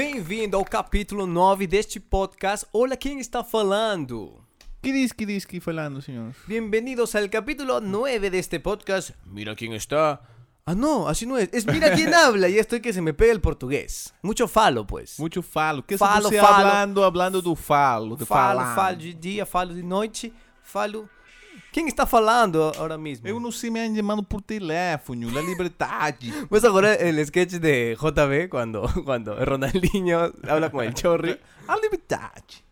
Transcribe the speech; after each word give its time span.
Bem-vindo 0.00 0.56
ao 0.56 0.64
capítulo 0.64 1.26
9 1.26 1.66
deste 1.66 2.00
podcast. 2.00 2.64
Hola, 2.72 2.96
quem 2.96 3.20
está 3.20 3.44
falando? 3.44 4.42
¿Qué 4.80 4.94
dice, 4.94 5.14
qué 5.14 5.26
dice, 5.26 5.46
qué 5.46 5.60
falando, 5.60 6.00
señor? 6.00 6.32
Bienvenidos 6.46 7.14
al 7.14 7.28
capítulo 7.28 7.82
9 7.82 8.30
de 8.30 8.38
este 8.38 8.58
podcast. 8.60 9.10
Mira 9.26 9.54
quién 9.54 9.74
está. 9.74 10.22
Ah, 10.64 10.74
no, 10.74 11.06
así 11.06 11.26
no 11.26 11.36
es. 11.36 11.50
Es 11.52 11.66
mira 11.66 11.92
quién 11.94 12.14
habla 12.14 12.48
y 12.48 12.58
estoy 12.58 12.80
que 12.80 12.94
se 12.94 13.02
me 13.02 13.12
pega 13.12 13.30
el 13.30 13.42
portugués. 13.42 14.14
Mucho 14.22 14.48
falo, 14.48 14.86
pues. 14.86 15.18
Mucho 15.20 15.42
falo. 15.42 15.84
¿Qué 15.84 15.98
Falo, 15.98 16.30
você 16.30 16.40
falo. 16.40 16.54
hablando, 16.66 17.04
hablando 17.04 17.42
do 17.42 17.54
falo? 17.54 18.16
De 18.16 18.24
Falo, 18.24 18.60
falar. 18.60 18.74
falo 18.74 18.96
de 18.96 19.12
dia, 19.12 19.44
falo 19.44 19.74
de 19.74 19.82
noite, 19.82 20.32
falo. 20.62 21.10
Quem 21.72 21.86
está 21.86 22.04
falando 22.04 22.64
agora 22.64 22.98
mesmo? 22.98 23.28
Eu 23.28 23.38
não 23.38 23.52
sei 23.52 23.70
me 23.70 23.94
chamando 23.94 24.24
por 24.24 24.42
teléfono, 24.42 25.30
la 25.30 25.40
liberdade. 25.40 26.32
¿Puedes 26.48 26.64
acordar 26.64 27.00
el 27.00 27.24
sketch 27.24 27.54
de 27.54 27.96
JB 27.96 28.48
cuando, 28.50 28.88
cuando 29.04 29.36
Ronaldinho 29.44 30.32
habla 30.48 30.70
con 30.70 30.84
el 30.84 30.94
chorri? 30.94 31.38
A 31.68 31.76
liberdade. 31.76 32.64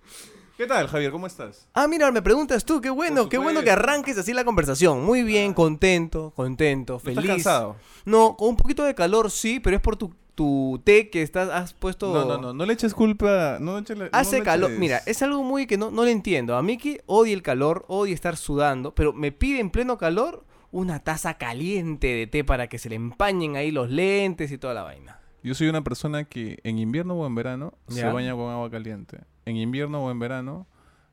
¿Qué 0.56 0.66
tal, 0.66 0.89
Javier? 0.89 1.12
¿Cómo 1.12 1.29
estás? 1.29 1.69
Ah, 1.73 1.87
mira, 1.87 2.11
me 2.11 2.20
preguntas 2.20 2.65
tú, 2.65 2.80
qué 2.80 2.91
bueno, 2.91 3.29
qué 3.29 3.39
bueno 3.39 3.62
que 3.62 3.70
arranques 3.70 4.19
así 4.19 4.34
la 4.34 4.45
conversación. 4.45 5.05
Muy 5.05 5.23
bien, 5.23 5.55
contento, 5.55 6.33
contento, 6.34 6.98
feliz. 6.98 7.19
¿Estás 7.19 7.37
cansado? 7.37 7.77
No, 8.05 8.37
con 8.37 8.48
un 8.48 8.56
poquito 8.56 8.83
de 8.83 8.97
calor 8.97 9.30
sí, 9.30 9.61
pero 9.61 9.77
es 9.77 9.83
por 9.83 9.95
tu, 9.95 10.12
tu 10.38 10.80
té 10.84 11.10
que 11.10 11.23
estás, 11.23 11.48
has 11.51 11.74
puesto... 11.74 12.12
No, 12.15 12.24
no, 12.24 12.38
no. 12.41 12.52
No 12.55 12.65
le 12.65 12.73
eches 12.74 12.95
culpa. 12.95 13.59
No 13.60 13.77
eches, 13.77 13.98
Hace 14.12 14.41
calor. 14.45 14.70
eches- 14.70 14.78
Mira, 14.78 15.01
es 15.05 15.20
algo 15.23 15.42
muy 15.42 15.66
que 15.66 15.77
no, 15.77 15.91
no 15.91 16.05
le 16.05 16.12
entiendo. 16.12 16.56
A 16.56 16.62
Miki 16.62 17.01
odia 17.06 17.34
el 17.34 17.42
calor, 17.42 17.84
odia 17.88 18.14
estar 18.14 18.37
sudando, 18.37 18.95
pero 18.95 19.12
me 19.12 19.33
pide 19.33 19.59
en 19.59 19.70
pleno 19.70 19.98
calor 19.98 20.45
una 20.70 21.01
taza 21.01 21.34
caliente 21.38 22.06
de 22.06 22.28
té 22.28 22.45
para 22.45 22.69
que 22.69 22.78
se 22.78 22.88
le 22.88 22.95
empañen 22.95 23.56
ahí 23.56 23.73
los 23.73 23.91
lentes 23.91 24.52
y 24.52 24.59
toda 24.59 24.74
la 24.74 24.84
vaina. 24.84 25.19
Yo 25.42 25.55
soy 25.56 25.69
una 25.69 25.83
persona 25.83 26.22
que 26.22 26.61
en 26.62 26.78
invierno 26.78 27.14
o 27.14 27.27
en 27.27 27.34
verano 27.34 27.75
se 27.89 28.05
baña 28.06 28.34
con 28.36 28.48
agua 28.52 28.70
caliente. 28.70 29.19
En 29.45 29.56
invierno 29.56 30.05
o 30.05 30.11
en 30.12 30.20
verano. 30.20 30.69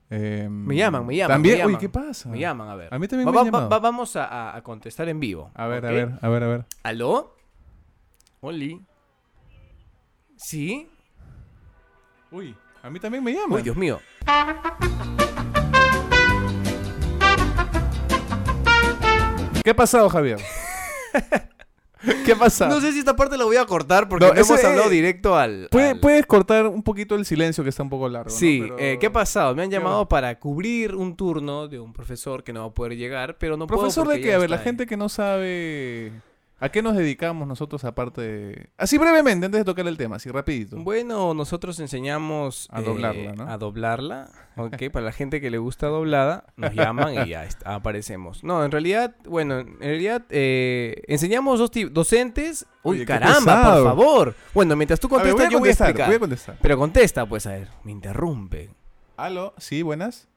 eh, 0.08 0.46
Me 0.48 0.76
llaman, 0.76 1.04
me 1.04 1.16
llaman. 1.16 1.34
También, 1.34 1.54
me 1.54 1.58
llaman. 1.58 1.74
oye, 1.74 1.80
¿qué 1.80 1.88
pasa? 1.88 2.28
Me 2.28 2.38
llaman, 2.38 2.68
a 2.68 2.76
ver. 2.76 2.94
A 2.94 2.98
mí 3.00 3.08
también 3.08 3.26
Va- 3.28 3.42
me 3.42 3.50
va- 3.50 3.78
vamos 3.80 4.14
a, 4.14 4.60
contestar 4.62 5.08
en 5.08 5.18
vivo. 5.18 5.50
A 5.54 5.66
ver, 5.66 5.84
a 5.84 5.90
ver, 5.90 6.10
a 6.22 6.28
ver, 6.28 6.42
a 6.44 6.46
ver. 6.46 6.64
¿Aló? 6.84 7.34
Oli. 8.40 8.80
¿Sí? 10.46 10.88
Uy, 12.30 12.54
a 12.80 12.88
mí 12.88 13.00
también 13.00 13.24
me 13.24 13.32
llaman. 13.32 13.54
Uy, 13.56 13.62
Dios 13.62 13.76
mío. 13.76 13.98
¿Qué 19.64 19.70
ha 19.70 19.74
pasado, 19.76 20.08
Javier? 20.08 20.38
¿Qué 22.24 22.32
ha 22.32 22.36
pasado? 22.36 22.72
No 22.72 22.80
sé 22.80 22.92
si 22.92 23.00
esta 23.00 23.16
parte 23.16 23.36
la 23.36 23.44
voy 23.44 23.56
a 23.56 23.64
cortar 23.64 24.08
porque 24.08 24.24
No, 24.26 24.32
no, 24.34 24.38
hemos 24.40 24.62
hablado 24.64 24.88
directo 24.88 25.34
al... 25.36 25.66
¿Puede- 25.72 25.90
al- 25.90 25.98
Puedes 26.00 26.24
cortar 26.26 26.68
un 26.68 26.84
poquito 26.84 27.16
el 27.16 27.24
silencio 27.26 27.64
que 27.64 27.70
está 27.70 27.82
un 27.82 27.90
poco 27.90 28.08
largo. 28.08 28.30
¿no? 28.30 28.36
Sí, 28.36 28.60
Pero- 28.62 28.78
eh, 28.78 28.98
¿qué 29.00 29.06
ha 29.06 29.12
pasado? 29.12 29.52
Me 29.56 29.64
han 29.64 29.70
¿Qué 29.70 29.76
llamado 29.76 30.08
para 30.08 30.38
cubrir 30.38 30.94
un 30.94 31.16
turno 31.16 31.66
de 31.66 31.80
un 31.80 31.92
profesor 31.92 32.44
que 32.44 32.52
no 32.52 32.60
va 32.60 32.66
a 32.66 32.74
poder 32.74 32.96
llegar, 32.96 33.36
pero 33.38 33.56
no 33.56 33.66
puedo 33.66 33.80
Profesor 33.80 34.06
de 34.06 34.20
qué? 34.20 34.32
A 34.34 34.38
ver, 34.38 34.50
la 34.50 34.58
gente 34.58 34.86
que 34.86 34.96
no 34.96 35.08
sabe 35.08 36.12
a 36.58 36.70
qué 36.70 36.80
nos 36.82 36.96
dedicamos 36.96 37.46
nosotros 37.46 37.84
aparte 37.84 38.20
de... 38.22 38.70
Así 38.78 38.96
brevemente, 38.96 39.46
antes 39.46 39.60
de 39.60 39.64
tocar 39.64 39.86
el 39.86 39.96
tema, 39.98 40.16
así 40.16 40.30
rapidito. 40.30 40.78
Bueno, 40.78 41.34
nosotros 41.34 41.78
enseñamos 41.80 42.68
A 42.70 42.80
doblarla, 42.80 43.34
¿no? 43.34 43.50
A 43.50 43.58
doblarla, 43.58 44.30
ok. 44.56 44.90
Para 44.90 45.04
la 45.04 45.12
gente 45.12 45.40
que 45.40 45.50
le 45.50 45.58
gusta 45.58 45.88
doblada, 45.88 46.44
nos 46.56 46.74
llaman 46.74 47.14
y 47.26 47.28
ya 47.30 47.44
está, 47.44 47.74
aparecemos. 47.74 48.42
No, 48.42 48.64
en 48.64 48.70
realidad, 48.70 49.14
bueno, 49.28 49.58
en 49.60 49.78
realidad 49.78 50.22
eh, 50.30 51.02
enseñamos 51.08 51.58
dos 51.58 51.70
docentes. 51.92 52.64
Uy, 52.82 52.96
Oye, 52.98 53.06
caramba, 53.06 53.74
por 53.74 53.84
favor. 53.84 54.34
Bueno, 54.54 54.76
mientras 54.76 54.98
tú 54.98 55.08
A 55.14 55.22
ver, 55.22 55.32
contestas, 55.32 55.52
yo 55.52 55.58
voy 55.58 55.68
a 55.68 55.72
explicar. 55.72 56.06
voy 56.06 56.16
a 56.16 56.20
contestar. 56.20 56.58
Pero 56.62 56.78
contesta, 56.78 57.26
pues, 57.26 57.46
a 57.46 57.50
ver, 57.50 57.68
me 57.84 57.92
interrumpe. 57.92 58.70
Aló, 59.18 59.52
sí, 59.58 59.82
buenas. 59.82 60.28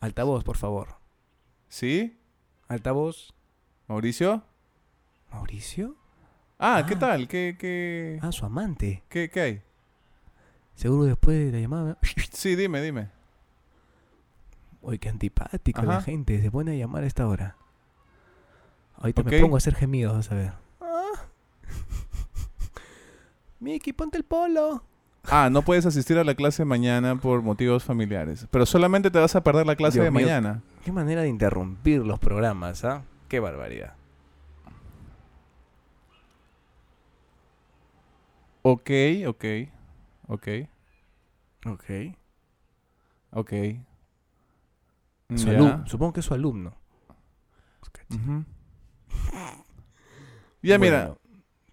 Altavoz, 0.00 0.42
por 0.42 0.56
favor. 0.56 0.96
Sí, 1.68 2.18
Altavoz. 2.68 3.32
Mauricio. 3.86 4.42
¿Mauricio? 5.32 5.94
Ah, 6.58 6.84
¿qué 6.86 6.94
Ah. 6.94 6.98
tal? 6.98 7.28
¿Qué, 7.28 7.56
qué, 7.58 8.18
Ah, 8.22 8.32
su 8.32 8.44
amante. 8.44 9.02
qué, 9.08 9.30
qué 9.30 9.40
hay? 9.40 9.62
Seguro 10.74 11.04
después 11.04 11.36
de 11.46 11.52
la 11.52 11.60
llamada. 11.60 11.98
Sí, 12.32 12.56
dime, 12.56 12.80
dime. 12.82 13.08
Uy, 14.80 14.98
qué 14.98 15.08
antipático 15.08 15.82
la 15.82 15.94
Ajá. 15.94 16.02
gente. 16.02 16.40
Se 16.40 16.50
pone 16.50 16.72
a 16.72 16.74
llamar 16.76 17.02
a 17.02 17.06
esta 17.06 17.26
hora. 17.26 17.56
Ahorita 18.96 19.22
me 19.24 19.36
Ok. 19.36 19.42
pongo 19.42 19.56
a 19.56 19.58
hacer 19.58 19.74
gemidos, 19.74 20.14
vas 20.14 20.32
a 20.32 20.34
ver. 20.34 20.52
Miki, 23.60 23.92
ponte 23.92 24.16
el 24.18 24.24
polo. 24.24 24.82
Ah, 25.30 25.50
no 25.50 25.62
puedes 25.62 25.84
asistir 25.84 26.16
a 26.18 26.24
la 26.24 26.34
clase 26.34 26.64
mañana 26.64 27.16
por 27.16 27.42
motivos 27.42 27.84
familiares. 27.84 28.46
Pero 28.50 28.64
solamente 28.66 29.10
te 29.10 29.18
vas 29.18 29.34
a 29.36 29.42
perder 29.42 29.66
la 29.66 29.76
clase 29.76 29.98
Dios 29.98 30.04
de 30.06 30.10
mío. 30.10 30.26
mañana. 30.26 30.62
Qué 30.84 30.92
manera 30.92 31.22
de 31.22 31.28
interrumpir 31.28 32.04
los 32.06 32.18
programas, 32.18 32.84
¿ah? 32.84 33.02
Qué 33.28 33.40
barbaridad. 33.40 33.94
Ok, 38.62 38.90
ok, 39.26 39.44
ok, 40.28 40.48
Ok. 41.66 41.84
ok. 43.32 43.52
Su 45.34 45.50
alum- 45.50 45.86
Supongo 45.86 46.12
que 46.14 46.20
es 46.20 46.26
su 46.26 46.34
alumno. 46.34 46.74
Ujú. 48.10 48.44
Ya, 50.62 50.76
mira, 50.78 50.98
Bueno, 51.00 51.18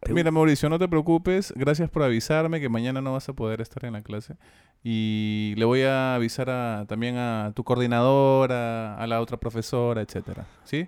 te- 0.02 0.14
mira, 0.14 0.30
Mauricio, 0.32 0.70
no 0.70 0.78
te 0.78 0.88
preocupes. 0.88 1.52
Gracias 1.56 1.90
por 1.90 2.04
avisarme 2.04 2.60
que 2.60 2.70
mañana 2.70 3.02
no 3.02 3.14
vas 3.14 3.28
a 3.30 3.34
poder 3.34 3.62
estar 3.62 3.84
en 3.86 3.94
la 3.94 4.04
clase. 4.04 4.36
Y 4.84 5.56
le 5.58 5.66
voy 5.66 5.82
a 5.82 6.14
avisar 6.16 6.50
a, 6.52 6.86
también 6.88 7.18
a 7.18 7.52
tu 7.56 7.64
coordinadora, 7.64 8.96
a 8.96 9.08
la 9.08 9.22
otra 9.22 9.38
profesora, 9.38 10.02
etcétera. 10.02 10.46
¿Sí? 10.66 10.88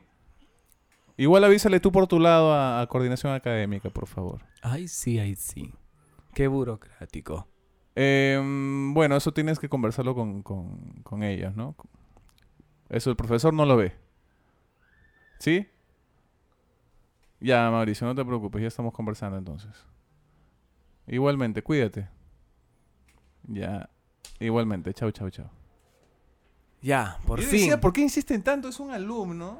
Igual 1.17 1.43
avísale 1.45 1.79
tú 1.79 1.91
por 1.91 2.05
tu 2.05 2.19
lado 2.19 2.53
a, 2.53 2.81
a 2.81 2.87
coordinación 2.87 3.33
académica, 3.33 3.89
por 3.89 4.05
favor. 4.05 4.41
Ay, 4.61 4.87
sí, 4.87 5.17
ay, 5.17 5.35
sí. 5.35 5.73
Qué 6.37 6.47
burocrático. 6.47 7.47
Em, 7.95 8.93
bueno, 8.93 9.15
eso 9.15 9.33
tienes 9.33 9.57
que 9.57 9.69
conversarlo 9.69 10.13
con, 10.13 10.43
con, 10.43 11.01
con 11.01 11.23
ellas, 11.23 11.55
¿no? 11.55 11.75
Eso 12.89 13.09
el 13.09 13.15
profesor 13.15 13.55
no 13.55 13.65
lo 13.65 13.75
ve. 13.75 13.95
¿Sí? 15.39 15.67
Ya, 17.39 17.71
Mauricio, 17.71 18.05
no 18.05 18.13
te 18.13 18.23
preocupes, 18.23 18.61
ya 18.61 18.67
estamos 18.67 18.93
conversando 18.93 19.39
entonces. 19.39 19.71
Igualmente, 21.07 21.63
cuídate. 21.63 22.07
Ya, 23.47 23.89
igualmente, 24.39 24.93
chao, 24.93 25.09
chao, 25.09 25.31
chao. 25.31 25.49
Ya, 26.83 27.17
por 27.25 27.39
Yo 27.39 27.47
fin. 27.47 27.57
decía, 27.61 27.81
¿por 27.81 27.93
qué 27.93 28.01
insisten 28.01 28.43
tanto? 28.43 28.67
Es 28.67 28.79
un 28.79 28.91
alumno. 28.91 29.57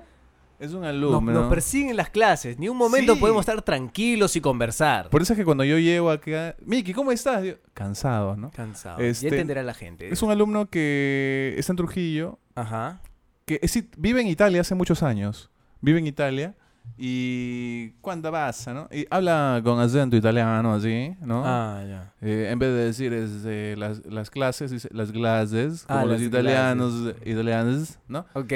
Es 0.60 0.74
un 0.74 0.84
alumno. 0.84 1.22
nos, 1.22 1.34
nos 1.42 1.50
persiguen 1.50 1.96
las 1.96 2.10
clases. 2.10 2.58
Ni 2.58 2.68
un 2.70 2.78
momento 2.78 3.14
Sí. 3.14 3.20
podemos 3.20 3.42
estar 3.42 3.62
tranquilos 3.62 4.36
y 4.36 4.42
conversar. 4.42 5.10
Por 5.10 5.22
eso 5.22 5.34
es 5.34 5.38
que 5.38 5.46
cuando 5.46 5.64
yo 5.64 5.78
llego 5.78 6.10
acá, 6.10 6.56
Miki, 6.66 6.94
¿cómo 6.94 7.12
estás? 7.12 7.44
Yo, 7.44 7.54
Cansado, 7.74 8.36
¿no? 8.36 8.50
Cansado. 8.52 9.00
Este, 9.00 9.30
ya 9.30 9.36
entenderá 9.36 9.62
la 9.64 9.74
gente. 9.74 10.12
Es 10.12 10.22
un 10.24 10.32
alumno 10.32 10.68
que 10.70 11.54
está 11.58 11.74
en 11.74 11.78
Trujillo, 11.78 12.40
Ajá. 12.56 13.02
que 13.46 13.60
es 13.62 13.84
vive 13.98 14.22
en 14.22 14.28
Italia 14.28 14.62
hace 14.62 14.74
muchos 14.74 15.04
años. 15.04 15.52
Vive 15.82 16.00
en 16.00 16.08
Italia 16.08 16.56
y 16.98 17.92
cuando 18.02 18.32
pasa, 18.32 18.74
¿no? 18.74 18.88
Y 18.92 19.06
habla 19.12 19.62
con 19.64 19.80
acento 19.80 20.16
italiano 20.16 20.74
así, 20.74 21.16
¿no? 21.22 21.44
Ah, 21.46 21.84
ya. 21.88 22.14
Eh, 22.22 22.50
en 22.52 22.58
vez 22.58 22.70
de 22.70 22.86
decir 22.86 23.14
este, 23.14 23.76
las, 23.78 24.04
las 24.06 24.32
clases, 24.32 24.72
dice 24.72 24.90
las 24.92 25.12
clases, 25.12 25.84
como 25.86 26.00
Ah, 26.00 26.06
los 26.06 26.22
italianos, 26.22 27.14
italianos, 27.26 28.00
¿no? 28.08 28.26
Ok. 28.34 28.54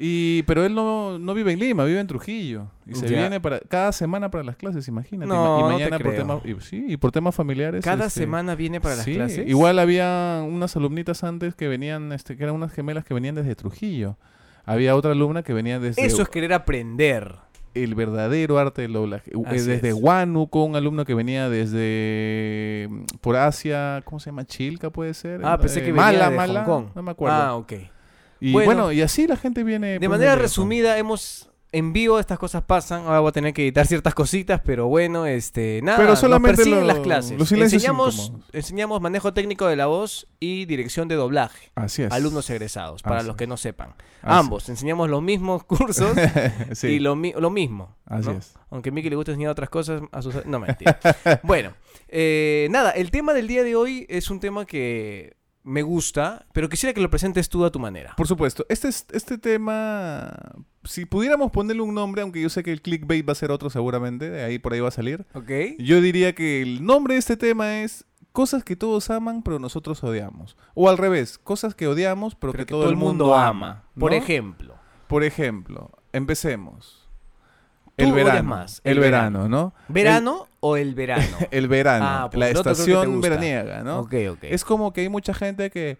Y, 0.00 0.44
pero 0.44 0.64
él 0.64 0.76
no, 0.76 1.18
no 1.18 1.34
vive 1.34 1.52
en 1.52 1.58
Lima, 1.58 1.84
vive 1.84 1.98
en 1.98 2.06
Trujillo. 2.06 2.68
Y 2.86 2.94
se 2.94 3.08
Ya. 3.08 3.18
viene 3.18 3.40
para 3.40 3.58
cada 3.58 3.90
semana 3.90 4.30
para 4.30 4.44
las 4.44 4.54
clases, 4.54 4.86
imagínate. 4.86 5.26
Y 5.26 5.36
No, 5.36 5.58
y 5.58 5.62
no 5.62 5.66
te 5.68 5.72
mañana 5.74 5.98
por 5.98 6.14
temas 6.14 6.40
y, 6.44 6.54
sí, 6.60 6.84
y 6.86 6.96
por 6.96 7.10
temas 7.10 7.34
familiares. 7.34 7.84
Cada 7.84 8.06
este, 8.06 8.20
semana 8.20 8.54
viene 8.54 8.80
para 8.80 8.94
las 8.94 9.04
sí, 9.04 9.14
clases. 9.14 9.48
Igual 9.48 9.80
había 9.80 10.40
unas 10.46 10.76
alumnitas 10.76 11.24
antes 11.24 11.56
que 11.56 11.66
venían, 11.66 12.12
este, 12.12 12.36
que 12.36 12.44
eran 12.44 12.54
unas 12.54 12.72
gemelas 12.72 13.04
que 13.04 13.12
venían 13.12 13.34
desde 13.34 13.56
Trujillo. 13.56 14.16
Había 14.64 14.94
otra 14.94 15.12
alumna 15.12 15.42
que 15.42 15.52
venía 15.52 15.80
desde 15.80 16.06
Eso 16.06 16.22
es 16.22 16.28
querer 16.28 16.52
aprender. 16.52 17.34
el 17.74 17.94
verdadero 17.96 18.58
arte 18.58 18.82
del 18.82 18.92
doblaje. 18.92 19.32
Eh, 19.32 19.42
Así 19.46 19.66
desde 19.66 19.88
es. 19.88 19.94
Huánuco, 19.94 20.62
un 20.64 20.76
alumno 20.76 21.04
que 21.04 21.14
venía 21.14 21.48
desde 21.48 22.86
mm, 22.88 23.02
por 23.20 23.34
Asia, 23.36 24.02
¿cómo 24.04 24.20
se 24.20 24.30
llama? 24.30 24.44
Chilca 24.44 24.90
puede 24.90 25.14
ser. 25.14 25.40
Ah, 25.44 25.54
Eh, 25.54 25.58
pensé 25.60 25.80
que 25.80 25.86
venía 25.92 26.02
Mala, 26.02 26.30
de 26.30 26.36
Mala, 26.36 26.64
Hong 26.64 26.84
Kong. 26.84 26.86
no 26.94 27.02
me 27.02 27.10
acuerdo. 27.10 27.36
Ah, 27.36 27.56
ok. 27.56 27.72
Y 28.40 28.52
bueno, 28.52 28.66
bueno, 28.84 28.92
y 28.92 29.02
así 29.02 29.26
la 29.26 29.36
gente 29.36 29.64
viene. 29.64 29.98
De 29.98 30.08
manera 30.08 30.36
resumida, 30.36 30.98
hemos 30.98 31.44
en 31.70 31.92
vivo 31.92 32.18
estas 32.18 32.38
cosas 32.38 32.62
pasan. 32.62 33.02
Ahora 33.04 33.20
voy 33.20 33.28
a 33.28 33.32
tener 33.32 33.52
que 33.52 33.62
editar 33.62 33.86
ciertas 33.86 34.14
cositas, 34.14 34.62
pero 34.64 34.86
bueno, 34.86 35.26
este, 35.26 35.80
nada. 35.82 35.98
Pero 35.98 36.10
nos 36.10 36.18
solamente 36.20 36.64
lo- 36.64 36.82
las 36.82 37.00
clases. 37.00 37.38
los 37.38 37.52
enseñamos, 37.52 38.32
enseñamos 38.54 39.02
manejo 39.02 39.34
técnico 39.34 39.66
de 39.66 39.76
la 39.76 39.86
voz 39.86 40.26
y 40.40 40.64
dirección 40.64 41.08
de 41.08 41.16
doblaje. 41.16 41.70
Así 41.74 42.04
es. 42.04 42.12
Alumnos 42.12 42.48
egresados, 42.48 43.02
para 43.02 43.18
Así 43.18 43.26
los 43.26 43.36
que 43.36 43.46
no 43.46 43.58
sepan. 43.58 43.94
Ambos, 44.22 44.68
enseñamos 44.70 45.10
los 45.10 45.22
mismos 45.22 45.62
cursos 45.64 46.16
sí, 46.72 46.86
y 46.88 46.98
lo, 47.00 47.14
mi- 47.16 47.34
lo 47.34 47.50
mismo. 47.50 47.96
así 48.06 48.28
¿no? 48.30 48.38
es. 48.38 48.54
Aunque 48.70 48.88
a 48.88 48.92
Miki 48.92 49.10
le 49.10 49.16
gusta 49.16 49.32
enseñar 49.32 49.50
otras 49.50 49.68
cosas 49.68 50.00
a 50.10 50.22
sus... 50.22 50.46
No, 50.46 50.58
mentira. 50.60 50.98
bueno, 51.42 51.72
eh, 52.08 52.66
nada, 52.70 52.92
el 52.92 53.10
tema 53.10 53.34
del 53.34 53.46
día 53.46 53.62
de 53.62 53.76
hoy 53.76 54.06
es 54.08 54.30
un 54.30 54.40
tema 54.40 54.64
que 54.64 55.36
me 55.68 55.82
gusta, 55.82 56.46
pero 56.52 56.68
quisiera 56.68 56.92
que 56.94 57.00
lo 57.00 57.10
presentes 57.10 57.48
tú 57.48 57.64
a 57.64 57.70
tu 57.70 57.78
manera. 57.78 58.14
Por 58.16 58.26
supuesto, 58.26 58.64
este, 58.68 58.88
es- 58.88 59.06
este 59.12 59.38
tema, 59.38 60.34
si 60.84 61.04
pudiéramos 61.04 61.50
ponerle 61.50 61.82
un 61.82 61.94
nombre, 61.94 62.22
aunque 62.22 62.40
yo 62.40 62.48
sé 62.48 62.62
que 62.62 62.72
el 62.72 62.82
clickbait 62.82 63.28
va 63.28 63.32
a 63.32 63.36
ser 63.36 63.50
otro 63.50 63.70
seguramente, 63.70 64.30
de 64.30 64.42
ahí 64.42 64.58
por 64.58 64.72
ahí 64.72 64.80
va 64.80 64.88
a 64.88 64.92
salir, 64.92 65.26
¿Ok? 65.34 65.50
yo 65.78 66.00
diría 66.00 66.34
que 66.34 66.62
el 66.62 66.84
nombre 66.84 67.14
de 67.14 67.20
este 67.20 67.36
tema 67.36 67.82
es 67.82 68.04
cosas 68.32 68.62
que 68.64 68.76
todos 68.76 69.10
aman 69.10 69.42
pero 69.42 69.58
nosotros 69.58 70.02
odiamos. 70.04 70.56
O 70.74 70.88
al 70.88 70.98
revés, 70.98 71.38
cosas 71.38 71.74
que 71.74 71.86
odiamos 71.88 72.34
pero, 72.34 72.52
Pero 72.52 72.66
que, 72.66 72.70
todo, 72.70 72.88
el 72.88 72.96
mundo, 72.96 73.34
ama. 73.34 73.84
Por 73.98 74.12
ejemplo. 74.14 74.76
Por 75.08 75.24
ejemplo, 75.24 75.90
empecemos. 76.12 77.07
El 77.98 78.12
verano. 78.12 78.48
más, 78.48 78.80
el 78.84 78.92
el 78.92 79.00
verano, 79.00 79.48
¿no? 79.48 79.74
¿Verano 79.88 80.46
o 80.60 80.76
el 80.76 80.94
verano? 80.94 81.36
El, 81.50 81.68
verano. 81.68 82.04
Ah, 82.08 82.22
porque 82.30 82.38
la 82.38 82.50
estación 82.50 83.20
veraniega, 83.20 83.82
¿no? 83.82 84.00
Ok, 84.00 84.14
ok. 84.30 84.38
Es 84.42 84.64
como 84.64 84.92
que 84.92 85.02
hay 85.02 85.08
mucha 85.08 85.34
gente 85.34 85.70
que... 85.70 85.98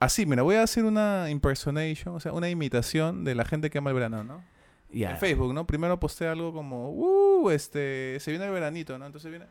Así, 0.00 0.24
mira, 0.24 0.42
voy 0.42 0.56
a 0.56 0.62
hacer 0.62 0.84
una 0.84 1.28
impersonation, 1.28 2.14
o 2.14 2.20
sea, 2.20 2.32
una 2.32 2.48
imitación 2.48 3.24
de 3.24 3.34
la 3.34 3.44
gente 3.44 3.68
que 3.68 3.78
ama 3.78 3.90
el 3.90 3.94
verano, 3.94 4.24
¿no? 4.24 4.42
Ya. 4.90 5.12
En 5.12 5.18
Facebook, 5.18 5.52
¿no? 5.52 5.66
Primero 5.66 6.00
posté 6.00 6.26
algo 6.26 6.52
como, 6.52 6.90
uh, 6.90 7.50
este, 7.50 8.18
se 8.18 8.30
viene 8.30 8.46
el 8.46 8.50
veranito, 8.50 8.98
¿no? 8.98 9.06
Entonces 9.06 9.30
viene, 9.30 9.46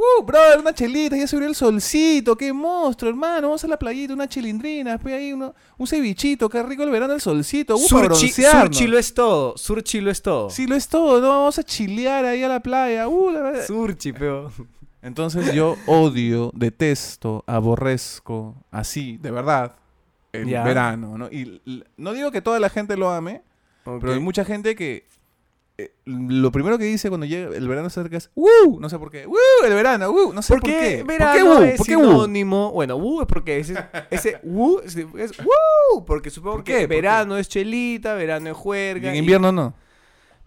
uh, 0.00 0.24
brother, 0.24 0.58
una 0.60 0.72
chelita, 0.72 1.16
ya 1.16 1.26
se 1.26 1.36
abrió 1.36 1.48
el 1.48 1.54
solcito, 1.54 2.36
qué 2.36 2.52
monstruo, 2.52 3.10
hermano, 3.10 3.48
vamos 3.48 3.62
a 3.64 3.68
la 3.68 3.78
playita, 3.78 4.14
una 4.14 4.28
chilindrina, 4.28 4.92
después 4.92 5.14
ahí 5.14 5.32
uno, 5.32 5.54
un 5.78 5.86
cevichito, 5.86 6.48
qué 6.48 6.62
rico 6.62 6.82
el 6.82 6.90
verano, 6.90 7.12
el 7.14 7.20
solcito, 7.20 7.76
uh, 7.76 7.78
Surchi, 7.78 8.86
lo 8.86 8.98
es 8.98 9.12
todo. 9.14 9.56
Surchi 9.56 10.00
lo 10.00 10.10
es 10.10 10.22
todo. 10.22 10.50
Sí, 10.50 10.66
lo 10.66 10.74
es 10.74 10.88
todo, 10.88 11.20
¿no? 11.20 11.28
Vamos 11.28 11.58
a 11.58 11.62
chilear 11.62 12.24
ahí 12.24 12.42
a 12.42 12.48
la 12.48 12.60
playa, 12.60 13.08
uh, 13.08 13.30
la 13.30 13.40
verdad. 13.40 13.66
Surchi, 13.66 14.12
pero... 14.12 14.50
Entonces 15.02 15.54
yo 15.54 15.76
odio, 15.86 16.50
detesto, 16.54 17.42
aborrezco, 17.46 18.54
así, 18.70 19.16
de 19.16 19.30
verdad, 19.30 19.76
el 20.30 20.44
verano, 20.44 21.16
¿no? 21.16 21.28
Y 21.28 21.62
no 21.96 22.12
digo 22.12 22.30
que 22.30 22.42
toda 22.42 22.60
la 22.60 22.68
gente 22.68 22.98
lo 22.98 23.08
ame, 23.08 23.40
pero 23.82 24.12
hay 24.12 24.20
mucha 24.20 24.44
gente 24.44 24.74
que 24.74 25.08
eh, 25.84 25.94
lo 26.04 26.50
primero 26.52 26.78
que 26.78 26.84
dice 26.84 27.08
cuando 27.08 27.26
llega 27.26 27.54
el 27.56 27.68
verano 27.68 27.88
se 27.90 28.00
acerca 28.00 28.16
es 28.16 28.30
¡Uh! 28.34 28.78
No 28.80 28.88
sé 28.88 28.98
por 28.98 29.10
qué. 29.10 29.26
¡Uh! 29.26 29.36
El 29.64 29.74
verano, 29.74 30.10
¡Uh! 30.10 30.32
No 30.32 30.42
sé 30.42 30.54
por, 30.54 30.62
qué. 30.62 31.02
verano 31.06 31.50
¿Por 31.54 31.58
qué 31.62 31.70
es 31.70 31.76
¿Por 31.78 31.86
qué 31.86 31.92
sinónimo. 31.94 32.72
Bueno, 32.72 32.96
wu 32.96 33.20
es 33.22 33.26
porque 33.26 33.58
ese, 33.58 33.74
ese 34.10 34.40
es, 35.18 35.32
porque 36.06 36.30
supongo 36.30 36.56
¿Por 36.56 36.64
que 36.64 36.86
verano 36.86 37.36
es 37.36 37.48
chelita, 37.48 38.14
verano 38.14 38.50
es 38.50 38.56
Y 38.56 38.60
juerga. 38.60 39.08
en 39.10 39.14
y- 39.16 39.18
invierno 39.18 39.52
no. 39.52 39.74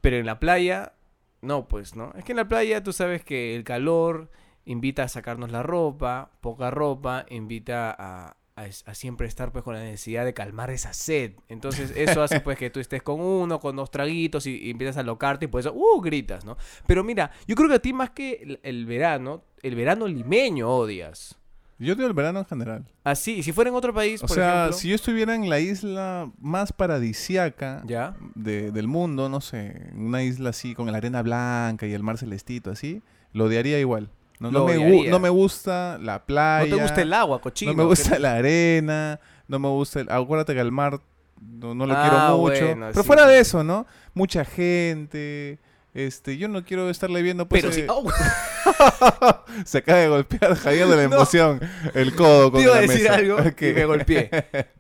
pero 0.01 0.18
en 0.18 0.25
la 0.25 0.39
playa, 0.39 0.94
no, 1.41 1.68
pues, 1.68 1.95
¿no? 1.95 2.12
Es 2.18 2.24
que 2.24 2.31
en 2.33 2.38
la 2.38 2.47
playa 2.47 2.83
tú 2.83 2.94
sabes 2.94 3.24
que 3.24 3.56
el 3.56 3.63
calor 3.63 4.30
invita 4.65 5.03
a 5.03 5.07
sacarnos 5.07 5.51
la 5.51 5.62
ropa, 5.63 6.31
poca 6.41 6.71
ropa, 6.71 7.25
invita 7.30 7.94
a, 7.97 8.35
a 8.55 8.94
siempre 8.94 9.27
estar 9.27 9.51
pues 9.51 9.63
con 9.63 9.73
la 9.73 9.81
necesidad 9.81 10.25
de 10.25 10.33
calmar 10.33 10.69
esa 10.69 10.94
sed. 10.94 11.33
Entonces 11.50 11.91
eso 11.95 12.21
hace 12.21 12.39
pues 12.39 12.57
que 12.57 12.69
tú 12.69 12.79
estés 12.79 13.01
con 13.01 13.19
uno, 13.19 13.59
con 13.59 13.75
dos 13.75 13.89
traguitos 13.89 14.45
y, 14.45 14.55
y 14.57 14.69
empiezas 14.69 14.97
a 14.97 15.03
locarte 15.03 15.45
y 15.45 15.47
por 15.47 15.59
eso, 15.59 15.73
¡uh! 15.73 16.00
gritas, 16.01 16.45
¿no? 16.45 16.57
Pero 16.85 17.03
mira, 17.03 17.31
yo 17.47 17.55
creo 17.55 17.67
que 17.69 17.75
a 17.75 17.79
ti 17.79 17.94
más 17.94 18.11
que 18.11 18.33
el, 18.44 18.59
el 18.63 18.85
verano, 18.85 19.44
el 19.63 19.75
verano 19.75 20.07
limeño 20.07 20.69
odias. 20.69 21.35
Yo 21.79 21.95
odio 21.95 22.05
el 22.05 22.13
verano 22.13 22.39
en 22.39 22.45
general. 22.45 22.85
Así, 23.03 23.33
y 23.39 23.44
si 23.44 23.51
fuera 23.51 23.69
en 23.71 23.75
otro 23.75 23.94
país, 23.94 24.23
O 24.23 24.27
por 24.27 24.35
sea, 24.35 24.53
ejemplo, 24.59 24.77
si 24.77 24.89
yo 24.89 24.95
estuviera 24.95 25.33
en 25.35 25.49
la 25.49 25.59
isla 25.59 26.31
más 26.39 26.71
paradisiaca 26.71 27.81
¿Ya? 27.85 28.15
de- 28.35 28.71
del 28.71 28.88
mundo, 28.88 29.27
no 29.29 29.41
sé, 29.41 29.89
una 29.95 30.23
isla 30.23 30.51
así 30.51 30.75
con 30.75 30.89
la 30.91 30.97
arena 30.99 31.21
blanca 31.23 31.88
y 31.88 31.94
el 31.94 32.03
mar 32.03 32.17
celestito 32.17 32.69
así, 32.71 33.01
lo 33.33 33.45
odiaría 33.45 33.79
igual. 33.79 34.09
No, 34.39 34.51
no 34.51 34.65
me, 34.65 35.07
no 35.09 35.19
me 35.19 35.30
gusta 35.30 35.97
la 36.01 36.25
playa. 36.25 36.69
¿No 36.69 36.75
te 36.77 36.81
gusta 36.83 37.01
el 37.01 37.13
agua, 37.13 37.39
cochino? 37.41 37.71
No 37.71 37.77
me 37.77 37.83
gusta 37.85 38.12
¿Qué- 38.15 38.19
la 38.19 38.33
arena, 38.35 39.19
no 39.47 39.59
me 39.59 39.69
gusta 39.69 40.01
el... 40.01 40.09
Acuérdate 40.12 40.53
que 40.53 40.59
el 40.59 40.71
mar 40.71 41.00
no, 41.41 41.74
no 41.75 41.85
lo 41.85 41.94
Ah, 41.95 42.01
quiero 42.09 42.38
mucho. 42.38 42.65
bueno, 42.65 42.88
pero 42.91 43.01
sí, 43.03 43.07
fuera 43.07 43.27
de 43.27 43.39
eso, 43.39 43.63
¿no? 43.63 43.85
Mucha 44.13 44.44
gente, 44.44 45.59
este, 45.94 46.38
yo 46.38 46.47
no 46.50 46.63
quiero 46.65 46.89
estarle 46.89 47.21
viendo 47.21 47.47
pues... 47.47 47.62
Pero 47.63 47.74
eh, 47.74 47.88
si... 47.88 47.88
Se 49.65 49.77
acaba 49.80 50.00
de 50.00 50.07
golpear 50.07 50.56
Javier 50.56 50.88
de 50.88 50.95
la 50.95 51.03
emoción 51.15 51.59
el 51.94 52.15
codo 52.15 52.51
con 52.51 52.59
Te 52.62 52.65
iba 52.68 52.77
a 52.77 52.81
decir 52.81 53.01
mesa. 53.03 53.15
algo 53.15 53.38
y 53.39 53.65
me 53.74 53.85
golpeé. 53.85 54.30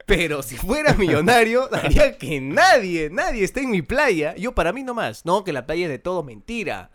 Pero 0.05 0.41
si 0.43 0.57
fuera 0.57 0.93
millonario, 0.93 1.69
haría 1.73 2.17
que 2.17 2.41
nadie, 2.41 3.09
nadie 3.11 3.43
esté 3.43 3.61
en 3.61 3.71
mi 3.71 3.81
playa. 3.81 4.35
Yo 4.35 4.53
para 4.53 4.73
mí 4.73 4.83
nomás. 4.83 5.25
No, 5.25 5.43
que 5.43 5.53
la 5.53 5.65
playa 5.65 5.85
es 5.85 5.89
de 5.91 5.99
todo, 5.99 6.23
mentira. 6.23 6.91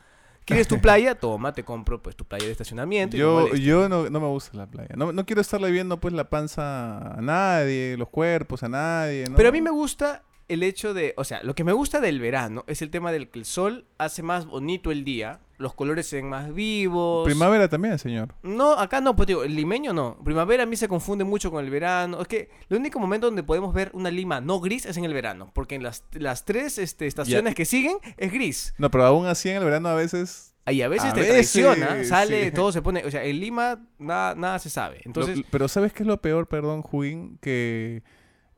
¿Quieres 0.48 0.66
tu 0.66 0.80
playa? 0.80 1.14
Toma, 1.14 1.52
te 1.52 1.62
compro 1.62 2.02
pues 2.02 2.16
tu 2.16 2.24
playa 2.24 2.46
de 2.46 2.52
estacionamiento. 2.52 3.16
y 3.16 3.20
no 3.20 3.48
Yo, 3.48 3.54
yo 3.54 3.88
no, 3.88 4.08
no 4.08 4.20
me 4.20 4.26
gusta 4.26 4.56
la 4.56 4.66
playa. 4.66 4.94
No, 4.96 5.12
no 5.12 5.26
quiero 5.26 5.42
estarle 5.42 5.70
viendo 5.70 6.00
pues 6.00 6.14
la 6.14 6.28
panza 6.30 7.12
a 7.12 7.20
nadie, 7.20 7.96
los 7.98 8.08
cuerpos 8.08 8.62
a 8.62 8.68
nadie. 8.68 9.24
Pero 9.36 9.50
a 9.50 9.52
mí 9.52 9.60
me 9.60 9.70
gusta 9.70 10.22
el 10.48 10.62
hecho 10.62 10.94
de, 10.94 11.14
o 11.16 11.24
sea, 11.24 11.42
lo 11.42 11.54
que 11.54 11.64
me 11.64 11.72
gusta 11.72 12.00
del 12.00 12.20
verano 12.20 12.64
es 12.66 12.82
el 12.82 12.90
tema 12.90 13.12
del 13.12 13.28
que 13.28 13.38
el 13.38 13.44
sol 13.44 13.86
hace 13.98 14.22
más 14.22 14.46
bonito 14.46 14.90
el 14.90 15.04
día, 15.04 15.40
los 15.58 15.74
colores 15.74 16.06
se 16.06 16.16
ven 16.16 16.28
más 16.28 16.54
vivos. 16.54 17.24
Primavera 17.26 17.68
también, 17.68 17.98
señor. 17.98 18.34
No, 18.42 18.72
acá 18.78 19.00
no, 19.00 19.16
pues 19.16 19.26
digo, 19.26 19.42
el 19.44 19.54
limeño 19.56 19.92
no. 19.92 20.16
Primavera 20.24 20.62
a 20.62 20.66
mí 20.66 20.76
se 20.76 20.86
confunde 20.88 21.24
mucho 21.24 21.50
con 21.50 21.64
el 21.64 21.70
verano. 21.70 22.20
Es 22.20 22.28
que 22.28 22.48
el 22.70 22.76
único 22.78 22.98
momento 23.00 23.26
donde 23.26 23.42
podemos 23.42 23.74
ver 23.74 23.90
una 23.92 24.10
lima 24.10 24.40
no 24.40 24.60
gris 24.60 24.86
es 24.86 24.96
en 24.96 25.04
el 25.04 25.12
verano. 25.12 25.50
Porque 25.54 25.74
en 25.74 25.82
las, 25.82 26.04
las 26.12 26.44
tres 26.44 26.78
este, 26.78 27.06
estaciones 27.08 27.56
que 27.56 27.64
siguen 27.64 27.98
es 28.16 28.32
gris. 28.32 28.72
No, 28.78 28.88
pero 28.90 29.04
aún 29.04 29.26
así 29.26 29.48
en 29.50 29.56
el 29.56 29.64
verano 29.64 29.88
a 29.88 29.94
veces... 29.94 30.54
Ahí 30.64 30.82
a 30.82 30.88
veces 30.88 31.10
A 31.10 31.14
te 31.14 31.20
veces, 31.22 31.32
traiciona, 31.50 32.04
sale, 32.04 32.44
sí. 32.46 32.50
todo 32.52 32.70
se 32.72 32.82
pone. 32.82 33.02
O 33.04 33.10
sea, 33.10 33.24
en 33.24 33.40
Lima 33.40 33.80
nada, 33.98 34.34
nada 34.34 34.58
se 34.58 34.68
sabe. 34.70 35.00
Entonces, 35.06 35.38
Lo- 35.38 35.44
pero 35.50 35.66
¿sabes 35.66 35.92
qué 35.94 36.02
es 36.02 36.06
lo 36.06 36.20
peor, 36.20 36.46
perdón, 36.46 36.82
Juin? 36.82 37.38
Que 37.40 38.02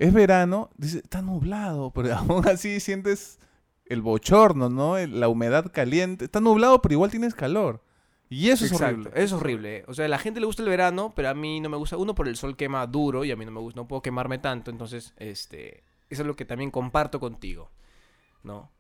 es 0.00 0.14
verano, 0.14 0.70
dice, 0.79 0.99
está 0.99 1.20
nublado, 1.20 1.91
pero 1.91 2.14
aún 2.17 2.49
así 2.49 2.81
sientes 2.81 3.38
el 3.85 4.00
bochorno, 4.00 4.70
¿no? 4.70 4.97
La 4.97 5.29
humedad 5.29 5.70
caliente. 5.70 6.25
Está 6.25 6.41
nublado, 6.41 6.81
pero 6.81 6.94
igual 6.94 7.11
tienes 7.11 7.35
calor. 7.35 7.82
Y 8.31 8.49
eso 8.49 8.64
es 8.64 8.73
horrible. 8.73 9.11
Es 9.14 9.32
horrible. 9.32 9.85
O 9.88 9.94
sea, 9.94 10.06
a 10.06 10.08
la 10.08 10.19
gente 10.19 10.41
le 10.41 10.47
gusta 10.47 10.62
el 10.62 10.70
verano, 10.70 11.12
pero 11.14 11.29
a 11.29 11.35
mí 11.35 11.61
no 11.61 11.69
me 11.69 11.76
gusta. 11.76 11.99
Uno, 11.99 12.14
por 12.14 12.29
el 12.29 12.37
sol 12.37 12.56
quema 12.56 12.87
duro 12.87 13.26
y 13.26 13.31
a 13.31 13.37
mí 13.37 13.44
no 13.44 13.50
me 13.50 13.61
gusta, 13.61 13.79
no 13.79 13.88
puedo 13.88 14.00
quemarme 14.00 14.38
tanto. 14.38 14.70
Entonces, 14.70 15.12
este, 15.19 15.85
eso 16.08 16.23
es 16.23 16.26
lo 16.26 16.35
que 16.35 16.47
también 16.47 16.70
comparto 16.70 17.20
contigo, 17.20 17.70
¿no? 18.43 18.70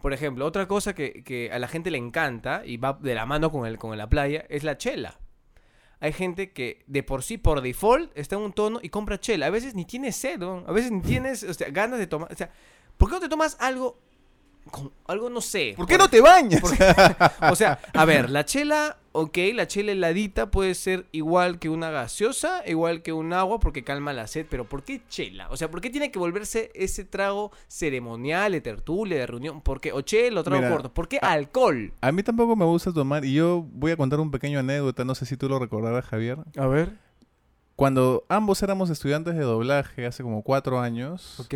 Por 0.00 0.12
ejemplo, 0.12 0.46
otra 0.46 0.68
cosa 0.68 0.94
que, 0.94 1.24
que 1.24 1.50
a 1.50 1.58
la 1.58 1.66
gente 1.66 1.90
le 1.90 1.98
encanta 1.98 2.62
y 2.64 2.76
va 2.76 2.92
de 2.92 3.16
la 3.16 3.26
mano 3.26 3.50
con, 3.50 3.66
el, 3.66 3.78
con 3.78 3.98
la 3.98 4.08
playa 4.08 4.44
es 4.48 4.62
la 4.62 4.78
chela. 4.78 5.18
Hay 6.00 6.12
gente 6.12 6.52
que 6.52 6.84
de 6.86 7.02
por 7.02 7.22
sí, 7.22 7.38
por 7.38 7.60
default, 7.60 8.16
está 8.16 8.36
en 8.36 8.42
un 8.42 8.52
tono 8.52 8.78
y 8.82 8.88
compra 8.88 9.18
chela. 9.18 9.46
A 9.46 9.50
veces 9.50 9.74
ni 9.74 9.84
tienes 9.84 10.16
sed, 10.16 10.38
¿no? 10.38 10.64
A 10.66 10.72
veces 10.72 10.92
ni 10.92 11.00
tienes 11.00 11.42
o 11.42 11.52
sea, 11.52 11.70
ganas 11.70 11.98
de 11.98 12.06
tomar. 12.06 12.32
O 12.32 12.36
sea, 12.36 12.50
¿por 12.96 13.08
qué 13.08 13.14
no 13.16 13.20
te 13.20 13.28
tomas 13.28 13.56
algo 13.60 13.98
con 14.70 14.92
algo, 15.06 15.30
no 15.30 15.40
sé? 15.40 15.74
¿Por 15.76 15.86
qué 15.86 15.98
no 15.98 16.08
te 16.08 16.20
bañas? 16.20 16.62
O 17.50 17.56
sea, 17.56 17.80
a 17.92 18.04
ver, 18.04 18.30
la 18.30 18.44
chela, 18.44 18.98
ok, 19.20 19.38
la 19.54 19.66
chela 19.66 19.90
heladita 19.92 20.50
puede 20.52 20.74
ser 20.74 21.06
igual 21.10 21.58
que 21.58 21.68
una 21.68 21.90
gaseosa, 21.90 22.62
igual 22.66 23.02
que 23.02 23.12
un 23.12 23.32
agua 23.32 23.58
porque 23.58 23.82
calma 23.82 24.12
la 24.12 24.28
sed, 24.28 24.46
pero 24.48 24.64
¿por 24.64 24.84
qué 24.84 25.00
chela? 25.08 25.48
O 25.50 25.56
sea, 25.56 25.70
¿por 25.70 25.80
qué 25.80 25.90
tiene 25.90 26.12
que 26.12 26.20
volverse 26.20 26.70
ese 26.74 27.04
trago 27.04 27.50
ceremonial, 27.66 28.52
de 28.52 28.60
tertulia, 28.60 29.18
de 29.18 29.26
reunión? 29.26 29.60
¿Por 29.60 29.80
qué? 29.80 29.92
O 29.92 30.02
chela 30.02 30.40
o 30.40 30.44
trago 30.44 30.62
Mira, 30.62 30.72
corto. 30.72 30.94
¿Por 30.94 31.08
qué 31.08 31.18
alcohol? 31.20 31.92
A 32.00 32.12
mí 32.12 32.22
tampoco 32.22 32.54
me 32.54 32.64
gusta 32.64 32.92
tomar, 32.92 33.24
y 33.24 33.34
yo 33.34 33.66
voy 33.72 33.90
a 33.90 33.96
contar 33.96 34.20
un 34.20 34.30
pequeño 34.30 34.60
anécdota, 34.60 35.04
no 35.04 35.16
sé 35.16 35.26
si 35.26 35.36
tú 35.36 35.48
lo 35.48 35.58
recordarás, 35.58 36.04
Javier. 36.04 36.38
A 36.56 36.66
ver. 36.68 37.07
Cuando 37.78 38.24
ambos 38.28 38.60
éramos 38.64 38.90
estudiantes 38.90 39.36
de 39.36 39.42
doblaje 39.42 40.04
hace 40.04 40.24
como 40.24 40.42
cuatro 40.42 40.80
años, 40.80 41.38
Ok. 41.38 41.54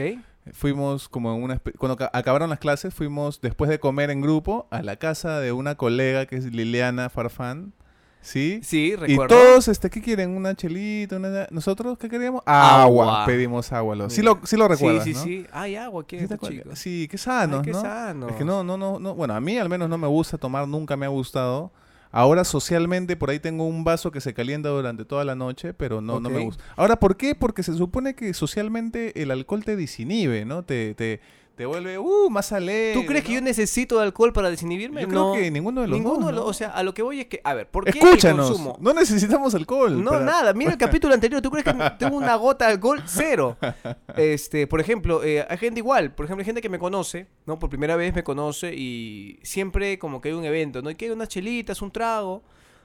fuimos 0.53 1.09
como 1.09 1.35
en 1.35 1.43
una... 1.43 1.61
Cuando 1.79 1.97
ca- 1.97 2.11
acabaron 2.13 2.49
las 2.49 2.61
clases, 2.61 2.95
fuimos 2.95 3.41
después 3.41 3.69
de 3.69 3.81
comer 3.81 4.09
en 4.11 4.21
grupo 4.21 4.69
a 4.71 4.83
la 4.83 4.95
casa 4.95 5.41
de 5.41 5.51
una 5.51 5.75
colega 5.75 6.27
que 6.27 6.37
es 6.37 6.45
Liliana 6.45 7.11
Farfán, 7.11 7.73
¿sí? 8.21 8.61
Sí, 8.63 8.93
Y 8.93 8.95
recuerdo. 8.95 9.35
todos, 9.35 9.67
este, 9.67 9.91
¿qué 9.91 10.01
quieren? 10.01 10.37
¿Una 10.37 10.55
chelita? 10.55 11.17
Una... 11.17 11.49
¿Nosotros 11.51 11.99
qué 11.99 12.09
queríamos? 12.09 12.43
Agua. 12.47 12.83
Agua. 12.83 13.27
Pedimos 13.27 13.73
agua. 13.73 13.97
Lo... 13.97 14.09
Sí, 14.09 14.23
lo, 14.23 14.39
sí 14.45 14.57
lo 14.57 14.69
recuerdas, 14.69 15.03
Sí, 15.03 15.15
sí, 15.15 15.19
¿no? 15.19 15.25
sí. 15.25 15.47
Ay, 15.53 15.75
agua, 15.75 16.07
¿qué 16.07 16.19
¿Sí 16.19 16.23
es 16.23 16.29
te 16.29 16.35
esto, 16.37 16.47
acuerdas? 16.47 16.63
chicos? 16.65 16.79
Sí, 16.79 17.09
qué 17.11 17.19
sanos, 17.19 17.59
Ay, 17.59 17.65
qué 17.65 17.73
¿no? 17.73 17.81
sano. 17.81 18.29
Es 18.29 18.37
que 18.37 18.45
no, 18.45 18.63
no, 18.63 18.77
no, 18.77 19.01
no. 19.01 19.17
Bueno, 19.17 19.35
a 19.35 19.41
mí 19.41 19.59
al 19.59 19.69
menos 19.69 19.89
no 19.91 19.99
me 19.99 20.07
gusta 20.07 20.39
tomar, 20.39 20.69
nunca 20.69 20.97
me 20.97 21.05
ha 21.05 21.09
gustado. 21.09 21.73
Ahora 22.13 22.45
socialmente 22.45 23.17
por 23.17 23.31
ahí 23.31 23.41
tengo 23.41 23.65
un 23.65 23.85
vaso 23.85 24.11
que 24.11 24.21
se 24.21 24.35
calienta 24.35 24.69
durante 24.69 25.07
toda 25.07 25.25
la 25.25 25.35
noche, 25.35 25.73
pero 25.73 26.03
no, 26.03 26.21
no 26.21 26.29
me 26.29 26.45
gusta. 26.45 26.63
Ahora, 26.77 26.97
¿por 27.01 27.17
qué? 27.17 27.35
Porque 27.35 27.63
se 27.63 27.75
supone 27.75 28.15
que 28.15 28.35
socialmente 28.35 29.23
el 29.23 29.31
alcohol 29.31 29.65
te 29.65 29.77
disinhibe, 29.77 30.45
¿no? 30.45 30.63
Te, 30.63 30.95
te, 30.95 31.21
te 31.55 31.67
vuelve 31.67 31.99
uh, 31.99 32.31
más 32.31 32.51
alegre. 32.53 32.95
¿Tú 33.01 33.07
crees 33.07 33.23
que 33.25 33.31
¿no? 33.31 33.35
yo 33.37 33.41
necesito 33.43 33.99
de 33.99 34.05
alcohol 34.05 34.33
para 34.33 34.51
desinhibirme? 34.51 35.03
Yo 35.03 35.09
creo 35.09 35.29
no. 35.29 35.33
que 35.35 35.51
ninguno 35.51 35.83
de 35.83 35.89
los 35.89 35.97
Ninguno 35.99 36.19
dos, 36.21 36.27
de 36.27 36.33
los- 36.33 36.45
¿no? 36.45 36.51
O 36.51 36.53
sea, 36.55 36.69
a 36.71 36.83
lo 36.83 36.95
que 36.95 37.03
voy 37.03 37.21
es 37.21 37.27
que, 37.27 37.41
a 37.45 37.55
ver, 37.55 37.69
¿por 37.71 37.85
qué 37.85 37.99
Escúchanos, 37.99 38.49
consumo? 38.49 38.77
no 38.81 38.95
necesitamos 38.95 39.55
alcohol. 39.55 40.03
No, 40.03 40.13
para- 40.13 40.25
nada. 40.25 40.53
Mira 40.55 40.73
el 40.73 40.79
capítulo 40.79 41.13
anterior. 41.15 41.43
¿Tú 41.43 41.51
crees 41.51 41.65
que 41.65 41.75
tengo 41.99 42.17
una 42.17 42.35
gota 42.37 42.67
de 42.67 42.73
alcohol? 42.73 43.03
Cero. 43.07 43.57
Este, 44.17 44.67
por 44.67 44.81
ejemplo, 44.81 45.23
eh, 45.25 45.45
hay 45.49 45.57
gente 45.59 45.81
igual. 45.81 46.15
Por 46.15 46.25
ejemplo, 46.27 46.43
hay 46.43 46.47
gente 46.47 46.61
que 46.61 46.69
me 46.69 46.79
conoce, 46.79 47.27
¿no? 47.47 47.59
Por 47.59 47.71
primera 47.71 47.97
vez 47.97 48.15
me 48.15 48.23
conoce 48.23 48.75
y 48.75 49.39
siempre 49.43 49.99
como 49.99 50.21
que 50.21 50.29
hay 50.31 50.35
un 50.35 50.45
evento, 50.45 50.83
¿no? 50.83 50.91
Y 50.91 50.95
que 50.97 51.07
hay 51.07 51.11
unas 51.13 51.29
chelitas, 51.29 51.81
un 51.83 51.91
trago, 51.91 52.43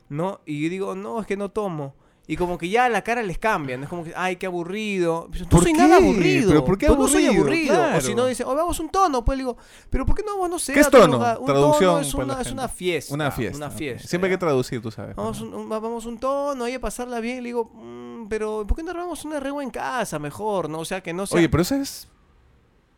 ¿no? 0.09 0.39
Y 0.45 0.63
yo 0.63 0.69
digo, 0.69 0.95
no, 0.95 1.19
es 1.19 1.27
que 1.27 1.35
no 1.37 1.49
tomo. 1.51 1.95
Y 2.29 2.35
como 2.35 2.57
que 2.57 2.67
ya 2.67 2.89
la 2.89 3.03
cara 3.03 3.23
les 3.23 3.37
cambia, 3.37 3.77
¿no? 3.77 3.83
Es 3.83 3.89
como 3.89 4.03
que, 4.03 4.11
ay, 4.13 4.35
qué 4.35 4.47
aburrido. 4.47 5.29
No 5.39 5.47
¿Por 5.49 5.63
soy 5.63 5.71
qué? 5.71 5.77
nada 5.77 5.95
aburrido. 5.95 6.49
¿Pero 6.49 6.65
por 6.65 6.77
qué 6.77 6.87
Pues 6.87 6.99
no 6.99 7.07
soy 7.07 7.25
aburrido? 7.27 7.73
aburrido. 7.73 7.97
O 7.97 8.01
si 8.01 8.15
no, 8.15 8.25
dicen, 8.25 8.45
oh, 8.49 8.53
vamos 8.53 8.77
un 8.81 8.89
tono. 8.89 9.23
Pues 9.23 9.37
le 9.37 9.43
digo, 9.45 9.55
pero 9.89 10.05
¿por 10.05 10.13
qué 10.13 10.23
no 10.23 10.33
vamos, 10.33 10.49
no 10.49 10.59
sé, 10.59 10.73
¿Qué 10.73 10.81
es 10.81 10.89
tono? 10.89 11.17
Un 11.39 11.45
Traducción 11.45 11.89
tono 11.89 11.99
es 12.01 12.13
la 12.13 12.23
una, 12.25 12.41
es 12.41 12.51
una 12.51 12.67
fiesta. 12.67 13.13
Una 13.13 13.31
fiesta. 13.31 13.57
Una 13.57 13.71
fiesta. 13.71 14.07
Siempre 14.09 14.29
hay 14.29 14.33
que 14.35 14.39
traducir, 14.39 14.81
tú 14.81 14.91
sabes. 14.91 15.15
Vamos 15.15 15.39
un, 15.39 15.53
un- 15.53 15.69
vamos 15.69 16.05
un 16.05 16.17
tono 16.17 16.65
ahí 16.65 16.73
a 16.73 16.81
pasarla 16.81 17.21
bien. 17.21 17.37
Le 17.43 17.49
digo, 17.49 17.71
"Mm, 17.73 18.27
pero 18.27 18.67
¿por 18.67 18.75
qué 18.75 18.83
no 18.83 18.91
armamos 18.91 19.23
una 19.23 19.39
regua 19.39 19.63
en 19.63 19.69
casa 19.69 20.19
mejor? 20.19 20.69
¿no? 20.69 20.79
O 20.79 20.85
sea, 20.85 21.01
que 21.01 21.13
no 21.13 21.25
sea... 21.27 21.37
Oye, 21.37 21.47
pero 21.47 21.61
eso 21.63 21.75
es... 21.75 22.09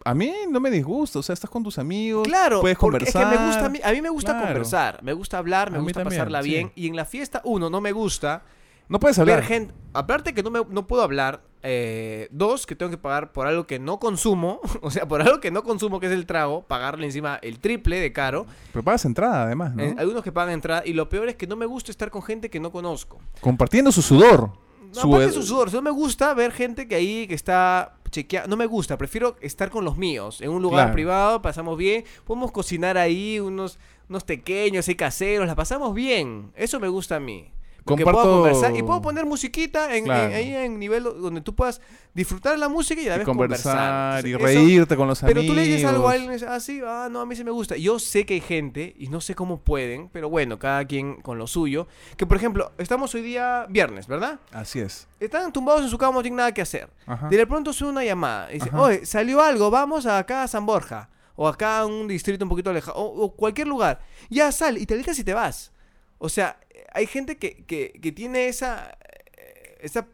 A 0.05 0.15
mí 0.15 0.33
no 0.49 0.59
me 0.59 0.71
disgusta, 0.71 1.19
o 1.19 1.21
sea, 1.21 1.33
estás 1.33 1.49
con 1.51 1.61
tus 1.61 1.77
amigos, 1.77 2.25
Claro, 2.27 2.61
puedes 2.61 2.77
porque 2.79 3.03
es 3.05 3.11
conversar. 3.13 3.29
que 3.31 3.37
me 3.37 3.45
gusta, 3.45 3.65
a 3.65 3.69
mí, 3.69 3.79
a 3.83 3.91
mí 3.91 4.01
me 4.01 4.09
gusta 4.09 4.31
Claro. 4.31 4.47
conversar, 4.47 5.03
me 5.03 5.11
gusta 5.13 5.37
hablar, 5.37 5.69
me 5.71 5.77
gusta 5.79 6.01
también, 6.01 6.19
pasarla 6.21 6.41
sí. 6.41 6.49
bien. 6.49 6.71
Y 6.73 6.87
en 6.87 6.95
la 6.95 7.03
fiesta, 7.05 7.41
uno, 7.43 7.69
no 7.69 7.79
me 7.81 7.91
gusta 7.91 8.41
No 8.89 8.99
puedes 8.99 9.17
hablar. 9.19 9.37
ver 9.39 9.45
gente... 9.45 9.73
Aparte 9.93 10.33
que 10.33 10.43
no, 10.43 10.51
me, 10.51 10.61
no 10.69 10.85
puedo 10.85 11.01
hablar, 11.01 11.41
eh, 11.63 12.27
dos, 12.31 12.67
que 12.67 12.75
tengo 12.75 12.89
que 12.91 12.97
pagar 12.97 13.31
por 13.31 13.47
algo 13.47 13.65
que 13.65 13.79
no 13.79 13.99
consumo, 13.99 14.59
o 14.81 14.91
sea, 14.91 15.07
por 15.07 15.21
algo 15.21 15.39
que 15.39 15.49
no 15.51 15.63
consumo, 15.63 15.99
que 15.99 16.05
es 16.05 16.11
el 16.11 16.25
trago, 16.27 16.61
pagarle 16.63 17.05
encima 17.07 17.39
el 17.41 17.59
triple 17.59 17.99
de 17.99 18.11
caro. 18.13 18.45
Pero 18.71 18.83
pagas 18.83 19.05
entrada, 19.05 19.43
además, 19.43 19.73
¿no? 19.75 19.83
Eh, 19.83 19.95
hay 19.97 20.05
unos 20.05 20.23
que 20.23 20.31
pagan 20.31 20.53
entrada 20.53 20.83
y 20.85 20.93
lo 20.93 21.09
peor 21.09 21.27
es 21.29 21.35
que 21.35 21.47
no 21.47 21.55
me 21.55 21.65
gusta 21.65 21.91
estar 21.91 22.11
con 22.11 22.21
gente 22.21 22.49
que 22.49 22.59
no 22.59 22.71
conozco. 22.71 23.19
Compartiendo 23.41 23.91
su 23.91 24.01
sudor. 24.01 24.51
No, 24.93 25.01
Su 25.01 25.15
aparte 25.15 25.33
su 25.33 25.43
sudor, 25.43 25.71
no 25.73 25.81
me 25.83 25.91
gusta 25.91 26.33
ver 26.33 26.51
gente 26.51 26.87
que 26.87 26.95
ahí 26.95 27.27
que 27.27 27.35
está 27.35 27.97
chequeando. 28.09 28.49
No 28.49 28.57
me 28.57 28.65
gusta, 28.65 28.97
prefiero 28.97 29.35
estar 29.41 29.69
con 29.69 29.85
los 29.85 29.97
míos. 29.97 30.41
En 30.41 30.49
un 30.49 30.61
lugar 30.63 30.85
Claro. 30.85 30.93
privado, 30.93 31.41
pasamos 31.43 31.77
bien. 31.77 32.05
Podemos 32.25 32.51
cocinar 32.51 32.97
ahí 32.97 33.39
unos, 33.39 33.77
unos 34.07 34.23
pequeños 34.23 34.87
y 34.89 34.95
caseros, 34.95 35.45
la 35.47 35.55
pasamos 35.55 35.93
bien. 35.93 36.51
Eso 36.55 36.79
me 36.79 36.87
gusta 36.87 37.17
a 37.17 37.19
mí. 37.19 37.51
Puedo 37.95 38.21
conversar 38.21 38.75
y 38.75 38.83
puedo 38.83 39.01
poner 39.01 39.25
musiquita 39.25 39.95
en, 39.95 40.05
Claro. 40.05 40.25
en- 40.29 40.33
ahí 40.33 40.55
en 40.55 40.79
nivel 40.79 41.03
donde 41.03 41.41
tú 41.41 41.55
puedas 41.55 41.81
disfrutar 42.13 42.57
la 42.59 42.69
música 42.69 43.01
y 43.01 43.07
a 43.07 43.11
la 43.11 43.17
vez 43.17 43.25
conversar 43.25 44.21
conversar. 44.21 44.27
y 44.27 44.33
eso- 44.33 44.43
reírte 44.43 44.95
con 44.95 45.07
los 45.07 45.19
pero 45.21 45.39
amigos. 45.39 45.47
tú 45.47 45.53
le 45.61 45.65
dices 45.67 45.85
algo 45.85 46.07
a 46.07 46.11
alguien 46.13 46.29
y 46.31 46.33
dices, 46.33 46.47
ah, 46.49 46.59
sí, 46.59 46.81
ah, 46.85 47.07
no, 47.11 47.21
a 47.21 47.25
mí 47.25 47.35
sí 47.35 47.43
me 47.43 47.51
gusta. 47.51 47.77
Yo 47.77 47.99
sé 47.99 48.25
que 48.25 48.33
hay 48.35 48.41
gente, 48.41 48.93
y 48.97 49.07
no 49.07 49.21
sé 49.21 49.35
cómo 49.35 49.61
pueden, 49.61 50.09
pero 50.09 50.29
bueno, 50.29 50.59
cada 50.59 50.85
quien 50.85 51.21
con 51.21 51.37
lo 51.37 51.47
suyo. 51.47 51.87
Que 52.17 52.25
por 52.25 52.37
ejemplo, 52.37 52.71
estamos 52.77 53.13
hoy 53.15 53.21
día 53.21 53.65
viernes, 53.69 54.07
¿verdad? 54.07 54.39
Así 54.51 54.79
es. 54.79 55.07
Están 55.19 55.51
tumbados 55.53 55.81
en 55.83 55.89
su 55.89 55.97
cama, 55.97 56.13
no 56.15 56.21
tienen 56.21 56.37
nada 56.37 56.53
que 56.53 56.61
hacer. 56.61 56.89
Ajá. 57.05 57.27
De 57.29 57.47
pronto 57.47 57.73
suena 57.73 57.91
una 57.93 58.03
llamada. 58.05 58.49
y 58.51 58.55
Dice, 58.55 58.69
Ajá. 58.69 58.81
oye, 58.81 59.05
salió 59.05 59.41
algo, 59.41 59.69
vamos 59.71 60.05
acá 60.05 60.43
a 60.43 60.47
San 60.47 60.65
Borja. 60.65 61.09
O 61.41 61.47
acá 61.47 61.79
a 61.79 61.85
un 61.85 62.05
distrito 62.07 62.43
un 62.43 62.49
poquito 62.49 62.69
alejado. 62.69 62.97
O, 62.97 63.23
o 63.23 63.31
cualquier 63.33 63.65
lugar. 63.67 64.01
Ya 64.29 64.51
sal 64.51 64.77
y 64.77 64.85
te 64.85 64.97
dejas 64.97 65.17
y 65.19 65.23
te 65.23 65.33
vas. 65.33 65.71
O 66.17 66.27
sea, 66.27 66.59
hay 66.93 67.07
gente 67.07 67.37
que, 67.37 67.65
que, 67.65 67.93
que 68.01 68.11
tiene 68.11 68.47
esa, 68.47 68.97
eh, 69.37 69.77
esa 69.81 70.07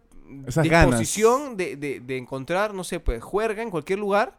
Esas 0.47 0.63
disposición 0.63 1.57
de, 1.57 1.75
de, 1.75 1.99
de 1.99 2.17
encontrar, 2.17 2.73
no 2.73 2.83
sé, 2.83 2.99
pues, 2.99 3.23
juerga 3.23 3.61
en 3.63 3.69
cualquier 3.71 3.99
lugar. 3.99 4.37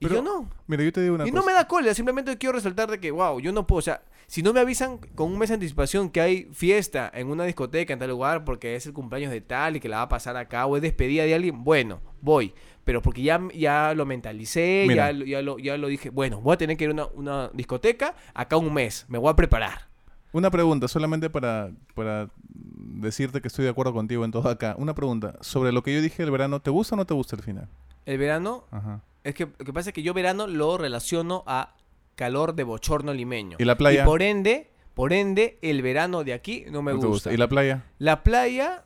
Y 0.00 0.06
Pero 0.06 0.16
yo 0.16 0.22
no. 0.22 0.50
Mira, 0.68 0.84
yo 0.84 0.92
te 0.92 1.00
digo 1.02 1.14
una 1.16 1.26
Y 1.26 1.30
cosa. 1.30 1.40
no 1.40 1.46
me 1.46 1.52
da 1.52 1.66
cólera, 1.66 1.92
simplemente 1.94 2.36
quiero 2.38 2.54
resaltar 2.54 2.90
de 2.90 3.00
que, 3.00 3.10
wow, 3.10 3.40
yo 3.40 3.50
no 3.52 3.66
puedo, 3.66 3.78
o 3.78 3.82
sea, 3.82 4.02
si 4.28 4.42
no 4.42 4.52
me 4.52 4.60
avisan 4.60 4.98
con 4.98 5.32
un 5.32 5.38
mes 5.38 5.48
de 5.48 5.54
anticipación 5.54 6.10
que 6.10 6.20
hay 6.20 6.44
fiesta 6.52 7.10
en 7.14 7.28
una 7.28 7.44
discoteca 7.44 7.94
en 7.94 7.98
tal 7.98 8.10
lugar 8.10 8.44
porque 8.44 8.76
es 8.76 8.86
el 8.86 8.92
cumpleaños 8.92 9.32
de 9.32 9.40
tal 9.40 9.76
y 9.76 9.80
que 9.80 9.88
la 9.88 9.96
va 9.96 10.02
a 10.02 10.08
pasar 10.08 10.36
acá 10.36 10.66
o 10.66 10.76
es 10.76 10.82
despedida 10.82 11.24
de 11.24 11.34
alguien, 11.34 11.64
bueno, 11.64 12.00
voy. 12.20 12.54
Pero 12.84 13.02
porque 13.02 13.22
ya, 13.22 13.40
ya 13.54 13.92
lo 13.94 14.06
mentalicé, 14.06 14.86
ya, 14.94 15.12
lo- 15.12 15.24
ya, 15.24 15.42
lo, 15.42 15.58
ya 15.58 15.76
lo 15.76 15.88
dije, 15.88 16.10
bueno, 16.10 16.40
voy 16.42 16.54
a 16.54 16.58
tener 16.58 16.76
que 16.76 16.84
ir 16.84 16.90
a 16.90 16.92
una, 16.92 17.06
una 17.06 17.50
discoteca 17.52 18.14
acá 18.34 18.56
un 18.56 18.72
mes, 18.72 19.04
me 19.08 19.18
voy 19.18 19.30
a 19.30 19.36
preparar. 19.36 19.87
Una 20.32 20.50
pregunta, 20.50 20.88
solamente 20.88 21.30
para, 21.30 21.70
para 21.94 22.28
decirte 22.44 23.40
que 23.40 23.48
estoy 23.48 23.64
de 23.64 23.70
acuerdo 23.70 23.92
contigo 23.92 24.24
en 24.24 24.30
todo 24.30 24.48
acá. 24.48 24.74
Una 24.78 24.94
pregunta. 24.94 25.36
Sobre 25.40 25.72
lo 25.72 25.82
que 25.82 25.94
yo 25.94 26.02
dije 26.02 26.22
del 26.22 26.30
verano, 26.30 26.60
¿te 26.60 26.70
gusta 26.70 26.94
o 26.94 26.98
no 26.98 27.06
te 27.06 27.14
gusta 27.14 27.36
el 27.36 27.42
final? 27.42 27.68
El 28.04 28.18
verano, 28.18 28.64
Ajá. 28.70 29.00
es 29.24 29.34
que 29.34 29.46
lo 29.46 29.64
que 29.64 29.72
pasa 29.72 29.90
es 29.90 29.94
que 29.94 30.02
yo 30.02 30.14
verano 30.14 30.46
lo 30.46 30.78
relaciono 30.78 31.44
a 31.46 31.76
calor 32.14 32.54
de 32.54 32.64
bochorno 32.64 33.12
limeño. 33.14 33.56
¿Y 33.60 33.64
la 33.64 33.76
playa? 33.76 34.02
Y 34.02 34.06
por 34.06 34.22
ende, 34.22 34.70
por 34.94 35.12
ende, 35.12 35.58
el 35.62 35.82
verano 35.82 36.24
de 36.24 36.32
aquí 36.32 36.64
no 36.70 36.82
me 36.82 36.92
¿No 36.92 37.00
te 37.00 37.06
gusta. 37.06 37.32
¿Y 37.32 37.36
la 37.36 37.48
playa? 37.48 37.84
La 37.98 38.22
playa 38.22 38.84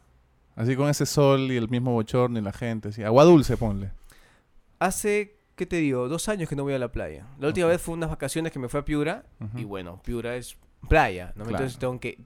Así 0.55 0.77
con 0.77 0.89
ese 0.89 1.07
sol 1.07 1.51
y 1.51 1.57
el 1.57 1.69
mismo 1.69 1.93
bochorno 1.93 2.39
y 2.39 2.43
la 2.43 2.53
gente. 2.53 2.91
así. 2.91 3.03
Agua 3.03 3.25
dulce, 3.25 3.57
ponle. 3.57 3.91
Hace, 4.79 5.37
¿qué 5.57 5.65
te 5.67 5.77
digo? 5.77 6.09
Dos 6.09 6.29
años 6.29 6.49
que 6.49 6.57
no 6.57 6.63
voy 6.65 6.75
a 6.75 6.79
la 6.79 6.93
playa. 6.93 7.27
La 7.39 7.49
última 7.49 7.67
vez 7.69 7.81
fue 7.81 7.95
unas 7.95 8.11
vacaciones 8.11 8.53
que 8.53 8.59
me 8.59 8.69
fui 8.69 8.81
a 8.81 8.85
Piura. 8.85 9.25
Y 9.57 9.65
bueno, 9.65 10.01
Piura 10.05 10.37
es 10.37 10.57
playa, 10.89 11.33
¿no? 11.37 11.45
Claro. 11.45 11.51
Entonces 11.59 11.79
tengo 11.79 11.99
que... 12.01 12.19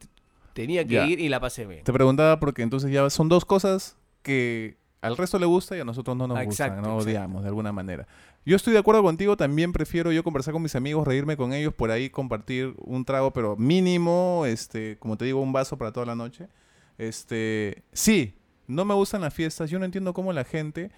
Tenía 0.53 0.85
que 0.87 0.95
Ya. 0.95 1.07
ir 1.07 1.21
y 1.21 1.29
la 1.29 1.39
pasé 1.41 1.67
bien. 1.67 1.85
Te 1.85 1.93
preguntaba 1.93 2.41
porque 2.41 2.63
entonces 2.63 2.91
ya 2.91 3.09
son 3.11 3.29
dos 3.29 3.45
cosas 3.45 3.97
que 4.23 4.77
al 5.03 5.17
resto 5.17 5.39
le 5.39 5.45
gusta 5.47 5.77
y 5.77 5.81
a 5.81 5.85
nosotros 5.85 6.17
no 6.17 6.27
nos 6.27 6.39
Ah, 6.39 6.45
gustan, 6.45 6.71
no 6.71 6.77
exacto. 6.79 6.97
odiamos 6.97 7.43
de 7.43 7.49
alguna 7.49 7.73
manera. 7.73 8.07
Yo 8.47 8.57
estoy 8.57 8.73
de 8.73 8.79
acuerdo 8.79 9.03
contigo, 9.03 9.37
también 9.37 9.73
prefiero 9.73 10.13
yo 10.13 10.25
conversar 10.25 10.53
con 10.55 10.63
mis 10.63 10.75
amigos, 10.75 11.07
reírme 11.07 11.37
con 11.37 11.53
ellos, 11.53 11.75
por 11.75 11.91
ahí 11.91 12.09
compartir 12.11 12.75
un 12.79 13.05
trago, 13.05 13.33
pero 13.33 13.57
mínimo, 13.57 14.45
este, 14.47 14.97
como 14.99 15.17
te 15.19 15.27
digo, 15.27 15.41
un 15.43 15.53
vaso 15.53 15.77
para 15.77 15.93
toda 15.93 16.07
la 16.07 16.15
noche. 16.15 16.49
Este, 16.97 17.83
sí, 17.93 18.35
no 18.67 18.85
me 18.85 18.95
gustan 18.95 19.21
las 19.21 19.35
fiestas, 19.35 19.69
yo 19.69 19.79
no 19.79 19.85
entiendo 19.85 20.15
cómo 20.15 20.33
la 20.33 20.45
gente 20.45 20.91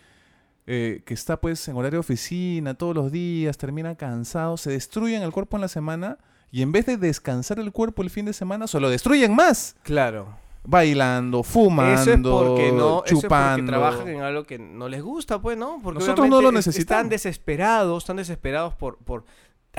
eh, 0.66 1.02
que 1.04 1.14
está 1.14 1.40
pues 1.40 1.66
en 1.68 1.76
horario 1.76 1.96
de 1.96 2.00
oficina 2.00 2.74
todos 2.74 2.94
los 2.94 3.10
días, 3.10 3.56
termina 3.58 3.94
cansado, 3.96 4.56
se 4.56 4.70
destruyen 4.70 5.22
el 5.22 5.32
cuerpo 5.32 5.56
en 5.56 5.62
la 5.62 5.68
semana 5.68 6.18
y 6.50 6.62
en 6.62 6.72
vez 6.72 6.86
de 6.86 6.96
descansar 6.96 7.58
el 7.58 7.72
cuerpo 7.72 8.02
el 8.02 8.10
fin 8.10 8.24
de 8.26 8.32
semana, 8.32 8.66
solo 8.66 8.88
destruyen 8.90 9.34
más 9.34 9.76
Claro. 9.82 10.36
bailando, 10.64 11.42
fumando, 11.42 12.00
eso 12.00 12.12
es 12.12 12.20
porque 12.20 12.72
no... 12.72 13.02
Eso 13.04 13.14
es 13.16 13.22
chupando. 13.22 13.56
porque 13.58 13.66
trabajan 13.70 14.08
en 14.08 14.20
algo 14.22 14.44
que 14.44 14.58
no 14.58 14.88
les 14.88 15.02
gusta, 15.02 15.40
pues, 15.40 15.56
¿no? 15.56 15.80
Porque 15.82 16.00
Nosotros 16.00 16.28
no 16.28 16.40
lo 16.42 16.48
es- 16.48 16.54
necesitamos. 16.54 16.98
Están 17.00 17.08
desesperados, 17.08 18.02
están 18.04 18.16
desesperados 18.16 18.74
por... 18.74 18.98
por 18.98 19.24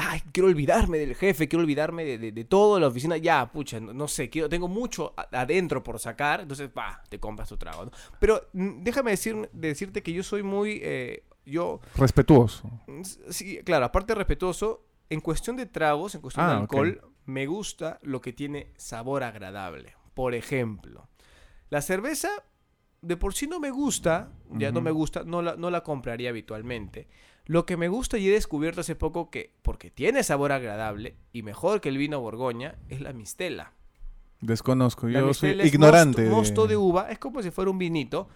Ay, 0.02 0.22
quiero 0.32 0.48
olvidarme 0.48 0.98
del 0.98 1.14
jefe, 1.14 1.50
quiero 1.50 1.62
olvidarme 1.64 2.06
de, 2.06 2.18
de, 2.18 2.32
de 2.32 2.46
todo 2.46 2.76
de 2.76 2.82
la 2.82 2.88
oficina. 2.88 3.18
Ya, 3.18 3.52
pucha, 3.52 3.80
no, 3.82 3.92
no 3.92 4.08
sé, 4.08 4.30
quiero, 4.30 4.48
tengo 4.48 4.68
mucho 4.70 5.14
adentro 5.32 5.84
por 5.84 6.00
sacar. 6.00 6.40
Entonces, 6.42 6.70
va, 6.78 7.04
te 7.10 7.20
compras 7.20 7.50
tu 7.50 7.58
trago. 7.58 7.86
¿no? 7.86 7.92
Pero 8.20 8.40
mm, 8.54 8.82
déjame 8.84 9.12
decir, 9.12 9.50
decirte 9.52 10.02
que 10.02 10.14
yo 10.14 10.24
soy 10.24 10.42
muy... 10.44 10.80
eh, 10.82 11.24
yo 11.46 11.82
Respetuoso. 11.98 12.70
Mm, 12.88 13.02
Sí, 13.30 13.60
claro, 13.66 13.86
aparte 13.86 14.14
de 14.14 14.20
respetuoso, 14.20 14.84
en 15.10 15.22
cuestión 15.22 15.56
de 15.56 15.66
tragos, 15.66 16.16
en 16.16 16.22
cuestión 16.22 16.46
Ah, 16.46 16.50
de 16.50 16.56
ok. 16.56 16.62
alcohol, 16.62 17.02
me 17.26 17.46
gusta 17.48 18.00
lo 18.02 18.22
que 18.22 18.34
tiene 18.34 18.72
sabor 18.78 19.24
agradable. 19.24 19.96
Por 20.14 20.34
ejemplo, 20.36 21.08
la 21.70 21.82
cerveza 21.82 22.30
de 23.02 23.16
por 23.18 23.34
sí 23.34 23.48
no 23.48 23.60
me 23.60 23.72
gusta, 23.72 24.32
ya 24.52 24.72
no 24.72 24.82
me 24.82 24.92
gusta, 24.92 25.24
no 25.24 25.42
la, 25.42 25.56
no 25.56 25.70
la 25.70 25.84
compraría 25.84 26.30
habitualmente. 26.30 27.08
Lo 27.46 27.66
que 27.66 27.78
me 27.78 27.88
gusta 27.88 28.18
y 28.18 28.28
he 28.28 28.32
descubierto 28.32 28.82
hace 28.82 28.96
poco 28.96 29.30
que, 29.32 29.54
porque 29.62 29.90
tiene 29.90 30.22
sabor 30.24 30.52
agradable 30.52 31.16
y 31.32 31.42
mejor 31.44 31.82
que 31.82 31.90
el 31.90 31.98
vino 31.98 32.20
Borgoña, 32.20 32.76
es 32.90 33.02
la 33.02 33.14
mistela. 33.14 33.74
Desconozco. 34.42 35.08
La 35.08 35.20
Yo 35.20 35.34
soy 35.34 35.60
ignorante. 35.62 36.24
Mosto, 36.24 36.36
mosto 36.36 36.68
de 36.68 36.78
uva, 36.78 37.10
es 37.10 37.20
como 37.20 37.42
si 37.44 37.52
fuera 37.52 37.72
un 37.72 37.78
vinito, 37.78 38.30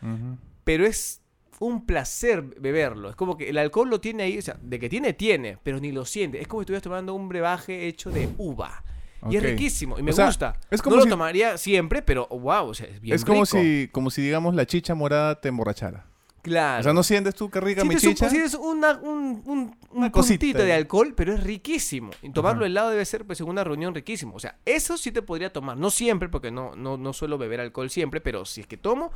pero 0.63 0.85
es 0.85 1.21
un 1.65 1.85
placer 1.85 2.41
beberlo. 2.59 3.09
Es 3.09 3.15
como 3.15 3.37
que 3.37 3.49
el 3.49 3.57
alcohol 3.57 3.89
lo 3.89 3.99
tiene 4.01 4.23
ahí, 4.23 4.37
o 4.37 4.41
sea, 4.41 4.57
de 4.61 4.79
que 4.79 4.89
tiene, 4.89 5.13
tiene, 5.13 5.57
pero 5.63 5.79
ni 5.79 5.91
lo 5.91 6.05
siente. 6.05 6.39
Es 6.41 6.47
como 6.47 6.61
si 6.61 6.63
estuvieras 6.63 6.83
tomando 6.83 7.13
un 7.13 7.27
brebaje 7.29 7.87
hecho 7.87 8.09
de 8.11 8.29
uva. 8.37 8.83
Y 9.29 9.37
es 9.37 9.43
riquísimo, 9.43 9.97
y 9.97 10.03
me 10.03 10.11
O 10.11 10.13
sea, 10.13 10.25
gusta. 10.25 10.57
es 10.69 10.81
como 10.81 10.95
no 10.95 10.99
lo 10.99 11.03
si- 11.05 11.09
tomaría 11.09 11.57
siempre, 11.57 12.01
pero 12.01 12.27
wow, 12.27 12.67
o 12.67 12.73
sea, 12.73 12.87
es 12.87 12.99
bien 12.99 13.15
Es 13.15 13.23
como 13.23 13.45
rico. 13.45 13.57
si, 13.57 13.87
como 13.91 14.09
si, 14.11 14.21
digamos, 14.21 14.53
la 14.53 14.65
chicha 14.65 14.95
morada 14.95 15.39
te 15.39 15.47
emborrachara. 15.47 16.05
Claro. 16.41 16.81
O 16.81 16.83
sea, 16.83 16.91
¿no 16.91 17.03
sientes 17.03 17.33
tú 17.35 17.49
qué 17.49 17.61
rica 17.61 17.85
mi 17.85 17.91
Sientes 17.97 18.03
un- 18.03 18.13
chicha? 18.15 18.29
sientes 18.29 18.53
una, 18.55 18.99
un, 19.01 19.41
un, 19.45 19.75
un 19.91 19.97
Una 19.97 20.11
cosita 20.11 20.61
de 20.61 20.73
alcohol, 20.73 21.13
pero 21.15 21.33
es 21.33 21.41
riquísimo. 21.41 22.09
Y 22.21 22.31
tomarlo 22.31 22.63
Ajá. 22.63 22.67
helado 22.67 22.89
debe 22.89 23.05
ser, 23.05 23.23
pues, 23.25 23.39
en 23.39 23.47
una 23.47 23.63
reunión 23.63 23.95
riquísimo. 23.95 24.35
O 24.35 24.39
sea, 24.41 24.57
eso 24.65 24.97
sí 24.97 25.13
te 25.13 25.21
podría 25.21 25.53
tomar. 25.53 25.77
No 25.77 25.89
siempre, 25.89 26.27
porque 26.27 26.51
no, 26.51 26.75
no, 26.75 26.97
no 26.97 27.13
suelo 27.13 27.37
beber 27.37 27.61
alcohol 27.61 27.89
siempre, 27.89 28.19
pero 28.19 28.43
si 28.43 28.59
es 28.59 28.67
que 28.67 28.75
tomo, 28.75 29.13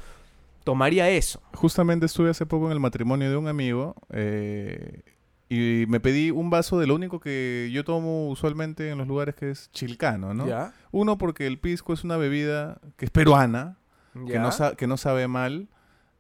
tomaría 0.68 1.10
eso. 1.10 1.42
Justamente 1.54 2.08
estuve 2.08 2.30
hace 2.30 2.46
poco 2.46 2.66
en 2.66 2.74
el 2.74 2.82
matrimonio 2.82 3.30
de 3.30 3.38
un 3.38 3.48
amigo 3.48 3.96
eh, 4.10 5.02
y 5.48 5.86
me 5.88 6.02
pedí 6.02 6.30
un 6.30 6.50
vaso 6.50 6.78
de 6.78 6.88
lo 6.88 6.96
único 6.96 7.22
que 7.22 7.70
yo 7.72 7.86
tomo 7.86 8.28
usualmente 8.28 8.90
en 8.90 8.98
los 8.98 9.08
lugares 9.08 9.34
que 9.36 9.50
es 9.50 9.72
chilcano, 9.72 10.34
¿no? 10.34 10.46
¿Ya? 10.46 10.74
Uno 10.92 11.18
porque 11.18 11.48
el 11.48 11.58
pisco 11.58 11.94
es 11.94 12.04
una 12.04 12.18
bebida 12.18 12.82
que 12.98 13.06
es 13.06 13.12
peruana, 13.12 13.78
que 14.14 14.40
no, 14.40 14.50
que 14.76 14.88
no 14.88 14.98
sabe 14.98 15.30
mal. 15.30 15.70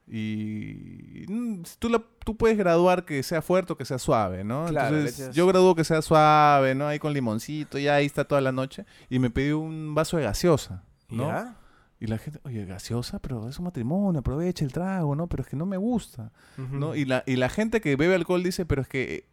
Y 0.08 1.25
mm, 1.27 1.63
tú, 1.77 1.89
la, 1.89 2.01
tú 2.24 2.38
puedes 2.38 2.58
graduar 2.58 3.04
que 3.04 3.22
sea 3.24 3.42
fuerte 3.42 3.74
o 3.74 3.75
que 3.75 3.84
sea 3.84 4.00
suave, 4.00 4.46
¿no? 4.46 4.68
Claro, 4.68 4.96
Entonces 4.96 5.36
yo 5.36 5.46
gradúo 5.46 5.75
que 5.75 5.84
sea 5.84 6.01
suave, 6.01 6.74
¿no? 6.74 6.88
Ahí 6.88 7.00
con 7.00 7.12
limoncito, 7.12 7.80
ya 7.80 7.96
ahí 7.96 8.06
está 8.06 8.24
toda 8.24 8.39
la 8.39 8.54
noche. 8.54 8.86
Y 9.10 9.20
me 9.20 9.30
pedí 9.30 9.51
un 9.51 9.94
vaso 9.94 10.16
de 10.16 10.24
gaseosa, 10.24 10.86
¿no? 11.10 11.27
¿Ya? 11.27 11.58
Y 12.00 12.08
la 12.08 12.18
gente, 12.20 12.39
oye, 12.44 12.66
gaseosa, 12.66 13.20
pero 13.20 13.50
es 13.50 13.58
un 13.58 13.66
matrimonio, 13.66 14.20
aprovecha 14.20 14.63
el 14.63 14.72
trago, 14.72 15.16
¿no? 15.16 15.27
Pero 15.27 15.44
es 15.44 15.50
que 15.50 15.56
no 15.56 15.66
me 15.66 15.77
gusta, 15.77 16.32
¿no? 16.58 16.94
Y 16.96 17.06
la, 17.06 17.24
y 17.25 17.38
la 17.38 17.50
gente 17.50 17.82
que 17.82 17.96
bebe 17.96 18.13
alcohol 18.13 18.44
dice, 18.44 18.66
pero 18.66 18.82
es 18.84 18.88
que 18.88 19.25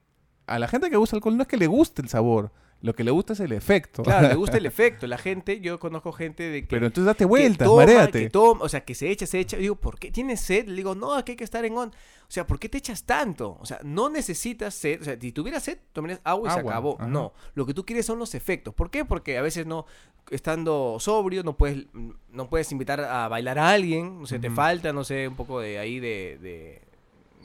a 0.47 0.59
la 0.59 0.69
gente 0.69 0.89
que 0.91 0.97
gusta 0.97 1.17
alcohol 1.17 1.37
no 1.37 1.43
es 1.43 1.49
que 1.49 1.57
le 1.59 1.67
guste 1.67 2.01
el 2.01 2.09
sabor, 2.09 2.53
lo 2.85 2.95
que 2.95 3.03
le 3.03 3.11
gusta 3.11 3.33
es 3.33 3.41
el 3.41 3.53
efecto. 3.53 4.03
Claro, 4.03 4.29
le 4.29 4.35
gusta 4.35 4.59
el 4.59 4.67
efecto. 4.75 5.07
La 5.07 5.17
gente, 5.17 5.59
yo 5.59 5.81
conozco 5.81 6.13
gente 6.13 6.43
de 6.43 6.61
que. 6.61 6.69
pero 6.69 6.85
entonces 6.85 7.07
date 7.07 7.25
vueltas, 7.25 7.67
toma, 7.67 8.11
toma, 8.31 8.63
o 8.63 8.69
sea, 8.69 8.85
que 8.85 8.95
se 8.95 9.11
echa, 9.11 9.25
se 9.27 9.41
echa. 9.41 9.57
Digo, 9.57 9.77
¿por 9.77 9.99
qué 9.99 10.11
tienes 10.11 10.43
sed? 10.43 10.67
Le 10.69 10.75
digo, 10.75 10.95
no, 10.95 11.15
aquí 11.15 11.33
hay 11.33 11.37
que 11.37 11.45
estar 11.45 11.65
en 11.65 11.79
on. 11.79 11.89
O 11.89 12.31
sea, 12.31 12.47
¿por 12.47 12.59
qué 12.59 12.69
te 12.69 12.77
echas 12.77 13.05
tanto? 13.05 13.57
O 13.59 13.65
sea, 13.65 13.81
no 13.85 14.11
necesitas 14.11 14.75
sed. 14.75 15.01
O 15.01 15.05
sea, 15.05 15.19
si 15.19 15.33
tuvieras 15.33 15.63
sed, 15.63 15.79
tomarías 15.95 16.21
agua 16.25 16.51
y 16.51 16.53
se 16.53 16.61
acabó. 16.61 16.97
ajá. 17.01 17.09
No, 17.09 17.33
lo 17.55 17.65
que 17.65 17.73
tú 17.73 17.87
quieres 17.87 18.05
son 18.05 18.19
los 18.19 18.35
efectos. 18.35 18.75
¿Por 18.75 18.91
qué? 18.91 19.07
Porque 19.07 19.39
a 19.39 19.43
veces 19.43 19.65
no, 19.65 19.87
estando 20.31 20.99
sobrio, 21.01 21.43
no 21.43 21.57
puedes, 21.57 21.87
no 22.29 22.51
puedes 22.51 22.71
invitar 22.71 23.01
a 23.01 23.29
bailar 23.29 23.59
a 23.59 23.71
alguien. 23.71 24.19
O 24.21 24.27
sea, 24.27 24.39
te 24.39 24.51
falta, 24.51 24.93
no 24.93 25.05
sé, 25.05 25.27
un 25.27 25.37
poco 25.37 25.59
de 25.59 25.79
ahí 25.79 26.01
de... 26.01 26.39
de 26.39 26.94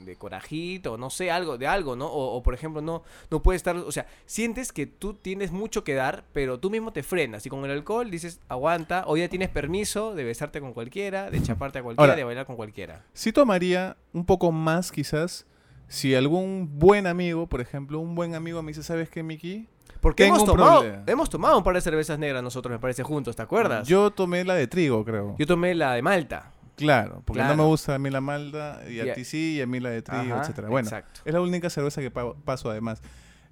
de 0.05 0.15
corajito, 0.15 0.97
no 0.97 1.09
sé, 1.09 1.31
algo, 1.31 1.57
de 1.57 1.67
algo, 1.67 1.95
¿no? 1.95 2.07
O, 2.07 2.35
o, 2.37 2.43
por 2.43 2.53
ejemplo, 2.53 2.81
no, 2.81 3.03
no 3.29 3.41
puedes 3.41 3.59
estar, 3.59 3.75
o 3.75 3.91
sea, 3.91 4.05
sientes 4.25 4.71
que 4.71 4.85
tú 4.87 5.13
tienes 5.13 5.51
mucho 5.51 5.83
que 5.83 5.93
dar, 5.93 6.23
pero 6.33 6.59
tú 6.59 6.69
mismo 6.69 6.91
te 6.93 7.03
frenas. 7.03 7.45
Y 7.45 7.49
con 7.49 7.63
el 7.65 7.71
alcohol 7.71 8.09
dices, 8.09 8.39
aguanta, 8.47 9.03
hoy 9.07 9.21
ya 9.21 9.29
tienes 9.29 9.49
permiso 9.49 10.15
de 10.15 10.23
besarte 10.23 10.61
con 10.61 10.73
cualquiera, 10.73 11.29
de 11.29 11.41
chaparte 11.41 11.79
a 11.79 11.83
cualquiera, 11.83 12.03
Ahora- 12.11 12.15
de 12.15 12.23
bailar 12.23 12.45
con 12.45 12.55
cualquiera. 12.55 13.05
Sí 13.13 13.31
tomaría 13.33 13.97
un 14.13 14.25
poco 14.25 14.51
más 14.51 14.91
quizás 14.91 15.45
si 15.87 16.13
algún 16.15 16.69
buen 16.79 17.07
amigo, 17.07 17.47
por 17.47 17.61
ejemplo, 17.61 17.99
un 17.99 18.13
buen 18.15 18.35
amigo 18.35 18.61
me 18.61 18.69
dice, 18.71 18.83
¿sabes 18.83 19.09
qué, 19.09 19.23
Miki? 19.23 19.67
Porque 20.01 20.23
Tengo 20.23 20.35
hemos 20.37 20.47
tomado, 20.47 20.79
problema. 20.81 21.03
hemos 21.07 21.29
tomado 21.29 21.57
un 21.57 21.63
par 21.63 21.73
de 21.75 21.81
cervezas 21.81 22.17
negras 22.19 22.41
nosotros, 22.43 22.71
me 22.71 22.79
parece, 22.79 23.03
juntos, 23.03 23.35
¿te 23.35 23.41
acuerdas? 23.41 23.87
Yo 23.87 24.11
tomé 24.11 24.45
la 24.45 24.53
de 24.55 24.67
trigo, 24.67 25.03
creo. 25.03 25.35
Yo 25.37 25.45
tomé 25.47 25.73
la 25.75 25.93
de 25.93 26.01
Malta. 26.01 26.53
Claro, 26.79 27.21
porque 27.25 27.39
Claro. 27.39 27.55
no 27.55 27.63
me 27.63 27.69
gusta 27.69 27.95
a 27.95 27.99
mí 27.99 28.09
la 28.09 28.21
malta 28.21 28.81
y 28.89 28.99
a 29.01 29.13
ti 29.13 29.23
sí 29.25 29.55
y 29.57 29.61
a 29.61 29.67
mí 29.67 29.79
la 29.79 29.89
de 29.89 30.01
trigo, 30.01 30.37
etcétera. 30.37 30.69
Bueno, 30.69 30.87
exacto. 30.87 31.21
es 31.25 31.33
la 31.33 31.41
única 31.41 31.69
cerveza 31.69 32.01
que 32.01 32.09
pa- 32.11 32.33
paso 32.33 32.69
además. 32.71 33.01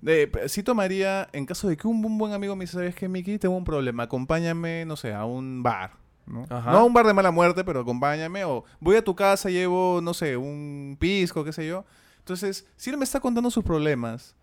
De, 0.01 0.31
sí 0.47 0.61
tomaría, 0.63 1.27
en 1.33 1.45
caso 1.45 1.67
de 1.67 1.75
que 1.75 1.87
un, 1.87 2.03
un 2.05 2.17
buen 2.17 2.31
amigo 2.33 2.55
me 2.55 2.63
dice, 2.65 2.73
¿sabes 2.73 2.95
qué, 2.95 3.07
Miki? 3.09 3.37
Tengo 3.39 3.55
un 3.57 3.63
problema, 3.63 4.03
acompáñame, 4.03 4.85
no 4.85 4.95
sé, 4.95 5.13
a 5.13 5.25
un 5.25 5.63
bar. 5.63 5.91
¿no? 6.27 6.45
Ajá. 6.49 6.71
no 6.71 6.77
a 6.79 6.83
un 6.83 6.93
bar 6.93 7.05
de 7.07 7.13
mala 7.13 7.31
muerte, 7.31 7.63
pero 7.63 7.79
acompáñame. 7.81 8.43
O 8.45 8.63
voy 8.79 8.95
a 8.97 9.03
tu 9.03 9.15
casa, 9.15 9.49
llevo, 9.49 9.99
no 10.03 10.13
sé, 10.13 10.37
un 10.37 10.97
pisco, 10.99 11.43
qué 11.43 11.51
sé 11.53 11.65
yo. 11.67 11.83
Entonces, 12.19 12.65
si 12.75 12.89
él 12.91 12.97
me 12.97 13.03
está 13.05 13.19
contando 13.19 13.49
sus 13.49 13.63
problemas, 13.63 14.35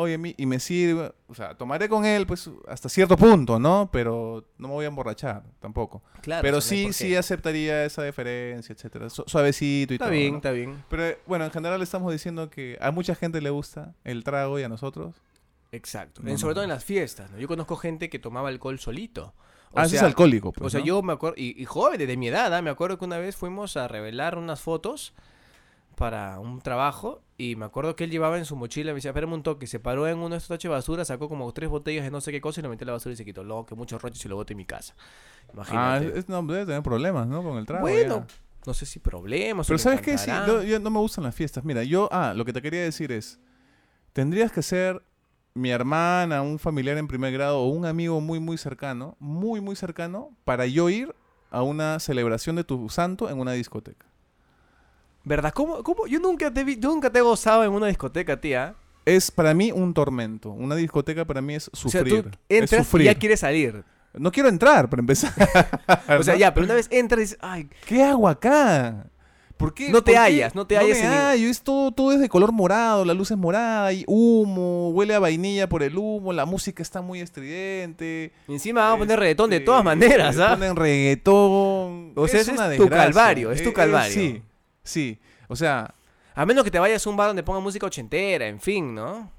oye, 0.00 0.34
y 0.36 0.46
me 0.46 0.60
sirve, 0.60 1.12
o 1.26 1.34
sea, 1.34 1.54
tomaré 1.56 1.88
con 1.88 2.04
él, 2.04 2.26
pues, 2.26 2.48
hasta 2.68 2.88
cierto 2.88 3.16
punto, 3.16 3.58
¿no? 3.58 3.88
Pero 3.92 4.44
no 4.58 4.68
me 4.68 4.74
voy 4.74 4.84
a 4.84 4.88
emborrachar 4.88 5.42
tampoco. 5.60 6.02
Claro. 6.22 6.42
Pero 6.42 6.60
sea, 6.60 6.76
sí, 6.76 6.92
sí 6.92 7.16
aceptaría 7.16 7.84
esa 7.84 8.02
deferencia, 8.02 8.72
etcétera. 8.72 9.10
Su- 9.10 9.24
suavecito 9.26 9.92
y 9.92 9.96
Está 9.96 10.06
todo. 10.06 10.14
bien, 10.14 10.30
¿no? 10.32 10.36
está 10.38 10.50
bien. 10.52 10.84
Pero 10.88 11.04
eh, 11.06 11.18
bueno, 11.26 11.44
en 11.44 11.50
general 11.50 11.82
estamos 11.82 12.12
diciendo 12.12 12.48
que 12.50 12.78
a 12.80 12.90
mucha 12.90 13.14
gente 13.14 13.40
le 13.40 13.50
gusta 13.50 13.94
el 14.04 14.24
trago 14.24 14.58
y 14.58 14.62
a 14.62 14.68
nosotros. 14.68 15.16
Exacto. 15.72 16.22
No, 16.22 16.30
En- 16.30 16.38
sobre 16.38 16.50
no. 16.52 16.54
todo 16.56 16.64
en 16.64 16.70
las 16.70 16.84
fiestas, 16.84 17.30
¿no? 17.30 17.38
Yo 17.38 17.48
conozco 17.48 17.76
gente 17.76 18.08
que 18.08 18.18
tomaba 18.18 18.48
alcohol 18.48 18.78
solito. 18.78 19.34
O 19.72 19.78
ah, 19.80 19.84
ese 19.84 19.96
es 19.96 20.00
sea, 20.00 20.08
alcohólico. 20.08 20.52
pues, 20.52 20.66
O 20.66 20.70
sea, 20.70 20.80
yo 20.82 21.02
me 21.02 21.12
acuerdo, 21.12 21.34
y, 21.36 21.60
y 21.60 21.64
joven, 21.66 21.98
de 21.98 22.16
mi 22.16 22.28
edad, 22.28 22.54
¿ah? 22.54 22.62
me 22.62 22.70
acuerdo 22.70 22.98
que 22.98 23.04
una 23.04 23.18
vez 23.18 23.36
fuimos 23.36 23.76
a 23.76 23.86
revelar 23.86 24.38
unas 24.38 24.60
fotos 24.60 25.12
para 25.98 26.38
un 26.38 26.60
trabajo 26.60 27.22
y 27.36 27.56
me 27.56 27.64
acuerdo 27.64 27.96
que 27.96 28.04
él 28.04 28.10
llevaba 28.10 28.38
en 28.38 28.44
su 28.44 28.56
mochila, 28.56 28.92
me 28.92 28.96
decía, 28.96 29.10
espérame 29.10 29.32
un 29.34 29.42
toque, 29.42 29.66
se 29.66 29.80
paró 29.80 30.06
en 30.08 30.18
uno 30.18 30.30
de 30.30 30.36
estos 30.36 30.48
tachos 30.48 30.62
de 30.70 30.74
basura, 30.74 31.04
sacó 31.04 31.28
como 31.28 31.52
tres 31.52 31.68
botellas 31.68 32.04
de 32.04 32.10
no 32.10 32.20
sé 32.20 32.30
qué 32.32 32.40
cosa 32.40 32.60
y 32.60 32.62
lo 32.62 32.68
metió 32.70 32.84
en 32.84 32.88
la 32.88 32.92
basura 32.94 33.12
y 33.12 33.16
se 33.16 33.24
quitó. 33.24 33.44
Luego 33.44 33.66
que 33.66 33.74
muchos 33.74 34.00
roches 34.00 34.24
y 34.24 34.28
lo 34.28 34.36
boté 34.36 34.54
en 34.54 34.58
mi 34.58 34.64
casa. 34.64 34.94
Ah, 35.48 35.52
Imagínate. 35.52 36.18
es- 36.18 36.28
no, 36.28 36.42
debe 36.42 36.66
tener 36.66 36.82
problemas, 36.82 37.26
¿no? 37.26 37.42
Con 37.42 37.58
el 37.58 37.66
trago. 37.66 37.82
bueno, 37.82 38.26
ya. 38.28 38.34
no 38.66 38.74
sé 38.74 38.86
si 38.86 38.98
problemas. 39.00 39.66
Pero 39.66 39.78
¿sabes 39.78 40.00
qué? 40.00 40.16
Sí, 40.18 40.30
yo- 40.66 40.78
no 40.80 40.90
me 40.90 40.98
gustan 40.98 41.24
las 41.24 41.34
fiestas. 41.34 41.64
Mira, 41.64 41.82
yo, 41.84 42.08
ah, 42.12 42.32
lo 42.34 42.44
que 42.44 42.52
te 42.52 42.62
quería 42.62 42.82
decir 42.82 43.12
es, 43.12 43.38
tendrías 44.12 44.52
que 44.52 44.62
ser 44.62 45.02
mi 45.54 45.70
hermana, 45.70 46.42
un 46.42 46.58
familiar 46.58 46.96
en 46.98 47.08
primer 47.08 47.32
grado 47.32 47.60
o 47.60 47.68
un 47.68 47.84
amigo 47.86 48.20
muy, 48.20 48.38
muy 48.38 48.58
cercano, 48.58 49.16
muy, 49.18 49.60
muy 49.60 49.74
cercano, 49.74 50.30
para 50.44 50.66
yo 50.66 50.88
ir 50.90 51.14
a 51.50 51.62
una 51.62 51.98
celebración 51.98 52.56
de 52.56 52.64
tu 52.64 52.88
santo 52.90 53.30
en 53.30 53.40
una 53.40 53.52
discoteca. 53.52 54.06
¿Verdad? 55.28 55.52
¿Cómo, 55.52 55.82
cómo? 55.82 56.06
Yo 56.06 56.18
nunca 56.20 56.52
te 56.52 56.64
vi, 56.64 56.78
yo 56.78 56.88
nunca 56.88 57.10
te 57.10 57.18
he 57.18 57.22
gozado 57.22 57.62
en 57.64 57.70
una 57.70 57.86
discoteca, 57.86 58.40
tía. 58.40 58.74
Es 59.04 59.30
para 59.30 59.52
mí 59.54 59.70
un 59.72 59.92
tormento. 59.94 60.50
Una 60.50 60.74
discoteca 60.74 61.24
para 61.26 61.40
mí 61.42 61.54
es 61.54 61.68
O 61.68 61.76
sea, 61.88 62.00
sufrir. 62.00 62.30
es 62.48 62.72
entras 62.72 62.94
y 62.94 63.04
ya 63.04 63.14
quieres 63.14 63.40
salir. 63.40 63.84
No 64.14 64.32
quiero 64.32 64.48
entrar, 64.48 64.88
para 64.88 65.00
empezar. 65.00 65.32
O 66.18 66.22
sea, 66.22 66.34
¿no? 66.34 66.40
ya, 66.40 66.54
pero 66.54 66.64
una 66.64 66.74
vez 66.74 66.88
entras 66.90 67.18
y 67.18 67.22
dices, 67.24 67.38
ay, 67.42 67.68
¿Qué 67.86 68.02
hago 68.02 68.26
acá? 68.28 69.04
¿Por 69.58 69.74
qué? 69.74 69.88
No 69.90 70.02
te 70.02 70.12
por 70.12 70.12
qué? 70.12 70.18
hallas, 70.18 70.54
no 70.54 70.66
te 70.66 70.76
hallas 70.76 70.98
ningún- 70.98 71.12
hallo, 71.14 71.48
es 71.48 71.60
todo, 71.62 71.90
todo 71.90 72.12
es 72.12 72.20
de 72.20 72.28
color 72.28 72.52
morado, 72.52 73.04
la 73.04 73.12
luz 73.12 73.30
es 73.32 73.36
morada, 73.36 73.86
hay 73.86 74.04
humo, 74.06 74.90
huele 74.90 75.14
a 75.14 75.18
vainilla 75.18 75.68
por 75.68 75.82
el 75.82 75.98
humo, 75.98 76.32
la 76.32 76.46
música 76.46 76.80
está 76.82 77.02
muy 77.02 77.20
estridente. 77.20 78.32
y 78.46 78.52
encima 78.52 78.82
vamos 78.82 78.94
a 78.94 78.98
poner 79.00 79.12
Este, 79.14 79.20
reggaetón 79.20 79.50
de 79.50 79.60
todas 79.60 79.82
maneras, 79.84 80.38
¿ah? 80.38 80.50
Ponen 80.50 80.76
reggaetón. 80.76 82.12
O 82.14 82.28
sea, 82.28 82.40
es 82.40 82.48
ese 82.48 82.52
una 82.56 82.72
es 82.72 82.78
tu 82.78 82.88
calvario, 82.88 83.50
es 83.50 83.62
tu 83.62 83.68
Eh, 83.68 83.72
eh, 83.72 83.74
calvario. 83.74 84.14
sí, 84.14 84.42
sí. 84.88 85.18
O 85.48 85.56
sea, 85.56 85.94
A 86.34 86.46
menos 86.46 86.62
que 86.64 86.70
te 86.70 86.78
vayas 86.78 87.04
a 87.06 87.10
un 87.10 87.16
bar 87.16 87.26
donde 87.28 87.42
pongan 87.42 87.62
música 87.64 87.84
ochentera, 87.86 88.46
en 88.46 88.60
fin, 88.60 88.94
¿no? 88.94 89.30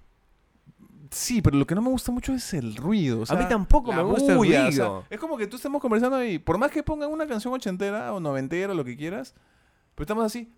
sí, 1.11 1.41
pero 1.41 1.57
lo 1.57 1.65
que 1.65 1.73
no 1.73 1.81
me 1.81 1.89
gusta 1.89 2.11
mucho 2.11 2.33
es 2.33 2.53
el 2.53 2.75
ruido. 2.75 3.21
o 3.21 3.25
sea, 3.25 3.35
mí 3.35 3.45
tampoco 3.49 3.91
me 3.91 4.03
gusta 4.03 4.31
el 4.33 4.37
bulla, 4.37 4.61
o 4.61 4.65
ruido. 4.67 4.99
sea, 5.01 5.07
es 5.09 5.19
como 5.19 5.37
que 5.37 5.47
tú 5.47 5.55
estemos 5.55 5.81
conversando 5.81 6.23
y 6.23 6.37
por 6.39 6.57
más 6.57 6.69
que 6.71 6.83
pongan 6.83 7.09
una 7.09 7.25
canción 7.25 7.53
ochentera 7.53 8.13
o 8.13 8.19
noventera, 8.19 8.73
lo 8.75 8.83
que 8.85 8.95
quieras, 8.95 9.33
pero 9.95 10.03
estamos 10.03 10.23
así, 10.25 10.53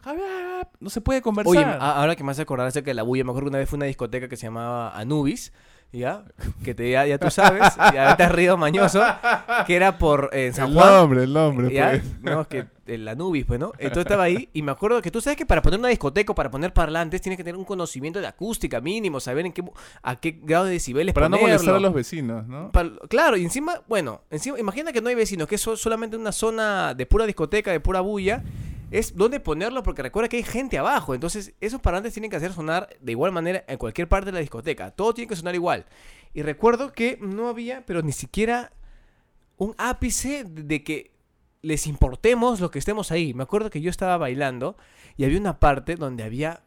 no 0.80 0.90
se 0.90 1.00
puede 1.00 1.22
conversar. 1.22 1.56
Oye, 1.56 1.64
a- 1.64 2.02
ahora 2.02 2.16
que 2.16 2.24
me 2.24 2.32
hace 2.32 2.42
acordar 2.42 2.68
acerca 2.68 2.90
de 2.90 2.96
la 2.96 3.04
bulla, 3.04 3.24
me 3.24 3.30
acuerdo 3.32 3.46
que 3.46 3.50
una 3.52 3.58
vez 3.60 3.70
fue 3.70 3.78
a 3.78 3.80
una 3.80 3.86
discoteca 3.86 4.28
que 4.28 4.36
se 4.36 4.48
llamaba 4.48 4.92
Anubis, 4.98 5.54
¿ya? 5.92 6.24
Que 6.64 6.74
te, 6.74 6.90
ya, 6.90 7.06
ya 7.06 7.18
tú 7.18 7.30
sabes, 7.32 7.64
ya 7.94 8.16
te 8.16 8.24
has 8.24 8.32
río 8.32 8.56
mañoso, 8.58 9.04
que 9.68 9.76
era 9.76 9.98
por 9.98 10.30
eh, 10.34 10.52
San 10.54 10.70
el 10.70 10.74
Juan. 10.76 10.90
nombre, 10.94 11.24
el 11.24 11.34
nombre. 11.34 11.74
¿Ya? 11.74 11.90
pues. 11.92 12.04
No, 12.22 12.42
es 12.42 12.48
que 12.48 12.66
el 12.88 13.08
Anubis, 13.08 13.46
pues, 13.46 13.60
¿no? 13.60 13.72
Entonces 13.78 14.04
estaba 14.06 14.24
ahí 14.24 14.50
y 14.54 14.62
me 14.62 14.72
acuerdo 14.72 15.02
que 15.02 15.12
tú 15.12 15.22
sabes 15.22 15.38
que 15.38 15.46
para 15.46 15.62
poner 15.62 15.80
una 15.80 15.88
discoteca 15.90 16.32
o 16.34 16.36
para 16.36 16.52
poner 16.52 16.74
parlantes 16.74 17.22
tienes 17.22 17.38
que 17.38 17.44
tener 17.44 17.58
un 17.58 17.64
conocimiento 17.66 18.20
de 18.20 18.28
acústica 18.28 18.82
mínimo, 18.82 19.20
saber 19.20 19.46
en 19.46 19.54
qué 19.54 19.64
a 20.04 20.20
qué 20.20 20.40
grado 20.44 20.66
de 20.66 20.72
decibeles 20.74 21.14
Para 21.14 21.30
no 21.30 21.38
molestar 21.38 21.76
a 21.76 21.80
los 21.80 21.94
vecinos, 21.94 22.46
¿no? 22.48 22.72
Claro, 23.10 23.38
y 23.38 23.44
encima, 23.44 23.82
bueno, 23.88 24.22
encima, 24.30 24.60
imagina 24.60 24.92
que 24.92 25.02
no 25.02 25.10
hay 25.10 25.16
vecinos, 25.16 25.48
que 25.48 25.56
es 25.56 25.62
so- 25.62 25.78
solamente 25.78 26.18
una 26.18 26.32
zona 26.32 26.94
de 26.94 27.06
pura 27.06 27.26
discoteca, 27.26 27.72
de 27.72 27.80
pura 27.80 28.02
bulla. 28.02 28.44
Es 28.92 29.16
donde 29.16 29.40
ponerlo 29.40 29.84
porque 29.84 30.04
recuerda 30.04 30.30
que 30.30 30.38
hay 30.38 30.44
gente 30.44 30.78
abajo. 30.78 31.16
Entonces, 31.16 31.54
esos 31.62 31.82
parlantes 31.82 32.14
tienen 32.14 32.30
que 32.30 32.38
hacer 32.38 32.54
sonar 32.54 32.90
de 33.00 33.12
igual 33.12 33.32
manera 33.32 33.64
en 33.68 33.78
cualquier 33.78 34.08
parte 34.08 34.28
de 34.28 34.34
la 34.34 34.40
discoteca. 34.40 34.92
Todo 34.92 35.14
tiene 35.14 35.30
que 35.30 35.36
sonar 35.36 35.56
igual. 35.56 35.86
Y 36.34 36.44
recuerdo 36.44 36.92
que 36.92 37.18
no 37.22 37.48
había, 37.48 37.86
pero 37.86 38.02
ni 38.02 38.12
siquiera 38.12 38.74
un 39.58 39.74
ápice 39.78 40.44
de 40.44 40.84
que 40.84 41.12
les 41.62 41.88
importemos 41.88 42.60
lo 42.60 42.70
que 42.70 42.80
estemos 42.80 43.12
ahí. 43.12 43.34
Me 43.34 43.44
acuerdo 43.44 43.70
que 43.70 43.82
yo 43.82 43.90
estaba 43.90 44.18
bailando 44.18 44.76
y 45.16 45.24
había 45.24 45.40
una 45.40 45.60
parte 45.60 45.96
donde 45.96 46.24
había 46.24 46.62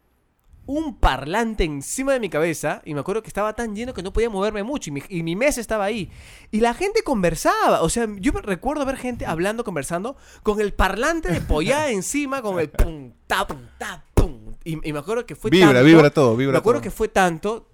un 0.67 0.95
parlante 0.97 1.63
encima 1.63 2.13
de 2.13 2.19
mi 2.19 2.29
cabeza 2.29 2.81
y 2.85 2.93
me 2.93 2.99
acuerdo 2.99 3.21
que 3.21 3.27
estaba 3.27 3.53
tan 3.53 3.75
lleno 3.75 3.93
que 3.93 4.01
no 4.01 4.11
podía 4.11 4.29
moverme 4.29 4.63
mucho 4.63 4.89
y 4.89 4.93
mi, 4.93 5.03
y 5.09 5.23
mi 5.23 5.35
mesa 5.35 5.61
estaba 5.61 5.85
ahí. 5.85 6.09
Y 6.51 6.59
la 6.59 6.73
gente 6.73 7.03
conversaba 7.03 7.81
o 7.81 7.89
sea 7.89 8.07
yo 8.17 8.31
recuerdo 8.31 8.85
ver 8.85 8.97
gente 8.97 9.25
hablando 9.25 9.63
conversando 9.63 10.15
con 10.43 10.59
el 10.59 10.73
parlante 10.73 11.31
de 11.31 11.41
pollada 11.41 11.89
encima 11.91 12.41
con 12.41 12.59
el 12.59 12.69
pum 12.69 13.13
ta 13.27 13.47
pum 13.47 13.59
ta 13.77 14.03
pum. 14.13 14.53
Y, 14.63 14.89
y 14.89 14.93
me 14.93 14.99
acuerdo 14.99 15.25
que 15.25 15.35
fue 15.35 15.51
Vibra, 15.51 15.73
tanto, 15.73 15.85
vibra 15.85 16.09
todo, 16.09 16.35
vibra 16.35 16.53
me 16.53 16.57
acuerdo 16.57 16.79
todo. 16.79 16.83
que 16.83 16.91
fue 16.91 17.07
tanto 17.07 17.69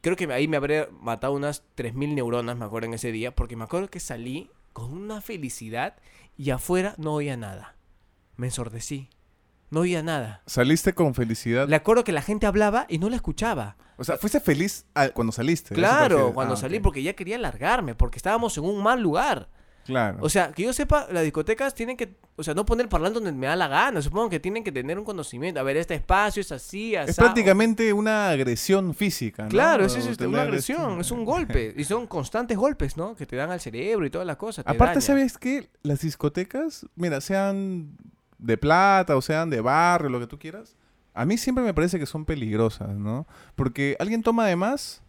creo 0.00 0.16
que 0.16 0.32
ahí 0.32 0.46
me 0.48 0.56
habría 0.56 0.88
matado 1.00 1.32
unas 1.32 1.64
3000 1.74 2.14
neuronas 2.14 2.56
me 2.56 2.64
acuerdo 2.64 2.86
en 2.88 2.94
ese 2.94 3.12
día 3.12 3.34
porque 3.34 3.56
me 3.56 3.64
acuerdo 3.64 3.88
que 3.88 4.00
salí 4.00 4.50
con 4.72 4.92
una 4.92 5.20
felicidad 5.20 5.96
y 6.36 6.50
afuera 6.50 6.94
no 6.96 7.14
oía 7.14 7.36
nada. 7.36 7.76
Me 8.36 8.46
ensordecí 8.46 9.10
no 9.70 9.80
oía 9.80 10.02
nada 10.02 10.42
Saliste 10.46 10.92
con 10.94 11.14
felicidad. 11.14 11.68
le 11.68 11.76
acuerdo 11.76 12.04
que 12.04 12.12
la 12.12 12.22
gente 12.22 12.46
hablaba 12.46 12.86
y 12.88 12.98
no 12.98 13.08
la 13.08 13.16
escuchaba. 13.16 13.76
O 13.96 14.04
sea, 14.04 14.16
fuiste 14.16 14.40
feliz 14.40 14.86
al- 14.94 15.12
cuando 15.12 15.32
saliste. 15.32 15.74
¿a 15.74 15.76
eso 15.76 15.80
te 15.80 15.80
Claro, 15.80 16.32
cuando 16.34 16.54
Ah, 16.54 16.56
salí 16.56 16.80
porque 16.80 17.02
ya 17.02 17.12
quería 17.14 17.38
largarme, 17.38 17.94
porque 17.94 18.16
estábamos 18.18 18.56
en 18.58 18.64
un 18.64 18.82
mal 18.82 19.00
lugar. 19.02 19.48
Claro. 19.84 20.18
O 20.20 20.28
sea, 20.28 20.52
que 20.52 20.62
yo 20.62 20.72
sepa, 20.72 21.06
las 21.10 21.22
discotecas 21.24 21.74
tienen 21.74 21.96
que, 21.96 22.14
o 22.36 22.42
sea, 22.44 22.54
no 22.54 22.64
poner 22.64 22.88
parlante 22.88 23.14
donde 23.14 23.32
me 23.32 23.46
da 23.46 23.56
la 23.56 23.66
gana. 23.66 24.00
Supongo 24.00 24.28
que 24.30 24.38
tienen 24.38 24.62
que 24.62 24.70
tener 24.70 24.98
un 24.98 25.04
conocimiento. 25.04 25.58
A 25.58 25.62
ver, 25.64 25.76
este 25.78 25.94
espacio 25.94 26.40
es 26.42 26.52
así, 26.52 26.94
así. 26.94 27.10
es 27.10 27.16
prácticamente 27.16 27.92
una 27.92 28.28
agresión 28.30 28.94
física, 28.94 29.44
¿no? 29.44 29.48
Claro, 29.48 29.84
es, 29.84 29.96
es, 29.96 30.06
O 30.06 30.16
tener 30.16 30.28
una 30.28 30.38
este- 30.38 30.48
agresión, 30.48 31.00
es 31.00 31.10
un 31.10 31.24
golpe. 31.24 31.74
Y 31.76 31.84
son 31.84 32.06
constantes 32.06 32.56
golpes, 32.56 32.96
¿no? 32.96 33.16
Que 33.16 33.26
te 33.26 33.36
dan 33.36 33.50
al 33.50 33.60
cerebro 33.60 34.06
y 34.06 34.10
todas 34.10 34.26
las 34.26 34.36
cosas. 34.36 34.64
te 34.64 34.70
Aparte, 34.70 34.94
dañan. 35.00 35.02
¿sabes 35.02 35.38
qué? 35.38 35.70
Las 35.82 36.00
discotecas, 36.00 36.86
mira, 36.94 37.20
se 37.20 37.36
han 37.36 37.96
de 38.40 38.56
plata 38.56 39.16
o 39.16 39.22
sean 39.22 39.50
de 39.50 39.60
barrio, 39.60 40.10
lo 40.10 40.20
que 40.20 40.26
tú 40.26 40.38
quieras, 40.38 40.76
a 41.14 41.24
mí 41.24 41.36
siempre 41.36 41.64
me 41.64 41.74
parece 41.74 41.98
que 41.98 42.06
son 42.06 42.24
peligrosas, 42.24 42.90
¿no? 42.90 43.26
Porque 43.54 43.96
alguien 43.98 44.22
toma 44.22 44.46
de 44.46 44.56
más, 44.56 45.02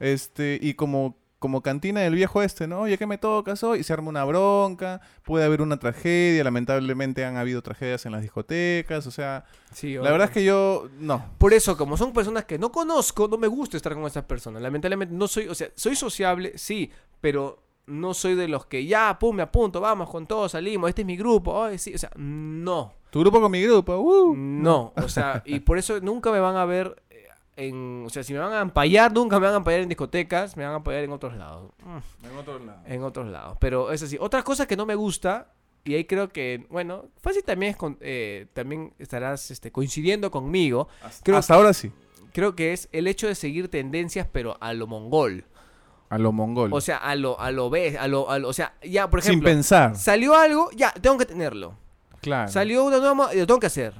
este, 0.00 0.58
y 0.60 0.74
como, 0.74 1.16
como 1.38 1.62
cantina 1.62 2.00
del 2.00 2.14
viejo 2.14 2.42
este, 2.42 2.66
¿no? 2.66 2.80
Oye, 2.80 2.98
¿qué 2.98 3.06
me 3.06 3.18
tocas 3.18 3.62
hoy? 3.62 3.80
Y 3.80 3.82
se 3.82 3.92
arma 3.92 4.08
una 4.08 4.24
bronca, 4.24 5.00
puede 5.24 5.44
haber 5.44 5.62
una 5.62 5.78
tragedia, 5.78 6.44
lamentablemente 6.44 7.24
han 7.24 7.36
habido 7.36 7.62
tragedias 7.62 8.04
en 8.04 8.12
las 8.12 8.22
discotecas, 8.22 9.06
o 9.06 9.10
sea, 9.10 9.44
Sí, 9.72 9.94
la 9.94 10.10
verdad 10.10 10.28
es 10.28 10.34
que 10.34 10.44
yo, 10.44 10.88
no. 10.98 11.24
Por 11.38 11.54
eso, 11.54 11.76
como 11.76 11.96
son 11.96 12.12
personas 12.12 12.44
que 12.44 12.58
no 12.58 12.70
conozco, 12.70 13.26
no 13.28 13.38
me 13.38 13.46
gusta 13.46 13.76
estar 13.76 13.94
con 13.94 14.04
esas 14.04 14.24
personas. 14.24 14.60
Lamentablemente 14.60 15.14
no 15.14 15.28
soy, 15.28 15.48
o 15.48 15.54
sea, 15.54 15.68
soy 15.74 15.96
sociable, 15.96 16.58
sí, 16.58 16.90
pero 17.20 17.62
no 17.86 18.14
soy 18.14 18.34
de 18.34 18.48
los 18.48 18.66
que 18.66 18.86
ya, 18.86 19.18
pum, 19.18 19.36
me 19.36 19.42
apunto, 19.42 19.80
vamos 19.80 20.08
con 20.10 20.26
todos, 20.26 20.52
salimos, 20.52 20.88
este 20.88 21.02
es 21.02 21.06
mi 21.06 21.16
grupo, 21.16 21.66
sí, 21.78 21.94
o 21.94 21.98
sea, 21.98 22.10
no. 22.16 22.92
Tu 23.10 23.20
grupo 23.20 23.40
con 23.40 23.50
mi 23.50 23.62
grupo, 23.62 23.96
uh. 23.96 24.34
No, 24.36 24.92
o 24.96 25.08
sea, 25.08 25.42
y 25.44 25.60
por 25.60 25.78
eso 25.78 26.00
nunca 26.00 26.30
me 26.32 26.40
van 26.40 26.56
a 26.56 26.64
ver 26.64 27.02
eh, 27.10 27.26
en, 27.56 28.04
o 28.06 28.10
sea, 28.10 28.22
si 28.22 28.32
me 28.32 28.38
van 28.38 28.52
a 28.52 28.60
ampallar, 28.60 29.12
nunca 29.12 29.38
me 29.38 29.46
van 29.46 29.54
a 29.54 29.56
ampallar 29.58 29.80
en 29.80 29.88
discotecas, 29.88 30.56
me 30.56 30.64
van 30.64 30.72
a 30.72 30.76
ampallar 30.76 31.04
en 31.04 31.12
otros 31.12 31.34
lados. 31.36 31.70
Mm, 31.84 32.26
En 32.26 32.36
otro 32.38 32.58
lado. 32.58 32.78
En 32.86 33.02
otros 33.02 33.26
lados, 33.28 33.58
pero 33.60 33.92
es 33.92 34.02
así. 34.02 34.16
Otra 34.18 34.42
cosa 34.42 34.66
que 34.66 34.76
no 34.76 34.86
me 34.86 34.94
gusta 34.94 35.52
y 35.84 35.94
ahí 35.94 36.04
creo 36.04 36.28
que, 36.30 36.64
bueno, 36.70 37.06
fácil 37.20 37.42
también 37.44 37.72
es 37.72 37.76
con- 37.76 37.98
eh, 38.00 38.46
también 38.54 38.94
estarás 38.98 39.50
este, 39.50 39.70
coincidiendo 39.72 40.30
conmigo. 40.30 40.88
Hasta, 41.02 41.24
Creo- 41.24 41.36
hasta 41.38 41.54
ahora 41.54 41.74
sí. 41.74 41.90
Creo 42.32 42.56
que 42.56 42.72
es 42.72 42.88
el 42.92 43.08
hecho 43.08 43.26
de 43.26 43.34
seguir 43.34 43.68
tendencias, 43.68 44.26
pero 44.32 44.56
a 44.60 44.72
lo 44.72 44.86
mongol. 44.86 45.44
A 46.12 46.18
lo 46.18 46.30
mongol. 46.32 46.70
O 46.74 46.80
sea, 46.80 46.98
a 46.98 47.14
lo, 47.14 47.40
a 47.40 47.50
lo 47.50 47.70
ves, 47.70 47.96
a 47.96 48.06
lo, 48.06 48.28
a 48.30 48.38
lo- 48.38 48.48
o 48.48 48.52
sea, 48.52 48.74
ya, 48.82 49.08
por 49.08 49.22
Sin 49.22 49.30
ejemplo, 49.32 49.48
pensar. 49.48 49.96
salió 49.96 50.34
algo, 50.36 50.68
ya, 50.76 50.92
tengo 51.00 51.16
que 51.16 51.24
tenerlo. 51.26 51.74
Claro. 52.20 52.50
Salió 52.52 52.84
una 52.84 52.98
nueva, 52.98 53.32
lo 53.34 53.46
tengo 53.46 53.58
que 53.60 53.66
hacer. 53.66 53.94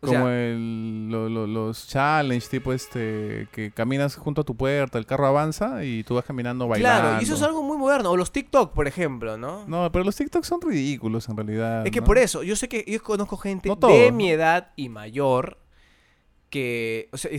O 0.00 0.06
Como 0.08 0.26
sea, 0.26 0.46
el, 0.50 1.08
lo- 1.10 1.28
lo- 1.28 1.46
los 1.46 1.88
challenge, 1.88 2.46
tipo 2.48 2.72
este, 2.72 3.48
que 3.50 3.72
caminas 3.72 4.14
junto 4.14 4.42
a 4.42 4.44
tu 4.44 4.54
puerta, 4.54 4.98
el 4.98 5.06
carro 5.06 5.26
avanza 5.26 5.82
y 5.84 6.04
tú 6.04 6.14
vas 6.14 6.24
caminando 6.24 6.68
bailando. 6.68 7.00
claro, 7.08 7.20
y 7.20 7.24
eso 7.24 7.34
es 7.34 7.42
algo 7.42 7.62
muy 7.62 7.78
moderno. 7.78 8.10
O 8.10 8.16
los 8.16 8.30
TikTok, 8.30 8.72
por 8.72 8.86
ejemplo, 8.86 9.36
¿no? 9.36 9.64
No, 9.66 9.90
pero 9.90 10.04
los 10.04 10.14
TikToks 10.14 10.46
son 10.46 10.60
ridículos 10.60 11.28
en 11.28 11.36
realidad. 11.36 11.84
es 11.86 11.90
que 11.90 12.00
¿no? 12.00 12.06
por 12.06 12.18
eso, 12.18 12.42
yo 12.44 12.54
sé 12.54 12.68
que 12.68 12.84
yo 12.86 13.02
conozco 13.02 13.36
gente 13.38 13.68
No 13.68 13.74
de 13.88 14.12
mi 14.12 14.30
edad 14.30 14.68
y 14.76 14.88
mayor 14.88 15.58
que, 16.56 17.08
o 17.12 17.18
sea, 17.18 17.30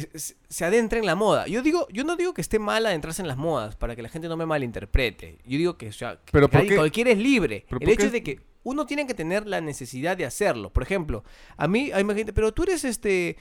se 0.48 0.66
adentra 0.66 1.00
en 1.00 1.06
la 1.06 1.16
moda. 1.16 1.48
Yo 1.48 1.64
digo, 1.64 1.88
yo 1.92 2.04
no 2.04 2.16
digo 2.16 2.34
que 2.36 2.42
esté 2.42 2.60
mal 2.60 2.86
adentrarse 2.86 3.22
en 3.24 3.28
las 3.28 3.38
modas 3.38 3.76
para 3.76 3.96
que 3.96 4.02
la 4.04 4.10
gente 4.10 4.28
no 4.28 4.38
me 4.38 4.46
malinterprete. 4.46 5.40
Yo 5.46 5.58
digo 5.58 5.78
que, 5.78 5.88
o 5.90 5.92
sea, 5.94 6.20
Pero 6.32 6.48
cualquiera 6.78 7.10
es 7.12 7.18
libre. 7.18 7.66
¿Pero 7.68 7.82
El 7.82 7.90
hecho 7.90 8.06
es 8.08 8.12
de 8.12 8.22
que 8.24 8.40
uno 8.64 8.86
tiene 8.86 9.08
que 9.08 9.14
tener 9.16 9.48
la 9.48 9.60
necesidad 9.62 10.16
de 10.18 10.26
hacerlo. 10.26 10.72
Por 10.72 10.84
ejemplo, 10.84 11.24
a 11.56 11.68
mí 11.68 11.90
hay 11.94 12.04
más 12.04 12.16
gente, 12.16 12.32
pero 12.34 12.54
tú 12.54 12.64
eres 12.64 12.84
este, 12.86 13.38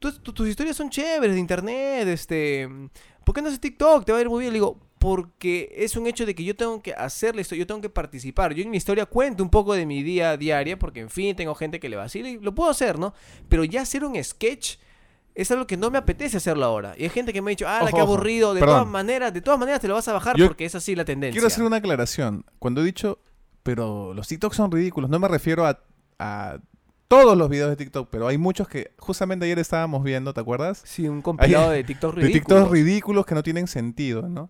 tú- 0.00 0.12
tu- 0.20 0.32
tus 0.32 0.48
historias 0.48 0.76
son 0.76 0.90
chéveres 0.90 1.34
de 1.34 1.40
internet, 1.40 2.08
este, 2.08 2.68
¿por 3.24 3.34
qué 3.34 3.42
no 3.42 3.48
haces 3.48 3.60
TikTok? 3.60 4.04
Te 4.04 4.12
va 4.12 4.18
a 4.18 4.20
ir 4.22 4.28
muy 4.28 4.40
bien. 4.40 4.52
Le 4.52 4.56
digo, 4.58 4.80
porque 4.98 5.72
es 5.76 5.96
un 5.96 6.06
hecho 6.06 6.26
de 6.26 6.34
que 6.34 6.44
yo 6.44 6.56
tengo 6.56 6.82
que 6.82 6.92
hacer 6.92 7.34
la 7.34 7.42
historia, 7.42 7.60
yo 7.62 7.66
tengo 7.66 7.80
que 7.80 7.88
participar. 7.90 8.52
Yo 8.54 8.62
en 8.62 8.70
mi 8.70 8.76
historia 8.78 9.06
cuento 9.06 9.42
un 9.42 9.50
poco 9.50 9.74
de 9.74 9.86
mi 9.86 10.02
día 10.02 10.36
diaria, 10.36 10.78
porque 10.78 11.00
en 11.00 11.08
fin, 11.10 11.36
tengo 11.36 11.54
gente 11.54 11.78
que 11.78 11.88
le 11.88 11.96
vacila 11.96 12.28
y 12.28 12.38
lo 12.38 12.54
puedo 12.54 12.70
hacer, 12.70 12.98
¿no? 12.98 13.14
Pero 13.48 13.64
ya 13.64 13.82
hacer 13.82 14.02
un 14.04 14.22
sketch 14.22 14.76
es 15.34 15.50
algo 15.50 15.66
que 15.66 15.76
no 15.76 15.90
me 15.90 15.98
apetece 15.98 16.36
hacerlo 16.36 16.64
ahora. 16.64 16.94
Y 16.98 17.04
hay 17.04 17.08
gente 17.10 17.32
que 17.32 17.40
me 17.42 17.50
ha 17.50 17.52
dicho, 17.52 17.66
ah, 17.68 17.88
qué 17.92 18.00
aburrido. 18.00 18.52
De 18.54 18.60
perdón. 18.60 18.76
todas 18.80 18.88
maneras, 18.92 19.32
de 19.32 19.40
todas 19.40 19.58
maneras 19.60 19.80
te 19.80 19.88
lo 19.88 19.94
vas 19.94 20.06
a 20.08 20.12
bajar 20.12 20.36
Yo 20.36 20.46
porque 20.48 20.64
es 20.64 20.74
así 20.74 20.94
la 20.94 21.04
tendencia. 21.04 21.32
Quiero 21.34 21.46
hacer 21.46 21.64
una 21.64 21.76
aclaración. 21.76 22.44
Cuando 22.58 22.80
he 22.80 22.84
dicho, 22.84 23.18
pero 23.62 24.12
los 24.14 24.26
TikToks 24.28 24.56
son 24.56 24.70
ridículos, 24.70 25.10
no 25.10 25.18
me 25.18 25.28
refiero 25.28 25.66
a, 25.66 25.78
a 26.18 26.58
todos 27.08 27.36
los 27.36 27.48
videos 27.48 27.70
de 27.70 27.76
TikTok, 27.76 28.08
pero 28.10 28.28
hay 28.28 28.38
muchos 28.38 28.68
que 28.68 28.92
justamente 28.98 29.44
ayer 29.44 29.58
estábamos 29.58 30.02
viendo, 30.04 30.32
¿te 30.32 30.40
acuerdas? 30.40 30.80
Sí, 30.84 31.08
un 31.08 31.22
compilado 31.22 31.70
Hay- 31.70 31.78
de 31.78 31.84
TikTok 31.84 32.14
De 32.14 32.22
ridículos. 32.22 32.46
TikToks 32.58 32.70
ridículos 32.70 33.26
que 33.26 33.34
no 33.34 33.42
tienen 33.42 33.66
sentido, 33.66 34.28
¿no? 34.28 34.48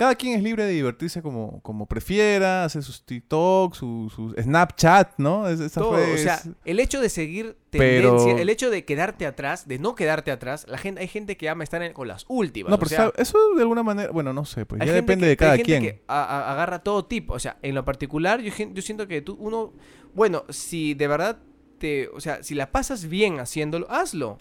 Cada 0.00 0.14
quien 0.14 0.34
es 0.34 0.42
libre 0.42 0.64
de 0.64 0.72
divertirse 0.72 1.20
como, 1.20 1.60
como 1.60 1.84
prefiera, 1.84 2.64
hace 2.64 2.80
sus 2.80 3.04
TikToks, 3.04 3.76
su, 3.76 4.10
su 4.16 4.30
Snapchat, 4.40 5.18
¿no? 5.18 5.46
Es- 5.46 5.60
esa 5.60 5.82
Todo, 5.82 5.92
fue- 5.92 6.14
o 6.14 6.16
sea, 6.16 6.40
el 6.64 6.80
hecho 6.80 7.02
de 7.02 7.10
seguir 7.10 7.58
Pero- 7.68 8.12
tendencia, 8.16 8.40
el 8.40 8.48
hecho 8.48 8.70
de 8.70 8.86
quedarte 8.86 9.26
atrás, 9.26 9.68
de 9.68 9.78
no 9.78 9.94
quedarte 9.94 10.30
atrás, 10.30 10.64
la 10.70 10.78
gente, 10.78 11.02
hay 11.02 11.08
gente 11.08 11.36
que 11.36 11.50
ama 11.50 11.64
estar 11.64 11.82
en- 11.82 11.92
con 11.92 12.08
las 12.08 12.24
últimas. 12.28 12.70
no, 12.70 12.76
o 12.76 12.78
pero 12.78 12.88
sea, 12.88 13.12
eso 13.18 13.36
de 13.56 13.60
alguna 13.60 13.82
manera, 13.82 14.10
bueno, 14.10 14.32
no 14.32 14.46
sé, 14.46 14.64
pues 14.64 14.80
ya 14.86 14.90
depende 14.90 15.26
que- 15.26 15.28
de 15.28 15.36
cada 15.36 15.52
hay 15.52 15.58
gente 15.58 15.70
quien. 15.70 15.82
que 15.82 16.02
a- 16.08 16.24
a- 16.24 16.52
agarra 16.54 16.78
todo 16.78 17.04
tipo. 17.04 17.34
O 17.34 17.38
sea, 17.38 17.58
en 17.60 17.74
lo 17.74 17.84
particular, 17.84 18.40
yo, 18.40 18.54
yo 18.72 18.80
siento 18.80 19.06
que 19.06 19.20
tú, 19.20 19.36
uno, 19.38 19.74
bueno, 20.14 20.44
si 20.48 20.94
de 20.94 21.08
verdad 21.08 21.40
te, 21.78 22.08
o 22.08 22.20
sea, 22.20 22.42
si 22.42 22.54
la 22.54 22.72
pasas 22.72 23.06
bien 23.06 23.38
haciéndolo, 23.38 23.86
hazlo. 23.90 24.38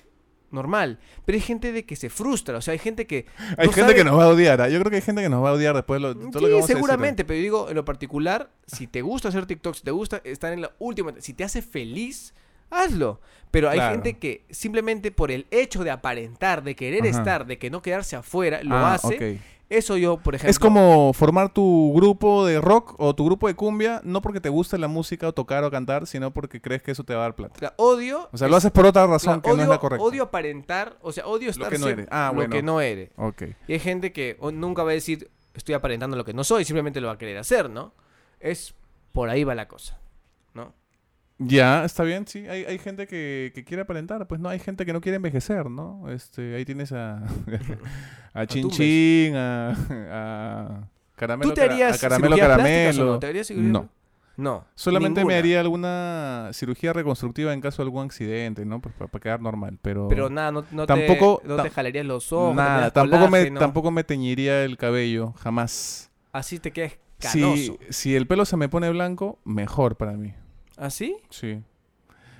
Normal. 0.52 1.00
Pero 1.26 1.36
hay 1.36 1.42
gente 1.42 1.72
de 1.72 1.86
que 1.86 1.96
se 1.96 2.10
frustra. 2.10 2.58
O 2.58 2.62
sea, 2.62 2.72
hay 2.72 2.80
gente 2.80 3.06
que. 3.08 3.26
Hay 3.58 3.68
no 3.68 3.72
gente 3.74 3.82
sabe- 3.82 3.96
que 3.96 4.04
nos 4.04 4.18
va 4.18 4.24
a 4.26 4.28
odiar. 4.30 4.62
¿ah? 4.62 4.70
Yo 4.70 4.80
creo 4.80 4.90
que 4.90 4.96
hay 4.98 5.02
gente 5.02 5.22
que 5.22 5.30
nos 5.30 5.44
va 5.44 5.50
a 5.50 5.54
odiar 5.54 5.76
después 5.76 6.02
de 6.02 6.08
lo, 6.08 6.16
todo 6.16 6.26
lo 6.26 6.32
que 6.32 6.40
vamos 6.40 6.52
a 6.52 6.56
decir. 6.68 6.76
seguramente, 6.76 7.26
pero 7.26 7.38
yo 7.38 7.44
digo, 7.44 7.70
en 7.70 7.76
lo 7.76 7.86
particular, 7.86 8.50
si 8.68 8.88
te 8.88 9.02
gusta 9.02 9.30
hacer 9.30 9.46
TikTok, 9.46 9.76
si 9.76 9.84
te 9.84 9.92
gusta 9.92 10.22
estar 10.24 10.52
en 10.54 10.62
la 10.62 10.72
última, 10.80 11.14
si 11.20 11.34
te 11.34 11.44
hace 11.44 11.62
feliz, 11.62 12.34
hazlo. 12.70 13.20
Pero 13.52 13.70
hay 13.70 13.78
Claro. 13.78 13.94
gente 13.96 14.18
que 14.20 14.46
simplemente 14.50 15.12
por 15.12 15.32
el 15.32 15.48
hecho 15.52 15.84
de 15.84 15.92
aparentar, 15.92 16.64
de 16.64 16.76
querer 16.76 17.02
Ajá. 17.02 17.10
estar, 17.18 17.46
de 17.48 17.58
que 17.58 17.70
no 17.70 17.82
quedarse 17.82 18.16
afuera, 18.16 18.62
lo 18.64 18.76
Ah, 18.76 18.94
hace. 18.96 19.16
ok. 19.36 19.42
Eso 19.70 19.98
yo, 19.98 20.18
por 20.18 20.34
ejemplo. 20.34 20.50
Es 20.50 20.58
como 20.58 21.14
formar 21.14 21.54
tu 21.54 21.94
grupo 21.96 22.44
de 22.46 22.60
rock 22.60 22.96
o 22.98 23.14
tu 23.14 23.24
grupo 23.26 23.48
de 23.48 23.54
cumbia, 23.54 24.02
no 24.04 24.22
porque 24.22 24.42
te 24.42 24.50
guste 24.50 24.80
la 24.80 24.88
música 24.88 25.28
o 25.28 25.34
tocar 25.34 25.64
o 25.64 25.70
cantar, 25.70 26.08
sino 26.08 26.32
porque 26.32 26.60
crees 26.60 26.82
que 26.82 26.92
eso 26.92 27.04
te 27.04 27.14
va 27.14 27.20
a 27.20 27.24
dar 27.24 27.36
plata. 27.36 27.54
o 27.56 27.60
sea, 27.60 27.74
odio. 27.78 28.30
O 28.32 28.38
sea, 28.38 28.48
lo 28.48 28.56
haces 28.56 28.72
por 28.72 28.88
otra 28.88 29.06
razón 29.06 29.42
que 29.42 29.50
odio, 29.50 29.58
no 29.58 29.64
es 29.64 29.70
la 29.70 29.78
correcta. 29.78 30.04
odio 30.04 30.24
aparentar, 30.24 30.98
o 31.02 31.12
sea, 31.12 31.28
odio 31.28 31.52
estar 31.52 31.70
que 31.70 31.78
no 31.78 31.88
eres. 31.88 32.08
Ah, 32.10 32.30
lo 32.30 32.38
bueno. 32.38 32.52
que 32.52 32.64
no 32.64 32.82
eres. 32.82 33.12
Ok. 33.16 33.44
Y 33.68 33.74
hay 33.74 33.80
gente 33.80 34.12
que 34.12 34.38
nunca 34.54 34.82
va 34.84 34.90
a 34.90 34.94
decir, 34.94 35.30
estoy 35.54 35.76
aparentando 35.76 36.18
lo 36.18 36.26
que 36.26 36.34
no 36.34 36.44
soy, 36.44 36.66
simplemente 36.66 37.00
lo 37.00 37.08
va 37.08 37.14
a 37.14 37.18
querer 37.20 37.38
hacer, 37.38 37.70
¿no? 37.70 37.94
Es 38.40 38.74
por 39.12 39.30
ahí 39.30 39.44
va 39.44 39.54
la 39.54 39.68
cosa, 39.68 40.00
¿no? 40.56 40.74
Ya, 41.39 41.86
está 41.86 42.04
bien, 42.04 42.28
sí. 42.28 42.47
Hay, 42.47 42.65
hay 42.65 42.78
gente 42.78 43.08
que, 43.08 43.52
que 43.56 43.63
quiere 43.63 43.84
aparentar, 43.84 44.28
pues 44.28 44.41
no, 44.41 44.49
hay 44.49 44.60
gente 44.60 44.86
que 44.86 44.91
no 44.91 44.99
quiere 44.99 45.15
envejecer, 45.15 45.69
¿no? 45.69 46.10
Este, 46.10 46.54
ahí 46.56 46.65
tienes 46.65 46.91
a, 46.91 47.23
a 48.34 48.45
Chin 48.45 49.36
a, 49.38 49.71
a 50.12 50.88
Caramelo, 51.15 51.49
¿Tú 51.52 51.56
te 51.56 51.62
harías 51.62 51.97
a 51.97 51.99
Caramelo 52.10 52.38
Caramelo. 52.38 53.06
no? 53.06 53.19
¿Te 53.19 53.28
harías 53.28 53.47
cirugía? 53.47 53.71
No. 53.71 53.89
No. 54.36 54.65
Solamente 54.75 55.19
ninguna. 55.19 55.34
me 55.36 55.39
haría 55.39 55.60
alguna 55.60 56.49
cirugía 56.54 56.93
reconstructiva 56.93 57.54
en 57.54 57.60
caso 57.60 57.82
de 57.82 57.88
algún 57.88 58.06
accidente, 58.06 58.65
¿no? 58.65 58.82
Pues 58.82 58.95
para, 58.95 59.10
quedar 59.19 59.41
normal, 59.41 59.78
pero... 59.82 60.08
Pero 60.08 60.30
nada, 60.30 60.52
no, 60.52 60.63
no 60.71 60.86
Tampoco- 60.86 61.41
te, 61.41 61.47
no 61.49 61.62
te 61.62 61.69
jalarías 61.69 62.06
los 62.06 62.32
ojos. 62.32 62.56
no 62.56 62.62
Nada, 62.62 62.91
tendrías 62.91 62.93
tampoco 62.93 63.30
me, 63.30 63.52
tampoco 63.52 63.91
me 63.91 64.04
teñiría 64.06 64.63
el 64.63 64.78
cabello, 64.78 65.34
jamás. 65.34 66.10
Así 66.32 66.60
te 66.60 66.71
quedas 66.71 66.97
canoso. 67.19 67.78
Si, 67.89 67.93
si 67.93 68.15
el 68.15 68.28
pelo 68.28 68.45
se 68.45 68.56
me 68.56 68.69
pone 68.69 68.89
blanco, 68.89 69.39
mejor 69.43 69.97
para 69.97 70.13
mí. 70.13 70.34
¿Así? 70.80 71.18
Sí. 71.30 71.60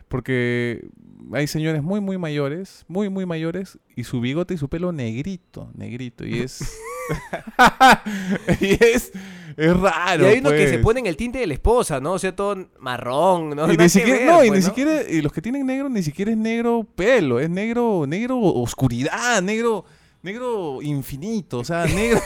Porque 0.08 0.88
hay 1.34 1.46
señores 1.46 1.84
muy, 1.84 2.00
muy 2.00 2.18
mayores, 2.18 2.86
muy, 2.88 3.10
muy 3.10 3.26
mayores, 3.26 3.78
y 3.96 4.06
su 4.06 4.22
bigote 4.22 4.54
y 4.54 4.58
su 4.58 4.70
pelo 4.70 4.92
negrito, 4.92 5.70
negrito. 5.76 6.26
Y 6.26 6.40
es. 6.40 6.60
y 8.62 8.84
es. 8.84 9.12
Es 9.58 9.78
raro. 9.78 10.24
y 10.24 10.28
hay 10.28 10.40
uno 10.40 10.52
que 10.52 10.58
pues. 10.58 10.70
se 10.70 10.80
pone 10.80 11.02
en 11.02 11.08
el 11.08 11.18
tinte 11.18 11.40
de 11.40 11.48
la 11.48 11.54
esposa, 11.54 12.00
¿no? 12.00 12.14
O 12.14 12.20
sea, 12.20 12.34
todo 12.34 12.70
marrón, 12.80 13.50
¿no? 13.50 13.66
Y 13.66 13.76
Nada 13.76 13.84
ni 13.84 13.90
siquiera, 13.90 14.20
ver, 14.20 14.28
no, 14.28 14.44
y 14.46 14.48
pues, 14.48 14.60
ni 14.60 14.66
siquiera, 14.66 15.10
y 15.10 15.22
los 15.22 15.34
que 15.34 15.42
tienen 15.42 15.66
negro 15.66 15.90
ni 15.90 16.02
siquiera 16.02 16.32
es 16.32 16.38
negro 16.38 16.88
pelo, 16.96 17.42
es 17.42 17.50
negro, 17.50 18.06
negro 18.08 18.40
oscuridad, 18.40 19.42
negro, 19.42 19.84
negro 20.22 20.82
infinito, 20.82 21.60
o 21.60 21.64
sea, 21.64 21.86
negro, 21.86 22.20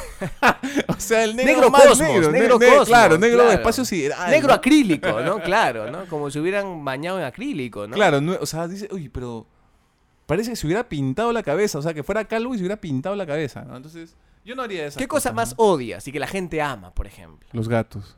o 0.87 0.99
sea, 0.99 1.23
el 1.23 1.35
negro, 1.35 1.53
Negro 1.53 1.69
más 1.69 1.83
cosmos, 1.85 2.07
negro, 2.09 2.31
negro 2.31 2.59
ne- 2.59 2.65
cosmos, 2.67 2.87
claro, 2.87 3.17
negro 3.17 3.37
claro. 3.43 3.51
espacio 3.51 3.85
sideral, 3.85 4.31
Negro 4.31 4.47
¿no? 4.49 4.53
acrílico, 4.55 5.21
¿no? 5.21 5.39
Claro, 5.43 5.91
¿no? 5.91 6.05
Como 6.07 6.31
si 6.31 6.39
hubieran 6.39 6.83
bañado 6.83 7.19
en 7.19 7.25
acrílico, 7.25 7.87
¿no? 7.87 7.93
Claro, 7.95 8.19
no- 8.21 8.37
o 8.41 8.45
sea, 8.45 8.67
dice, 8.67 8.87
uy, 8.91 9.09
pero 9.09 9.45
parece 10.25 10.49
que 10.51 10.55
se 10.55 10.65
hubiera 10.65 10.87
pintado 10.89 11.31
la 11.31 11.43
cabeza, 11.43 11.77
o 11.77 11.81
sea, 11.81 11.93
que 11.93 12.03
fuera 12.03 12.25
calvo 12.25 12.53
y 12.55 12.57
se 12.57 12.63
hubiera 12.63 12.77
pintado 12.81 13.15
la 13.15 13.25
cabeza, 13.27 13.63
¿no? 13.63 13.75
Entonces, 13.77 14.15
yo 14.43 14.55
no 14.55 14.63
haría 14.63 14.85
eso. 14.87 14.99
¿Qué 14.99 15.07
cosa 15.07 15.31
más 15.31 15.53
odias 15.57 16.07
y 16.07 16.11
que 16.11 16.19
la 16.19 16.27
gente 16.27 16.61
ama, 16.61 16.93
por 16.93 17.05
ejemplo? 17.07 17.47
Los 17.53 17.69
gatos. 17.69 18.17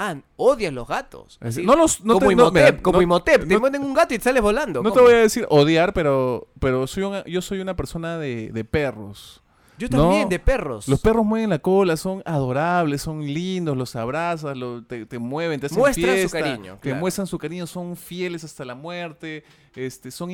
Ah, 0.00 0.16
odias 0.36 0.72
los 0.72 0.86
gatos. 0.86 1.38
Así, 1.40 1.64
no 1.66 1.74
los, 1.74 2.04
no 2.04 2.14
como 2.14 2.28
te, 2.28 2.36
no, 2.36 2.42
Imhotep, 2.44 2.70
mira, 2.72 2.82
como 2.82 2.98
no- 2.98 3.02
Imhotep. 3.02 3.48
Te 3.48 3.54
no- 3.54 3.60
ponen 3.60 3.82
un 3.82 3.92
gato 3.94 4.14
y 4.14 4.18
te 4.18 4.22
sales 4.24 4.40
volando. 4.40 4.80
no 4.80 4.92
te 4.92 5.00
voy 5.00 5.12
a 5.12 5.16
decir 5.18 5.44
odiar, 5.50 5.92
pero, 5.92 6.46
pero 6.60 6.86
soy 6.86 7.02
una- 7.02 7.24
yo 7.24 7.42
soy 7.42 7.58
una 7.58 7.74
persona 7.74 8.16
de, 8.16 8.50
de 8.52 8.64
perros. 8.64 9.42
Yo 9.76 9.88
también, 9.88 10.22
No, 10.24 10.28
de 10.28 10.38
perros. 10.40 10.88
Los 10.88 11.00
perros 11.00 11.24
mueven 11.24 11.50
la 11.50 11.58
cola, 11.60 11.96
son 11.96 12.20
adorables, 12.26 13.00
son 13.02 13.22
lindos, 13.24 13.76
los 13.76 13.94
abrazas, 13.96 14.56
lo- 14.56 14.84
te, 14.84 15.04
te 15.06 15.18
mueven, 15.18 15.58
te 15.60 15.66
hacen 15.66 15.78
Muestran 15.78 16.18
su 16.20 16.30
cariño, 16.30 16.74
Te 16.76 16.80
claro. 16.90 16.96
muestran 17.00 17.26
su 17.28 17.38
cariño, 17.38 17.66
son 17.66 17.96
fieles 17.96 18.42
hasta 18.44 18.64
la 18.64 18.74
muerte, 18.76 19.44
este, 19.76 20.10
son 20.12 20.30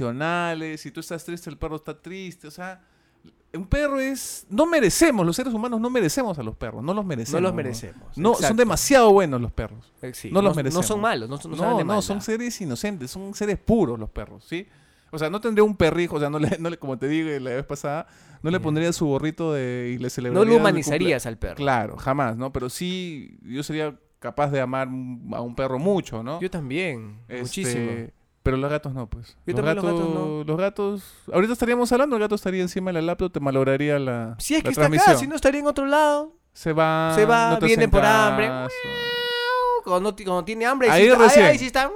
incondicionales. 0.00 0.80
Si 0.80 0.90
tú 0.90 1.00
estás 1.00 1.24
triste, 1.24 1.50
el 1.50 1.58
perro 1.58 1.76
está 1.76 2.00
triste. 2.00 2.46
O 2.46 2.50
sea, 2.50 2.80
Un 3.56 3.66
perro 3.66 3.98
es... 4.00 4.46
No 4.50 4.66
merecemos, 4.66 5.24
los 5.26 5.36
seres 5.36 5.52
humanos 5.54 5.80
no 5.80 5.90
merecemos 5.90 6.38
a 6.38 6.42
los 6.42 6.56
perros, 6.56 6.82
no 6.82 6.92
los 6.94 7.04
merecemos. 7.04 7.40
No 7.40 7.48
los 7.48 7.54
merecemos. 7.54 8.16
No, 8.16 8.34
son 8.34 8.56
demasiado 8.56 9.12
buenos 9.12 9.40
los 9.40 9.52
perros. 9.52 9.92
Eh, 10.02 10.12
sí, 10.14 10.30
no 10.30 10.42
los 10.42 10.52
No 10.52 10.56
merecemos. 10.56 10.86
son 10.86 11.00
malos, 11.00 11.28
no, 11.28 11.38
son- 11.38 11.52
no 11.52 11.56
No, 11.56 11.84
no, 11.84 12.02
son 12.02 12.20
seres 12.20 12.60
inocentes, 12.60 13.10
son 13.10 13.34
seres 13.34 13.58
puros 13.58 13.98
los 13.98 14.10
perros, 14.10 14.44
¿sí? 14.48 14.66
O 15.10 15.18
sea, 15.18 15.30
no 15.30 15.40
tendría 15.40 15.64
un 15.64 15.76
perrijo, 15.76 16.16
o 16.16 16.20
sea, 16.20 16.28
no 16.30 16.38
le, 16.38 16.56
no 16.58 16.68
le- 16.70 16.78
como 16.78 16.98
te 16.98 17.08
dije 17.08 17.38
la 17.40 17.50
vez 17.50 17.64
pasada, 17.64 18.06
no 18.42 18.50
le 18.50 18.60
pondría 18.60 18.92
su 18.92 19.06
gorrito 19.06 19.52
de, 19.52 19.92
y 19.94 19.98
le 19.98 20.10
celebraría 20.10 20.44
No 20.44 20.50
lo 20.50 20.60
humanizarías 20.60 21.26
al 21.26 21.38
perro. 21.38 21.56
Claro, 21.56 21.96
jamás, 21.96 22.36
¿no? 22.36 22.52
Pero 22.52 22.68
sí, 22.68 23.38
yo 23.42 23.62
sería 23.62 23.98
capaz 24.18 24.50
de 24.50 24.60
amar 24.60 24.88
a 24.88 25.40
un 25.40 25.54
perro 25.54 25.78
mucho, 25.78 26.22
¿no? 26.22 26.40
Yo 26.40 26.50
también, 26.50 27.20
Este, 27.28 27.40
muchísimo. 27.42 27.90
Pero 28.46 28.56
los 28.56 28.70
gatos 28.70 28.94
no, 28.94 29.06
pues. 29.08 29.36
Yo 29.46 29.52
los, 29.52 29.56
también 29.56 29.76
los 29.76 29.84
gatos, 29.84 30.00
gatos 30.00 30.14
no. 30.14 30.44
los 30.44 30.56
gatos... 30.56 31.02
Ahorita 31.32 31.52
estaríamos 31.52 31.92
hablando, 31.92 32.16
el 32.16 32.22
gato 32.22 32.34
estaría 32.34 32.62
encima 32.62 32.88
de 32.90 32.94
la 32.94 33.02
laptop, 33.02 33.30
te 33.32 33.40
malograría 33.40 33.98
la 33.98 34.36
Si 34.38 34.54
es 34.54 34.62
que 34.62 34.70
está 34.70 34.86
acá, 34.86 35.16
si 35.16 35.26
no 35.26 35.34
estaría 35.36 35.60
en 35.60 35.66
otro 35.66 35.84
lado. 35.84 36.32
Se 36.52 36.72
va... 36.72 37.12
Se 37.14 37.26
va, 37.26 37.58
no 37.60 37.66
viene 37.66 37.88
por 37.88 38.04
hambre. 38.04 38.50
Cuando, 39.84 40.14
ti- 40.14 40.24
cuando 40.24 40.44
tiene 40.44 40.64
hambre, 40.66 40.90
Ahí 40.90 41.02
sí 41.04 41.08
está, 41.10 41.22
recién. 41.24 41.44
ahí, 41.44 41.50
ahí 41.52 41.58
sí 41.58 41.66
está, 41.66 41.90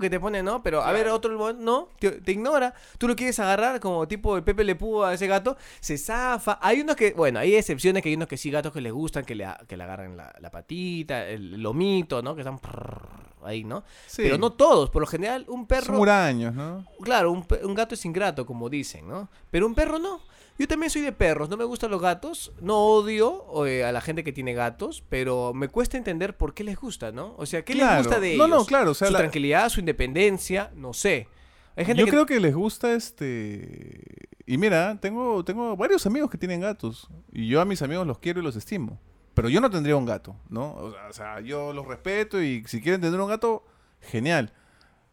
que 0.00 0.08
te 0.08 0.20
pone, 0.20 0.42
¿no? 0.42 0.62
Pero 0.62 0.82
a 0.82 0.92
ver, 0.92 1.08
otro 1.08 1.52
no, 1.52 1.88
te, 1.98 2.12
te 2.12 2.32
ignora. 2.32 2.72
Tú 2.98 3.08
lo 3.08 3.16
quieres 3.16 3.38
agarrar 3.40 3.80
como 3.80 4.06
tipo 4.08 4.36
el 4.36 4.44
Pepe 4.44 4.64
Le 4.64 4.74
Pew 4.76 5.02
a 5.02 5.12
ese 5.14 5.26
gato, 5.26 5.56
se 5.80 5.98
zafa. 5.98 6.58
Hay 6.62 6.80
unos 6.80 6.94
que, 6.96 7.12
bueno, 7.12 7.38
hay 7.40 7.54
excepciones 7.56 8.02
que 8.02 8.08
hay 8.08 8.14
unos 8.14 8.28
que 8.28 8.36
sí, 8.36 8.50
gatos 8.50 8.72
que 8.72 8.80
les 8.80 8.92
gustan, 8.92 9.24
que 9.24 9.34
le, 9.34 9.46
que 9.68 9.76
le 9.76 9.82
agarran 9.84 10.16
la, 10.16 10.32
la 10.40 10.50
patita, 10.50 11.26
el 11.26 11.60
lomito, 11.60 12.22
¿no? 12.22 12.34
Que 12.34 12.40
están 12.42 12.58
prrr, 12.58 13.31
ahí, 13.44 13.64
¿no? 13.64 13.84
Sí, 14.06 14.22
Pero 14.22 14.38
no 14.38 14.52
todos, 14.52 14.90
por 14.90 15.00
lo 15.02 15.06
general, 15.06 15.44
un 15.48 15.60
son 15.60 15.66
perro... 15.66 15.98
huraños, 15.98 16.54
¿no? 16.54 16.86
Claro, 17.02 17.30
un, 17.32 17.46
un 17.64 17.74
gato 17.74 17.94
es 17.94 18.04
ingrato, 18.04 18.46
como 18.46 18.68
dicen, 18.70 19.08
¿no? 19.08 19.28
Pero 19.50 19.66
un 19.66 19.74
perro 19.74 19.98
no. 19.98 20.20
Yo 20.58 20.68
también 20.68 20.90
soy 20.90 21.00
de 21.00 21.12
perros, 21.12 21.48
no 21.48 21.56
me 21.56 21.64
gustan 21.64 21.90
los 21.90 22.00
gatos, 22.00 22.52
no 22.60 22.78
odio 22.78 23.66
eh, 23.66 23.84
a 23.84 23.90
la 23.92 24.00
gente 24.02 24.22
que 24.22 24.32
tiene 24.32 24.52
gatos, 24.52 25.02
pero 25.08 25.52
me 25.54 25.68
cuesta 25.68 25.96
entender 25.96 26.36
por 26.36 26.52
qué 26.54 26.62
les 26.62 26.76
gusta, 26.76 27.10
¿no? 27.10 27.34
O 27.38 27.46
sea, 27.46 27.64
¿qué 27.64 27.74
les 27.74 27.96
gusta 27.98 28.20
de 28.20 28.36
No, 28.36 28.44
ellos? 28.44 28.58
no, 28.60 28.64
claro, 28.66 28.90
o 28.90 28.94
sea, 28.94 29.08
su 29.08 29.12
la- 29.14 29.18
tranquilidad, 29.20 29.68
su 29.70 29.80
independencia, 29.80 30.70
no 30.76 30.92
sé. 30.92 31.26
Hay 31.74 31.86
gente 31.86 32.00
Yo 32.00 32.04
que... 32.04 32.10
creo 32.10 32.26
que 32.26 32.38
les 32.38 32.54
gusta 32.54 32.92
este... 32.92 33.98
Y 34.46 34.58
mira, 34.58 34.98
tengo, 35.00 35.42
tengo 35.44 35.74
varios 35.76 36.04
amigos 36.06 36.30
que 36.30 36.36
tienen 36.36 36.60
gatos. 36.60 37.08
Y 37.32 37.48
yo 37.48 37.60
a 37.60 37.64
mis 37.64 37.80
amigos 37.80 38.06
los 38.06 38.18
quiero 38.18 38.40
y 38.40 38.42
los 38.42 38.54
estimo. 38.56 39.00
Pero 39.34 39.48
yo 39.48 39.60
no 39.60 39.70
tendría 39.70 39.96
un 39.96 40.04
gato, 40.06 40.36
¿no? 40.50 40.74
O 40.74 41.12
sea, 41.12 41.40
yo 41.40 41.72
los 41.72 41.86
respeto 41.86 42.42
y 42.42 42.64
si 42.66 42.80
quieren 42.80 43.00
tener 43.00 43.18
un 43.20 43.28
gato, 43.28 43.64
genial. 44.00 44.52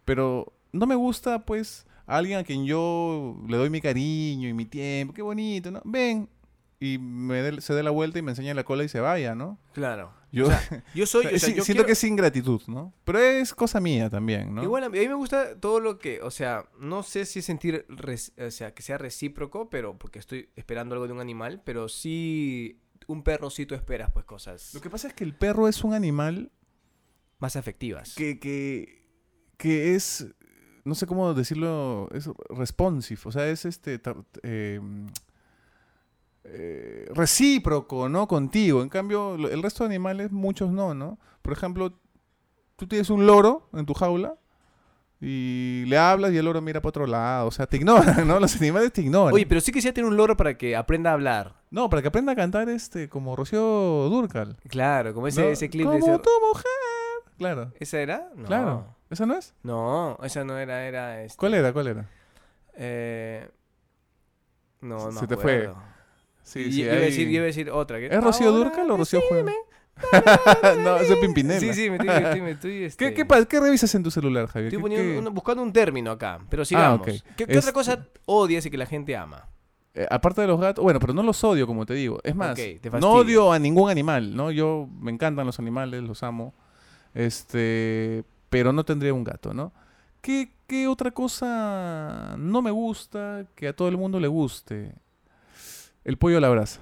Pero 0.05 0.53
no 0.71 0.85
me 0.85 0.95
gusta, 0.95 1.45
pues, 1.45 1.85
a 2.05 2.17
alguien 2.17 2.39
a 2.39 2.43
quien 2.43 2.65
yo 2.65 3.37
le 3.47 3.57
doy 3.57 3.69
mi 3.69 3.81
cariño 3.81 4.49
y 4.49 4.53
mi 4.53 4.65
tiempo. 4.65 5.13
Qué 5.13 5.21
bonito, 5.21 5.71
¿no? 5.71 5.81
Ven. 5.85 6.29
Y 6.81 6.97
me 6.97 7.41
dé- 7.41 7.59
se 7.61 7.73
dé 7.73 7.83
la 7.83 7.91
vuelta 7.91 8.19
y 8.19 8.21
me 8.21 8.31
enseña 8.31 8.53
la 8.53 8.63
cola 8.63 8.85
y 8.85 8.89
se 8.89 9.01
vaya, 9.01 9.35
¿no? 9.35 9.59
Claro. 9.73 10.13
Yo, 10.31 10.47
Yo 10.95 11.05
soy... 11.05 11.25
o 11.25 11.29
sea, 11.31 11.39
sí, 11.39 11.47
yo 11.55 11.63
siento 11.63 11.83
quiero- 11.83 11.85
que 11.87 11.91
es 11.91 12.03
ingratitud, 12.05 12.61
¿no? 12.67 12.93
Pero 13.03 13.19
es 13.19 13.53
cosa 13.53 13.81
mía 13.81 14.09
también, 14.09 14.55
¿no? 14.55 14.63
Igual 14.63 14.85
a 14.85 14.89
mí, 14.89 14.97
a 14.97 15.01
mí 15.01 15.07
me 15.09 15.13
gusta 15.15 15.59
todo 15.59 15.81
lo 15.81 15.99
que, 15.99 16.21
o 16.21 16.31
sea, 16.31 16.69
no 16.79 17.03
sé 17.03 17.25
si 17.25 17.41
sentir, 17.41 17.85
res- 17.89 18.31
o 18.39 18.49
sea, 18.49 18.73
que 18.73 18.81
sea 18.81 18.97
recíproco, 18.97 19.69
pero 19.69 19.97
porque 19.97 20.19
estoy 20.19 20.49
esperando 20.55 20.95
algo 20.95 21.05
de 21.07 21.13
un 21.13 21.19
animal, 21.19 21.61
pero 21.65 21.89
sí, 21.89 22.79
un 23.09 23.23
perro 23.23 23.49
sí 23.49 23.65
tú 23.65 23.75
esperas 23.75 24.11
pues 24.11 24.25
cosas 24.25 24.73
Lo 24.73 24.81
que 24.81 24.89
pasa 24.89 25.07
es 25.07 25.13
que 25.13 25.23
el 25.23 25.33
perro 25.35 25.67
es 25.67 25.83
un 25.83 25.93
animal 25.93 26.51
más 27.39 27.55
afectivas. 27.55 28.13
que, 28.15 28.39
que, 28.39 29.05
que 29.57 29.95
es, 29.95 30.27
no 30.85 30.93
sé 30.95 31.07
cómo 31.07 31.33
decirlo, 31.33 32.09
es 32.13 32.29
responsive, 32.49 33.19
o 33.25 33.31
sea, 33.31 33.47
es 33.49 33.65
este 33.65 33.97
tar- 33.99 34.23
eh, 34.43 34.79
eh, 36.43 37.07
recíproco, 37.13 38.09
¿no? 38.09 38.27
Contigo. 38.27 38.81
En 38.81 38.89
cambio, 38.89 39.37
lo- 39.37 39.49
el 39.49 39.61
resto 39.61 39.83
de 39.83 39.89
animales, 39.89 40.31
muchos 40.31 40.71
no, 40.71 40.93
¿no? 40.93 41.19
Por 41.41 41.53
ejemplo, 41.53 41.99
tú 42.75 42.87
tienes 42.87 43.09
un 43.09 43.25
loro 43.25 43.69
en 43.73 43.85
tu 43.85 43.93
jaula 43.93 44.37
y 45.21 45.83
le 45.87 45.97
hablas 45.97 46.31
y 46.31 46.37
el 46.37 46.45
loro 46.45 46.61
mira 46.61 46.81
para 46.81 46.89
otro 46.89 47.05
lado, 47.07 47.47
o 47.47 47.51
sea, 47.51 47.67
te 47.67 47.75
ignoran, 47.77 48.25
¿no? 48.27 48.39
Los 48.39 48.55
animales 48.55 48.93
te 48.93 49.01
ignoran. 49.01 49.33
Oye, 49.33 49.45
pero 49.45 49.59
sí 49.61 49.71
quisiera 49.71 49.93
tener 49.93 50.09
un 50.09 50.15
loro 50.17 50.37
para 50.37 50.57
que 50.57 50.75
aprenda 50.75 51.09
a 51.09 51.13
hablar. 51.13 51.55
No, 51.71 51.89
para 51.89 52.01
que 52.01 52.07
aprenda 52.07 52.31
a 52.31 52.35
cantar 52.35 52.69
este, 52.69 53.09
como 53.09 53.35
Rocío 53.35 53.59
Durcal. 54.09 54.57
Claro, 54.69 55.13
como 55.13 55.27
ese, 55.27 55.41
¿no? 55.41 55.47
ese 55.49 55.69
clip 55.69 55.85
como 55.85 55.93
de 55.93 55.99
ese... 56.13 56.19
tu 56.19 56.29
mujer. 56.47 56.65
Claro, 57.37 57.71
¿Esa 57.79 57.99
era? 57.99 58.29
No. 58.35 58.45
claro. 58.45 58.95
¿Esa 59.09 59.25
no 59.25 59.35
es? 59.37 59.53
No, 59.63 60.17
esa 60.23 60.43
no 60.43 60.57
era, 60.57 60.85
era 60.85 61.23
este, 61.23 61.37
¿Cuál 61.37 61.53
era? 61.55 61.73
¿Cuál 61.73 61.87
era? 61.87 62.09
Eh, 62.75 63.49
no, 64.81 65.11
no 65.11 65.19
Se 65.19 65.27
te 65.27 65.35
me 65.35 65.41
fue. 65.41 65.57
acuerdo. 65.63 65.83
Sí, 66.43 66.59
Y 66.61 66.71
sí, 66.71 66.81
iba, 66.83 66.93
a 66.93 66.95
decir, 66.95 67.27
iba 67.27 67.43
a 67.43 67.45
decir 67.47 67.69
otra. 67.69 67.99
que- 67.99 68.07
¿Es 68.07 68.23
Rocío 68.23 68.51
Durcal 68.51 68.89
o 68.91 68.97
Rocío 68.97 69.19
Juan? 69.27 69.45
no, 70.83 70.97
es 70.97 71.13
Pimpinela. 71.19 71.59
Sí, 71.59 71.73
sí, 71.73 71.89
me 71.89 71.97
estoy, 71.97 72.09
estoy, 72.09 72.41
me 72.41 72.51
estoy, 72.51 72.71
¿Qué, 72.71 72.85
este, 72.85 73.47
qué, 73.47 73.59
revisas 73.59 73.93
en 73.95 74.03
tu 74.03 74.11
celular, 74.11 74.47
Javier? 74.47 74.73
estoy 74.73 74.77
¿Qué- 74.77 74.81
poniendo 74.97 75.29
un- 75.29 75.35
buscando 75.35 75.63
un 75.63 75.73
término 75.73 76.11
acá, 76.11 76.39
pero 76.49 76.63
sigamos. 76.65 77.01
ok. 77.01 77.13
¿Qué, 77.35 77.45
qué 77.45 77.57
otra 77.57 77.73
cosa 77.73 78.05
odias 78.25 78.65
y 78.65 78.71
que 78.71 78.77
la 78.77 78.85
gente 78.85 79.15
ama? 79.15 79.47
Eh, 79.93 80.07
aparte 80.09 80.41
de 80.41 80.47
los 80.47 80.59
gatos, 80.59 80.83
bueno, 80.83 80.99
pero 80.99 81.13
no 81.13 81.23
los 81.23 81.43
odio, 81.43 81.65
como 81.67 81.85
te 81.85 81.93
digo. 81.95 82.19
Es 82.23 82.35
más, 82.35 82.57
no 82.99 83.11
odio 83.13 83.51
a 83.51 83.59
ningún 83.59 83.89
animal, 83.89 84.35
¿no? 84.35 84.51
Yo 84.51 84.87
me 84.99 85.11
encantan 85.11 85.45
los 85.45 85.59
animales, 85.59 86.01
los 86.03 86.23
amo. 86.23 86.53
Este, 87.13 88.23
pero 88.49 88.71
no 88.71 88.83
tendría 88.85 89.13
un 89.13 89.23
gato, 89.23 89.53
¿no? 89.53 89.73
¿Qué, 90.21 90.51
qué 90.67 90.87
otra 90.87 91.11
cosa 91.11 92.35
no 92.37 92.61
me 92.61 92.71
gusta 92.71 93.45
que 93.55 93.67
a 93.67 93.75
todo 93.75 93.87
el 93.89 93.97
mundo 93.97 94.19
le 94.19 94.27
guste? 94.27 94.93
El 96.03 96.17
pollo 96.17 96.37
a 96.37 96.41
la 96.41 96.49
brasa. 96.49 96.79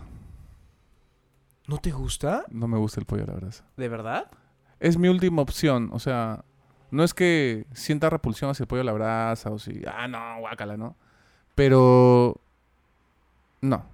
¿No 1.68 1.78
te 1.80 1.92
gusta? 1.92 2.46
No 2.50 2.68
me 2.68 2.78
gusta 2.78 3.00
el 3.00 3.06
pollo 3.06 3.24
a 3.24 3.28
la 3.28 3.34
brasa. 3.34 3.66
¿De 3.76 3.90
verdad? 3.90 4.32
Es 4.80 4.98
mi 4.98 5.08
última 5.10 5.42
opción, 5.42 5.90
o 5.92 6.00
sea, 6.00 6.44
no 6.92 7.04
es 7.04 7.14
que 7.14 7.66
sienta 7.74 8.10
repulsión 8.10 8.50
hacia 8.50 8.64
el 8.64 8.68
pollo 8.68 8.82
a 8.82 8.86
la 8.86 8.94
brasa 8.94 9.50
o 9.52 9.60
si, 9.60 9.82
ah, 9.88 10.08
no, 10.08 10.40
guácala, 10.40 10.78
¿no? 10.78 10.96
Pero, 11.56 12.40
no, 13.62 13.86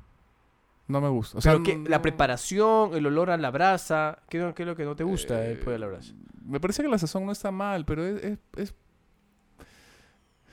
no 0.88 1.02
me 1.02 1.10
gusta. 1.10 1.38
O 1.38 1.42
sea, 1.42 1.54
Pero 1.54 1.64
que 1.64 1.76
no- 1.78 1.90
la 1.90 2.02
preparación, 2.02 2.94
el 2.94 3.06
olor 3.08 3.32
a 3.32 3.38
la 3.38 3.50
brasa, 3.50 4.20
¿qué, 4.30 4.38
es 4.38 4.44
lo 4.44 4.76
que 4.76 4.86
no 4.86 4.96
te 4.96 5.04
gusta 5.04 5.44
el 5.46 5.58
pollo 5.60 5.76
a 5.78 5.80
la 5.80 5.88
brasa? 5.88 6.14
Me 6.46 6.60
parece 6.60 6.84
que 6.84 6.90
la 6.90 6.98
sazón 7.00 7.26
no 7.26 7.32
está 7.32 7.50
mal, 7.52 7.86
pero 7.86 8.06
es, 8.06 8.24
es, 8.24 8.38
es- 8.58 8.76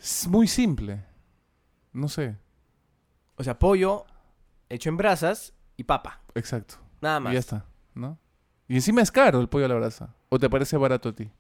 es 0.01 0.29
muy 0.29 0.47
simple. 0.47 1.05
No 1.93 2.09
sé, 2.09 2.37
O 3.37 3.43
sea, 3.43 3.59
pollo 3.59 4.05
hecho 4.69 4.89
en 4.89 4.97
brasas 4.97 5.53
y 5.77 5.83
papa. 5.85 6.21
exacto. 6.35 6.77
Nada 7.01 7.19
Y 7.19 7.23
más. 7.23 7.33
ya 7.33 7.39
está, 7.39 7.65
¿no? 7.95 8.19
Y 8.69 8.75
encima 8.77 9.03
es 9.03 9.11
caro 9.11 9.41
el 9.41 9.49
pollo 9.49 9.65
a 9.65 9.69
la 9.69 9.75
brasa. 9.75 10.15
¿O 10.29 10.39
te 10.39 10.49
parece 10.49 10.77
barato 10.77 11.09
a 11.09 11.13
ti? 11.15 11.31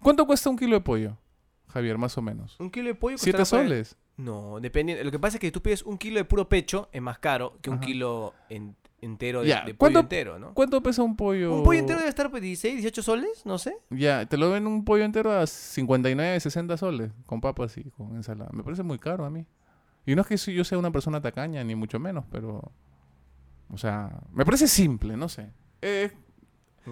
¿Cuánto 0.00 0.26
cuesta 0.26 0.48
un 0.50 0.56
kilo 0.56 0.74
de 0.76 0.80
pollo, 0.80 1.18
Javier, 1.68 1.98
más 1.98 2.16
o 2.18 2.22
menos? 2.22 2.58
Un 2.58 2.70
kilo 2.70 2.88
de 2.88 2.94
pollo 2.94 3.18
¿Siete 3.18 3.44
soles? 3.44 3.96
No, 4.16 4.58
depende. 4.60 5.02
Lo 5.04 5.10
que 5.10 5.18
pasa 5.18 5.36
es 5.36 5.40
que 5.40 5.50
tú 5.52 5.60
pides 5.62 5.82
un 5.82 5.98
kilo 5.98 6.16
de 6.18 6.24
puro 6.24 6.48
pecho, 6.48 6.88
es 6.92 7.02
más 7.02 7.18
caro 7.18 7.58
que 7.60 7.70
un 7.70 7.76
Ajá. 7.76 7.86
kilo 7.86 8.34
en- 8.48 8.76
entero 9.00 9.40
de, 9.42 9.48
de 9.48 9.54
pollo 9.60 9.76
¿cuánto- 9.78 9.98
entero, 10.00 10.38
¿no? 10.38 10.54
¿Cuánto 10.54 10.80
pesa 10.82 11.02
un 11.02 11.16
pollo? 11.16 11.56
Un 11.56 11.64
pollo 11.64 11.80
entero 11.80 11.98
debe 11.98 12.08
estar 12.08 12.30
pues 12.30 12.42
16, 12.42 12.74
18 12.76 13.02
soles, 13.02 13.44
no 13.44 13.58
sé. 13.58 13.76
Ya, 13.90 14.26
te 14.26 14.36
lo 14.36 14.50
ven 14.50 14.66
un 14.66 14.84
pollo 14.84 15.04
entero 15.04 15.32
a 15.32 15.46
59, 15.46 16.38
60 16.40 16.76
soles, 16.76 17.10
con 17.26 17.40
papas 17.40 17.76
y 17.78 17.84
con 17.90 18.14
ensalada. 18.14 18.50
Me 18.52 18.62
parece 18.62 18.82
muy 18.82 18.98
caro 18.98 19.24
a 19.24 19.30
mí. 19.30 19.44
Y 20.06 20.14
no 20.14 20.22
es 20.22 20.28
que 20.28 20.38
si 20.38 20.54
yo 20.54 20.62
sea 20.64 20.78
una 20.78 20.90
persona 20.92 21.20
tacaña, 21.20 21.62
ni 21.64 21.74
mucho 21.74 21.98
menos, 21.98 22.24
pero... 22.30 22.70
O 23.72 23.78
sea, 23.78 24.10
me 24.32 24.44
parece 24.44 24.68
simple, 24.68 25.16
no 25.16 25.28
sé. 25.28 25.50
Eh, 25.80 26.10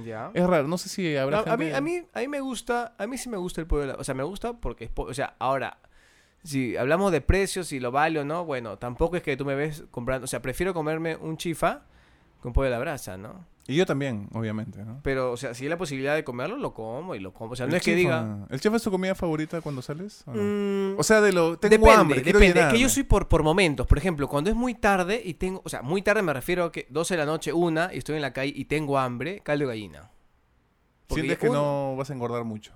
Ya. 0.05 0.31
es 0.35 0.47
raro, 0.47 0.67
no 0.69 0.79
sé 0.79 0.89
si 0.89 1.17
habrá 1.17 1.41
A, 1.41 1.53
a 1.53 1.57
mí, 1.57 1.71
a, 1.71 1.81
mí, 1.81 2.03
a 2.15 2.21
mí 2.21 2.29
me 2.29 2.41
gusta, 2.41 2.95
a 2.99 3.07
mí 3.07 3.19
sí 3.19 3.29
me 3.29 3.37
gusta 3.37 3.61
el 3.61 3.67
pollo. 3.67 3.83
de 3.83 3.87
la- 3.89 3.95
O 3.95 4.05
sea, 4.05 4.15
me 4.15 4.23
gusta 4.23 4.55
porque 4.55 4.85
es 4.85 4.91
po- 4.91 5.03
O 5.05 5.15
sea, 5.15 5.35
ahora, 5.39 5.79
si 6.43 6.77
hablamos 6.77 7.13
de 7.13 7.21
precios, 7.21 7.67
si 7.69 7.81
lo 7.81 7.91
vale 7.93 8.19
o 8.21 8.25
no, 8.25 8.45
bueno, 8.45 8.79
tampoco 8.79 9.17
es 9.17 9.23
que 9.23 9.37
tú 9.37 9.45
me 9.45 9.55
ves 9.55 9.85
comprando. 9.91 10.25
O 10.25 10.29
sea, 10.29 10.41
prefiero 10.41 10.73
comerme 10.75 11.17
un 11.17 11.37
chifa 11.37 11.83
con 12.41 12.53
pollo 12.53 12.69
a 12.69 12.71
la 12.71 12.79
brasa, 12.79 13.17
¿no? 13.19 13.45
Y 13.71 13.77
yo 13.77 13.87
también, 13.87 14.29
obviamente, 14.33 14.85
¿no? 14.85 15.01
Pero, 15.05 15.31
o 15.33 15.37
sea, 15.37 15.55
si 15.55 15.63
hay 15.65 15.69
la 15.71 15.79
posibilidad 15.79 16.15
de 16.17 16.25
comerlo, 16.25 16.57
lo 16.57 16.75
como 16.75 17.15
y 17.15 17.21
lo 17.21 17.33
como. 17.33 17.53
O 17.53 17.57
sea, 17.57 17.67
El 17.67 17.71
no 17.71 17.77
es 17.77 17.83
que 17.83 17.93
chifa- 17.93 17.97
diga. 17.97 18.47
¿El 18.51 18.61
chef 18.61 18.75
es 18.75 18.83
tu 18.83 18.91
comida 18.91 19.15
favorita 19.15 19.61
cuando 19.61 19.81
sales? 19.81 20.25
o 20.27 20.35
no? 20.35 20.43
mm, 20.43 20.99
O 20.99 21.03
sea, 21.05 21.21
de 21.21 21.33
lo... 21.33 21.57
Tengo 21.59 21.71
depende, 21.71 21.93
hambre, 21.93 22.21
depende. 22.23 22.61
Es 22.61 22.67
que 22.73 22.79
yo 22.81 22.89
soy 22.89 23.05
por, 23.05 23.29
por 23.29 23.43
momentos. 23.45 23.87
Por 23.87 23.97
ejemplo, 23.99 24.27
cuando 24.29 24.51
es 24.51 24.57
muy 24.57 24.75
tarde 24.75 25.23
y 25.25 25.35
tengo. 25.35 25.63
O 25.65 25.69
sea, 25.69 25.83
muy 25.83 26.03
tarde 26.03 26.23
me 26.23 26.33
refiero 26.33 26.65
a 26.65 26.73
que 26.73 26.87
12 26.91 27.15
de 27.15 27.19
la 27.19 27.27
noche, 27.27 27.53
una, 27.53 27.91
y 27.95 27.99
estoy 27.99 28.17
en 28.17 28.23
la 28.23 28.33
calle 28.33 28.53
y 28.57 28.65
tengo 28.65 28.99
hambre, 28.99 29.41
caldo 29.45 29.65
de 29.67 29.69
gallina. 29.69 30.11
Porque 31.07 31.23
Sientes 31.23 31.39
que 31.39 31.51
no 31.51 31.95
vas 31.97 32.11
a 32.11 32.13
engordar 32.15 32.45
mucho. 32.45 32.73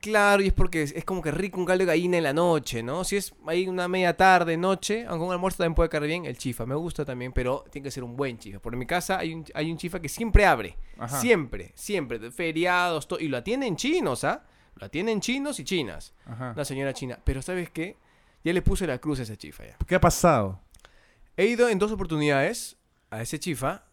Claro, 0.00 0.40
y 0.42 0.46
es 0.46 0.52
porque 0.52 0.82
es, 0.82 0.92
es 0.92 1.04
como 1.04 1.20
que 1.20 1.32
rico 1.32 1.58
un 1.58 1.66
caldo 1.66 1.80
de 1.84 1.86
gallina 1.86 2.16
en 2.16 2.22
la 2.22 2.32
noche, 2.32 2.80
¿no? 2.82 3.02
Si 3.02 3.16
es 3.16 3.34
ahí 3.48 3.66
una 3.66 3.88
media 3.88 4.16
tarde, 4.16 4.56
noche, 4.56 5.04
aunque 5.08 5.26
un 5.26 5.32
almuerzo 5.32 5.58
también 5.58 5.74
puede 5.74 5.88
caer 5.88 6.04
bien, 6.04 6.26
el 6.26 6.38
chifa 6.38 6.64
me 6.64 6.76
gusta 6.76 7.04
también, 7.04 7.32
pero 7.32 7.64
tiene 7.72 7.84
que 7.86 7.90
ser 7.90 8.04
un 8.04 8.16
buen 8.16 8.38
chifa. 8.38 8.60
Por 8.60 8.76
mi 8.76 8.86
casa 8.86 9.18
hay 9.18 9.34
un, 9.34 9.44
hay 9.52 9.70
un 9.70 9.76
chifa 9.78 9.98
que 10.00 10.08
siempre 10.08 10.46
abre, 10.46 10.76
Ajá. 10.96 11.20
siempre, 11.20 11.72
siempre, 11.74 12.20
de 12.20 12.30
feriados, 12.30 13.08
to- 13.08 13.18
y 13.18 13.26
lo 13.28 13.36
atienden 13.38 13.74
chinos, 13.74 14.22
¿ah? 14.22 14.44
Lo 14.76 14.86
atienden 14.86 15.20
chinos 15.20 15.58
y 15.58 15.64
chinas, 15.64 16.14
Ajá. 16.24 16.52
una 16.54 16.64
señora 16.64 16.92
china. 16.94 17.18
Pero 17.24 17.42
¿sabes 17.42 17.68
qué? 17.70 17.96
Ya 18.44 18.52
le 18.52 18.62
puse 18.62 18.86
la 18.86 18.98
cruz 18.98 19.18
a 19.18 19.24
esa 19.24 19.36
chifa 19.36 19.66
ya. 19.66 19.76
¿Qué 19.88 19.96
ha 19.96 20.00
pasado? 20.00 20.60
He 21.36 21.46
ido 21.46 21.68
en 21.68 21.80
dos 21.80 21.90
oportunidades 21.90 22.76
a 23.10 23.20
ese 23.22 23.40
chifa, 23.40 23.84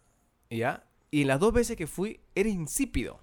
¿ya? 0.49 0.83
Y 1.10 1.23
las 1.23 1.39
dos 1.39 1.53
veces 1.53 1.75
que 1.75 1.88
fui 1.88 2.19
era 2.36 2.49
insípido. 2.49 3.19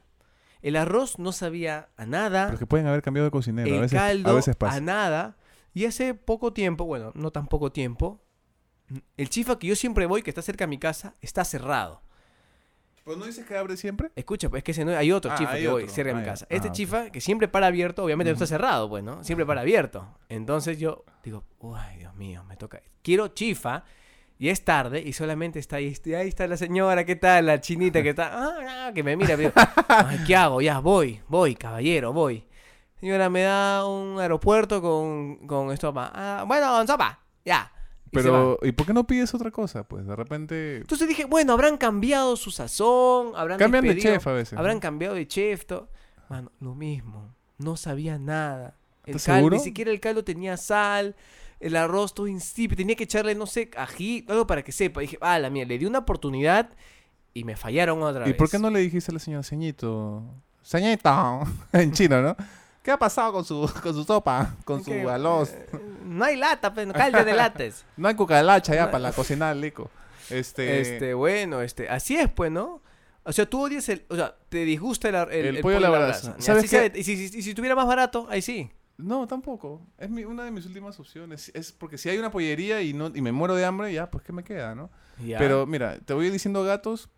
El 0.64 0.76
arroz 0.76 1.18
no 1.18 1.30
sabía 1.32 1.90
a 1.96 2.06
nada. 2.06 2.46
Pero 2.46 2.58
que 2.58 2.66
pueden 2.66 2.86
haber 2.86 3.02
cambiado 3.02 3.26
de 3.26 3.30
cocinero. 3.30 3.68
el 3.68 3.78
a 3.78 3.80
veces, 3.82 3.98
caldo 3.98 4.30
a 4.30 4.34
veces 4.34 4.56
a 4.56 4.58
pasa. 4.58 4.80
nada. 4.80 5.36
Y 5.74 5.84
hace 5.84 6.14
poco 6.14 6.52
tiempo, 6.54 6.84
bueno, 6.86 7.12
no 7.14 7.30
tan 7.32 7.46
poco 7.48 7.70
tiempo, 7.70 8.22
el 9.18 9.28
chifa 9.28 9.58
que 9.58 9.66
yo 9.66 9.76
siempre 9.76 10.06
voy, 10.06 10.22
que 10.22 10.30
está 10.30 10.40
cerca 10.40 10.64
de 10.64 10.68
mi 10.68 10.78
casa, 10.78 11.14
está 11.20 11.44
cerrado. 11.44 12.00
¿Pero 13.04 13.18
no 13.18 13.26
dices 13.26 13.44
que 13.44 13.54
abre 13.58 13.76
siempre? 13.76 14.10
Escucha, 14.16 14.48
pues 14.48 14.60
es 14.60 14.64
que 14.64 14.70
ese 14.70 14.84
no, 14.86 14.96
hay 14.96 15.12
otro 15.12 15.30
Ah, 15.30 15.36
chifa 15.36 15.52
hay 15.52 15.62
que 15.64 15.68
voy 15.68 15.88
cerca 15.90 16.10
de 16.12 16.16
Ah, 16.16 16.20
mi 16.20 16.24
ya. 16.24 16.30
casa. 16.32 16.46
Este 16.48 16.68
Ah, 16.68 16.70
ok. 16.70 16.76
chifa 16.76 17.10
que 17.10 17.20
siempre 17.20 17.48
para 17.48 17.66
abierto, 17.66 18.02
obviamente 18.02 18.30
no 18.30 18.34
está 18.34 18.46
cerrado, 18.46 18.88
pues, 18.88 19.04
¿no? 19.04 19.22
Siempre 19.22 19.44
para 19.44 19.60
abierto. 19.60 20.08
Entonces 20.30 20.78
yo 20.78 21.04
digo, 21.22 21.44
uy, 21.58 21.78
Dios 21.98 22.14
mío, 22.14 22.42
me 22.44 22.56
toca. 22.56 22.80
Quiero 23.02 23.28
chifa 23.28 23.84
y 24.38 24.48
es 24.48 24.64
tarde 24.64 25.00
y 25.04 25.12
solamente 25.12 25.58
está 25.58 25.76
ahí, 25.76 25.94
ahí 26.16 26.28
está 26.28 26.46
la 26.46 26.56
señora, 26.56 27.04
¿qué 27.04 27.16
tal? 27.16 27.46
La 27.46 27.60
chinita 27.60 28.02
que 28.02 28.10
está, 28.10 28.30
ah, 28.34 28.92
que 28.94 29.02
me 29.02 29.16
mira, 29.16 29.36
pero, 29.36 29.52
ay, 29.88 30.20
¿qué 30.26 30.34
hago? 30.36 30.60
Ya, 30.60 30.80
voy, 30.80 31.20
voy, 31.28 31.54
caballero, 31.54 32.12
voy. 32.12 32.44
Señora, 33.00 33.28
me 33.28 33.42
da 33.42 33.86
un 33.86 34.18
aeropuerto 34.18 34.80
con, 34.80 35.46
con 35.46 35.70
estopa. 35.72 36.10
Ah, 36.14 36.44
bueno, 36.46 36.68
con 36.68 36.86
sopa, 36.86 37.20
ya. 37.44 37.70
Y. 38.06 38.16
Pero, 38.16 38.58
¿y 38.62 38.72
por 38.72 38.86
qué 38.86 38.92
no 38.94 39.06
pides 39.06 39.34
otra 39.34 39.50
cosa? 39.50 39.82
Pues 39.84 40.06
de 40.06 40.16
repente... 40.16 40.76
Entonces 40.78 41.06
dije, 41.08 41.24
bueno, 41.26 41.52
habrán 41.52 41.76
cambiado 41.76 42.36
su 42.36 42.50
sazón, 42.50 43.32
habrán 43.36 43.58
Cambian 43.58 43.84
de 43.84 43.98
chef 43.98 44.26
a 44.26 44.32
veces. 44.32 44.58
Habrán 44.58 44.76
¿no? 44.76 44.80
cambiado 44.80 45.14
de 45.16 45.26
chef. 45.26 45.66
to- 45.66 45.88
Mano, 46.28 46.50
lo 46.60 46.74
mismo. 46.74 47.34
No 47.58 47.76
sabía 47.76 48.18
nada. 48.18 48.76
El 49.04 49.16
¿Estás 49.16 49.36
seguro? 49.36 49.56
ni 49.56 49.62
siquiera 49.62 49.90
el 49.90 50.00
caldo 50.00 50.24
tenía 50.24 50.56
sal. 50.56 51.14
El 51.64 51.76
arroz 51.76 52.14
todo 52.14 52.26
insípido. 52.28 52.76
Tenía 52.76 52.94
que 52.96 53.04
echarle, 53.04 53.34
no 53.34 53.46
sé, 53.46 53.70
ají, 53.76 54.24
algo 54.28 54.46
para 54.46 54.62
que 54.62 54.70
sepa. 54.72 55.00
Dije, 55.00 55.16
ah, 55.20 55.38
la 55.38 55.48
mía, 55.50 55.64
le 55.64 55.78
di 55.78 55.86
una 55.86 56.00
oportunidad 56.00 56.68
y 57.32 57.44
me 57.44 57.56
fallaron 57.56 58.02
otra 58.02 58.24
¿Y 58.26 58.30
vez. 58.30 58.36
por 58.36 58.50
qué 58.50 58.58
no 58.58 58.70
le 58.70 58.80
dijiste 58.80 59.10
a 59.10 59.14
la 59.14 59.18
señora 59.20 59.42
Ceñito? 59.42 60.22
Ceñito, 60.62 61.42
en 61.72 61.92
chino, 61.92 62.20
¿no? 62.22 62.36
¿Qué 62.82 62.90
ha 62.90 62.98
pasado 62.98 63.32
con 63.32 63.44
su, 63.44 63.70
con 63.82 63.94
su 63.94 64.04
sopa? 64.04 64.56
Con 64.64 64.84
su 64.84 64.92
arroz. 65.08 65.50
eh, 65.54 65.66
no 66.04 66.24
hay 66.24 66.36
lata, 66.36 66.74
pues, 66.74 66.86
caldo 66.92 67.24
de 67.24 67.32
lates. 67.32 67.84
No 67.96 68.08
hay 68.08 68.14
cucaracha 68.14 68.74
ya 68.74 68.84
no- 68.84 68.90
para 68.90 68.98
la 69.04 69.12
cocinar, 69.12 69.56
lico. 69.56 69.90
Este, 70.30 70.80
Este, 70.80 71.14
bueno, 71.14 71.62
este, 71.62 71.88
así 71.88 72.16
es, 72.16 72.28
pues, 72.30 72.50
¿no? 72.52 72.82
O 73.24 73.32
sea, 73.32 73.46
tú 73.48 73.62
odias 73.62 73.88
el, 73.88 74.04
o 74.10 74.16
sea, 74.16 74.36
te 74.50 74.64
disgusta 74.66 75.08
el, 75.08 75.14
el, 75.14 75.46
El 75.46 75.56
el 75.56 75.62
pollo 75.62 75.78
a 75.78 75.80
la 75.80 75.88
brasa. 75.90 76.36
Y 76.38 76.42
y, 77.00 77.04
si, 77.04 77.28
si- 77.28 77.38
y 77.38 77.42
si 77.42 77.54
tuviera 77.54 77.74
más 77.74 77.86
barato, 77.86 78.26
ahí 78.28 78.42
sí. 78.42 78.70
No, 78.96 79.26
tampoco. 79.26 79.82
Es 79.98 80.08
mi- 80.08 80.24
una 80.24 80.44
de 80.44 80.50
mis 80.50 80.66
últimas 80.66 80.98
opciones. 81.00 81.50
Es 81.54 81.72
porque 81.72 81.98
si 81.98 82.08
hay 82.08 82.18
una 82.18 82.30
pollería 82.30 82.80
y 82.82 82.92
no 82.92 83.10
y 83.14 83.20
me 83.20 83.32
muero 83.32 83.54
de 83.54 83.64
hambre, 83.64 83.92
ya, 83.92 84.10
pues 84.10 84.22
¿qué 84.24 84.32
me 84.32 84.44
queda, 84.44 84.74
no? 84.74 84.90
Ya. 85.24 85.38
Pero 85.38 85.66
mira, 85.66 85.98
te 85.98 86.14
voy 86.14 86.30
diciendo 86.30 86.62
gatos. 86.64 87.08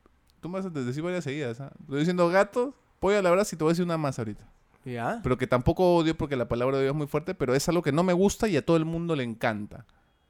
Tú 0.40 0.48
me 0.48 0.58
vas 0.60 0.66
a 0.66 0.70
decir 0.70 1.02
varias 1.02 1.24
seguidas, 1.24 1.60
¿ah? 1.60 1.70
Te 1.76 1.84
voy 1.92 1.98
diciendo 1.98 2.28
gatos, 2.28 2.74
pollo 3.00 3.18
a 3.18 3.22
la 3.22 3.30
brasa 3.30 3.54
y 3.54 3.58
te 3.58 3.64
voy 3.64 3.70
a 3.70 3.72
decir 3.72 3.84
una 3.84 3.98
más 3.98 4.18
ahorita. 4.18 4.48
¿Ya? 4.84 5.20
Pero 5.22 5.36
que 5.36 5.46
tampoco 5.46 5.96
odio 5.96 6.16
porque 6.16 6.36
la 6.36 6.46
palabra 6.48 6.78
odio 6.78 6.90
es 6.90 6.94
muy 6.94 7.08
fuerte, 7.08 7.34
pero 7.34 7.54
es 7.54 7.68
algo 7.68 7.82
que 7.82 7.90
no 7.92 8.04
me 8.04 8.12
gusta 8.12 8.46
y 8.48 8.56
a 8.56 8.64
todo 8.64 8.76
el 8.76 8.84
mundo 8.84 9.16
le 9.16 9.24
encanta. 9.24 9.84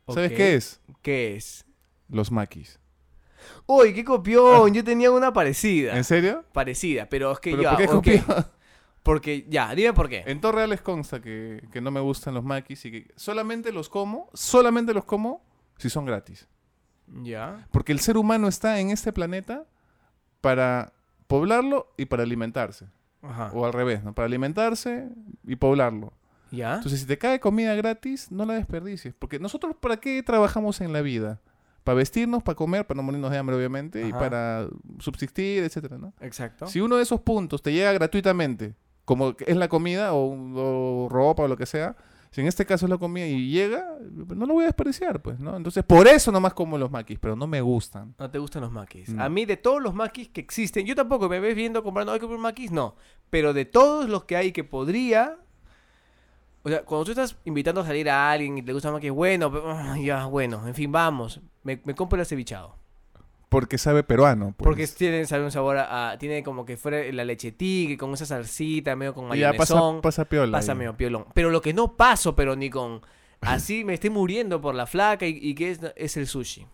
¿Sabes 0.09 0.33
qué 0.33 0.55
es? 0.55 0.81
¿Qué 1.03 1.37
es? 1.37 1.67
Los 2.09 2.31
maquis. 2.33 2.79
Uy, 3.67 3.93
qué 3.93 4.05
copión. 4.05 4.73
Yo 4.73 4.83
tenía 4.83 5.11
una 5.11 5.33
parecida. 5.33 5.97
¿En 5.97 6.05
serio? 6.05 6.45
Parecida, 6.53 7.07
pero 7.09 7.33
es 7.33 7.39
que 7.41 7.51
¿Pero 7.51 7.63
ya, 7.63 7.77
por 7.87 8.03
qué. 8.03 8.23
Porque, 9.07 9.47
ya, 9.49 9.73
dime 9.73 9.93
por 9.93 10.09
qué. 10.09 10.25
En 10.27 10.41
Torre 10.41 10.67
les 10.67 10.83
consta 10.83 11.21
que, 11.21 11.63
que 11.71 11.81
no 11.81 11.93
me 11.93 12.01
gustan 12.01 12.35
los 12.35 12.43
maquis 12.43 12.85
y 12.87 12.91
que 12.91 13.13
solamente 13.15 13.71
los 13.71 13.89
como, 13.89 14.29
solamente 14.35 14.93
los 14.93 15.05
como 15.05 15.45
si 15.77 15.89
son 15.89 16.07
gratis. 16.07 16.49
Ya. 17.23 17.69
Porque 17.71 17.93
el 17.93 18.01
ser 18.01 18.17
humano 18.17 18.49
está 18.49 18.81
en 18.81 18.91
este 18.91 19.13
planeta 19.13 19.65
para 20.41 20.93
poblarlo 21.29 21.95
y 21.97 22.07
para 22.07 22.25
alimentarse. 22.25 22.89
Ajá. 23.23 23.53
O 23.55 23.65
al 23.65 23.73
revés, 23.73 24.03
¿no? 24.03 24.13
Para 24.13 24.27
alimentarse 24.27 25.09
y 25.47 25.55
poblarlo. 25.55 26.13
¿Ya? 26.51 26.75
Entonces, 26.75 26.99
si 26.99 27.07
te 27.07 27.17
cae 27.17 27.39
comida 27.39 27.77
gratis, 27.77 28.33
no 28.33 28.45
la 28.45 28.55
desperdicies. 28.55 29.15
Porque 29.15 29.39
nosotros, 29.39 29.77
¿para 29.77 29.99
qué 29.99 30.21
trabajamos 30.25 30.81
en 30.81 30.93
la 30.93 31.01
vida? 31.01 31.41
Para 31.85 31.95
vestirnos, 31.95 32.43
para 32.43 32.57
comer, 32.57 32.85
para 32.85 32.97
no 32.97 33.05
morirnos 33.05 33.31
de 33.31 33.39
hambre, 33.39 33.55
obviamente, 33.55 34.09
y 34.09 34.11
para 34.11 34.67
subsistir, 34.99 35.63
etcétera, 35.63 35.97
¿no? 35.97 36.13
Exacto. 36.21 36.67
Si 36.67 36.81
uno 36.81 36.97
de 36.97 37.05
esos 37.05 37.21
puntos 37.21 37.63
te 37.63 37.73
llega 37.73 37.93
gratuitamente, 37.93 38.75
como 39.07 39.35
que 39.35 39.45
es 39.49 39.57
la 39.57 39.69
comida 39.69 40.13
o, 40.13 41.07
o 41.07 41.09
ropa 41.09 41.45
o 41.45 41.49
lo 41.49 41.57
que 41.57 41.65
sea, 41.65 41.97
si 42.37 42.43
en 42.43 42.49
este 42.49 42.67
caso 42.67 42.85
es 42.85 42.91
la 42.91 42.99
comida 42.99 43.27
y 43.27 43.49
llega, 43.49 43.97
no 44.13 44.45
lo 44.45 44.53
voy 44.53 44.65
a 44.65 44.67
desperdiciar, 44.67 45.23
pues, 45.23 45.41
¿no? 45.41 45.57
Entonces, 45.57 45.83
por 45.85 46.07
eso 46.07 46.31
nomás 46.31 46.53
como 46.53 46.77
los 46.77 46.91
maquis, 46.91 47.19
pero 47.19 47.35
no 47.35 47.47
me 47.47 47.63
gustan. 47.63 48.15
No 48.19 48.31
te 48.31 48.39
gustan 48.39 48.61
los 48.61 48.71
maquis. 48.71 49.09
No. 49.09 49.25
A 49.25 49.31
mí, 49.31 49.47
de 49.47 49.57
todos 49.57 49.83
los 49.83 49.95
maquis 49.95 50.29
que 50.29 50.43
existen, 50.43 50.85
yo 50.85 50.95
tampoco 50.95 51.31
me 51.31 51.41
ves 51.41 51.57
viendo 51.57 51.83
comprando, 51.83 52.13
hay 52.13 52.19
que 52.19 52.27
comprar 52.27 52.43
maquis, 52.43 52.71
no. 52.71 52.97
Pero 53.31 53.55
de 53.55 53.65
todos 53.65 54.11
los 54.11 54.25
que 54.25 54.37
hay 54.37 54.53
que 54.53 54.65
podría. 54.65 55.39
O 56.63 56.69
sea, 56.69 56.85
cuando 56.85 57.07
tú 57.07 57.13
estás 57.13 57.39
invitando 57.47 57.81
a 57.81 57.87
salir 57.87 58.11
a 58.11 58.31
alguien 58.31 58.59
y 58.59 58.63
te 58.63 58.75
gusta 58.75 58.93
maquis, 58.93 59.13
bueno, 59.13 59.51
pero, 59.51 59.71
ah, 59.71 59.97
ya, 59.99 60.27
bueno, 60.27 60.67
en 60.67 60.75
fin, 60.75 60.93
vamos. 60.93 61.41
Me, 61.63 61.81
me 61.85 61.95
compro 61.95 62.17
el 62.17 62.23
acevichado. 62.23 62.77
Porque 63.49 63.79
sabe 63.79 64.03
peruano, 64.03 64.55
pues. 64.57 64.65
Porque 64.65 64.87
tiene, 64.89 65.25
sabe, 65.25 65.45
un 65.45 65.51
sabor 65.53 65.77
a, 65.79 66.11
a- 66.11 66.19
Tiene 66.19 66.43
como 66.43 66.65
que 66.67 66.77
fuera 66.77 67.01
la 67.13 67.25
leche 67.25 67.53
tigre, 67.53 67.97
con 67.97 68.13
esa 68.13 68.27
salsita, 68.27 68.97
medio 68.97 69.15
con 69.15 69.35
Y 69.35 69.39
ya 69.39 69.53
pasa, 69.53 69.81
pasa 70.03 70.25
piola. 70.25 70.59
Pasa 70.59 70.75
medio 70.75 70.97
piolón. 70.97 71.27
Pero 71.33 71.51
lo 71.51 71.61
que 71.61 71.73
no 71.73 71.97
paso, 71.97 72.35
pero 72.35 72.57
ni 72.57 72.71
con. 72.71 73.01
Así 73.41 73.85
me 73.85 73.95
estoy 73.95 74.11
muriendo 74.11 74.61
por 74.61 74.75
la 74.75 74.87
flaca 74.87 75.27
y, 75.27 75.39
y 75.41 75.55
que 75.55 75.71
es, 75.71 75.81
es 75.95 76.17
el 76.17 76.27
sushi. 76.27 76.67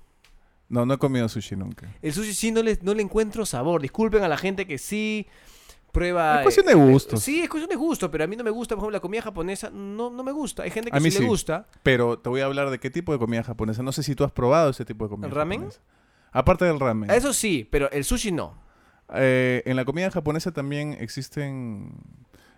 No, 0.69 0.87
no 0.87 0.95
he 0.95 0.99
comido 0.99 1.29
sushi 1.29 1.55
nunca. 1.57 1.93
El 2.01 2.15
sushi 2.15 2.33
sí 2.33 2.51
no 2.51 2.63
le, 2.63 2.79
no 2.81 2.95
le 2.95 3.03
encuentro 3.03 3.45
sabor. 3.45 3.83
Disculpen 3.83 4.23
a 4.23 4.29
la 4.29 4.39
gente 4.39 4.67
que 4.67 4.79
sí 4.79 5.27
prueba. 5.93 6.37
Es 6.37 6.43
cuestión 6.45 6.65
de 6.67 6.73
eh, 6.73 6.75
gustos. 6.77 7.23
Sí, 7.23 7.43
es 7.43 7.51
cuestión 7.51 7.69
de 7.69 7.77
gusto, 7.77 8.11
pero 8.11 8.25
a 8.25 8.27
mí 8.27 8.37
no 8.37 8.45
me 8.45 8.51
gusta, 8.51 8.75
por 8.75 8.83
ejemplo, 8.85 8.97
la 8.97 9.01
comida 9.01 9.21
japonesa 9.21 9.69
no, 9.71 10.09
no 10.09 10.25
me 10.25 10.33
gusta. 10.33 10.63
Hay 10.63 10.71
gente 10.71 10.91
que 10.91 10.97
A 10.97 11.01
mí 11.01 11.11
sí, 11.11 11.19
sí. 11.19 11.23
le 11.23 11.29
gusta. 11.29 11.67
Pero 11.83 12.19
te 12.19 12.31
voy 12.31 12.41
a 12.41 12.47
hablar 12.47 12.71
de 12.71 12.79
qué 12.79 12.89
tipo 12.91 13.13
de 13.13 13.19
comida 13.19 13.43
japonesa. 13.43 13.83
No 13.83 13.93
sé 13.93 14.03
si 14.03 14.15
tú 14.15 14.25
has 14.25 14.33
probado 14.33 14.71
ese 14.71 14.87
tipo 14.87 15.05
de 15.05 15.11
comida 15.11 15.29
¿El 15.29 15.35
ramen? 15.35 15.59
japonesa. 15.61 15.81
Aparte 16.33 16.65
del 16.65 16.81
ramen. 16.81 17.11
Eso 17.11 17.33
sí, 17.33 17.69
pero 17.71 17.91
el 17.91 18.05
sushi 18.05 18.33
no. 18.33 18.55
Eh, 19.15 19.63
en 19.67 19.77
la 19.77 19.85
comida 19.85 20.11
japonesa 20.11 20.51
también 20.53 20.97
existen 20.99 21.93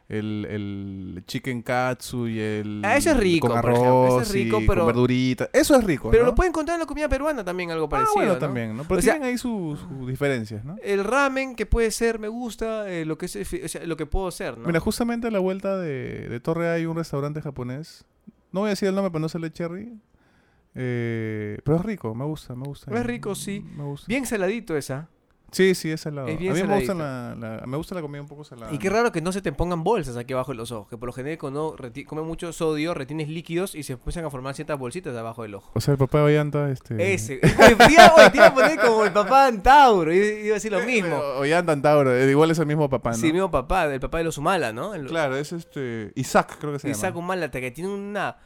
el, 0.09 0.47
el 0.49 1.25
chicken 1.27 1.63
katsu 1.63 2.29
y 2.29 2.39
el... 2.39 2.83
Ah, 2.85 2.97
eso 2.97 3.11
es 3.11 3.17
rico, 3.17 3.49
Con 3.49 3.61
por 3.61 3.71
ejemplo. 3.71 3.91
Eso 4.07 4.15
arroz 4.17 4.23
es 4.29 4.33
rico, 4.35 4.61
y 4.61 4.67
pero- 4.67 4.81
con 4.83 4.87
verdurita. 4.87 5.49
Eso 5.53 5.75
es 5.75 5.83
rico, 5.83 6.11
Pero 6.11 6.23
¿no? 6.23 6.29
lo 6.31 6.35
pueden 6.37 6.51
encontrar 6.51 6.77
en 6.77 6.81
la 6.83 6.87
comida 6.87 7.09
peruana 7.09 7.43
también, 7.45 7.71
algo 7.73 7.87
Ah, 7.87 7.89
parecido. 7.89 8.15
bueno, 8.15 8.33
¿no? 8.35 8.39
también, 8.39 8.77
¿no? 8.77 8.85
Pero 8.85 8.99
O 8.99 9.03
sea- 9.03 9.15
tienen 9.15 9.31
ahí 9.31 9.39
sus 9.39 9.81
sus 9.81 10.07
diferencias, 10.07 10.65
¿no? 10.65 10.77
El 10.83 11.03
ramen 11.03 11.57
que 11.57 11.67
puede 11.67 11.91
ser, 11.91 12.19
me 12.21 12.29
gusta, 12.29 12.89
eh, 12.89 13.05
lo 13.05 13.19
que 13.19 13.27
es, 13.27 13.35
o 13.37 13.69
sea, 13.69 13.85
lo 13.87 13.97
que 13.97 14.07
puedo 14.07 14.31
ser, 14.31 14.57
¿no? 14.59 14.67
Mira, 14.67 14.79
justamente 14.79 15.27
a 15.27 15.31
la 15.33 15.41
vuelta 15.41 15.79
de, 15.79 16.29
de 16.29 16.41
Torre 16.41 16.69
hay 16.71 16.87
un 16.87 16.97
restaurante 16.97 17.41
japonés. 17.43 18.05
No 18.53 18.61
voy 18.61 18.69
a 18.69 18.71
decir 18.71 18.89
el 18.89 18.95
nombre 18.95 19.11
para 19.11 19.21
no 19.21 19.27
hacerle 19.27 19.51
cherry. 19.51 19.99
Eh, 20.75 21.59
pero 21.65 21.77
es 21.79 21.85
rico, 21.85 22.15
me 22.15 22.25
gusta, 22.25 22.55
me 22.55 22.65
gusta. 22.65 22.95
Es 22.97 23.07
rico, 23.07 23.35
sí. 23.35 23.65
Me 23.77 23.85
gusta. 23.85 24.07
Bien 24.09 24.27
saladito 24.27 24.77
esa. 24.77 25.09
Sí, 25.53 25.77
sí, 25.77 25.89
es 25.89 26.01
salado. 26.01 26.27
Es 26.27 26.37
bien 26.37 26.51
a 26.51 26.57
mí 26.57 26.63
me 26.65 26.75
gusta, 26.79 26.95
la, 26.95 27.37
la- 27.39 27.65
me 27.65 27.77
gusta 27.77 27.95
la 27.95 28.01
comida 28.01 28.21
un 28.21 28.27
poco 28.27 28.43
salada. 28.43 28.75
Y 28.75 28.79
qué 28.79 28.91
raro 28.91 29.13
que 29.13 29.21
no 29.21 29.31
se 29.31 29.41
te 29.41 29.53
pongan 29.53 29.85
bolsas 29.85 30.17
aquí 30.17 30.33
abajo 30.33 30.51
de 30.51 30.57
los 30.57 30.73
ojos. 30.73 30.89
Que 30.89 30.99
por 30.99 31.07
lo 31.07 31.13
general 31.13 31.39
cuando 31.39 31.77
reti- 31.77 32.05
comes 32.05 32.25
mucho 32.25 32.53
sodio, 32.53 32.93
retienes 32.93 33.29
líquidos 33.29 33.77
y 33.77 33.85
se 33.85 33.93
empiezan 33.93 34.25
a 34.25 34.31
formar 34.31 34.57
ciertas 34.57 34.77
bolsitas 34.81 35.15
debajo 35.15 35.43
del 35.45 35.55
ojo. 35.55 35.71
O 35.75 35.81
sea, 35.81 35.93
el 35.93 35.99
papá 35.99 36.19
de 36.19 36.25
Ollanta, 36.25 36.69
este... 36.73 37.15
Ese. 37.15 37.37
Te 37.37 37.93
iba 37.93 38.07
a 38.47 38.53
poner 38.53 38.81
como 38.81 39.05
el 39.05 39.13
papá 39.13 39.47
Antauro. 39.47 40.13
Iba 40.13 40.27
iba 40.27 40.51
a 40.51 40.55
decir 40.55 40.73
lo 40.73 40.81
mismo. 40.83 41.15
O- 41.15 41.39
Ollanta 41.43 41.71
Antauro, 41.71 42.13
eh, 42.13 42.29
igual 42.29 42.51
es 42.51 42.59
el 42.59 42.67
mismo 42.67 42.91
papá, 42.91 43.11
¿no? 43.11 43.17
Sí, 43.17 43.33
mismo 43.33 43.49
papá, 43.53 43.85
el 43.85 44.01
papá 44.01 44.19
de 44.19 44.25
los 44.25 44.37
Humala, 44.39 44.73
¿no? 44.73 44.93
El, 44.93 45.07
Claro, 45.07 45.37
es 45.37 45.53
este... 45.53 46.11
Isaac, 46.17 46.57
creo 46.59 46.73
que 46.73 46.81
se 46.81 46.91
Isaac 46.91 47.11
llama. 47.11 47.19
Humala, 47.21 47.51
que 47.53 47.71
tiene 47.71 47.91
una... 47.91 48.37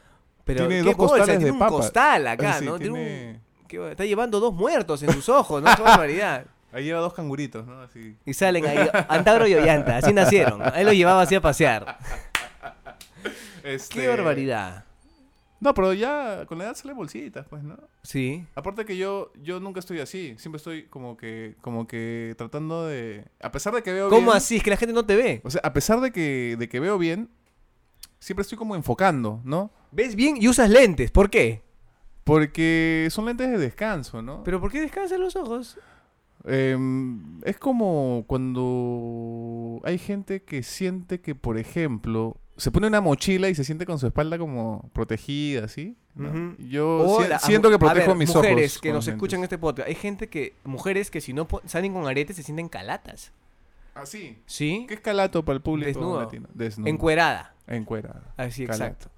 Pero 0.48 0.66
Tiene 0.66 0.82
¿qué 0.82 0.88
dos 0.88 0.96
bolsa? 0.96 1.16
costales 1.18 1.38
Tiene 1.38 1.44
de 1.44 1.50
un 1.52 1.68
costal 1.68 2.26
acá, 2.26 2.50
Ah, 2.54 2.58
sí, 2.58 2.64
¿no? 2.64 2.78
Tiene 2.78 2.94
tiene- 3.04 3.40
un... 3.61 3.66
qué- 3.68 3.90
está 3.90 4.04
llevando 4.06 4.40
dos 4.40 4.54
muertos 4.54 5.02
en 5.02 5.12
sus 5.12 5.28
ojos, 5.28 5.62
¿no? 5.62 5.76
Qué 5.76 5.82
barbaridad. 5.82 6.46
Ahí 6.72 6.84
lleva 6.84 7.00
dos 7.00 7.12
canguritos, 7.12 7.66
¿no? 7.66 7.80
Así. 7.82 8.16
Y 8.26 8.32
salen 8.34 8.66
ahí, 8.66 8.88
Antauro 9.08 9.46
y 9.46 9.54
Ollanta, 9.54 9.96
así 9.98 10.12
nacieron. 10.12 10.61
Él 10.74 10.84
los 10.87 10.94
llevaba 10.94 11.22
así 11.22 11.34
a 11.34 11.40
pasear. 11.40 11.98
Este- 13.64 14.00
Qué 14.00 14.08
barbaridad. 14.08 14.84
No, 15.61 15.74
pero 15.74 15.92
ya 15.92 16.44
con 16.46 16.58
la 16.58 16.64
edad 16.64 16.74
sale 16.76 16.94
bolsitas, 16.94 17.46
pues, 17.48 17.62
¿no? 17.64 17.76
Sí. 18.02 18.46
Aparte 18.54 18.84
que 18.84 18.96
yo, 18.96 19.32
yo 19.42 19.58
nunca 19.61 19.80
estoy 19.80 19.98
así. 20.00 20.34
Siempre 20.38 20.58
estoy 20.58 20.84
como 20.87 21.16
que, 21.16 21.56
como 21.61 21.87
que 21.88 22.34
tratando 22.38 22.87
de... 22.87 23.24
A 23.42 23.50
pesar 23.50 23.74
de 23.74 23.82
que 23.82 23.92
veo 23.92 24.08
¿Cómo 24.08 24.26
bien... 24.26 24.37
así? 24.37 24.56
Es 24.58 24.62
que 24.62 24.70
la 24.70 24.76
gente 24.76 24.94
no 24.94 25.04
te 25.04 25.16
ve. 25.16 25.40
O 25.44 25.50
sea, 25.50 25.61
a 25.64 25.72
pesar 25.72 26.00
de 26.00 26.12
que, 26.12 26.54
de 26.58 26.68
que 26.68 26.78
veo 26.78 26.96
bien, 26.96 27.28
siempre 28.18 28.42
estoy 28.42 28.59
como 28.59 28.74
enfocando, 28.76 29.40
¿no? 29.44 29.70
Ves 29.92 30.14
bien 30.14 30.37
y 30.40 30.48
usas 30.48 30.68
lentes. 30.70 31.11
¿Por 31.11 31.31
qué? 31.31 31.62
Porque 32.25 33.08
son 33.10 33.27
lentes 33.27 33.48
de 33.50 33.58
descanso, 33.58 34.21
¿no? 34.23 34.44
¿Pero 34.44 34.60
por 34.60 34.71
qué 34.71 34.81
descansan 34.81 35.21
los 35.21 35.35
ojos? 35.37 35.79
Em, 36.44 37.40
es 37.44 37.58
como 37.58 38.25
cuando 38.27 39.81
hay 39.85 39.98
gente 39.98 40.42
que 40.42 40.62
siente 40.62 41.21
que, 41.21 41.35
por 41.35 41.58
ejemplo, 41.58 42.37
se 42.56 42.71
pone 42.71 42.87
una 42.87 43.00
mochila 43.00 43.48
y 43.48 43.54
se 43.54 43.64
siente 43.64 43.87
con 43.87 43.98
su 43.98 44.06
espalda 44.06 44.38
como 44.38 44.90
protegida, 44.92 45.69
¿sí? 45.69 45.96
Yo 46.58 46.98
O 46.98 47.23
si- 47.23 47.29
la- 47.29 47.38
siento 47.38 47.69
que 47.69 47.77
a 47.77 47.79
protejo 47.79 48.08
ver, 48.08 48.16
mis 48.16 48.31
ojos. 48.31 48.42
mujeres 48.42 48.79
que 48.79 48.92
nos 48.92 49.06
escuchan 49.06 49.42
este 49.44 49.56
podcast. 49.56 49.88
Hay 49.88 49.94
gente 49.94 50.29
que, 50.29 50.54
mujeres 50.64 51.10
que 51.10 51.21
si 51.21 51.33
no 51.33 51.46
salen 51.66 51.92
con 51.94 52.06
aretes 52.08 52.37
se 52.37 52.42
sienten 52.42 52.69
calatas. 52.69 53.33
¿Ah, 54.01 54.07
sí? 54.07 54.85
¿Qué 54.88 54.94
es 54.94 55.01
calato 55.01 55.44
para 55.44 55.57
el 55.57 55.63
público 55.63 55.87
Desnudo. 55.88 56.21
latino? 56.21 56.49
Desnudo. 56.55 56.88
Encuerada. 56.88 57.55
Encuerada. 57.67 58.33
Así, 58.37 58.67
Calato. 58.67 58.85
exacto. 58.85 59.11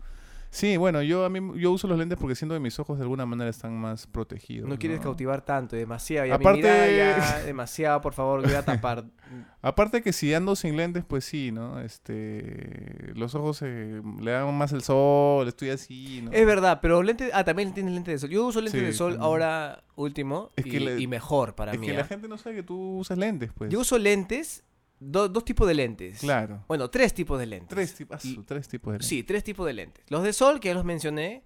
Sí, 0.52 0.76
bueno, 0.76 1.00
yo 1.00 1.24
a 1.24 1.28
mí 1.30 1.38
yo 1.60 1.70
uso 1.70 1.86
los 1.86 1.96
lentes 1.96 2.18
porque 2.18 2.34
siento 2.34 2.54
que 2.56 2.58
mis 2.60 2.76
ojos 2.80 2.98
de 2.98 3.04
alguna 3.04 3.24
manera 3.24 3.48
están 3.48 3.72
más 3.78 4.08
protegidos. 4.08 4.68
No 4.68 4.80
quieres 4.80 4.98
cautivar 4.98 5.42
tanto, 5.42 5.76
demasiado. 5.76 6.26
Ya 6.26 6.34
Aparte- 6.34 6.56
mi 6.62 6.62
mirada 6.64 6.90
ya, 6.90 7.42
demasiado, 7.44 8.00
por 8.00 8.14
favor, 8.14 8.42
voy 8.42 8.54
a 8.54 8.64
tapar. 8.64 9.04
Aparte 9.62 10.02
que 10.02 10.12
si 10.12 10.34
ando 10.34 10.56
sin 10.56 10.76
lentes, 10.76 11.04
pues 11.06 11.24
sí, 11.24 11.52
¿no? 11.52 11.78
Este, 11.80 13.12
los 13.14 13.36
ojos 13.36 13.60
eh, 13.62 14.02
le 14.20 14.30
dan 14.32 14.52
más 14.56 14.72
el 14.72 14.82
sol, 14.82 15.46
estoy 15.46 15.70
así, 15.70 16.22
¿no? 16.24 16.32
Es 16.32 16.44
verdad, 16.44 16.80
pero 16.82 17.00
lentes. 17.04 17.30
Ah, 17.32 17.44
también 17.44 17.72
tienes 17.72 17.94
lentes 17.94 18.14
de 18.14 18.18
sol. 18.18 18.30
Yo 18.30 18.46
uso 18.46 18.60
lentes 18.60 18.80
Sí, 18.80 18.86
de 18.86 18.92
sol 18.92 19.12
también. 19.12 19.26
ahora 19.26 19.84
último 19.94 20.50
Es 20.56 20.66
y, 20.66 20.70
que 20.70 20.80
le- 20.80 20.98
y 21.00 21.06
mejor 21.06 21.54
para 21.54 21.72
es 21.74 21.78
mí. 21.78 21.86
que 21.86 21.92
¿ah? 21.94 21.98
la 21.98 22.04
gente 22.06 22.26
no 22.26 22.38
sabe 22.38 22.56
que 22.56 22.62
tú 22.64 22.98
usas 22.98 23.18
lentes, 23.18 23.52
pues. 23.54 23.70
Yo 23.70 23.78
uso 23.80 23.98
lentes, 23.98 24.64
do- 25.00 25.28
dos 25.28 25.44
tipos 25.44 25.66
de 25.66 25.74
lentes. 25.74 26.20
Claro. 26.20 26.64
Bueno, 26.68 26.88
tres 26.90 27.12
tipos 27.12 27.38
de 27.40 27.46
lentes. 27.46 27.68
Tres, 27.68 27.94
tipos, 27.94 28.24
Y- 28.24 28.36
tres 28.44 28.68
tipos 28.68 28.92
de 28.92 28.98
lentes. 28.98 29.08
Sí, 29.08 29.22
tres 29.24 29.42
tipos 29.42 29.66
de 29.66 29.72
lentes. 29.72 30.04
Los 30.08 30.22
de 30.22 30.32
sol, 30.32 30.60
que 30.60 30.68
ya 30.68 30.74
los 30.74 30.84
mencioné, 30.84 31.42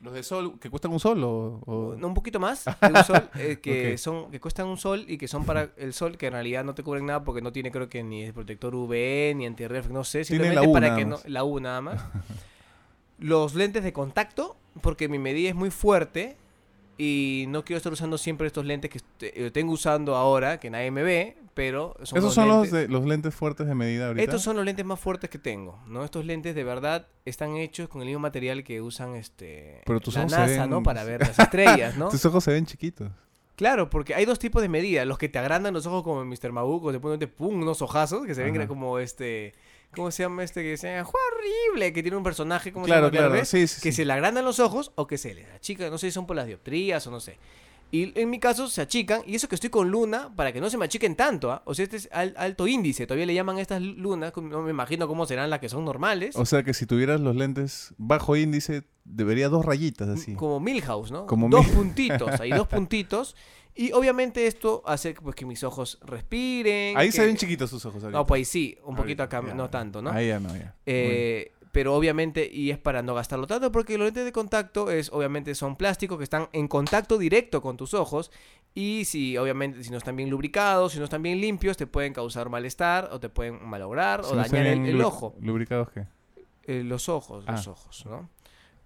¿Los 0.00 0.12
de 0.12 0.22
sol 0.22 0.58
que 0.60 0.68
cuestan 0.68 0.92
un 0.92 1.00
sol 1.00 1.22
o...? 1.24 1.60
o- 1.64 1.94
no, 1.96 2.08
un 2.08 2.14
poquito 2.14 2.38
más 2.40 2.64
de 2.80 2.88
un 2.88 3.04
sol, 3.04 3.30
eh, 3.38 3.58
que 3.62 3.96
son 3.96 4.30
que 4.30 4.38
cuestan 4.40 4.66
un 4.66 4.76
sol 4.76 5.04
y 5.08 5.16
que 5.16 5.28
son 5.28 5.46
para 5.46 5.70
el 5.78 5.94
sol, 5.94 6.18
que 6.18 6.26
en 6.26 6.32
realidad 6.34 6.62
no 6.64 6.74
te 6.74 6.82
cubren 6.82 7.06
nada 7.06 7.24
porque 7.24 7.40
no 7.40 7.52
tiene 7.52 7.70
creo 7.70 7.88
que 7.88 8.02
ni 8.02 8.30
protector 8.32 8.74
UV 8.74 9.34
ni 9.36 9.46
antirref, 9.46 9.88
no 9.88 10.04
sé, 10.04 10.24
simplemente 10.24 10.60
la 10.60 10.68
U 10.68 10.72
para 10.72 10.96
que 10.96 11.04
no 11.06 11.18
la 11.26 11.44
U 11.44 11.58
nada 11.60 11.80
más. 11.80 12.02
Los 13.18 13.54
lentes 13.54 13.84
de 13.84 13.92
contacto, 13.92 14.56
porque 14.82 15.08
mi 15.08 15.18
medida 15.18 15.48
es 15.48 15.54
muy 15.54 15.70
fuerte 15.70 16.36
y 16.98 17.46
no 17.48 17.64
quiero 17.64 17.78
estar 17.78 17.92
usando 17.92 18.18
siempre 18.18 18.46
estos 18.46 18.64
lentes 18.64 18.90
que 18.90 19.00
eh, 19.20 19.50
tengo 19.50 19.72
usando 19.72 20.14
ahora, 20.16 20.60
que 20.60 20.70
nadie 20.70 20.90
me 20.90 21.02
ve, 21.02 21.36
pero 21.54 21.94
son 22.02 22.18
Esos 22.18 22.22
los 22.24 22.34
son 22.34 22.48
lentes- 22.48 22.56
los, 22.60 22.70
de, 22.72 22.88
los 22.88 23.04
lentes 23.04 23.34
fuertes 23.34 23.66
de 23.66 23.74
medida 23.74 24.06
ahorita. 24.08 24.22
estos 24.24 24.42
son 24.42 24.56
los 24.56 24.64
lentes 24.64 24.84
más 24.84 25.00
fuertes 25.00 25.28
que 25.30 25.38
tengo, 25.38 25.78
¿no? 25.86 26.04
Estos 26.04 26.24
lentes 26.24 26.54
de 26.54 26.64
verdad 26.64 27.06
están 27.24 27.56
hechos 27.56 27.88
con 27.88 28.00
el 28.02 28.06
mismo 28.06 28.20
material 28.20 28.62
que 28.64 28.80
usan 28.80 29.14
este 29.16 29.82
Pero 29.86 30.00
tus 30.00 30.14
la 30.14 30.20
ojos 30.22 30.32
se 30.32 30.38
NASA, 30.38 30.66
¿no? 30.66 30.76
ven- 30.76 30.84
Para 30.84 31.04
ver 31.04 31.20
las 31.20 31.38
estrellas, 31.38 31.96
¿no? 31.96 32.08
Tus 32.10 32.24
ojos 32.26 32.44
se 32.44 32.52
ven 32.52 32.66
chiquitos. 32.66 33.10
Claro, 33.56 33.88
porque 33.88 34.16
hay 34.16 34.24
dos 34.24 34.40
tipos 34.40 34.62
de 34.62 34.68
medida, 34.68 35.04
los 35.04 35.16
que 35.16 35.28
te 35.28 35.38
agrandan 35.38 35.72
los 35.74 35.86
ojos 35.86 36.02
como 36.02 36.24
Mr. 36.24 36.50
Mabuco, 36.50 36.90
te 36.90 36.98
ponen 36.98 37.20
pum, 37.30 37.62
unos 37.62 37.82
ojazos 37.82 38.26
que 38.26 38.34
se 38.34 38.42
ven 38.42 38.56
Ajá. 38.56 38.66
como 38.66 38.98
este 38.98 39.54
¿cómo 39.94 40.10
se 40.10 40.22
llama 40.24 40.42
este 40.44 40.62
que 40.62 40.76
se 40.76 40.90
llama 40.90 41.04
"Jue 41.04 41.20
horrible, 41.32 41.92
que 41.92 42.02
tiene 42.02 42.16
un 42.16 42.22
personaje 42.24 42.72
como 42.72 42.84
Claro, 42.86 43.08
se 43.10 43.16
llama? 43.16 43.28
claro. 43.30 43.44
Sí, 43.44 43.66
sí, 43.66 43.80
que 43.80 43.92
sí. 43.92 43.96
se 43.96 44.04
le 44.04 44.12
agrandan 44.12 44.44
los 44.44 44.60
ojos 44.60 44.92
o 44.96 45.06
que 45.06 45.18
se 45.18 45.34
les 45.34 45.46
achican, 45.50 45.90
no 45.90 45.98
sé 45.98 46.08
si 46.08 46.12
son 46.12 46.26
por 46.26 46.36
las 46.36 46.46
dioptrías 46.46 47.06
o 47.06 47.10
no 47.10 47.20
sé. 47.20 47.38
Y 47.90 48.18
en 48.18 48.28
mi 48.28 48.40
caso 48.40 48.66
se 48.66 48.80
achican, 48.80 49.22
y 49.24 49.36
eso 49.36 49.46
que 49.48 49.54
estoy 49.54 49.70
con 49.70 49.88
luna 49.88 50.34
para 50.34 50.52
que 50.52 50.60
no 50.60 50.68
se 50.68 50.76
me 50.76 50.84
achiquen 50.86 51.14
tanto, 51.14 51.52
¿ah? 51.52 51.62
O 51.64 51.74
sea, 51.74 51.84
este 51.84 51.96
es 51.98 52.08
al- 52.10 52.34
alto 52.36 52.66
índice, 52.66 53.06
todavía 53.06 53.26
le 53.26 53.34
llaman 53.34 53.58
a 53.58 53.60
estas 53.60 53.80
lunas, 53.80 54.32
no 54.36 54.62
me 54.62 54.70
imagino 54.70 55.06
cómo 55.06 55.26
serán 55.26 55.48
las 55.48 55.60
que 55.60 55.68
son 55.68 55.84
normales. 55.84 56.34
O 56.34 56.44
sea 56.44 56.64
que 56.64 56.74
si 56.74 56.86
tuvieras 56.86 57.20
los 57.20 57.36
lentes 57.36 57.94
bajo 57.96 58.34
índice, 58.34 58.82
debería 59.04 59.48
dos 59.48 59.64
rayitas 59.64 60.08
así. 60.08 60.34
Como 60.34 60.58
Milhouse, 60.58 61.12
¿no? 61.12 61.26
Como 61.26 61.48
dos 61.48 61.64
Mil- 61.66 61.74
puntitos, 61.76 62.40
ahí 62.40 62.50
dos 62.50 62.66
puntitos. 62.68 63.36
Y 63.76 63.90
obviamente 63.92 64.46
esto 64.46 64.82
hace 64.86 65.14
pues, 65.14 65.34
que 65.34 65.44
mis 65.46 65.64
ojos 65.64 65.98
respiren. 66.02 66.96
Ahí 66.96 67.08
que- 67.08 67.12
se 67.12 67.26
ven 67.26 67.36
chiquitos 67.36 67.70
tus 67.70 67.84
ojos. 67.86 68.02
ahorita. 68.04 68.18
No, 68.18 68.26
pues 68.26 68.38
ahí 68.38 68.44
sí, 68.44 68.78
un 68.84 68.94
poquito 68.96 69.22
acá, 69.22 69.42
ya, 69.46 69.54
no 69.54 69.68
tanto, 69.70 70.00
¿no? 70.00 70.10
Ahí 70.10 70.28
ya 70.28 70.38
no, 70.40 70.54
ya. 70.56 70.74
Eh, 70.86 71.50
pero 71.72 71.96
obviamente, 71.96 72.48
y 72.52 72.70
es 72.70 72.78
para 72.78 73.02
no 73.02 73.14
gastarlo 73.14 73.48
tanto, 73.48 73.72
porque 73.72 73.98
los 73.98 74.04
lentes 74.06 74.24
de 74.24 74.30
contacto 74.30 74.92
es, 74.92 75.10
obviamente, 75.12 75.56
son 75.56 75.74
plásticos 75.74 76.18
que 76.18 76.24
están 76.24 76.48
en 76.52 76.68
contacto 76.68 77.18
directo 77.18 77.60
con 77.60 77.76
tus 77.76 77.94
ojos. 77.94 78.30
Y 78.76 79.04
si, 79.06 79.36
obviamente, 79.36 79.82
si 79.82 79.90
no 79.90 79.98
están 79.98 80.14
bien 80.14 80.30
lubricados, 80.30 80.92
si 80.92 80.98
no 80.98 81.04
están 81.04 81.22
bien 81.22 81.40
limpios, 81.40 81.76
te 81.76 81.88
pueden 81.88 82.12
causar 82.12 82.48
malestar, 82.50 83.08
o 83.12 83.18
te 83.18 83.28
pueden 83.28 83.64
malograr, 83.68 84.24
Si 84.24 84.30
o 84.30 84.36
no 84.36 84.42
dañar 84.42 84.66
el, 84.66 85.00
ojo. 85.02 85.34
¿Lubricados 85.40 85.90
qué? 85.90 86.06
Eh, 86.66 86.82
los 86.84 87.08
ojos, 87.08 87.44
los 87.44 87.66
Ah. 87.66 87.70
ojos, 87.72 88.06
¿no? 88.06 88.30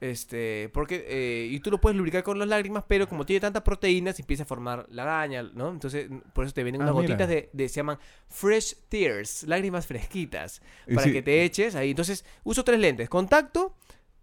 Este, 0.01 0.71
porque, 0.73 1.05
eh, 1.09 1.49
y 1.51 1.59
tú 1.61 1.71
lo 1.73 1.81
puedes 1.81 1.97
lubricar 1.97 2.23
con 2.23 2.39
las 2.39 2.47
lágrimas, 2.47 2.85
pero 2.87 3.09
como 3.09 3.27
tiene 3.27 3.41
tantas 3.41 3.63
proteínas, 3.63 4.19
empieza 4.21 4.45
a 4.45 4.47
formar 4.47 4.87
lagaña, 4.91 5.43
¿no? 5.43 5.71
Entonces, 5.71 6.09
por 6.33 6.45
eso 6.45 6.55
te 6.55 6.63
vienen 6.63 6.83
Ah, 6.83 6.85
unas 6.85 6.97
mira. 6.97 7.09
gotitas 7.09 7.29
de, 7.29 7.51
de- 7.53 7.69
se 7.69 7.77
llaman 7.77 7.99
fresh 8.29 8.77
tears, 8.89 9.43
lágrimas 9.45 9.87
fresquitas, 9.87 10.63
para 10.95 11.11
que 11.11 11.21
te 11.23 11.43
eches 11.43 11.75
ahí. 11.75 11.91
Entonces, 11.91 12.25
uso 12.45 12.63
tres 12.63 12.79
lentes, 12.79 13.09
contacto, 13.09 13.75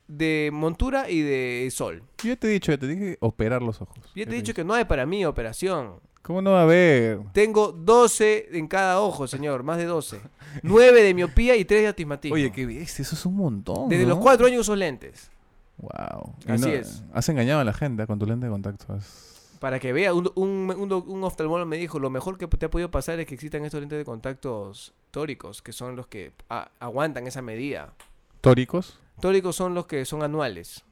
de 0.08 0.50
montura 0.54 1.10
y 1.10 1.22
de 1.22 1.68
sol. 1.72 2.04
Yo 2.24 2.38
te 2.38 2.48
he 2.48 2.52
dicho, 2.52 2.72
ya 2.72 2.78
te 2.78 2.88
dije 2.88 3.18
operar 3.20 3.62
los 3.62 3.82
ojos. 3.82 3.98
Ya 4.16 4.26
te 4.26 4.32
he 4.32 4.36
dicho 4.36 4.54
que 4.54 4.64
no 4.64 4.74
hay 4.76 4.86
para 4.86 5.06
mí 5.06 5.26
operación. 5.26 6.00
¿Cómo 6.22 6.42
no 6.42 6.52
va 6.52 6.62
a 6.62 6.64
haber? 6.64 7.20
Tengo 7.34 7.72
12 7.72 8.50
en 8.58 8.68
cada 8.68 9.00
ojo, 9.02 9.28
señor, 9.28 9.64
más 9.64 9.78
de 9.78 9.86
12. 9.86 10.20
9 10.64 11.04
de 11.04 11.14
miopía 11.14 11.56
y 11.56 11.66
3 11.66 11.82
de 11.82 11.88
astigmatismo. 11.90 12.34
Oye, 12.36 12.52
qué 12.52 12.66
bestia, 12.66 13.04
eso 13.04 13.14
es 13.16 13.26
un 13.26 13.36
montón. 13.36 13.90
Desde 13.90 14.04
¿no? 14.04 14.10
los 14.10 14.20
4 14.20 14.48
años 14.48 14.62
uso 14.62 14.76
lentes. 14.76 15.30
Wow. 15.78 16.36
Así 16.48 16.70
es. 16.72 17.04
Has 17.14 17.28
engañado 17.30 17.60
a 17.60 17.64
la 17.66 17.74
gente 17.74 18.08
con 18.08 18.18
tu 18.18 18.26
lente 18.26 18.46
de 18.46 18.52
contacto. 18.52 18.94
has- 18.94 19.58
Para 19.60 19.80
que 19.80 19.92
vea, 19.92 20.14
un, 20.14 20.32
un, 20.36 20.74
un, 20.78 20.94
un 20.94 21.24
oftalmólogo 21.26 21.66
me 21.68 21.78
dijo, 21.78 22.00
lo 22.00 22.10
mejor 22.10 22.38
que 22.38 22.48
te 22.48 22.66
ha 22.68 22.70
podido 22.70 22.90
pasar 22.92 23.20
es 23.20 23.26
que 23.26 23.34
existan 23.36 23.66
estos 23.66 23.82
lentes 23.82 23.98
de 23.98 24.06
contactos 24.06 24.94
tóricos, 25.12 25.62
que 25.62 25.74
son 25.74 25.96
los 25.98 26.08
que 26.08 26.32
a- 26.50 26.70
aguantan 26.80 27.28
esa 27.28 27.42
medida. 27.42 27.94
¿Tóricos? 28.40 29.00
Tóricos 29.20 29.56
son 29.58 29.74
los 29.74 29.86
que 29.86 30.06
son 30.06 30.24
anuales. 30.24 30.85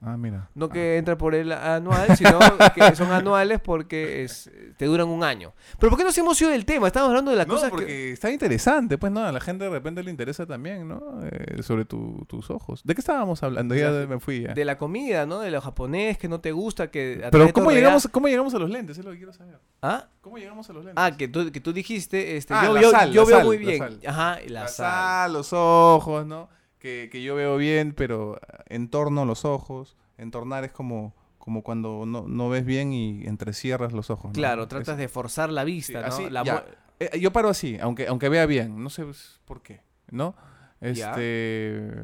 Ah, 0.00 0.16
mira. 0.16 0.48
No 0.54 0.68
que 0.68 0.96
entra 0.96 1.18
por 1.18 1.34
el 1.34 1.50
anual, 1.50 2.16
sino 2.16 2.38
que 2.74 2.94
son 2.94 3.10
anuales 3.10 3.58
porque 3.60 4.22
es, 4.22 4.48
te 4.76 4.84
duran 4.86 5.08
un 5.08 5.24
año. 5.24 5.52
Pero 5.80 5.90
¿por 5.90 5.98
qué 5.98 6.04
nos 6.04 6.16
hemos 6.16 6.40
ido 6.40 6.50
del 6.50 6.64
tema? 6.64 6.86
Estamos 6.86 7.08
hablando 7.08 7.32
de 7.32 7.36
las 7.36 7.48
No, 7.48 7.54
cosas 7.54 7.70
porque 7.70 7.86
que... 7.86 8.12
está 8.12 8.30
interesante, 8.30 8.96
pues, 8.96 9.10
¿no? 9.10 9.24
A 9.24 9.32
la 9.32 9.40
gente 9.40 9.64
de 9.64 9.70
repente 9.70 10.04
le 10.04 10.12
interesa 10.12 10.46
también, 10.46 10.86
¿no? 10.86 11.02
Eh, 11.24 11.62
sobre 11.64 11.84
tu- 11.84 12.24
tus 12.28 12.48
ojos. 12.50 12.80
¿De 12.84 12.94
qué 12.94 13.00
estábamos 13.00 13.42
hablando? 13.42 13.74
Ya 13.74 13.90
la- 13.90 14.06
me 14.06 14.20
fui 14.20 14.42
ya. 14.42 14.54
De 14.54 14.64
la 14.64 14.78
comida, 14.78 15.26
¿no? 15.26 15.40
De 15.40 15.50
lo 15.50 15.60
japonés 15.60 16.16
que 16.16 16.28
no 16.28 16.40
te 16.40 16.52
gusta, 16.52 16.92
que... 16.92 17.26
Pero 17.32 17.52
¿cómo 17.52 17.72
llegamos, 17.72 18.06
¿cómo 18.12 18.28
llegamos 18.28 18.54
a 18.54 18.58
los 18.60 18.70
lentes? 18.70 18.98
Es 18.98 19.04
lo 19.04 19.10
que 19.10 19.16
quiero 19.16 19.32
saber. 19.32 19.58
¿Ah? 19.82 20.06
¿Cómo 20.20 20.38
llegamos 20.38 20.70
a 20.70 20.72
los 20.74 20.84
lentes? 20.84 21.02
Ah, 21.04 21.16
que 21.16 21.26
tú, 21.26 21.50
que 21.50 21.60
tú 21.60 21.72
dijiste, 21.72 22.36
este, 22.36 22.54
Ah, 22.54 22.66
yo, 22.66 22.74
la 22.74 22.82
yo- 22.82 22.90
sal, 22.92 23.12
yo 23.12 23.22
la 23.22 23.26
veo 23.26 23.36
sal, 23.38 23.46
muy 23.46 23.58
la 23.58 23.64
bien. 23.66 23.78
sal. 23.78 24.00
Ajá, 24.06 24.38
la, 24.46 24.60
La 24.60 24.68
sal. 24.68 24.86
sal, 24.86 25.32
los 25.32 25.52
ojos, 25.52 26.24
¿no? 26.24 26.48
Que, 26.78 27.08
que 27.10 27.22
yo 27.22 27.34
veo 27.34 27.56
bien, 27.56 27.92
pero 27.92 28.40
entorno 28.66 29.24
los 29.24 29.44
ojos. 29.44 29.96
Entornar 30.16 30.64
es 30.64 30.72
como, 30.72 31.14
como 31.38 31.62
cuando 31.62 32.04
no, 32.06 32.26
no 32.28 32.48
ves 32.48 32.64
bien 32.64 32.92
y 32.92 33.24
entrecierras 33.26 33.92
los 33.92 34.10
ojos. 34.10 34.26
¿no? 34.26 34.32
Claro, 34.32 34.62
Es- 34.62 34.68
tratas 34.68 34.96
de 34.98 35.08
forzar 35.08 35.50
la 35.50 35.62
sí, 35.64 35.72
vista, 35.72 36.00
¿no? 36.00 36.06
así, 36.06 36.30
La 36.30 36.44
ya. 36.44 36.54
mu- 36.54 36.60
Eh, 37.00 37.18
yo 37.20 37.32
paro 37.32 37.48
así, 37.48 37.78
aunque, 37.80 38.06
aunque 38.08 38.28
vea 38.28 38.46
bien. 38.46 38.82
No 38.82 38.90
sé 38.90 39.04
por 39.44 39.62
qué, 39.62 39.80
¿no? 40.10 40.34
Ya. 40.80 41.10
Este... 41.12 42.02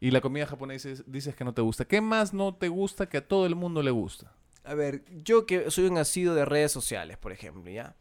Y 0.00 0.10
la 0.10 0.20
comida 0.20 0.46
japonesa 0.46 0.88
dices, 0.88 1.04
dices 1.10 1.34
que 1.34 1.44
no 1.44 1.54
te 1.54 1.62
gusta. 1.62 1.84
¿Qué 1.86 2.00
más 2.00 2.34
no 2.34 2.54
te 2.54 2.68
gusta 2.68 3.08
que 3.08 3.16
a 3.18 3.26
todo 3.26 3.46
el 3.46 3.54
mundo 3.54 3.82
le 3.82 3.90
gusta? 3.90 4.32
A 4.64 4.74
ver, 4.74 5.04
yo 5.24 5.46
que 5.46 5.70
soy 5.70 5.86
un 5.86 5.94
nacido 5.94 6.34
de 6.34 6.44
redes 6.44 6.72
sociales, 6.72 7.16
por 7.16 7.32
ejemplo, 7.32 7.70
¿ya? 7.70 7.96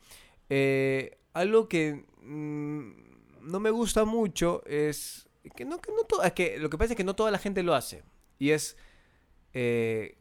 Eh, 0.49 1.17
algo 1.33 1.67
que 1.69 2.05
mm, 2.21 2.91
no 3.51 3.59
me 3.59 3.69
gusta 3.69 4.03
mucho 4.05 4.63
es 4.65 5.27
que 5.55 5.65
no, 5.65 5.79
que 5.79 5.91
no 5.91 6.03
to- 6.03 6.23
es 6.23 6.33
que 6.33 6.57
lo 6.57 6.69
que 6.69 6.77
pasa 6.77 6.93
es 6.93 6.97
que 6.97 7.03
no 7.03 7.15
toda 7.15 7.31
la 7.31 7.37
gente 7.39 7.63
lo 7.63 7.75
hace. 7.75 8.03
Y 8.39 8.51
es 8.51 8.77
eh, 9.53 10.17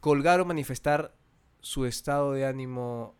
colgar 0.00 0.40
o 0.40 0.44
manifestar 0.44 1.14
su 1.60 1.86
estado 1.86 2.32
de 2.32 2.44
ánimo 2.46 3.14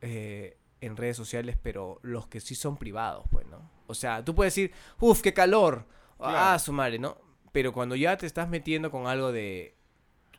eh, 0.00 0.56
en 0.80 0.96
redes 0.96 1.16
sociales, 1.16 1.56
pero 1.62 1.98
los 2.02 2.26
que 2.28 2.40
sí 2.40 2.54
son 2.54 2.76
privados, 2.76 3.24
pues, 3.30 3.46
¿no? 3.46 3.70
O 3.86 3.94
sea, 3.94 4.24
tú 4.24 4.34
puedes 4.34 4.54
decir, 4.54 4.72
uff, 5.00 5.20
qué 5.20 5.32
calor. 5.34 5.86
Ah, 6.18 6.30
Claro. 6.30 6.58
su 6.60 6.72
madre, 6.72 6.98
¿no? 6.98 7.16
Pero 7.52 7.72
cuando 7.72 7.96
ya 7.96 8.16
te 8.16 8.26
estás 8.26 8.48
metiendo 8.48 8.90
con 8.90 9.06
algo 9.06 9.32
de... 9.32 9.74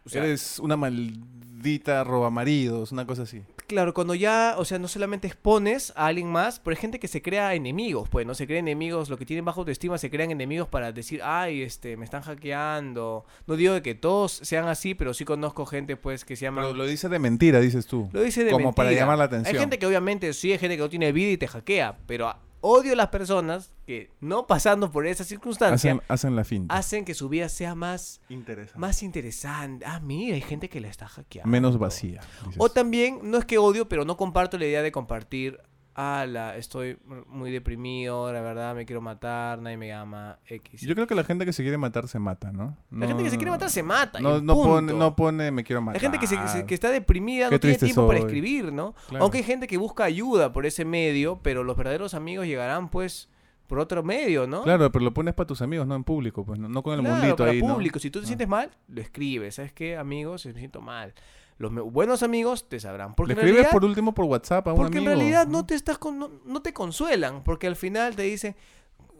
o 0.06 0.10
sea, 0.10 0.24
Eres 0.24 0.60
una 0.60 0.76
maldita 0.78 2.04
robamaridos, 2.04 2.91
una 2.91 3.06
cosa 3.06 3.24
así. 3.24 3.44
Claro, 3.68 3.93
cuando 3.93 4.16
ya, 4.16 4.55
o 4.57 4.66
sea, 4.66 4.80
no 4.80 4.88
solamente 4.88 5.28
expones 5.28 5.93
a 5.95 6.07
alguien 6.07 6.28
más, 6.28 6.59
pero 6.59 6.76
hay 6.76 6.82
gente 6.82 6.99
que 6.99 7.07
se 7.07 7.22
crea 7.22 7.53
enemigos, 7.53 8.09
pues, 8.09 8.26
¿no? 8.26 8.36
Se 8.36 8.45
crea 8.45 8.59
enemigos, 8.59 9.09
lo 9.09 9.18
que 9.18 9.26
tienen 9.26 9.45
bajo 9.45 9.61
autoestima 9.61 9.97
se 9.97 10.09
crean 10.09 10.32
enemigos 10.32 10.68
para 10.68 10.91
decir, 10.91 11.22
ay, 11.24 11.61
este, 11.61 11.97
me 11.97 12.05
están 12.05 12.22
hackeando. 12.22 13.26
No 13.47 13.55
digo 13.55 13.74
de 13.74 13.82
que 13.82 13.95
todos 13.95 14.32
sean 14.32 14.68
así, 14.68 14.95
pero 14.95 15.14
sí 15.14 15.26
conozco 15.26 15.66
gente, 15.66 15.97
pues, 15.97 16.26
que 16.26 16.36
se 16.36 16.43
llama... 16.43 16.61
Pero 16.61 16.74
lo 16.74 16.86
dice 16.86 17.09
de 17.09 17.20
mentira, 17.20 17.59
dices 17.59 17.88
tú. 17.88 18.09
Lo 18.11 18.22
dice 18.22 18.43
de 18.43 18.51
como 18.51 18.74
para 18.74 18.91
llamar 18.91 19.18
la 19.18 19.26
atención. 19.26 19.55
Hay 19.55 19.59
gente 19.59 19.80
que 19.80 19.86
obviamente 19.86 20.34
sí, 20.34 20.51
hay 20.51 20.57
gente 20.57 20.76
que 20.76 20.82
no 20.82 20.89
tiene 20.89 21.11
vida 21.11 21.32
y 21.32 21.38
te 21.38 21.47
hackea, 21.47 21.97
pero 22.05 22.34
odio 22.66 22.93
a 22.93 22.95
las 22.95 23.09
personas 23.09 23.72
que, 23.86 24.09
no 24.22 24.47
pasando 24.47 24.89
por 24.89 25.05
esa 25.05 25.24
circunstancia, 25.26 25.91
Hacen, 25.91 26.01
hacen 26.07 26.36
la 26.36 26.43
finta. 26.45 26.74
hacen 26.76 27.03
que 27.03 27.14
su 27.14 27.28
vida 27.30 27.49
sea 27.49 27.76
más, 27.76 28.22
Interesante. 28.30 28.80
más 28.80 29.03
interesante. 29.03 29.86
Ah, 29.86 29.99
mira, 29.99 30.36
hay 30.36 30.41
gente 30.41 30.70
que 30.70 30.80
la 30.80 30.88
está 30.88 31.07
hackeando. 31.07 31.49
Menos 31.51 31.78
vacía. 31.78 32.22
dices. 32.45 32.55
O 32.57 32.70
también, 32.70 33.20
no 33.24 33.38
es 33.38 33.45
que 33.45 33.57
odio, 33.57 33.89
pero 33.89 34.05
no 34.05 34.16
comparto 34.18 34.57
la 34.57 34.66
idea 34.66 34.82
de 34.82 34.91
compartir 34.93 35.59
ala, 35.96 36.58
estoy 36.58 36.98
muy 37.28 37.52
deprimido, 37.52 38.32
la 38.34 38.41
verdad 38.41 38.76
me 38.76 38.86
quiero 38.86 39.02
matar, 39.02 39.62
nadie 39.62 39.78
me 39.78 39.94
ama, 39.94 40.39
X. 40.48 40.82
Yo 40.82 40.96
creo 40.96 41.08
que 41.08 41.16
la 41.16 41.24
gente 41.24 41.46
que 41.46 41.54
se 41.54 41.62
quiere 41.64 41.78
matar 41.78 42.08
se 42.08 42.20
mata, 42.20 42.52
¿no? 42.52 42.76
la 42.91 43.08
gente 43.08 43.24
que 43.24 43.30
se 43.30 43.38
quiere 43.38 43.52
matar 43.52 43.70
se 43.70 43.84
mata. 43.84 44.20
No, 44.20 44.41
no, 44.41 44.54
pone, 44.56 44.94
no 44.94 45.16
pone 45.16 45.52
me 45.52 45.64
quiero 45.64 45.82
matar. 45.82 45.96
Hay 45.98 46.02
gente 46.02 46.18
que, 46.20 46.28
se- 46.28 46.66
que 46.66 46.74
está 46.74 46.89
deprimida, 46.89 47.50
Qué 47.50 47.56
no 47.56 47.60
tiene 47.60 47.78
tiempo 47.78 48.08
para 48.08 48.20
escribir, 48.20 48.72
¿no? 48.74 48.96
Claro. 49.10 49.24
Aunque 49.24 49.39
hay 49.39 49.44
gente 49.44 49.68
que 49.68 49.78
busca 49.78 50.04
ayuda 50.06 50.52
por 50.52 50.66
ese 50.66 50.86
medio, 50.86 51.39
pero 51.44 51.64
los 51.64 51.78
verdaderos 51.78 52.14
amigos 52.14 52.46
llegarán, 52.48 52.89
pues, 52.89 53.30
por 53.68 53.80
otro 53.80 54.04
medio, 54.04 54.46
¿no? 54.46 54.64
Claro, 54.64 54.91
pero 54.91 55.06
lo 55.06 55.14
pones 55.14 55.34
para 55.34 55.48
tus 55.48 55.62
amigos, 55.62 55.88
no 55.88 55.96
en 55.96 56.04
público, 56.04 56.46
pues 56.46 56.60
no, 56.60 56.68
no 56.70 56.84
con 56.84 56.94
el 56.96 57.00
Claro, 57.00 57.16
mundito 57.16 57.38
para 57.38 57.52
ahí, 57.52 57.62
¿no? 57.62 57.74
público. 57.74 57.98
Si 58.00 58.10
tú 58.12 58.20
te 58.20 58.26
Ah. 58.26 58.28
sientes 58.28 58.48
mal, 58.48 58.70
lo 58.88 59.02
escribes. 59.02 59.56
¿Sabes 59.56 59.72
qué, 59.74 59.96
amigos? 59.98 60.46
Me 60.46 60.54
siento 60.54 60.82
mal. 60.82 61.14
Los 61.58 61.72
buenos 61.74 62.24
amigos 62.24 62.68
te 62.68 62.80
sabrán. 62.80 63.16
Porque 63.16 63.34
Le 63.34 63.39
escribes 63.39 63.56
realidad, 63.56 63.72
por 63.72 63.86
último 63.86 64.14
por 64.14 64.26
WhatsApp 64.26 64.68
a 64.68 64.72
un 64.74 64.78
porque 64.78 64.97
amigo. 64.97 65.12
en 65.14 65.18
realidad 65.20 65.47
no 65.47 65.66
te 65.66 65.76
estás 65.76 65.97
con- 65.97 66.18
no, 66.20 66.32
no 66.45 66.62
te 66.62 66.74
consuelan, 66.74 67.43
porque 67.43 67.68
al 67.68 67.76
final 67.76 68.16
te 68.16 68.24
dicen 68.24 68.56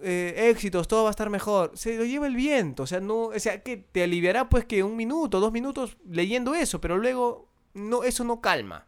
eh, 0.02 0.50
éxitos, 0.50 0.88
todo 0.88 1.04
va 1.04 1.10
a 1.10 1.12
estar 1.12 1.30
mejor. 1.30 1.72
Se 1.76 1.96
lo 1.98 2.04
lleva 2.06 2.28
el 2.28 2.36
viento, 2.36 2.84
o 2.84 2.88
sea, 2.88 3.00
no, 3.00 3.26
o 3.28 3.40
sea, 3.40 3.62
que 3.64 3.78
te 3.78 4.04
aliviará 4.04 4.50
pues 4.50 4.66
que 4.66 4.84
un 4.84 4.98
minuto, 4.98 5.40
dos 5.40 5.52
minutos 5.54 5.98
leyendo 6.10 6.54
eso, 6.56 6.82
pero 6.82 6.98
luego 6.98 7.48
no 7.74 8.04
eso 8.04 8.24
no 8.24 8.42
calma. 8.42 8.86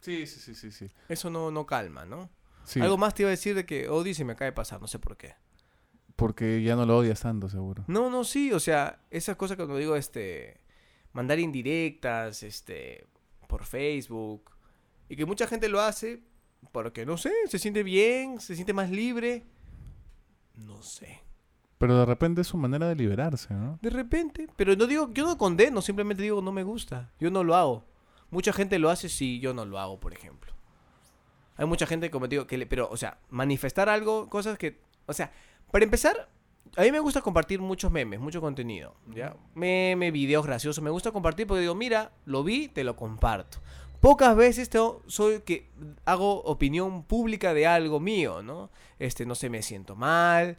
Sí, 0.00 0.26
sí, 0.26 0.38
sí, 0.40 0.54
sí, 0.54 0.70
sí. 0.70 0.90
Eso 1.08 1.30
no 1.30 1.50
no 1.50 1.64
calma, 1.66 2.04
¿no? 2.04 2.28
Sí, 2.64 2.80
Algo 2.80 2.98
más 2.98 3.14
te 3.14 3.22
iba 3.22 3.28
a 3.28 3.30
decir 3.30 3.54
de 3.54 3.64
que 3.64 3.88
Odi 3.88 4.12
se 4.14 4.24
me 4.24 4.32
acaba 4.34 4.46
de 4.46 4.52
pasar, 4.52 4.80
no 4.80 4.86
sé 4.86 4.98
por 4.98 5.16
qué. 5.16 5.34
porque 6.16 6.62
ya 6.62 6.76
no 6.76 6.84
lo 6.84 6.98
odias 6.98 7.20
tanto, 7.20 7.48
seguro. 7.48 7.84
No, 7.86 8.10
no, 8.10 8.24
sí, 8.24 8.52
o 8.52 8.60
sea, 8.60 9.00
esas 9.10 9.36
cosas 9.36 9.56
que 9.56 9.62
cuando 9.62 9.78
digo, 9.78 9.96
este, 9.96 10.59
mandar 11.12 11.38
indirectas, 11.38 12.42
este, 12.42 13.06
por 13.46 13.64
Facebook, 13.64 14.50
y 15.08 15.16
que 15.16 15.26
mucha 15.26 15.46
gente 15.46 15.68
lo 15.68 15.80
hace 15.80 16.22
porque, 16.72 17.04
no 17.04 17.16
sé, 17.16 17.32
se 17.46 17.58
siente 17.58 17.82
bien, 17.82 18.40
se 18.40 18.54
siente 18.54 18.72
más 18.72 18.90
libre, 18.90 19.44
no 20.54 20.82
sé. 20.82 21.20
Pero 21.78 21.98
de 21.98 22.04
repente 22.04 22.42
es 22.42 22.46
su 22.46 22.58
manera 22.58 22.88
de 22.88 22.94
liberarse, 22.94 23.54
¿no? 23.54 23.78
De 23.80 23.90
repente, 23.90 24.48
pero 24.56 24.76
no 24.76 24.86
digo, 24.86 25.10
yo 25.12 25.24
no 25.24 25.38
condeno, 25.38 25.80
simplemente 25.80 26.22
digo, 26.22 26.42
no 26.42 26.52
me 26.52 26.62
gusta, 26.62 27.10
yo 27.18 27.30
no 27.30 27.42
lo 27.42 27.56
hago. 27.56 27.84
Mucha 28.30 28.52
gente 28.52 28.78
lo 28.78 28.90
hace 28.90 29.08
si 29.08 29.40
yo 29.40 29.54
no 29.54 29.64
lo 29.64 29.78
hago, 29.78 29.98
por 29.98 30.12
ejemplo. 30.12 30.52
Hay 31.56 31.66
mucha 31.66 31.86
gente, 31.86 32.10
como 32.10 32.28
te 32.28 32.36
digo, 32.36 32.46
que 32.46 32.58
le, 32.58 32.66
pero, 32.66 32.88
o 32.90 32.96
sea, 32.96 33.18
manifestar 33.30 33.88
algo, 33.88 34.28
cosas 34.28 34.58
que, 34.58 34.80
o 35.06 35.12
sea, 35.12 35.32
para 35.72 35.84
empezar, 35.84 36.28
a 36.76 36.82
mí 36.82 36.92
me 36.92 37.00
gusta 37.00 37.20
compartir 37.20 37.60
muchos 37.60 37.90
memes, 37.90 38.20
mucho 38.20 38.40
contenido, 38.40 38.94
¿ya? 39.14 39.36
Meme, 39.54 40.10
videos 40.10 40.46
graciosos, 40.46 40.82
me 40.82 40.90
gusta 40.90 41.10
compartir 41.12 41.46
porque 41.46 41.62
digo, 41.62 41.74
mira, 41.74 42.12
lo 42.24 42.44
vi, 42.44 42.68
te 42.68 42.84
lo 42.84 42.96
comparto. 42.96 43.58
Pocas 44.00 44.34
veces 44.34 44.70
tengo- 44.70 45.02
soy 45.06 45.40
que 45.40 45.70
hago 46.06 46.42
opinión 46.44 47.02
pública 47.04 47.52
de 47.52 47.66
algo 47.66 48.00
mío, 48.00 48.42
¿no? 48.42 48.70
Este, 48.98 49.26
no 49.26 49.34
sé, 49.34 49.50
me 49.50 49.62
siento 49.62 49.94
mal, 49.94 50.56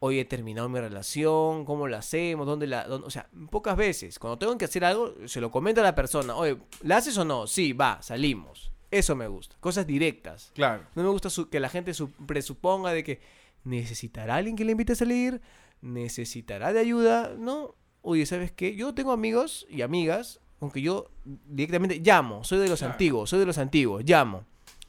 hoy 0.00 0.18
he 0.18 0.24
terminado 0.24 0.68
mi 0.68 0.78
relación, 0.78 1.64
cómo 1.64 1.88
la 1.88 1.98
hacemos, 1.98 2.46
dónde 2.46 2.66
la, 2.66 2.86
dónde- 2.86 3.06
o 3.06 3.10
sea, 3.10 3.28
pocas 3.50 3.76
veces. 3.76 4.18
Cuando 4.18 4.36
tengo 4.38 4.58
que 4.58 4.66
hacer 4.66 4.84
algo, 4.84 5.14
se 5.26 5.40
lo 5.40 5.50
comento 5.50 5.80
a 5.80 5.84
la 5.84 5.94
persona, 5.94 6.34
oye, 6.36 6.58
¿la 6.82 6.98
haces 6.98 7.16
o 7.16 7.24
no? 7.24 7.46
Sí, 7.46 7.72
va, 7.72 8.02
salimos. 8.02 8.70
Eso 8.90 9.16
me 9.16 9.26
gusta, 9.26 9.56
cosas 9.58 9.86
directas. 9.86 10.50
Claro. 10.54 10.82
No 10.94 11.02
me 11.02 11.08
gusta 11.08 11.30
su- 11.30 11.48
que 11.48 11.60
la 11.60 11.70
gente 11.70 11.94
su- 11.94 12.10
presuponga 12.10 12.92
de 12.92 13.02
que 13.04 13.20
necesitará 13.64 14.36
alguien 14.36 14.56
que 14.56 14.64
le 14.64 14.72
invite 14.72 14.92
a 14.92 14.96
salir, 14.96 15.40
necesitará 15.80 16.72
de 16.72 16.80
ayuda, 16.80 17.34
¿no? 17.38 17.74
Oye, 18.02 18.26
¿sabes 18.26 18.52
qué? 18.52 18.74
Yo 18.74 18.94
tengo 18.94 19.12
amigos 19.12 19.66
y 19.68 19.82
amigas, 19.82 20.40
aunque 20.60 20.80
yo 20.80 21.10
directamente 21.24 22.00
llamo, 22.00 22.44
soy 22.44 22.58
de 22.58 22.68
los 22.68 22.80
Claro. 22.80 22.92
antiguos, 22.92 23.30
soy 23.30 23.40
de 23.40 23.46
los 23.46 23.58
antiguos, 23.58 24.04
llamo. 24.04 24.44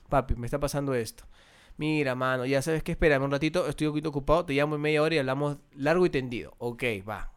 Papi, 0.09 0.35
me 0.35 0.45
está 0.47 0.59
pasando 0.59 0.93
esto. 0.93 1.25
Mira, 1.77 2.13
mano, 2.13 2.45
ya 2.45 2.61
sabes 2.61 2.83
qué, 2.83 2.91
espérame 2.91 3.23
un 3.23 3.31
ratito, 3.31 3.67
estoy 3.67 3.87
un 3.87 3.93
poquito 3.93 4.09
ocupado, 4.09 4.45
te 4.45 4.53
llamo 4.53 4.75
en 4.75 4.81
media 4.81 5.01
hora 5.01 5.15
y 5.15 5.17
hablamos 5.17 5.57
largo 5.75 6.05
y 6.05 6.09
tendido. 6.09 6.53
Ok, 6.59 6.83
va. 7.07 7.31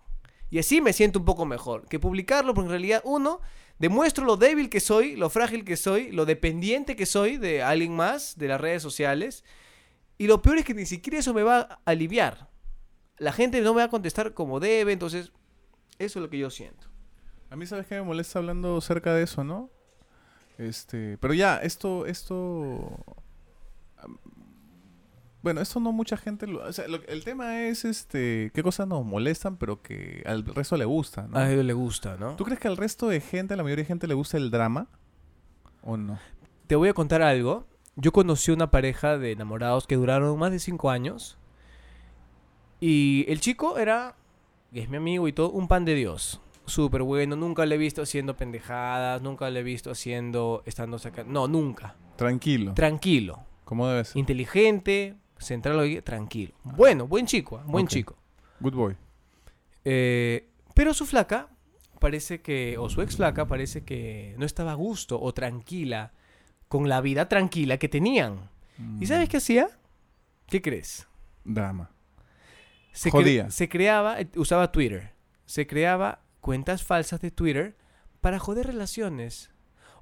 Y 0.51 0.59
así 0.59 0.80
me 0.80 0.93
siento 0.93 1.18
un 1.18 1.24
poco 1.24 1.47
mejor 1.47 1.89
que 1.89 1.99
publicarlo, 1.99 2.53
porque 2.55 2.66
en 2.66 2.70
realidad, 2.72 3.03
uno, 3.05 3.41
demuestro 3.78 4.24
lo 4.24 4.37
débil 4.37 4.68
que 4.68 4.80
soy, 4.80 5.16
lo 5.16 5.30
frágil 5.30 5.64
que 5.64 5.76
soy, 5.76 6.12
lo 6.12 6.26
dependiente 6.26 6.97
que 6.97 7.07
soy 7.07 7.39
de 7.39 7.62
alguien 7.62 7.97
más, 7.97 8.37
de 8.39 8.49
las 8.49 8.61
redes 8.61 8.82
sociales. 8.82 9.43
Y 10.19 10.27
lo 10.27 10.41
peor 10.43 10.59
es 10.59 10.64
que 10.64 10.75
ni 10.75 10.87
siquiera 10.87 11.19
eso 11.19 11.35
me 11.35 11.43
va 11.43 11.61
a 11.61 11.79
aliviar. 11.85 12.49
La 13.19 13.33
gente 13.33 13.61
no 13.61 13.73
me 13.75 13.79
va 13.81 13.85
a 13.85 13.91
contestar 13.91 14.35
como 14.35 14.61
debe, 14.61 14.93
entonces, 14.93 15.33
eso 15.99 16.19
es 16.19 16.23
lo 16.23 16.31
que 16.31 16.39
yo 16.39 16.51
siento. 16.51 16.89
A 17.51 17.57
mí, 17.57 17.67
¿sabes 17.67 17.87
qué 17.87 17.95
me 17.97 18.03
molesta 18.03 18.39
hablando 18.39 18.81
cerca 18.81 19.14
de 19.14 19.23
eso, 19.23 19.45
no? 19.45 19.71
Este, 20.59 21.19
pero 21.19 21.35
ya, 21.35 21.59
esto, 21.59 22.07
esto... 22.07 22.99
Bueno, 25.43 25.61
esto 25.61 25.79
no 25.79 25.93
mucha 25.93 26.17
gente 26.17 26.47
lo... 26.49 26.64
O 26.67 26.73
sea, 26.73 26.89
lo- 26.89 27.05
el 27.07 27.23
tema 27.23 27.62
es, 27.67 27.85
este, 27.85 28.51
qué 28.53 28.62
cosas 28.64 28.89
nos 28.89 29.05
molestan, 29.05 29.57
pero 29.57 29.81
que 29.81 30.23
al 30.27 30.45
resto 30.45 30.77
le 30.77 30.85
gusta, 30.87 31.29
¿no? 31.29 31.39
A 31.39 31.51
él 31.51 31.64
le 31.67 31.73
gusta, 31.73 32.17
¿no? 32.17 32.35
¿Tú 32.35 32.45
crees 32.45 32.59
que 32.59 32.67
al 32.69 32.77
resto 32.77 33.07
de 33.09 33.21
gente, 33.21 33.55
a 33.55 33.57
la 33.57 33.62
mayoría 33.62 33.85
de 33.85 33.87
gente, 33.87 34.09
le 34.09 34.14
gusta 34.14 34.39
el 34.39 34.51
drama? 34.51 34.89
¿O 35.83 35.97
no? 35.97 36.19
Te 36.67 36.75
voy 36.75 36.89
a 36.89 36.95
contar 36.95 37.23
algo. 37.23 37.64
Yo 37.97 38.13
conocí 38.13 38.51
una 38.51 38.71
pareja 38.71 39.17
de 39.17 39.33
enamorados 39.33 39.87
que 39.87 39.97
duraron 39.97 40.39
más 40.39 40.53
de 40.53 40.59
cinco 40.59 40.91
años. 40.91 41.39
Y 42.79 43.25
el 43.29 43.41
chico 43.41 43.79
era, 43.79 44.15
que 44.73 44.83
es 44.83 44.89
mi 44.91 44.99
amigo 44.99 45.27
y 45.29 45.33
todo, 45.33 45.51
un 45.51 45.67
pan 45.67 45.87
de 45.87 45.95
Dios. 45.95 46.41
Súper 46.67 47.03
bueno. 47.03 47.37
Nunca 47.37 47.65
le 47.65 47.77
he 47.77 47.79
visto 47.79 48.03
haciendo 48.03 48.37
pendejadas. 48.37 49.23
Nunca 49.23 49.49
le 49.49 49.61
he 49.61 49.63
visto 49.63 49.91
haciendo, 49.91 50.63
estando 50.67 50.99
sacando. 50.99 51.33
No, 51.33 51.49
nunca. 51.49 51.97
Tranquilo. 52.17 52.75
Tranquilo. 52.75 53.45
¿Cómo 53.65 53.89
debe 53.89 54.05
ser? 54.05 54.19
Inteligente. 54.19 55.15
Centrado, 55.39 55.81
ahí, 55.81 56.01
tranquilo. 56.03 56.55
Bueno, 56.65 57.07
buen 57.07 57.27
chico, 57.27 57.59
ah, 57.59 57.65
buen 57.67 57.87
chico. 57.87 58.17
Good 58.61 58.75
boy. 58.75 58.97
Eh, 59.85 60.49
pero 60.75 60.95
su 60.95 61.07
flaca 61.07 61.49
parece 61.99 62.41
que, 62.41 62.77
o 62.79 62.89
su 62.89 63.03
ex 63.03 63.17
flaca 63.17 63.47
parece 63.47 63.85
que 63.85 64.35
no 64.39 64.47
estaba 64.47 64.73
a 64.73 64.75
gusto 64.75 65.21
o 65.21 65.33
tranquila 65.33 66.13
con 66.69 66.89
la 66.89 67.01
vida 67.01 67.29
tranquila 67.29 67.79
que 67.79 67.89
tenían. 67.89 68.51
¿Y 69.01 69.07
sabes 69.07 69.29
qué 69.29 69.39
hacía? 69.39 69.69
¿Qué 70.49 70.61
crees? 70.61 71.07
Mm, 71.45 71.55
Drama. 71.55 71.91
Se, 72.93 73.09
cre- 73.11 73.12
Jodía. 73.12 73.51
se 73.51 73.69
creaba, 73.69 74.21
eh, 74.21 74.29
usaba 74.37 74.73
Twitter, 74.73 75.12
se 75.45 75.67
creaba 75.67 76.21
cuentas 76.41 76.83
falsas 76.83 77.21
de 77.21 77.31
Twitter 77.31 77.77
para 78.21 78.39
joder 78.39 78.67
relaciones. 78.67 79.51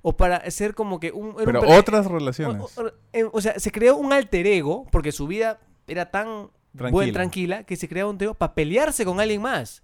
O 0.03 0.17
para 0.17 0.37
hacer 0.37 0.75
como 0.75 1.01
que 1.01 1.12
un... 1.12 1.35
Pero 1.37 1.61
per- 1.62 1.71
otras 1.79 2.07
relaciones. 2.07 2.61
O, 2.77 2.83
o- 2.83 2.93
eh, 3.12 3.25
o 3.33 3.41
sea, 3.41 3.59
se 3.59 3.71
creó 3.73 3.97
un 3.97 4.12
alter 4.12 4.47
ego 4.47 4.87
porque 4.93 5.12
su 5.12 5.27
vida 5.27 5.61
era 5.87 6.11
tan 6.11 6.51
Tranquila. 6.77 6.91
buena, 6.91 7.12
tranquila, 7.12 7.65
que 7.65 7.77
se 7.77 7.89
creaba 7.89 8.11
un 8.11 8.21
ego 8.23 8.35
para 8.35 8.55
pelearse 8.55 9.05
con 9.05 9.19
alguien 9.21 9.41
más. 9.41 9.83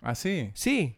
Ah, 0.00 0.14
sí. 0.14 0.50
Sí. 0.54 0.96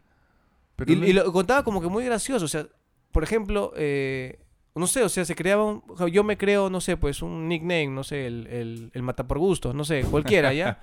Pero 0.75 0.91
Y, 0.91 0.95
no- 0.95 1.05
y 1.05 1.13
lo 1.13 1.31
contaba 1.31 1.63
como 1.63 1.81
que 1.81 1.87
muy 1.87 2.03
gracioso. 2.03 2.45
O 2.45 2.47
sea, 2.47 2.65
por 3.11 3.23
ejemplo, 3.23 3.73
eh, 3.75 4.39
no 4.75 4.87
sé, 4.87 5.03
o 5.03 5.09
sea, 5.09 5.23
se 5.25 5.35
creaba 5.35 5.63
un. 5.63 5.83
Yo 6.11 6.23
me 6.23 6.37
creo, 6.37 6.69
no 6.69 6.81
sé, 6.81 6.97
pues 6.97 7.21
un 7.21 7.47
nickname, 7.47 7.87
no 7.87 8.03
sé, 8.03 8.25
el, 8.25 8.47
el, 8.47 8.91
el 8.93 9.01
mata 9.03 9.27
por 9.27 9.37
gusto, 9.39 9.73
no 9.73 9.83
sé, 9.85 10.03
cualquiera, 10.03 10.53
¿ya? 10.53 10.81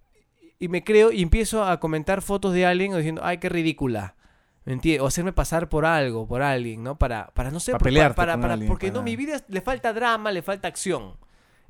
y 0.58 0.68
me 0.68 0.84
creo 0.84 1.10
y 1.12 1.22
empiezo 1.22 1.64
a 1.64 1.80
comentar 1.80 2.22
fotos 2.22 2.52
de 2.52 2.66
alguien 2.66 2.94
diciendo, 2.96 3.22
ay, 3.24 3.38
qué 3.38 3.48
ridícula. 3.48 4.16
¿Me 4.64 4.74
entiendes? 4.74 5.02
O 5.02 5.06
hacerme 5.08 5.32
pasar 5.32 5.68
por 5.68 5.84
algo, 5.84 6.28
por 6.28 6.40
alguien, 6.40 6.84
¿no? 6.84 6.96
Para, 6.96 7.26
para 7.34 7.50
no 7.50 7.58
sé, 7.58 7.72
para, 7.72 8.38
para- 8.38 8.52
alguien, 8.54 8.68
porque 8.68 8.88
no, 8.88 8.94
para- 9.00 9.04
mi 9.04 9.16
vida 9.16 9.40
le 9.48 9.60
falta 9.60 9.92
drama, 9.92 10.30
le 10.30 10.40
falta 10.40 10.68
acción. 10.68 11.16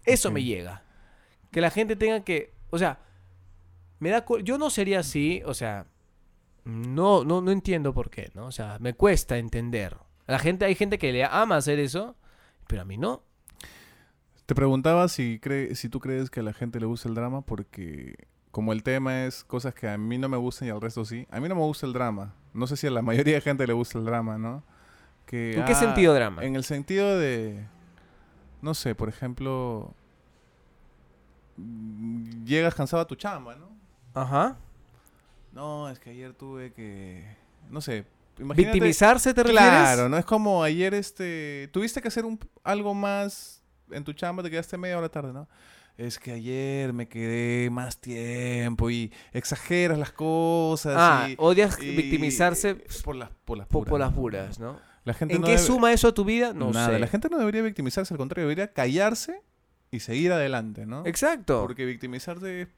Eso 0.04 0.30
me 0.30 0.42
llega. 0.44 0.82
Que 1.50 1.62
la 1.62 1.70
gente 1.70 1.96
tenga 1.96 2.22
que, 2.22 2.52
o 2.68 2.76
sea, 2.78 2.98
me 3.98 4.10
da, 4.10 4.26
yo 4.42 4.58
no 4.58 4.68
sería 4.68 4.98
así, 5.00 5.42
o 5.46 5.54
sea, 5.54 5.86
no, 6.64 7.24
no, 7.24 7.40
no 7.40 7.50
entiendo 7.50 7.94
por 7.94 8.10
qué, 8.10 8.30
¿no? 8.34 8.44
O 8.46 8.52
sea, 8.52 8.76
me 8.78 8.92
cuesta 8.92 9.38
entender. 9.38 9.96
La 10.32 10.38
gente, 10.38 10.64
hay 10.64 10.74
gente 10.74 10.98
que 10.98 11.12
le 11.12 11.26
ama 11.26 11.56
hacer 11.56 11.78
eso, 11.78 12.16
pero 12.66 12.80
a 12.80 12.84
mí 12.86 12.96
no. 12.96 13.22
Te 14.46 14.54
preguntaba 14.54 15.06
si, 15.08 15.38
cree, 15.38 15.74
si 15.74 15.90
tú 15.90 16.00
crees 16.00 16.30
que 16.30 16.40
a 16.40 16.42
la 16.42 16.54
gente 16.54 16.80
le 16.80 16.86
gusta 16.86 17.06
el 17.06 17.14
drama 17.14 17.42
porque 17.42 18.14
como 18.50 18.72
el 18.72 18.82
tema 18.82 19.26
es 19.26 19.44
cosas 19.44 19.74
que 19.74 19.90
a 19.90 19.98
mí 19.98 20.16
no 20.16 20.30
me 20.30 20.38
gustan 20.38 20.68
y 20.68 20.70
al 20.70 20.80
resto 20.80 21.04
sí. 21.04 21.26
A 21.30 21.38
mí 21.38 21.50
no 21.50 21.54
me 21.54 21.60
gusta 21.60 21.84
el 21.84 21.92
drama. 21.92 22.32
No 22.54 22.66
sé 22.66 22.78
si 22.78 22.86
a 22.86 22.90
la 22.90 23.02
mayoría 23.02 23.34
de 23.34 23.40
gente 23.42 23.66
le 23.66 23.74
gusta 23.74 23.98
el 23.98 24.06
drama, 24.06 24.38
¿no? 24.38 24.62
Que, 25.26 25.52
¿En 25.52 25.66
qué 25.66 25.72
ah, 25.72 25.74
sentido 25.74 26.14
drama? 26.14 26.42
En 26.42 26.56
el 26.56 26.64
sentido 26.64 27.18
de, 27.18 27.66
no 28.62 28.72
sé, 28.72 28.94
por 28.94 29.10
ejemplo, 29.10 29.92
llegas 32.46 32.74
cansado 32.74 33.02
a 33.02 33.06
tu 33.06 33.16
chamba, 33.16 33.54
¿no? 33.56 33.68
Ajá. 34.14 34.56
No, 35.52 35.90
es 35.90 35.98
que 35.98 36.08
ayer 36.08 36.32
tuve 36.32 36.72
que, 36.72 37.36
no 37.68 37.82
sé, 37.82 38.06
imagínate. 38.38 38.72
¿Victimizarse 38.72 39.34
te 39.34 39.42
refieres? 39.42 39.68
Claro, 39.68 40.08
no 40.08 40.16
es 40.18 40.24
como 40.24 40.62
ayer 40.62 40.94
este 40.94 41.68
tuviste 41.72 42.00
que 42.00 42.08
hacer 42.08 42.24
un, 42.24 42.38
algo 42.64 42.94
más 42.94 43.62
en 43.90 44.04
tu 44.04 44.12
chamba, 44.12 44.42
te 44.42 44.50
quedaste 44.50 44.78
media 44.78 44.98
hora 44.98 45.08
tarde, 45.08 45.32
¿no? 45.32 45.48
Es 45.98 46.18
que 46.18 46.32
ayer 46.32 46.92
me 46.94 47.06
quedé 47.06 47.68
más 47.70 47.98
tiempo 47.98 48.88
y 48.90 49.12
exageras 49.32 49.98
las 49.98 50.10
cosas 50.12 50.94
Ah, 50.96 51.26
y, 51.30 51.34
odias 51.38 51.78
y- 51.82 51.94
victimizarse 51.94 52.76
por 53.04 53.14
las 53.16 53.28
por 53.44 53.58
las 53.58 53.66
puras, 53.66 53.90
por 53.90 54.00
las 54.00 54.12
puras, 54.14 54.58
¿no? 54.58 54.78
La 55.04 55.12
gente 55.14 55.34
¿En 55.34 55.40
no 55.42 55.46
qué 55.46 55.54
debe- 55.56 55.62
suma 55.66 55.92
eso 55.92 56.08
a 56.08 56.14
tu 56.14 56.24
vida? 56.24 56.54
No 56.54 56.70
Nada, 56.70 56.92
sé. 56.94 56.98
la 56.98 57.06
gente 57.08 57.28
no 57.28 57.36
debería 57.38 57.60
victimizarse, 57.62 58.14
al 58.14 58.18
contrario, 58.18 58.44
debería 58.48 58.72
callarse 58.72 59.42
y 59.90 60.00
seguir 60.00 60.32
adelante, 60.32 60.86
¿no? 60.86 61.04
Exacto. 61.04 61.60
Porque 61.60 61.84
victimizarte 61.84 62.68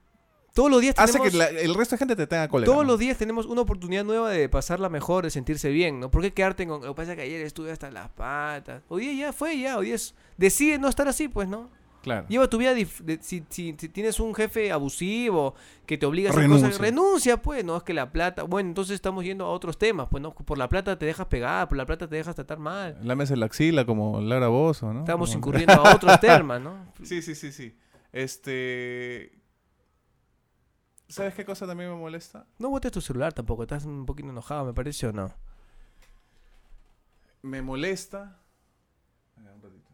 todos 0.55 0.70
los 0.70 0.80
días 0.80 0.94
hace 0.96 1.12
tenemos... 1.18 1.32
que 1.32 1.36
la- 1.36 1.48
el 1.61 1.74
resto 1.74 1.96
de 1.96 1.98
gente 1.98 2.16
te 2.16 2.26
tenga 2.26 2.48
cólera. 2.48 2.70
Todos 2.72 2.84
¿no? 2.86 2.92
los 2.92 2.98
días 3.00 3.18
tenemos 3.18 3.44
una 3.44 3.61
oportunidad 3.61 4.05
nueva 4.05 4.30
de 4.30 4.48
pasarla 4.48 4.88
mejor, 4.88 5.24
de 5.24 5.30
sentirse 5.30 5.68
bien, 5.70 6.00
¿no? 6.00 6.11
¿Por 6.11 6.22
qué 6.22 6.32
quedarte 6.32 6.66
con... 6.66 6.80
Lo 6.80 6.94
que 6.94 6.94
pasa 6.94 7.12
es 7.12 7.16
que 7.16 7.22
ayer 7.24 7.42
estuve 7.42 7.70
hasta 7.72 7.90
las 7.90 8.09
patas. 8.11 8.82
Hoy 8.88 9.02
día 9.09 9.26
ya 9.26 9.32
fue, 9.32 9.59
ya. 9.59 9.76
Hoy 9.76 9.86
día 9.86 9.96
es... 9.96 10.14
Decide 10.38 10.78
no 10.78 10.88
estar 10.88 11.07
así, 11.09 11.28
pues, 11.28 11.48
¿no? 11.48 11.68
Claro. 12.02 12.26
Lleva 12.28 12.48
tu 12.48 12.59
vida... 12.59 12.72
dif- 12.74 13.00
de- 13.00 13.18
si, 13.22 13.42
si- 13.48 13.74
si 13.78 13.88
tienes 13.88 14.20
un 14.20 14.34
jefe 14.34 14.70
abusivo 14.70 15.55
que 15.86 15.98
te 15.98 16.07
obliga 16.07 16.28
a 16.28 16.32
hacer 16.32 16.42
Renuncia. 16.42 16.68
cosas... 16.68 16.80
Renuncia, 16.80 17.36
pues. 17.42 17.64
No 17.64 17.76
es 17.78 17.82
que 17.82 17.92
la 17.94 18.12
plata... 18.12 18.44
Bueno, 18.44 18.68
entonces 18.68 18.94
estamos 18.94 19.24
yendo 19.24 19.46
a 19.46 19.48
otros 19.50 19.76
temas, 19.76 20.07
pues, 20.11 20.22
¿no? 20.22 20.32
Por 20.34 20.57
la 20.59 20.68
plata 20.68 20.96
te 20.98 21.07
dejas 21.07 21.26
pegar, 21.26 21.66
por 21.66 21.76
la 21.78 21.86
plata 21.86 22.07
te 22.09 22.14
dejas 22.16 22.34
tratar 22.36 22.59
mal. 22.59 22.96
Lámese 23.02 23.36
la 23.36 23.46
axila 23.46 23.84
como 23.86 24.20
Laura 24.20 24.48
Bozo, 24.48 24.92
¿no? 24.92 25.00
Estamos 25.00 25.30
Como- 25.30 25.38
incurriendo 25.38 25.72
a 25.84 25.94
otros 25.96 26.20
temas, 26.20 26.61
¿no? 26.61 26.76
Sí, 27.02 27.22
sí, 27.22 27.34
sí, 27.34 27.50
sí. 27.50 27.74
Este... 28.12 29.32
¿Sabes 31.09 31.34
qué 31.34 31.44
cosa 31.44 31.66
también 31.66 31.90
me 31.90 31.96
molesta? 31.96 32.46
No 32.59 32.70
botes 32.70 32.90
tu 32.92 33.00
celular 33.00 33.32
tampoco. 33.32 33.62
Estás 33.62 33.84
un 33.84 34.07
poquito 34.07 34.28
enojado, 34.30 34.64
me 34.64 34.72
parece, 34.74 35.07
¿o 35.07 35.12
no? 35.12 35.32
Me 37.42 37.61
molesta... 37.62 38.40
Un 39.36 39.44
ratito. 39.46 39.90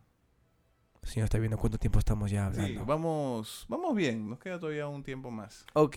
El 1.03 1.09
señor 1.09 1.25
está 1.25 1.39
viendo 1.39 1.59
cuánto 1.59 1.79
tiempo 1.79 1.99
estamos 1.99 2.31
ya 2.31 2.53
Sí, 2.53 2.61
hablando. 2.61 2.85
vamos, 2.87 3.67
vamos 3.69 3.95
bien, 3.97 4.29
nos 4.31 4.39
queda 4.39 4.59
todavía 4.61 4.87
un 4.87 5.03
tiempo 5.03 5.31
más. 5.31 5.67
Ok. 5.75 5.97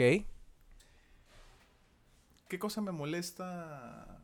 ¿Qué 2.48 2.60
cosa 2.60 2.82
me 2.82 2.92
molesta 2.92 4.20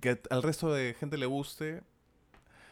que 0.00 0.20
al 0.30 0.42
resto 0.42 0.72
de 0.72 0.94
gente 0.94 1.16
le 1.18 1.26
guste? 1.26 1.82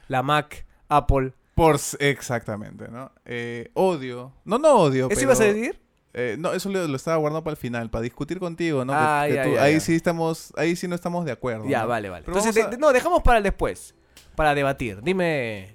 La 0.08 0.22
Mac, 0.22 0.66
Apple. 0.88 1.32
Por 1.54 1.78
exactamente, 1.98 2.88
¿no? 2.88 3.10
Eh, 3.24 3.70
odio. 3.74 4.32
No, 4.44 4.58
no 4.58 4.74
odio. 4.76 5.06
¿Eso 5.06 5.08
pero, 5.08 5.20
ibas 5.22 5.40
a 5.40 5.44
decir? 5.44 5.80
Eh, 6.14 6.36
no, 6.38 6.52
eso 6.52 6.68
lo, 6.70 6.86
lo 6.88 6.96
estaba 6.96 7.16
guardando 7.18 7.44
para 7.44 7.52
el 7.52 7.58
final, 7.58 7.90
para 7.90 8.02
discutir 8.02 8.38
contigo, 8.38 8.84
¿no? 8.84 8.92
Ah, 8.94 9.24
que 9.28 9.34
ya, 9.34 9.44
tú- 9.44 9.54
ya, 9.54 9.62
ahí 9.62 9.74
ya. 9.74 9.80
sí 9.80 9.94
estamos, 9.94 10.52
ahí 10.56 10.74
sí 10.76 10.88
no 10.88 10.94
estamos 10.94 11.24
de 11.24 11.32
acuerdo. 11.32 11.66
Ya, 11.68 11.82
¿no? 11.82 11.88
vale, 11.88 12.08
vale. 12.08 12.24
Pero 12.24 12.36
Entonces, 12.38 12.70
de- 12.70 12.78
no, 12.78 12.92
dejamos 12.92 13.22
para 13.22 13.38
el 13.38 13.44
después. 13.44 13.94
Para 14.34 14.54
debatir. 14.54 15.02
Dime. 15.02 15.74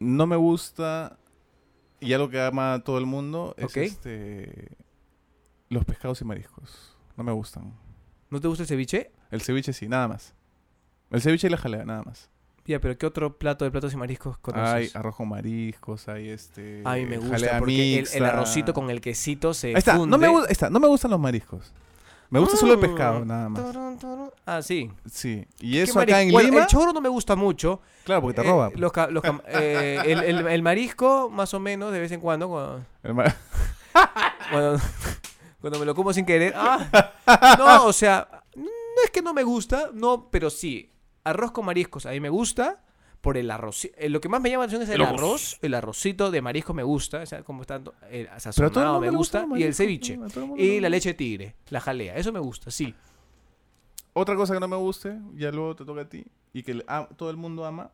No 0.00 0.26
me 0.26 0.36
gusta 0.36 1.16
y 2.00 2.12
algo 2.12 2.28
que 2.28 2.40
ama 2.40 2.82
todo 2.84 2.98
el 2.98 3.06
mundo 3.06 3.54
es 3.56 3.76
este 3.76 4.68
los 5.68 5.84
pescados 5.84 6.20
y 6.20 6.24
mariscos. 6.24 6.96
No 7.16 7.22
me 7.24 7.32
gustan. 7.32 7.72
¿No 8.30 8.40
te 8.40 8.48
gusta 8.48 8.62
el 8.64 8.68
ceviche? 8.68 9.12
El 9.30 9.40
ceviche 9.42 9.72
sí, 9.72 9.88
nada 9.88 10.08
más. 10.08 10.34
El 11.10 11.22
ceviche 11.22 11.46
y 11.46 11.50
la 11.50 11.56
jalea, 11.56 11.84
nada 11.84 12.02
más. 12.02 12.28
Ya, 12.64 12.80
pero 12.80 12.96
¿qué 12.96 13.06
otro 13.06 13.36
plato 13.38 13.64
de 13.64 13.70
platos 13.72 13.92
y 13.92 13.96
mariscos 13.96 14.36
Hay 14.36 14.40
conoces? 14.42 14.96
arroz 14.96 15.16
con 15.16 15.28
mariscos, 15.28 16.08
hay 16.08 16.28
este. 16.28 16.82
A 16.84 16.94
mí 16.94 17.06
me 17.06 17.18
gusta 17.18 17.58
porque 17.58 17.98
el, 17.98 18.08
el 18.12 18.24
arrocito 18.24 18.72
con 18.72 18.88
el 18.90 19.00
quesito 19.00 19.52
se 19.52 19.68
Ahí 19.68 19.74
está, 19.74 19.96
funde. 19.96 20.16
no 20.16 20.18
me, 20.18 20.44
está, 20.48 20.70
no 20.70 20.78
me 20.78 20.86
gustan 20.86 21.10
los 21.10 21.18
mariscos. 21.20 21.72
Me 22.30 22.38
gusta 22.40 22.56
solo 22.56 22.72
el 22.72 22.78
Mm. 22.78 22.82
pescado, 22.82 23.24
nada 23.26 23.48
más. 23.50 23.62
Turun. 23.62 24.30
Ah, 24.46 24.62
sí. 24.62 24.90
Sí. 25.10 25.44
Y 25.60 25.72
¿Qué 25.72 25.82
eso 25.82 26.00
acá 26.00 26.22
en 26.22 26.30
Bueno, 26.32 26.48
Lima. 26.50 26.62
el 26.62 26.66
choro 26.66 26.92
no 26.92 27.00
me 27.02 27.08
gusta 27.10 27.36
mucho. 27.36 27.82
Claro, 28.04 28.22
porque 28.22 28.40
te 28.40 28.46
Eh, 28.46 28.50
roba. 28.50 28.70
pues. 28.70 28.80
los 28.80 28.92
los 29.10 29.22
eh, 29.48 29.98
el, 30.06 30.22
el- 30.22 30.46
el 30.46 30.62
marisco, 30.62 31.28
más 31.30 31.52
o 31.52 31.60
menos, 31.60 31.92
de 31.92 32.00
vez 32.00 32.10
en 32.12 32.20
cuando, 32.20 32.48
cuando, 32.48 32.84
El 33.02 33.14
cuando, 34.50 34.80
cuando 35.60 35.78
me 35.78 35.84
lo 35.84 35.94
como 35.94 36.12
sin 36.12 36.24
querer. 36.24 36.54
¡Ah! 36.56 37.56
No, 37.58 37.84
o 37.86 37.92
sea, 37.92 38.26
no 38.56 38.64
es 39.04 39.10
que 39.10 39.20
no 39.20 39.34
me 39.34 39.42
gusta, 39.42 39.90
no, 39.92 40.28
pero 40.30 40.48
sí. 40.48 40.88
Arroz 41.24 41.52
con 41.52 41.64
mariscos, 41.66 42.06
a 42.06 42.10
mí 42.10 42.20
me 42.20 42.28
gusta. 42.30 42.82
Por 43.20 43.36
el 43.36 43.52
arroz. 43.52 43.84
eh, 43.84 44.08
Lo 44.08 44.20
que 44.20 44.28
más 44.28 44.40
me 44.40 44.50
llama 44.50 44.64
la 44.64 44.66
atención 44.66 44.82
es 44.82 44.88
el 44.88 45.00
El 45.00 45.06
arroz. 45.06 45.20
arroz. 45.20 45.58
El 45.62 45.74
arrocito 45.74 46.32
de 46.32 46.42
marisco 46.42 46.74
me 46.74 46.82
gusta. 46.82 47.20
O 47.22 47.26
sea, 47.26 47.44
como 47.44 47.62
está 47.62 47.80
eh, 48.10 48.28
sazonado 48.38 48.98
me 49.00 49.10
gusta. 49.10 49.38
Y 49.38 49.42
el 49.42 49.48
mariscos, 49.48 49.76
ceviche. 49.76 50.16
mundo 50.16 50.56
Y 50.56 50.80
la 50.80 50.88
leche 50.88 51.10
de 51.10 51.14
tigre. 51.14 51.54
La 51.70 51.80
jalea. 51.80 52.16
Eso 52.16 52.32
me 52.32 52.40
gusta, 52.40 52.72
sí. 52.72 52.92
Otra 54.12 54.34
cosa 54.34 54.54
que 54.54 54.60
no 54.60 54.66
me 54.66 54.74
guste, 54.76 55.20
ya 55.36 55.52
luego 55.52 55.76
te 55.76 55.84
toca 55.84 56.00
a 56.02 56.08
ti, 56.08 56.26
y 56.52 56.62
que 56.64 56.84
ah, 56.86 57.08
todo 57.16 57.30
el 57.30 57.36
mundo 57.38 57.64
ama, 57.64 57.90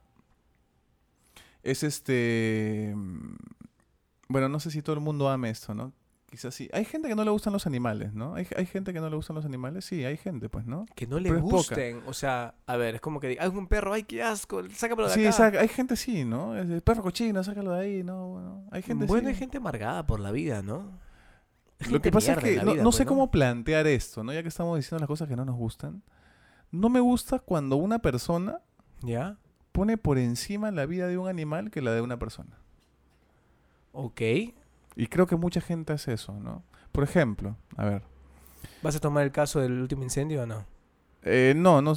es 1.63 1.83
este... 1.85 2.93
mm, 2.97 3.37
Bueno, 4.29 4.49
no 4.49 4.59
sé 4.61 4.71
si 4.73 4.83
todo 4.83 4.95
el 4.95 5.01
mundo 5.01 5.29
ama 5.29 5.49
esto, 5.49 5.75
¿no? 5.75 5.93
Quizás 6.31 6.55
sí. 6.55 6.69
Hay 6.75 6.85
gente 6.85 7.09
que 7.09 7.15
no 7.15 7.25
le 7.25 7.31
gustan 7.31 7.55
los 7.55 7.67
animales, 7.67 8.13
¿no? 8.13 8.35
Hay, 8.35 8.47
hay 8.55 8.67
gente 8.67 8.93
que 8.93 9.01
no 9.01 9.09
le 9.09 9.17
gustan 9.17 9.35
los 9.37 9.47
animales, 9.47 9.87
sí, 9.87 10.05
hay 10.05 10.19
gente, 10.19 10.51
pues, 10.51 10.67
¿no? 10.67 10.85
Que 10.95 11.07
no 11.07 11.19
le 11.19 11.31
Pero 11.31 11.41
gusten. 11.41 12.03
O 12.07 12.13
sea, 12.13 12.55
a 12.67 12.77
ver, 12.77 12.97
es 12.97 13.01
como 13.01 13.19
que 13.19 13.29
diga, 13.29 13.45
ay, 13.45 13.49
un 13.49 13.67
perro, 13.67 13.95
ay, 13.95 14.03
qué 14.03 14.23
asco. 14.23 14.63
Sácamelo 14.69 15.09
de 15.09 15.15
Sí, 15.15 15.23
acá. 15.27 15.33
saca- 15.33 15.61
hay 15.61 15.69
gente 15.69 15.97
sí, 15.97 16.25
¿no? 16.27 16.55
Es 16.55 16.69
el 16.69 16.83
perro 16.83 17.03
cochino, 17.03 17.43
sácalo 17.43 17.73
de 17.73 17.81
ahí, 17.81 18.03
¿no? 18.05 18.29
Bueno, 18.29 18.65
hay 18.71 18.83
gente 18.83 19.07
bueno, 19.07 19.29
sí. 19.29 19.33
hay 19.33 19.39
gente 19.39 19.57
amargada 19.57 20.07
por 20.07 20.21
la 20.21 20.31
vida, 20.31 20.61
¿no? 20.61 20.99
Hay 21.81 21.87
Lo 21.87 21.93
gente 21.93 22.01
que 22.03 22.13
pasa 22.13 22.33
es 22.35 22.39
que 22.41 22.57
no, 22.57 22.73
vida, 22.73 22.83
no 22.83 22.91
pues, 22.91 22.97
sé 22.97 23.07
cómo 23.07 23.31
plantear 23.31 23.87
esto, 23.87 24.23
¿no? 24.23 24.33
Ya 24.35 24.43
que 24.43 24.49
estamos 24.49 24.77
diciendo 24.77 25.01
las 25.01 25.09
cosas 25.09 25.29
que 25.29 25.37
no 25.37 25.47
nos 25.47 25.57
gustan. 25.57 26.03
No 26.71 26.91
me 26.91 27.01
gusta 27.01 27.39
cuando 27.39 27.77
una 27.77 28.01
persona 28.01 28.61
¿Ya? 29.01 29.39
pone 29.73 29.97
por 29.97 30.19
encima 30.19 30.71
la 30.73 30.85
vida 30.85 31.07
de 31.07 31.17
un 31.17 31.27
animal 31.29 31.71
que 31.71 31.81
la 31.81 31.93
de 31.93 32.03
una 32.03 32.19
persona. 32.19 32.59
Ok. 33.93 34.21
Y 34.99 35.07
creo 35.07 35.27
que 35.27 35.37
mucha 35.37 35.61
gente 35.63 35.93
hace 35.95 36.13
eso, 36.13 36.33
¿no? 36.35 36.63
Por 36.93 37.05
ejemplo, 37.05 37.57
a 37.77 37.85
ver. 37.87 38.03
¿Vas 38.83 38.97
a 38.97 39.01
tomar 39.01 39.23
el 39.25 39.31
caso 39.33 39.61
del 39.61 39.81
último 39.81 40.03
incendio 40.03 40.43
o 40.43 40.47
no? 40.47 40.67
eh, 41.23 41.53
no, 41.57 41.81
no, 41.83 41.95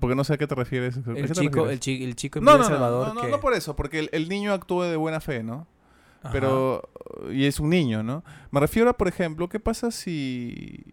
porque 0.00 0.14
no 0.16 0.24
sé 0.24 0.34
a 0.34 0.38
qué 0.38 0.46
te 0.46 0.54
refieres. 0.54 0.96
¿A 0.98 1.02
qué 1.02 1.10
El 1.20 1.28
te 1.28 1.34
chico, 1.34 1.66
refieres? 1.66 1.72
el, 1.72 1.80
chi- 1.80 2.04
el 2.04 2.16
chico 2.16 2.40
no, 2.40 2.52
no, 2.52 2.58
no, 2.58 2.64
Salvador 2.64 3.08
no, 3.08 3.14
no, 3.14 3.20
que... 3.22 3.30
no 3.30 3.40
por 3.40 3.54
eso, 3.54 3.76
porque 3.76 4.00
el, 4.00 4.10
el 4.12 4.28
niño 4.28 4.52
actúa 4.52 4.86
de 4.88 4.96
buena 4.96 5.20
fe, 5.20 5.42
¿no? 5.42 5.66
Ajá. 6.22 6.32
Pero, 6.32 6.82
y 7.32 7.44
es 7.46 7.60
un 7.60 7.70
niño, 7.70 8.02
¿no? 8.02 8.24
Me 8.50 8.60
refiero 8.60 8.90
a, 8.90 8.94
por 8.96 9.06
ejemplo, 9.08 9.48
¿qué 9.48 9.60
pasa 9.60 9.90
si... 9.92 10.84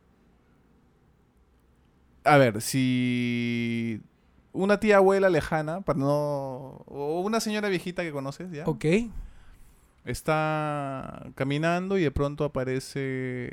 A 2.24 2.38
ver, 2.38 2.62
si 2.62 4.01
una 4.51 4.80
tía 4.80 4.97
abuela 4.97 5.30
lejana, 5.30 5.82
para 5.82 5.97
no... 5.99 6.84
O 6.88 7.22
una 7.22 7.39
señora 7.39 7.70
viejita 7.70 8.03
que 8.03 8.12
conoces, 8.12 8.51
¿ya? 8.51 8.64
Ok. 8.66 8.86
Está 10.12 11.28
caminando 11.36 11.97
y 11.97 12.03
de 12.03 12.12
pronto 12.12 12.45
aparece 12.45 13.49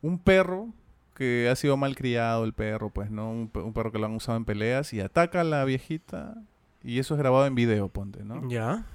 un 0.00 0.18
perro 0.18 0.68
que 1.14 1.48
ha 1.50 1.56
sido 1.56 1.76
mal 1.76 1.94
criado, 1.94 2.44
el 2.44 2.52
perro, 2.54 2.90
pues, 2.90 3.10
¿no? 3.10 3.30
Un, 3.30 3.48
pe- 3.48 3.60
un 3.60 3.72
perro 3.72 3.92
que 3.92 3.98
lo 3.98 4.06
han 4.06 4.14
usado 4.14 4.38
en 4.38 4.44
peleas 4.44 4.92
y 4.92 5.00
ataca 5.00 5.42
a 5.42 5.44
la 5.44 5.64
viejita 5.64 6.36
y 6.82 6.98
eso 6.98 7.14
es 7.14 7.18
grabado 7.18 7.46
en 7.46 7.54
video, 7.54 7.88
ponte, 7.88 8.24
¿no? 8.24 8.48
Ya. 8.48 8.86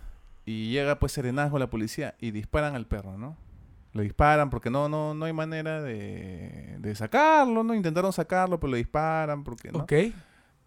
Y 0.45 0.71
llega 0.71 0.97
pues 0.99 1.11
serenazgo 1.11 1.59
la 1.59 1.69
policía 1.69 2.15
y 2.19 2.31
disparan 2.31 2.75
al 2.75 2.87
perro, 2.87 3.17
¿no? 3.17 3.37
Le 3.93 4.03
disparan 4.03 4.49
porque 4.49 4.69
no, 4.69 4.89
no, 4.89 5.13
no 5.13 5.25
hay 5.25 5.33
manera 5.33 5.81
de, 5.81 6.77
de 6.79 6.95
sacarlo, 6.95 7.63
¿no? 7.63 7.73
Intentaron 7.73 8.13
sacarlo, 8.13 8.59
pero 8.59 8.71
le 8.71 8.77
disparan 8.77 9.43
porque 9.43 9.71
no. 9.71 9.79
Ok. 9.79 9.93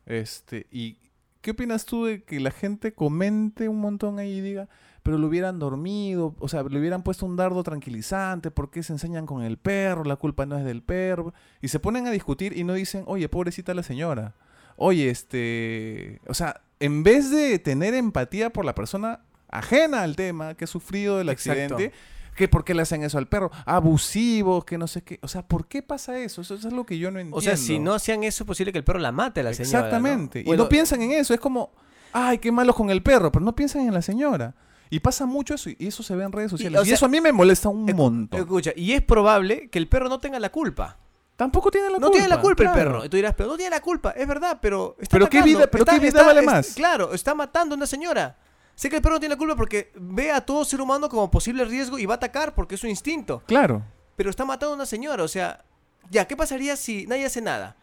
Este, 0.06 0.66
y 0.70 0.98
¿qué 1.40 1.52
opinas 1.52 1.84
tú 1.86 2.04
de 2.04 2.22
que 2.22 2.40
la 2.40 2.50
gente 2.50 2.92
comente 2.92 3.68
un 3.68 3.80
montón 3.80 4.18
ahí 4.18 4.38
y 4.38 4.40
diga, 4.40 4.68
pero 5.02 5.18
lo 5.18 5.26
hubieran 5.26 5.58
dormido, 5.58 6.34
o 6.38 6.48
sea, 6.48 6.62
le 6.62 6.78
hubieran 6.78 7.02
puesto 7.02 7.26
un 7.26 7.36
dardo 7.36 7.62
tranquilizante, 7.62 8.50
¿por 8.50 8.70
qué 8.70 8.82
se 8.82 8.92
enseñan 8.92 9.26
con 9.26 9.42
el 9.42 9.56
perro? 9.56 10.04
La 10.04 10.16
culpa 10.16 10.46
no 10.46 10.58
es 10.58 10.64
del 10.64 10.82
perro. 10.82 11.32
Y 11.62 11.68
se 11.68 11.80
ponen 11.80 12.06
a 12.06 12.10
discutir 12.10 12.56
y 12.56 12.64
no 12.64 12.74
dicen, 12.74 13.04
oye, 13.06 13.28
pobrecita 13.28 13.72
la 13.74 13.82
señora. 13.82 14.34
Oye, 14.76 15.10
este, 15.10 16.20
o 16.26 16.34
sea, 16.34 16.62
en 16.80 17.02
vez 17.02 17.30
de 17.30 17.58
tener 17.58 17.94
empatía 17.94 18.50
por 18.50 18.64
la 18.64 18.74
persona 18.74 19.20
ajena 19.48 20.02
al 20.02 20.16
tema, 20.16 20.54
que 20.54 20.64
ha 20.64 20.68
sufrido 20.68 21.18
del 21.18 21.28
Exacto. 21.28 21.74
accidente, 21.74 21.92
que 22.36 22.48
por 22.48 22.64
qué 22.64 22.74
le 22.74 22.82
hacen 22.82 23.02
eso 23.02 23.18
al 23.18 23.26
perro, 23.26 23.50
abusivos, 23.66 24.64
que 24.64 24.78
no 24.78 24.86
sé 24.86 25.02
qué, 25.02 25.18
o 25.22 25.28
sea, 25.28 25.42
¿por 25.42 25.66
qué 25.66 25.82
pasa 25.82 26.18
eso? 26.18 26.40
Eso, 26.40 26.54
eso 26.54 26.68
es 26.68 26.74
lo 26.74 26.84
que 26.84 26.98
yo 26.98 27.10
no 27.10 27.18
entiendo. 27.18 27.36
O 27.36 27.40
sea, 27.40 27.56
si 27.56 27.78
no 27.78 27.94
hacían 27.94 28.22
eso, 28.24 28.44
es 28.44 28.46
posible 28.46 28.72
que 28.72 28.78
el 28.78 28.84
perro 28.84 28.98
la 28.98 29.12
mate 29.12 29.40
a 29.40 29.42
la 29.44 29.54
señora. 29.54 29.80
¿no? 29.80 29.86
Exactamente. 29.86 30.44
Y 30.46 30.50
no 30.50 30.68
piensan 30.68 31.02
en 31.02 31.12
eso. 31.12 31.34
Es 31.34 31.40
como, 31.40 31.72
ay, 32.12 32.38
qué 32.38 32.52
malo 32.52 32.74
con 32.74 32.90
el 32.90 33.02
perro, 33.02 33.30
pero 33.32 33.44
no 33.44 33.54
piensan 33.54 33.86
en 33.86 33.94
la 33.94 34.02
señora. 34.02 34.54
Y 34.90 34.98
pasa 35.00 35.24
mucho 35.24 35.54
eso, 35.54 35.70
y 35.70 35.76
eso 35.86 36.02
se 36.02 36.16
ve 36.16 36.24
en 36.24 36.32
redes 36.32 36.50
sociales. 36.50 36.78
Y, 36.78 36.82
o 36.82 36.84
sea, 36.84 36.94
eso 36.94 37.06
a 37.06 37.08
mí 37.08 37.20
me 37.20 37.32
molesta 37.32 37.68
un 37.68 37.86
escu- 37.86 37.94
montón. 37.94 38.40
Escucha, 38.40 38.72
y 38.74 38.92
es 38.92 39.02
probable 39.02 39.68
que 39.70 39.78
el 39.78 39.86
perro 39.88 40.08
no 40.08 40.18
tenga 40.18 40.38
la 40.40 40.50
culpa. 40.50 40.96
Tampoco 41.36 41.70
tiene 41.70 41.86
la 41.88 41.92
no 41.98 42.08
culpa. 42.08 42.12
tiene 42.12 42.28
la 42.28 42.40
culpa 42.40 42.62
claro. 42.64 42.78
el 42.80 42.84
perro. 42.86 43.04
Y 43.04 43.08
tú 43.08 43.16
dirás, 43.16 43.34
pero 43.36 43.48
no 43.48 43.56
tiene 43.56 43.70
la 43.70 43.80
culpa. 43.80 44.10
Es 44.10 44.26
verdad, 44.26 44.58
pero 44.60 44.96
está 45.00 45.14
Pero 45.14 45.28
qué 45.30 45.38
atacando, 45.38 45.58
vida- 45.58 45.70
pero 45.70 45.84
está- 45.84 45.92
qué 45.94 45.98
vida 46.00 46.08
está- 46.08 46.22
vale 46.26 46.40
es- 46.40 46.46
más. 46.46 46.66
Claro, 46.74 47.14
está 47.14 47.34
matando 47.34 47.74
a 47.74 47.76
una 47.76 47.86
señora. 47.86 48.36
Sé 48.74 48.90
que 48.90 48.96
el 48.96 49.02
perro 49.02 49.14
no 49.14 49.20
tiene 49.20 49.34
la 49.34 49.38
culpa 49.38 49.54
porque 49.56 49.92
ve 49.94 50.32
a 50.32 50.40
todo 50.40 50.64
ser 50.64 50.80
humano 50.80 51.08
como 51.08 51.30
posible 51.30 51.64
riesgo 51.64 51.98
y 51.98 52.04
va 52.06 52.14
a 52.14 52.16
atacar 52.16 52.54
porque 52.54 52.74
es 52.74 52.80
su 52.80 52.86
instinto. 52.88 53.42
Claro. 53.46 53.82
Pero 54.16 54.28
está 54.28 54.44
matando 54.44 54.72
a 54.72 54.76
una 54.76 54.86
señora. 54.86 55.22
O 55.22 55.28
sea, 55.28 55.64
ya, 56.10 56.26
¿qué 56.26 56.36
pasaría 56.36 56.76
si 56.76 57.06
nadie 57.06 57.26
hace 57.26 57.40
nada? 57.40 57.76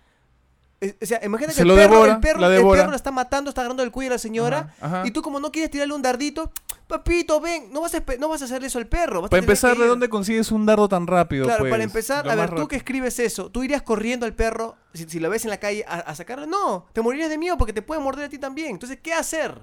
Eh, 0.81 0.95
O 1.01 1.05
sea, 1.05 1.19
imagínate 1.23 1.55
Se 1.55 1.61
que 1.61 1.65
lo 1.67 1.73
el 1.73 1.79
perro, 1.79 1.93
devora, 1.95 2.13
el, 2.13 2.19
perro, 2.19 2.39
la 2.41 2.47
el 2.55 2.61
perro 2.67 2.89
la 2.91 2.95
está 2.95 3.09
matando, 3.11 3.49
está 3.49 3.61
agarrando 3.61 3.81
el 3.81 3.91
cuello 3.91 4.11
a 4.11 4.15
la 4.15 4.19
señora. 4.19 4.73
Ajá, 4.79 4.97
ajá. 4.99 5.07
Y 5.07 5.11
tú 5.11 5.23
como 5.23 5.39
no 5.39 5.51
quieres 5.51 5.71
tirarle 5.71 5.93
un 5.95 6.01
dardito, 6.03 6.51
Papito, 6.87 7.41
ven, 7.41 7.71
no 7.71 7.81
vas 7.81 7.93
a, 7.95 8.03
no 8.17 8.29
vas 8.29 8.41
a 8.41 8.45
hacer 8.45 8.63
eso 8.63 8.79
al 8.79 8.87
perro. 8.87 9.21
vas 9.21 9.27
a 9.27 9.29
Para 9.29 9.41
tener 9.41 9.49
empezar, 9.49 9.75
¿de 9.77 9.83
ir". 9.83 9.89
dónde 9.89 10.07
consigues 10.09 10.51
un 10.51 10.65
dardo 10.65 10.87
tan 10.87 11.05
rápido? 11.05 11.43
Claro, 11.45 11.59
pues? 11.63 11.71
para 11.71 11.83
empezar, 11.83 12.25
Lo 12.25 12.31
a 12.31 12.35
ver, 12.35 12.55
tú 12.55 12.67
que 12.67 12.77
escribes 12.77 13.19
eso, 13.19 13.51
¿tú 13.51 13.61
irías 13.63 13.81
corriendo 13.81 14.25
al 14.25 14.33
perro 14.33 14.77
si, 14.93 15.03
si 15.03 15.19
lo 15.19 15.29
ves 15.29 15.43
en 15.43 15.49
la 15.49 15.57
calle 15.57 15.83
a, 15.87 15.95
a 15.95 16.15
sacarlo? 16.15 16.45
No, 16.47 16.85
te 16.93 17.01
morirías 17.01 17.29
de 17.29 17.37
miedo 17.37 17.57
porque 17.57 17.73
te 17.73 17.81
puede 17.81 17.99
morder 17.99 18.25
a 18.25 18.29
ti 18.29 18.37
también. 18.37 18.69
Entonces, 18.71 18.99
¿qué 19.03 19.13
hacer? 19.13 19.61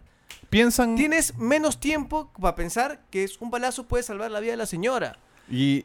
Piensan 0.51 0.97
Tienes 0.97 1.37
menos 1.39 1.81
tiempo 1.81 2.31
para 2.41 2.55
pensar 2.55 3.01
que 3.11 3.25
es 3.25 3.41
un 3.41 3.51
balazo 3.51 3.85
puede 3.89 4.03
salvar 4.03 4.31
la 4.31 4.41
vida 4.41 4.53
de 4.53 4.57
la 4.59 4.67
señora. 4.67 5.19
y... 5.51 5.83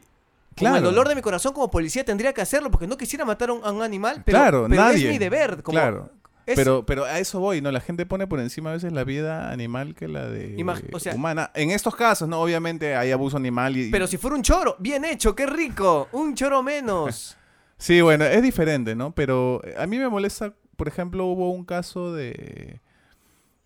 Con 0.50 0.66
Claro. 0.66 0.76
el 0.78 0.82
dolor 0.82 1.08
de 1.08 1.14
mi 1.14 1.22
corazón 1.22 1.54
como 1.54 1.70
policía 1.70 2.04
tendría 2.04 2.34
que 2.34 2.40
hacerlo 2.42 2.70
porque 2.72 2.86
no 2.86 2.98
quisiera 2.98 3.24
matar 3.24 3.48
a 3.50 3.52
un, 3.54 3.64
a 3.64 3.70
un 3.70 3.80
animal, 3.82 4.22
pero, 4.26 4.36
claro, 4.36 4.66
pero 4.68 4.82
nadie. 4.82 5.06
es 5.06 5.12
mi 5.12 5.16
deber. 5.16 5.62
Como, 5.62 5.76
claro. 5.78 6.10
Es- 6.46 6.56
Pero, 6.56 6.84
pero 6.86 7.04
a 7.04 7.18
eso 7.18 7.40
voy, 7.40 7.60
¿no? 7.60 7.70
La 7.70 7.80
gente 7.80 8.06
pone 8.06 8.26
por 8.26 8.40
encima 8.40 8.70
a 8.70 8.72
veces 8.74 8.92
la 8.92 9.04
vida 9.04 9.50
animal 9.50 9.94
que 9.94 10.08
la 10.08 10.26
de 10.26 10.56
Imag- 10.56 10.88
o 10.92 10.98
sea- 11.00 11.14
humana. 11.14 11.50
En 11.54 11.70
estos 11.70 11.94
casos, 11.96 12.28
¿no? 12.28 12.40
Obviamente 12.40 12.96
hay 12.96 13.10
abuso 13.12 13.36
animal 13.36 13.76
y... 13.76 13.90
pero 13.90 14.06
si 14.06 14.16
fuera 14.16 14.36
un 14.36 14.42
choro, 14.42 14.76
bien 14.78 15.04
hecho, 15.04 15.34
qué 15.34 15.46
rico, 15.46 16.08
un 16.12 16.34
choro 16.34 16.62
menos. 16.62 17.36
Sí, 17.80 18.02
bueno, 18.02 18.26
es 18.26 18.42
diferente, 18.42 18.94
¿no? 18.94 19.12
Pero 19.14 19.62
eh, 19.64 19.74
a 19.78 19.86
mí 19.86 19.96
me 19.98 20.06
molesta, 20.10 20.52
por 20.76 20.86
ejemplo, 20.86 21.24
hubo 21.24 21.50
un 21.50 21.64
caso 21.64 22.12
de, 22.12 22.78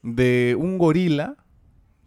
de 0.03 0.57
un 0.57 0.79
gorila, 0.79 1.37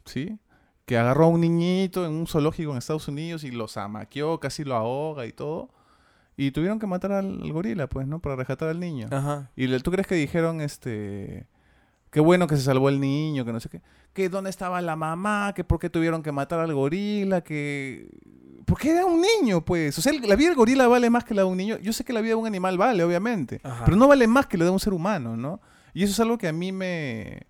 ¿sí? 0.06 0.38
Que 0.86 0.98
agarró 0.98 1.26
a 1.26 1.28
un 1.28 1.42
niñito 1.42 2.06
en 2.06 2.14
un 2.14 2.26
zoológico 2.26 2.72
en 2.72 2.78
Estados 2.78 3.10
Unidos 3.10 3.44
y 3.44 3.52
lo 3.52 3.68
zamaqueó, 3.68 4.40
casi 4.40 4.64
lo 4.64 4.76
ahoga 4.76 5.26
y 5.26 5.34
todo. 5.34 5.70
Y 6.38 6.52
tuvieron 6.52 6.78
que 6.80 6.86
matar 6.88 7.12
al, 7.12 7.42
al 7.42 7.52
gorila, 7.52 7.88
pues, 7.88 8.08
¿no? 8.08 8.20
Para 8.20 8.36
rescatar 8.36 8.70
al 8.70 8.80
niño. 8.80 9.08
Ajá. 9.12 9.50
¿Y 9.56 9.68
le- 9.68 9.80
tú 9.80 9.92
crees 9.92 10.08
que 10.08 10.16
dijeron, 10.16 10.62
este... 10.62 11.48
Qué 12.12 12.22
bueno 12.22 12.48
que 12.48 12.56
se 12.56 12.62
salvó 12.64 12.88
el 12.90 13.02
niño, 13.02 13.44
que 13.44 13.52
no 13.52 13.60
sé 13.60 13.68
qué. 13.70 13.82
Que 14.14 14.30
dónde 14.30 14.50
estaba 14.50 14.80
la 14.82 14.96
mamá, 14.96 15.52
que 15.56 15.64
por 15.66 15.78
qué 15.80 15.90
tuvieron 15.90 16.24
que 16.24 16.32
matar 16.32 16.60
al 16.60 16.74
gorila, 16.74 17.42
que... 17.42 18.08
Porque 18.66 18.92
era 18.92 19.06
un 19.06 19.22
niño, 19.22 19.64
pues. 19.66 19.98
O 19.98 20.02
sea, 20.02 20.14
la 20.14 20.36
vida 20.36 20.50
del 20.50 20.58
gorila 20.58 20.88
vale 20.88 21.10
más 21.10 21.24
que 21.24 21.34
la 21.34 21.42
de 21.44 21.48
un 21.48 21.58
niño. 21.58 21.78
Yo 21.80 21.92
sé 21.94 22.04
que 22.04 22.14
la 22.14 22.22
vida 22.22 22.32
de 22.32 22.36
un 22.36 22.48
animal 22.48 22.78
vale, 22.78 23.04
obviamente. 23.04 23.60
Ajá. 23.64 23.84
Pero 23.86 23.98
no 23.98 24.08
vale 24.08 24.28
más 24.28 24.46
que 24.46 24.58
la 24.58 24.66
de 24.66 24.72
un 24.72 24.80
ser 24.80 24.94
humano, 24.94 25.36
¿no? 25.38 25.60
Y 25.94 26.04
eso 26.04 26.12
es 26.14 26.20
algo 26.20 26.38
que 26.38 26.48
a 26.48 26.54
mí 26.54 26.72
me, 26.72 27.42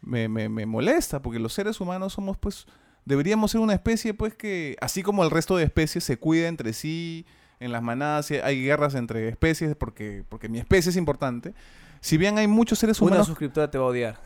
me, 0.00 0.28
me- 0.28 0.48
me 0.48 0.66
molesta, 0.66 1.20
porque 1.22 1.38
los 1.38 1.52
seres 1.52 1.80
humanos 1.80 2.12
somos, 2.14 2.38
pues, 2.38 2.66
deberíamos 3.04 3.50
ser 3.50 3.60
una 3.60 3.74
especie, 3.74 4.14
pues, 4.14 4.34
que, 4.34 4.76
así 4.80 5.02
como 5.02 5.24
el 5.24 5.30
resto 5.30 5.56
de 5.56 5.64
especies, 5.64 6.04
se 6.04 6.18
cuida 6.18 6.46
entre 6.48 6.72
sí, 6.72 7.26
en 7.60 7.72
las 7.72 7.82
manadas, 7.82 8.30
hay 8.30 8.64
guerras 8.64 8.94
entre 8.94 9.28
especies, 9.28 9.76
porque, 9.76 10.24
porque 10.28 10.48
mi 10.48 10.58
especie 10.58 10.90
es 10.90 10.96
importante. 10.96 11.54
Si 12.00 12.16
bien 12.16 12.38
hay 12.38 12.46
muchos 12.46 12.78
seres 12.78 12.98
Una 13.02 13.08
humanos 13.10 13.26
suscriptora 13.26 13.70
te 13.70 13.76
va 13.76 13.84
a 13.84 13.88
odiar. 13.88 14.20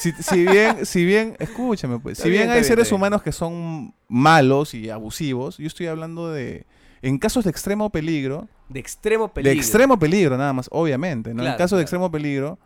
si, 0.00 0.10
si 0.12 0.46
bien, 0.46 0.86
si 0.86 1.04
bien, 1.04 1.36
escúchame 1.38 1.98
pues, 1.98 2.18
Está 2.18 2.24
si 2.24 2.30
bien, 2.30 2.44
bien, 2.44 2.56
hay 2.56 2.64
seres 2.64 2.88
bien. 2.88 2.96
humanos 2.96 3.22
que 3.22 3.30
son 3.32 3.94
malos 4.08 4.72
y 4.72 4.88
abusivos, 4.88 5.58
yo 5.58 5.66
estoy 5.66 5.86
hablando 5.88 6.32
de, 6.32 6.64
en 7.02 7.18
casos 7.18 7.44
de 7.44 7.50
extremo 7.50 7.90
peligro, 7.90 8.48
De 8.70 8.80
extremo 8.80 9.28
peligro. 9.32 9.52
de 9.54 9.58
extremo 9.60 9.98
peligro 9.98 10.38
nada 10.38 10.54
más, 10.54 10.68
obviamente, 10.72 11.34
¿no? 11.34 11.42
en 11.42 11.44
Claro, 11.48 11.58
casos 11.58 11.76
de 11.76 11.82
claro. 11.82 11.82
extremo 11.82 12.10
peligro, 12.10 12.58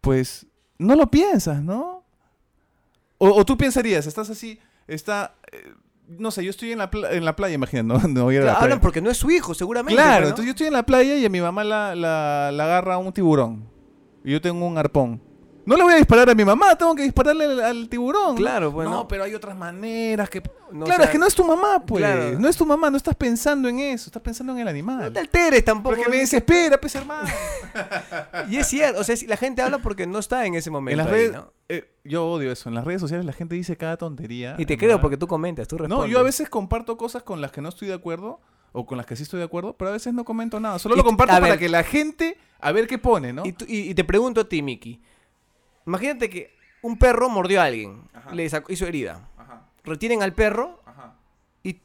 pues 0.00 0.46
no 0.78 0.96
lo 0.96 1.10
piensas, 1.10 1.62
¿no? 1.62 2.02
O, 3.18 3.28
o 3.28 3.44
tú 3.44 3.58
pensarías, 3.58 4.06
estás 4.06 4.30
así, 4.30 4.58
está, 4.86 5.34
eh, 5.52 5.74
no 6.08 6.30
sé, 6.30 6.44
yo 6.44 6.50
estoy 6.50 6.72
en 6.72 6.78
la, 6.78 6.90
pla- 6.90 7.12
en 7.12 7.24
la 7.24 7.34
playa, 7.36 7.54
imagino, 7.54 7.82
no, 7.82 8.08
no 8.08 8.24
voy 8.24 8.34
a 8.34 8.38
ir 8.38 8.42
a 8.42 8.46
la 8.46 8.52
Hablan 8.54 8.68
playa. 8.70 8.80
porque 8.82 9.00
no 9.00 9.10
es 9.10 9.16
su 9.16 9.30
hijo, 9.30 9.54
seguramente. 9.54 9.94
Claro, 10.00 10.24
entonces 10.24 10.46
yo 10.46 10.50
estoy 10.50 10.66
en 10.66 10.72
la 10.74 10.84
playa 10.84 11.16
y 11.16 11.24
a 11.24 11.28
mi 11.28 11.40
mamá 11.40 11.64
la, 11.64 11.94
la, 11.94 12.50
la 12.52 12.64
agarra 12.64 12.98
un 12.98 13.12
tiburón. 13.12 13.64
Y 14.24 14.32
yo 14.32 14.40
tengo 14.40 14.66
un 14.66 14.78
arpón. 14.78 15.20
No 15.64 15.76
le 15.76 15.82
voy 15.84 15.92
a 15.92 15.96
disparar 15.96 16.28
a 16.28 16.34
mi 16.34 16.44
mamá, 16.44 16.74
tengo 16.76 16.94
que 16.94 17.02
dispararle 17.02 17.44
al, 17.44 17.60
al 17.60 17.88
tiburón. 17.88 18.30
¿no? 18.30 18.34
Claro, 18.34 18.72
pues, 18.72 18.88
No, 18.88 18.94
¿no? 18.96 19.08
pero 19.08 19.22
hay 19.24 19.34
otras 19.34 19.56
maneras 19.56 20.28
que... 20.28 20.40
No, 20.72 20.84
claro, 20.86 20.92
o 20.94 20.96
sea, 20.96 21.04
es 21.04 21.10
que 21.10 21.18
no 21.18 21.26
es 21.26 21.34
tu 21.34 21.44
mamá, 21.44 21.82
pues. 21.86 22.02
claro. 22.02 22.38
No 22.38 22.48
es 22.48 22.56
tu 22.56 22.66
mamá, 22.66 22.90
no 22.90 22.96
estás 22.96 23.14
pensando 23.14 23.68
en 23.68 23.78
eso, 23.78 24.06
estás 24.08 24.22
pensando 24.22 24.52
en 24.54 24.58
el 24.60 24.64
No 24.64 24.70
animal. 24.70 25.12
te 25.12 25.20
alteres 25.20 25.64
tampoco. 25.64 25.94
Porque 25.96 26.10
me 26.10 26.16
desespera, 26.18 26.80
pues 26.80 26.94
hermano. 26.94 27.28
Y 28.50 28.56
es 28.56 28.66
cierto, 28.66 29.00
o 29.00 29.04
sea, 29.04 29.16
si 29.16 29.26
la 29.26 29.36
gente 29.36 29.62
habla 29.62 29.78
porque 29.78 30.06
no 30.06 30.18
está 30.18 30.46
en 30.46 30.54
ese 30.54 30.70
momento. 30.70 30.92
en 31.00 31.06
las 31.06 31.06
ahí, 31.06 31.12
redes... 31.28 31.32
¿no? 31.32 31.52
eh, 31.68 31.94
yo 32.04 32.26
odio 32.26 32.50
eso. 32.52 32.68
En 32.68 32.74
las 32.74 32.84
redes 32.84 33.00
sociales 33.00 33.24
la 33.24 33.32
gente 33.32 33.54
dice 33.54 33.76
cada 33.76 33.96
tontería. 33.96 34.56
Y 34.58 34.66
te 34.66 34.74
¿no? 34.74 34.80
creo 34.80 35.00
porque 35.00 35.16
tú 35.16 35.26
comentas, 35.26 35.68
tú 35.68 35.78
respondes. 35.78 36.06
No, 36.06 36.10
yo 36.12 36.18
a 36.18 36.22
veces 36.22 36.48
comparto 36.48 36.96
cosas 36.96 37.22
con 37.22 37.40
las 37.40 37.52
que 37.52 37.60
no 37.60 37.68
estoy 37.68 37.88
de 37.88 37.94
acuerdo 37.94 38.40
o 38.72 38.86
con 38.86 38.96
las 38.96 39.06
que 39.06 39.16
sí 39.16 39.22
estoy 39.22 39.38
de 39.38 39.44
acuerdo, 39.44 39.74
pero 39.76 39.90
a 39.90 39.92
veces 39.92 40.12
no 40.14 40.24
comento 40.24 40.58
nada. 40.58 40.78
Solo 40.78 40.94
Y 40.94 40.98
lo 40.98 41.04
comparto 41.04 41.34
para 41.34 41.50
ver. 41.50 41.58
que 41.58 41.68
la 41.68 41.84
gente 41.84 42.36
a 42.60 42.72
ver 42.72 42.86
qué 42.86 42.96
pone, 42.98 43.32
¿no? 43.32 43.44
Y, 43.44 43.52
tú- 43.52 43.66
y- 43.68 43.90
y 43.90 43.94
te 43.94 44.02
pregunto 44.04 44.40
a 44.40 44.48
ti, 44.48 44.62
Miki. 44.62 45.00
Imagínate 45.86 46.28
que 46.30 46.54
un 46.82 46.98
perro 46.98 47.28
mordió 47.28 47.60
a 47.60 47.64
alguien, 47.64 48.02
Ajá. 48.14 48.34
le 48.34 48.48
sacó- 48.48 48.72
hizo 48.72 48.86
herida. 48.86 49.28
Ajá, 49.38 49.66
Retienen 49.84 50.22
al 50.22 50.32
perro 50.34 50.80
ajá, 50.86 51.14
y 51.62 51.80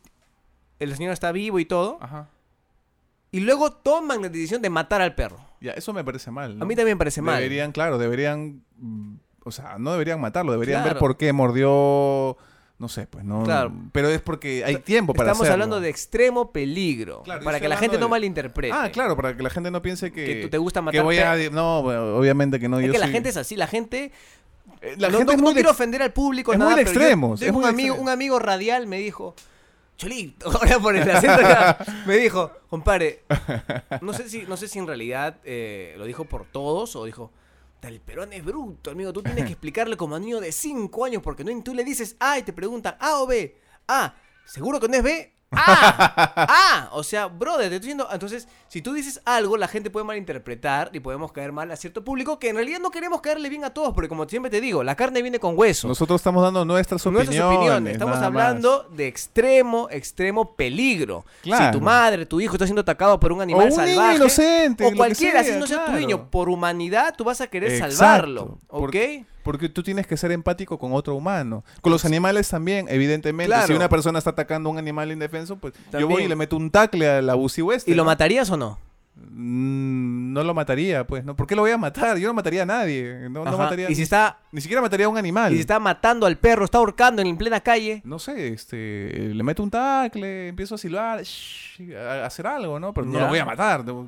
el 0.80 0.96
señor 0.96 1.14
está 1.14 1.32
vivo 1.32 1.60
y 1.60 1.66
todo. 1.66 1.98
ajá. 2.02 2.30
Y 3.32 3.42
luego 3.42 3.72
toman 3.72 4.22
la 4.22 4.30
decisión 4.30 4.62
de 4.62 4.70
matar 4.70 5.02
al 5.02 5.14
perro. 5.14 5.38
Ya, 5.60 5.74
eso 5.74 5.92
me 5.94 6.04
parece 6.04 6.32
mal. 6.32 6.58
¿no? 6.58 6.64
A 6.64 6.68
mí 6.68 6.76
también 6.76 6.96
me 6.96 7.00
parece 7.00 7.22
mal. 7.22 7.36
Deberían, 7.38 7.72
claro, 7.72 7.98
deberían. 7.98 8.64
mm, 8.78 9.16
O 9.44 9.52
sea, 9.52 9.78
no 9.80 9.92
deberían 9.94 10.20
matarlo, 10.22 10.52
deberían 10.52 10.84
ver 10.84 10.98
por 10.98 11.18
qué 11.18 11.32
mordió. 11.34 12.38
No 12.80 12.88
sé, 12.90 13.08
pues 13.08 13.26
no. 13.26 13.44
Claro. 13.44 13.72
Pero 13.92 14.10
es 14.10 14.22
porque 14.22 14.64
hay 14.64 14.76
tiempo 14.78 15.14
para 15.14 15.30
Estamos 15.32 15.48
hacerlo. 15.48 15.64
hablando 15.64 15.82
de 15.82 15.90
extremo 15.90 16.52
peligro. 16.52 17.24
Claro, 17.24 17.44
para 17.44 17.60
que 17.60 17.68
la 17.68 17.78
gente 17.78 17.98
no 17.98 18.06
de- 18.06 18.12
malinterprete. 18.12 18.72
Ah, 18.72 18.90
claro, 18.92 19.16
para 19.16 19.36
que 19.36 19.42
la 19.42 19.50
gente 19.50 19.72
no 19.72 19.82
piense 19.82 20.12
que. 20.12 20.26
Que 20.26 20.36
tú 20.44 20.50
te 20.50 20.58
gusta 20.60 20.82
que 20.82 20.86
matar 20.86 21.04
voy 21.04 21.18
a. 21.18 21.36
No, 21.50 21.80
obviamente 21.80 22.60
que 22.60 22.70
no. 22.70 22.80
Es 22.80 22.86
yo 22.86 22.92
que 22.94 23.00
la 23.00 23.08
gente 23.08 23.30
es 23.30 23.38
así, 23.38 23.56
la 23.56 23.68
gente... 23.68 24.12
Eh, 24.82 24.94
La 25.00 25.10
no 25.10 25.18
gente 25.18 25.34
no- 25.34 25.38
no 25.38 25.44
muy 25.44 25.54
de 25.54 25.62
quiero 25.62 25.72
ofender 25.72 26.02
al 26.04 26.14
público, 26.14 26.52
es 26.52 26.60
muy 26.60 26.66
nada, 26.66 26.78
de 26.78 26.84
pero 26.84 26.94
yo 26.94 27.00
extremos, 27.02 27.42
es 27.42 27.52
muy 27.52 27.60
un, 27.60 27.64
de 27.64 27.70
amigo, 27.70 27.96
un 27.96 28.10
amigo 28.10 28.38
radial 28.38 28.86
me 28.86 29.00
dijo, 29.00 29.34
Cholito, 29.98 30.52
ahora 30.52 30.78
por 30.78 30.96
el 30.96 31.10
acento 31.10 31.34
acá, 31.34 31.78
me 32.06 32.18
dijo, 32.18 32.52
compadre, 32.70 33.24
no 34.02 34.14
sé 34.14 34.30
si, 34.30 34.44
no 34.44 34.56
sé 34.56 34.68
si 34.68 34.78
en 34.78 34.86
realidad 34.86 35.38
eh, 35.46 35.96
lo 35.98 36.06
dijo 36.06 36.26
por 36.26 36.46
todos 36.46 36.96
o 36.96 37.06
dijo, 37.06 37.32
el 37.82 38.02
Perón 38.02 38.34
es 38.34 38.44
bruto, 38.44 38.92
amigo, 38.92 39.14
tú 39.14 39.22
tienes 39.24 39.46
que 39.46 39.52
explicarle 39.54 39.96
como 39.98 40.16
a 40.16 40.20
niño 40.20 40.40
de 40.40 40.52
5 40.52 41.06
años, 41.06 41.22
porque 41.22 41.44
no, 41.44 41.64
tú 41.64 41.74
le 41.74 41.84
dices 41.84 42.16
A 42.20 42.40
y 42.40 42.44
te 42.44 42.54
preguntan 42.54 42.98
A 43.00 43.20
o 43.22 43.28
B, 43.28 43.58
A, 43.88 44.16
¿seguro 44.46 44.80
que 44.80 44.88
no 44.88 44.96
es 44.96 45.04
B? 45.04 45.37
¡Ah! 45.52 46.34
¡Ah! 46.36 46.90
O 46.92 47.04
sea, 47.04 47.28
brother, 47.28 47.70
te 47.70 47.76
estoy 47.76 47.80
diciendo. 47.80 48.08
Entonces, 48.12 48.48
si 48.68 48.82
tú 48.82 48.94
dices 48.94 49.22
algo, 49.26 49.58
la 49.58 49.68
gente 49.68 49.90
puede 49.90 50.04
malinterpretar 50.06 50.90
y 50.94 51.00
podemos 51.00 51.32
caer 51.32 51.52
mal 51.52 51.72
a 51.72 51.76
cierto 51.76 52.04
público 52.04 52.38
que 52.40 52.50
en 52.50 52.56
realidad 52.56 52.80
no 52.80 52.90
queremos 52.92 53.22
caerle 53.22 53.50
bien 53.50 53.64
a 53.64 53.70
todos, 53.70 53.94
porque 53.94 54.10
como 54.10 54.28
siempre 54.28 54.50
te 54.50 54.62
digo, 54.62 54.84
la 54.84 54.96
carne 54.96 55.22
viene 55.22 55.40
con 55.40 55.58
hueso. 55.58 55.88
Nosotros 55.88 56.20
estamos 56.20 56.44
dando 56.44 56.66
nuestras 56.66 57.06
opiniones. 57.06 57.30
Nuestras 57.30 57.54
opiniones. 57.56 57.94
Estamos 57.94 58.18
hablando 58.18 58.90
de 58.92 59.08
extremo, 59.08 59.88
extremo 59.90 60.56
peligro. 60.56 61.26
Claro. 61.42 61.66
Si 61.66 61.72
tu 61.72 61.82
madre, 61.82 62.26
tu 62.26 62.42
hijo 62.42 62.56
está 62.56 62.66
siendo 62.66 62.82
atacado 62.82 63.20
por 63.20 63.32
un 63.32 63.42
animal 63.42 63.70
o 63.72 63.74
un 63.76 63.82
niño 63.86 63.96
salvaje. 63.96 64.16
inocente. 64.18 64.86
o 64.86 64.96
cualquiera, 64.96 65.44
si 65.44 65.52
sea, 65.52 65.60
no 65.60 65.68
sea 65.68 65.86
tu 65.86 65.92
niño, 65.94 66.30
por 66.30 66.50
humanidad, 66.50 67.16
tú 67.18 67.24
vas 67.24 67.42
a 67.42 67.48
querer 67.48 67.72
Exacto. 67.72 67.96
salvarlo. 67.96 68.58
¿Ok? 68.68 68.96
Porque 69.48 69.70
tú 69.70 69.82
tienes 69.82 70.06
que 70.06 70.18
ser 70.18 70.34
empático 70.34 70.78
con 70.78 70.92
otro 70.92 71.16
humano. 71.16 71.64
Con 71.80 71.94
los 71.94 72.04
animales 72.04 72.50
también, 72.50 72.86
evidentemente. 72.90 73.48
Claro. 73.48 73.68
Si 73.68 73.72
una 73.74 73.88
persona 73.88 74.18
está 74.20 74.32
atacando 74.32 74.68
a 74.70 74.74
un 74.74 74.78
animal 74.78 75.10
indefenso, 75.10 75.56
pues 75.56 75.74
yo 75.98 76.06
voy 76.06 76.24
y 76.24 76.28
le 76.28 76.36
meto 76.36 76.58
un 76.58 76.70
tacle 76.70 77.08
al 77.10 77.30
abusivo 77.30 77.72
este. 77.72 77.90
¿Y 77.92 77.96
lo 77.96 78.04
¿no? 78.04 78.08
matarías 78.08 78.50
o 78.50 78.58
no? 78.58 78.78
Mm, 79.16 80.34
no 80.34 80.44
lo 80.44 80.54
mataría, 80.54 81.08
pues, 81.08 81.24
¿no? 81.24 81.34
¿Por 81.36 81.48
qué 81.48 81.56
lo 81.56 81.62
voy 81.62 81.72
a 81.72 81.78
matar? 81.78 82.18
Yo 82.18 82.28
no 82.28 82.34
mataría 82.34 82.64
a 82.64 82.66
nadie. 82.66 83.30
No, 83.30 83.46
no 83.46 83.58
mataría 83.58 83.90
y 83.90 83.96
si 83.96 84.02
está, 84.02 84.38
Ni 84.52 84.60
siquiera 84.60 84.82
mataría 84.82 85.06
a 85.06 85.10
un 85.10 85.18
animal. 85.18 85.54
y 85.54 85.56
si 85.56 85.62
está 85.62 85.80
matando 85.80 86.26
al 86.26 86.38
perro, 86.38 86.66
está 86.66 86.80
ahorcando 86.80 87.22
en 87.22 87.38
plena 87.38 87.62
calle. 87.62 88.02
No 88.04 88.20
sé, 88.20 88.50
este, 88.50 89.32
le 89.34 89.44
meto 89.44 89.64
un 89.64 89.72
tacle, 89.72 90.50
empiezo 90.50 90.76
a 90.76 90.78
silbar, 90.78 91.22
shh, 91.24 91.96
a 91.96 92.26
hacer 92.26 92.46
algo, 92.48 92.80
¿no? 92.82 92.94
Pero 92.94 93.08
no 93.08 93.14
Ya. 93.14 93.20
lo 93.22 93.28
voy 93.30 93.40
a 93.40 93.46
matar. 93.46 93.86
no, 93.86 94.08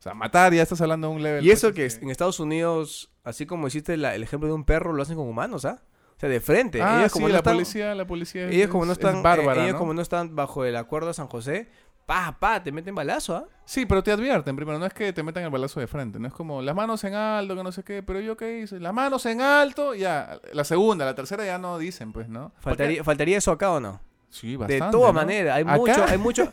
O 0.00 0.02
sea, 0.02 0.14
matar 0.14 0.52
ya 0.52 0.62
estás 0.62 0.80
hablando 0.80 1.08
de 1.10 1.14
un 1.14 1.22
level. 1.22 1.44
Y 1.44 1.50
eso 1.52 1.68
pues, 1.68 1.74
que 1.76 1.84
este- 1.86 2.04
en 2.04 2.10
Estados 2.10 2.40
Unidos, 2.40 3.12
así 3.22 3.46
como 3.46 3.68
hiciste 3.68 3.96
la- 3.96 4.14
el 4.14 4.22
ejemplo 4.22 4.48
de 4.48 4.54
un 4.54 4.64
perro, 4.64 4.92
lo 4.94 5.02
hacen 5.02 5.14
con 5.16 5.28
humanos, 5.28 5.64
¿ah? 5.66 5.82
O 6.16 6.20
sea, 6.20 6.28
de 6.28 6.40
frente. 6.40 6.80
Ah, 6.82 6.98
ellos 7.00 7.12
sí, 7.12 7.18
como 7.18 7.28
no 7.28 7.32
la 7.32 7.38
están, 7.38 7.54
policía, 7.54 7.94
la 7.94 8.06
policía 8.06 8.48
ellos 8.48 8.68
como 8.70 8.84
no 8.86 8.92
es- 8.92 8.98
es 8.98 9.04
están, 9.04 9.22
bárbara, 9.22 9.60
eh, 9.60 9.64
ellos 9.64 9.74
¿no? 9.74 9.78
como 9.78 9.94
no 9.94 10.02
están 10.02 10.34
bajo 10.34 10.64
el 10.64 10.74
acuerdo 10.76 11.08
de 11.08 11.14
San 11.14 11.28
José, 11.28 11.68
pa, 12.06 12.36
pa, 12.40 12.62
te 12.62 12.72
meten 12.72 12.94
balazo, 12.94 13.36
¿ah? 13.36 13.44
Sí, 13.66 13.84
pero 13.86 14.02
te 14.02 14.10
advierten 14.10 14.56
primero, 14.56 14.78
no 14.78 14.86
es 14.86 14.92
que 14.94 15.12
te 15.12 15.22
metan 15.22 15.44
el 15.44 15.50
balazo 15.50 15.80
de 15.80 15.86
frente, 15.86 16.18
no 16.18 16.26
es 16.28 16.32
como 16.34 16.60
las 16.62 16.74
manos 16.74 17.04
en 17.04 17.14
alto, 17.14 17.54
que 17.54 17.62
no 17.62 17.70
sé 17.72 17.84
qué, 17.84 18.02
pero 18.02 18.20
yo 18.20 18.36
qué 18.38 18.60
hice, 18.60 18.80
las 18.80 18.92
manos 18.94 19.24
en 19.26 19.40
alto, 19.42 19.94
ya, 19.94 20.40
la 20.54 20.64
segunda, 20.64 21.04
la 21.04 21.14
tercera 21.14 21.44
ya 21.44 21.58
no 21.58 21.78
dicen, 21.78 22.12
pues, 22.12 22.28
¿no? 22.28 22.52
Faltaría, 22.60 23.04
¿Faltaría 23.04 23.36
eso 23.38 23.52
acá 23.52 23.70
o 23.70 23.80
no? 23.80 24.00
Sí, 24.30 24.56
bastante. 24.56 24.84
de 24.86 24.90
todas 24.90 25.12
¿no? 25.14 25.20
maneras, 25.20 25.56
hay 25.56 25.62
Acá- 25.62 25.76
mucho, 25.76 26.04
hay 26.06 26.18
mucho, 26.18 26.52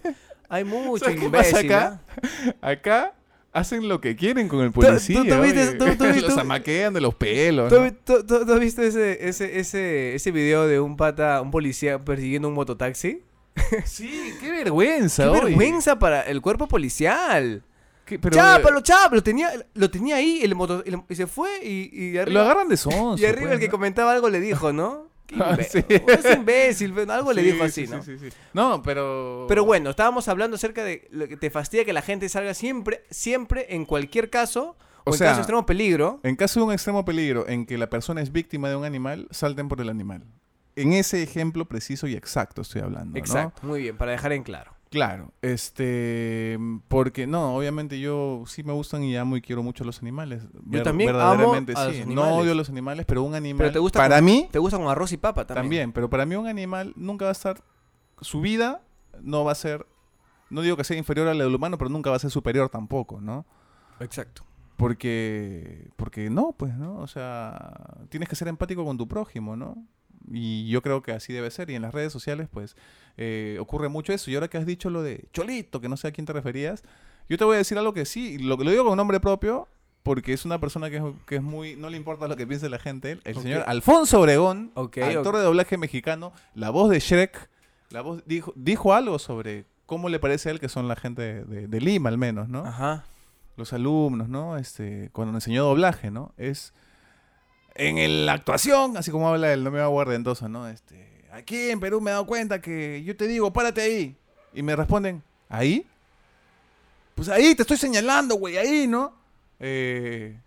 hay 0.49 0.63
mucho 0.65 1.05
¿Sabes 1.05 1.19
qué 1.21 1.29
pasa 1.29 1.49
imbécil, 1.61 1.73
acá? 1.73 2.01
¿ah? 2.61 2.69
Acá 2.69 3.13
hacen 3.53 3.87
lo 3.87 3.99
que 4.01 4.15
quieren 4.15 4.47
con 4.47 4.59
el 4.61 4.71
tú- 4.71 4.81
policía. 4.81 5.23
tú 5.27 5.41
viste- 5.41 6.21
Los 6.21 6.37
amaquean 6.37 6.93
de 6.93 7.01
los 7.01 7.15
pelos. 7.15 7.69
¿Tú, 7.69 7.79
¿no? 7.79 7.91
tú- 7.93 8.23
tú- 8.25 8.45
tú 8.45 8.53
has 8.53 8.59
visto 8.59 8.81
ese, 8.81 9.27
ese, 9.27 9.59
ese, 9.59 10.15
ese 10.15 10.31
video 10.31 10.67
de 10.67 10.79
un 10.79 10.95
pata, 10.97 11.41
un 11.41 11.51
policía 11.51 11.99
persiguiendo 11.99 12.47
un 12.47 12.53
mototaxi? 12.53 13.21
Sí, 13.85 14.33
qué 14.39 14.51
vergüenza, 14.51 15.23
¡Qué 15.23 15.29
oye. 15.29 15.41
vergüenza 15.45 15.97
para 15.97 16.21
el 16.21 16.41
cuerpo 16.41 16.67
policial! 16.67 17.63
¿Qué- 18.05 18.19
pero, 18.19 18.35
¡Chápalo, 18.35 18.81
chápalo! 18.81 19.15
Lo 19.15 19.23
tenía, 19.23 19.51
lo 19.73 19.89
tenía 19.91 20.15
ahí 20.17 20.39
el 20.43 20.55
moto, 20.55 20.83
el- 20.85 21.01
y 21.09 21.15
se 21.15 21.27
fue 21.27 21.49
y, 21.63 21.89
y 21.93 22.17
arriba, 22.17 22.39
Lo 22.41 22.45
agarran 22.45 22.69
de 22.69 22.77
sonso. 22.77 23.21
y 23.21 23.25
arriba 23.25 23.47
pues, 23.47 23.53
el 23.53 23.59
que 23.59 23.65
¿no? 23.67 23.71
comentaba 23.71 24.13
algo 24.13 24.29
le 24.29 24.39
dijo, 24.39 24.71
¿no? 24.71 25.06
Ah, 25.35 25.57
imbe- 25.57 25.67
sí. 25.67 25.83
Es 26.07 26.37
imbécil, 26.37 27.09
algo 27.09 27.33
le 27.33 27.43
dijo 27.43 27.57
sí, 27.67 27.83
así, 27.83 27.87
¿no? 27.87 28.01
sí, 28.01 28.17
sí, 28.17 28.29
sí. 28.29 28.37
No, 28.53 28.81
pero... 28.81 29.45
Pero 29.49 29.65
bueno, 29.65 29.89
estábamos 29.89 30.27
hablando 30.27 30.55
acerca 30.55 30.83
de 30.83 31.07
lo 31.11 31.27
que 31.27 31.35
te 31.37 31.49
fastidia 31.49 31.83
que 31.85 31.93
la 31.93 32.01
gente 32.01 32.29
salga 32.29 32.53
siempre, 32.53 33.03
siempre, 33.09 33.67
en 33.75 33.85
cualquier 33.85 34.29
caso, 34.29 34.77
o, 35.03 35.11
O 35.11 35.13
en 35.13 35.17
sea, 35.17 35.27
caso 35.27 35.37
de 35.37 35.41
extremo 35.41 35.65
peligro. 35.65 36.19
En 36.23 36.35
caso 36.35 36.59
de 36.59 36.65
un 36.67 36.71
extremo 36.73 37.03
peligro 37.05 37.47
en 37.47 37.65
que 37.65 37.77
la 37.77 37.89
persona 37.89 38.21
es 38.21 38.31
víctima 38.31 38.69
de 38.69 38.75
un 38.77 38.85
animal, 38.85 39.27
salten 39.31 39.67
por 39.67 39.81
el 39.81 39.89
animal. 39.89 40.23
En 40.75 40.93
ese 40.93 41.23
ejemplo 41.23 41.65
preciso 41.65 42.07
y 42.07 42.15
exacto 42.15 42.61
estoy 42.61 42.81
hablando, 42.81 43.13
¿no? 43.13 43.17
Exacto, 43.19 43.65
muy 43.65 43.81
bien, 43.81 43.97
para 43.97 44.11
dejar 44.11 44.31
en 44.31 44.43
claro. 44.43 44.76
Claro, 44.89 45.33
este, 45.41 46.57
porque 46.87 47.27
no, 47.27 47.55
obviamente 47.55 47.99
yo 47.99 48.43
sí 48.47 48.63
me 48.63 48.71
gustan 48.73 49.03
y 49.03 49.15
amo 49.17 49.35
y 49.35 49.41
quiero 49.41 49.61
mucho 49.63 49.83
los 49.83 50.01
animales. 50.01 50.43
Ver- 50.53 50.83
también 50.83 51.09
amo 51.15 51.53
a 51.75 51.85
los 51.85 51.95
sí. 51.95 52.03
No 52.07 52.37
odio 52.37 52.53
los 52.55 52.69
animales, 52.69 53.05
pero 53.05 53.23
un 53.23 53.35
animal 53.35 53.57
Pero 53.65 53.73
te 53.73 53.79
gusta 53.79 53.99
para 53.99 54.15
con- 54.17 54.25
mí 54.25 54.47
Te 54.51 54.59
gusta 54.59 54.77
con 54.77 54.87
arroz 54.87 55.11
y 55.11 55.17
papa 55.17 55.45
también. 55.45 55.63
también, 55.63 55.91
pero 55.91 56.09
para 56.09 56.25
mí 56.25 56.35
un 56.35 56.47
animal 56.47 56.93
nunca 56.95 57.25
va 57.25 57.29
a 57.29 57.33
estar 57.33 57.61
su 58.21 58.39
vida 58.41 58.81
no 59.21 59.43
va 59.43 59.51
a 59.51 59.55
ser 59.55 59.85
no 60.49 60.61
digo 60.61 60.77
que 60.77 60.83
sea 60.85 60.97
inferior 60.97 61.27
a 61.27 61.33
la 61.33 61.43
del 61.43 61.53
humano, 61.53 61.77
pero 61.77 61.89
nunca 61.89 62.09
va 62.09 62.15
a 62.15 62.19
ser 62.19 62.31
superior 62.31 62.69
tampoco, 62.69 63.19
¿no? 63.19 63.45
Exacto. 63.99 64.43
Porque 64.77 65.89
porque 65.97 66.29
no, 66.29 66.53
pues, 66.55 66.73
¿no? 66.77 66.99
O 66.99 67.07
sea, 67.07 67.97
tienes 68.09 68.29
que 68.29 68.35
ser 68.35 68.47
empático 68.47 68.85
con 68.85 68.97
tu 68.97 69.07
prójimo, 69.07 69.57
¿no? 69.57 69.83
Y 70.31 70.67
yo 70.69 70.81
creo 70.81 71.01
que 71.01 71.11
así 71.11 71.33
debe 71.33 71.49
ser. 71.51 71.69
Y 71.69 71.75
en 71.75 71.81
las 71.83 71.93
redes 71.93 72.11
sociales, 72.13 72.47
pues, 72.51 72.75
eh, 73.17 73.57
ocurre 73.59 73.89
mucho 73.89 74.13
eso. 74.13 74.29
Y 74.31 74.35
ahora 74.35 74.47
que 74.47 74.57
has 74.57 74.65
dicho 74.65 74.89
lo 74.89 75.03
de 75.03 75.25
Cholito, 75.33 75.79
que 75.81 75.89
no 75.89 75.97
sé 75.97 76.07
a 76.07 76.11
quién 76.11 76.25
te 76.25 76.33
referías, 76.33 76.83
yo 77.29 77.37
te 77.37 77.43
voy 77.43 77.55
a 77.55 77.57
decir 77.57 77.77
algo 77.77 77.93
que 77.93 78.05
sí, 78.05 78.37
lo, 78.37 78.57
lo 78.57 78.71
digo 78.71 78.85
con 78.85 78.97
nombre 78.97 79.19
propio, 79.19 79.67
porque 80.03 80.33
es 80.33 80.45
una 80.45 80.59
persona 80.59 80.89
que 80.89 80.97
es, 80.97 81.03
que 81.25 81.35
es 81.37 81.41
muy... 81.41 81.75
No 81.75 81.89
le 81.89 81.97
importa 81.97 82.27
lo 82.27 82.35
que 82.37 82.47
piense 82.47 82.69
la 82.69 82.79
gente. 82.79 83.19
El 83.25 83.35
señor 83.35 83.63
Alfonso 83.67 84.21
Obregón, 84.21 84.71
Ok, 84.75 84.97
actor 84.99 85.35
de 85.35 85.43
doblaje 85.43 85.77
mexicano, 85.77 86.31
la 86.55 86.69
voz 86.69 86.89
de 86.89 86.99
Shrek, 86.99 87.49
la 87.89 88.01
voz 88.01 88.23
dijo, 88.25 88.53
dijo 88.55 88.93
algo 88.93 89.19
sobre 89.19 89.65
cómo 89.85 90.07
le 90.09 90.19
parece 90.19 90.49
a 90.49 90.51
él 90.53 90.59
que 90.59 90.69
son 90.69 90.87
la 90.87 90.95
gente 90.95 91.21
de, 91.21 91.43
de- 91.45 91.67
de 91.67 91.81
Lima, 91.81 92.09
al 92.09 92.17
menos, 92.17 92.47
¿no? 92.49 92.65
Ajá. 92.65 93.05
los 93.57 93.73
alumnos, 93.73 94.29
¿no? 94.29 94.57
Este, 94.57 95.09
cuando 95.13 95.33
enseñó 95.35 95.63
doblaje, 95.65 96.11
¿no? 96.11 96.33
Es 96.37 96.73
en 97.77 98.25
la 98.25 98.33
actuación, 98.33 98.97
así 98.97 99.11
como 99.11 99.29
habla 99.29 99.53
el 99.53 99.63
no 99.63 99.71
me 99.71 99.79
va 99.79 99.87
guardentoso, 99.87 100.49
¿no? 100.49 100.67
Este, 100.67 101.23
aquí 101.31 101.69
en 101.69 101.79
Perú 101.79 102.01
me 102.01 102.09
he 102.09 102.13
dado 102.13 102.25
cuenta 102.25 102.59
que 102.59 103.03
yo 103.03 103.15
te 103.15 103.27
digo, 103.27 103.53
párate 103.53 103.81
ahí. 103.81 104.15
Y 104.53 104.63
me 104.63 104.75
responden, 104.75 105.21
¿ahí? 105.47 105.85
Pues 107.13 107.29
ahí, 107.29 107.53
te 107.55 107.61
estoy 107.61 107.77
señalando, 107.77 108.35
güey, 108.35 108.57
ahí, 108.57 108.87
¿no? 108.87 109.13
Eh, 109.59 110.39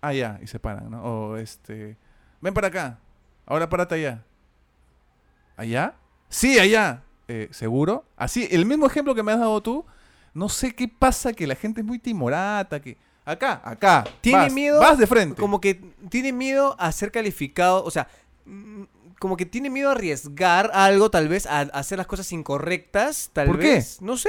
ah, 0.00 0.14
y 0.14 0.46
se 0.46 0.58
paran, 0.58 0.90
¿no? 0.90 1.02
O 1.02 1.36
este, 1.36 1.96
ven 2.40 2.54
para 2.54 2.68
acá, 2.68 2.98
ahora 3.44 3.68
párate 3.68 3.96
allá. 3.96 4.22
¿Allá? 5.56 5.94
Sí, 6.28 6.58
allá. 6.58 7.02
Eh, 7.28 7.48
¿Seguro? 7.50 8.04
Así, 8.16 8.46
el 8.50 8.66
mismo 8.66 8.86
ejemplo 8.86 9.14
que 9.14 9.22
me 9.22 9.32
has 9.32 9.40
dado 9.40 9.62
tú, 9.62 9.84
no 10.32 10.48
sé 10.48 10.74
qué 10.74 10.88
pasa, 10.88 11.32
que 11.32 11.46
la 11.46 11.54
gente 11.54 11.80
es 11.80 11.86
muy 11.86 11.98
timorata, 11.98 12.80
que... 12.80 12.96
Acá, 13.26 13.60
acá. 13.64 14.04
Tiene 14.22 14.38
vas, 14.44 14.52
miedo 14.52 14.80
Vas 14.80 14.96
de 14.98 15.06
frente. 15.06 15.38
Como 15.40 15.60
que 15.60 15.74
tiene 16.08 16.32
miedo 16.32 16.74
a 16.78 16.90
ser 16.92 17.10
calificado, 17.12 17.84
o 17.84 17.90
sea, 17.90 18.08
mm, 18.46 18.84
como 19.18 19.36
que 19.36 19.44
tiene 19.44 19.68
miedo 19.68 19.88
a 19.88 19.92
arriesgar 19.92 20.70
algo, 20.72 21.10
tal 21.10 21.28
vez, 21.28 21.44
a, 21.46 21.58
a 21.60 21.62
hacer 21.64 21.98
las 21.98 22.06
cosas 22.06 22.30
incorrectas, 22.32 23.30
tal 23.32 23.48
¿Por 23.48 23.58
qué? 23.58 23.72
vez. 23.74 24.00
No 24.00 24.16
sé. 24.16 24.28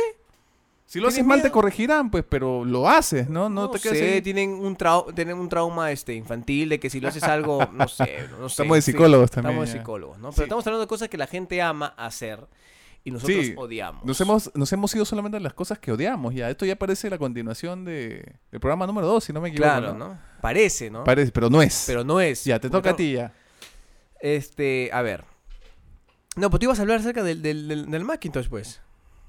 si 0.87 0.99
lo 1.01 1.09
haces 1.09 1.25
mal 1.25 1.41
te 1.41 1.51
corregirán, 1.51 2.09
pues, 2.09 2.23
pero 2.27 2.63
lo 2.63 2.87
haces, 2.89 3.29
¿no? 3.29 3.49
No, 3.49 3.63
No, 3.63 3.69
te 3.71 3.79
quedas 3.79 3.97
sé, 3.97 4.13
ahí. 4.15 4.21
tienen 4.21 4.51
un, 4.53 4.77
trau- 4.77 5.13
tienen 5.13 5.37
un 5.37 5.49
trauma 5.49 5.91
este, 5.91 6.13
infantil 6.15 6.69
de 6.69 6.79
que 6.79 6.89
si 6.89 6.99
lo 7.01 7.09
haces 7.09 7.23
algo, 7.23 7.69
no 7.73 7.87
sé, 7.89 8.25
no 8.39 8.47
sé. 8.49 8.53
Estamos 8.63 8.77
de 8.77 8.81
sí, 8.81 8.91
psicólogos 8.93 9.29
también, 9.29 9.51
Estamos 9.55 9.73
de 9.73 9.77
psicólogos, 9.79 10.17
¿no? 10.19 10.29
Pero 10.29 10.37
Sí. 10.37 10.43
estamos 10.43 10.65
hablando 10.65 10.81
de 10.85 10.87
cosas 10.87 11.09
que 11.09 11.17
la 11.17 11.27
gente 11.27 11.61
ama 11.61 11.87
hacer 11.97 12.47
y 13.07 13.11
nosotros 13.11 13.45
Sí, 13.45 13.53
odiamos. 13.55 14.03
Nos 14.03 14.19
hemos, 14.19 14.51
nos 14.53 14.73
hemos 14.73 14.93
ido 14.93 15.05
solamente 15.05 15.37
a 15.37 15.39
las 15.39 15.53
cosas 15.53 15.79
que 15.79 15.91
odiamos, 15.91 16.33
ya. 16.33 16.49
Esto 16.49 16.65
ya 16.65 16.75
parece 16.75 17.09
la 17.09 17.17
continuación 17.17 17.85
de, 17.85 18.35
del 18.51 18.59
programa 18.59 18.85
número 18.85 19.07
2, 19.07 19.23
si 19.23 19.31
no 19.33 19.39
me 19.39 19.49
equivoco. 19.49 19.69
Claro, 19.69 19.93
¿no? 19.93 20.19
Parece, 20.41 20.89
¿no? 20.89 21.03
Parece, 21.05 21.31
pero 21.31 21.49
no 21.49 21.61
es. 21.61 21.85
Pero 21.87 22.03
no 22.03 22.19
es. 22.19 22.43
ya, 22.43 22.59
te 22.59 22.69
toca 22.69 22.89
a 22.89 22.95
ti 22.95 23.13
ya. 23.13 23.31
Este, 24.19 24.89
a 24.91 25.01
ver. 25.01 25.23
No, 26.35 26.49
pues 26.49 26.59
tú 26.59 26.65
ibas 26.65 26.79
a 26.79 26.81
hablar 26.81 26.99
acerca 26.99 27.23
del, 27.23 27.41
del, 27.41 27.67
del, 27.67 27.89
del 27.89 28.03
Macintosh, 28.03 28.47
pues. 28.49 28.81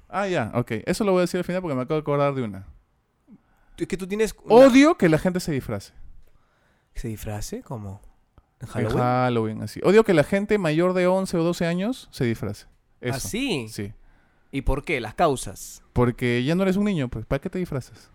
Ah, 0.09 0.27
ya, 0.27 0.51
ok. 0.53 0.71
Eso 0.85 1.03
lo 1.03 1.11
voy 1.13 1.19
a 1.19 1.21
decir 1.21 1.37
al 1.37 1.43
final 1.45 1.61
porque 1.61 1.75
me 1.75 1.81
acabo 1.83 1.95
de 1.95 2.01
acordar 2.01 2.33
de 2.35 2.43
una. 2.43 2.67
Es 3.77 3.87
que 3.87 3.95
tú 3.97 4.07
tienes... 4.07 4.35
una- 4.43 4.55
Odio 4.67 4.97
que 4.97 5.07
la 5.07 5.17
gente 5.19 5.39
se 5.39 5.51
disfrace. 5.53 5.93
¿Se 6.95 7.07
disfrace? 7.07 7.61
¿Cómo? 7.61 8.01
¿En 8.59 8.67
En 8.67 8.73
Halloween? 8.73 8.97
Halloween, 8.99 9.61
así. 9.63 9.79
Odio 9.85 10.03
que 10.03 10.13
la 10.13 10.23
gente 10.25 10.57
mayor 10.57 10.93
de 10.93 11.07
11 11.07 11.37
o 11.37 11.43
12 11.43 11.65
años 11.65 12.09
se 12.11 12.25
disfrace. 12.25 12.65
Eso. 13.01 13.15
¿Ah, 13.15 13.19
sí? 13.19 13.67
Sí. 13.69 13.93
¿Y 14.51 14.61
por 14.61 14.83
qué? 14.83 14.99
Las 14.99 15.13
causas. 15.13 15.83
Porque 15.93 16.43
ya 16.43 16.55
no 16.55 16.63
eres 16.63 16.75
un 16.75 16.85
niño, 16.85 17.07
pues, 17.09 17.25
¿para 17.25 17.39
qué 17.39 17.49
te 17.49 17.59
disfrazas? 17.59 18.11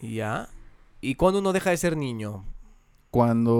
¿Ya? 0.00 0.48
¿Y 1.00 1.14
cuándo 1.16 1.40
uno 1.40 1.52
deja 1.52 1.70
de 1.70 1.76
ser 1.76 1.96
niño? 1.96 2.44
Cuando 3.10 3.56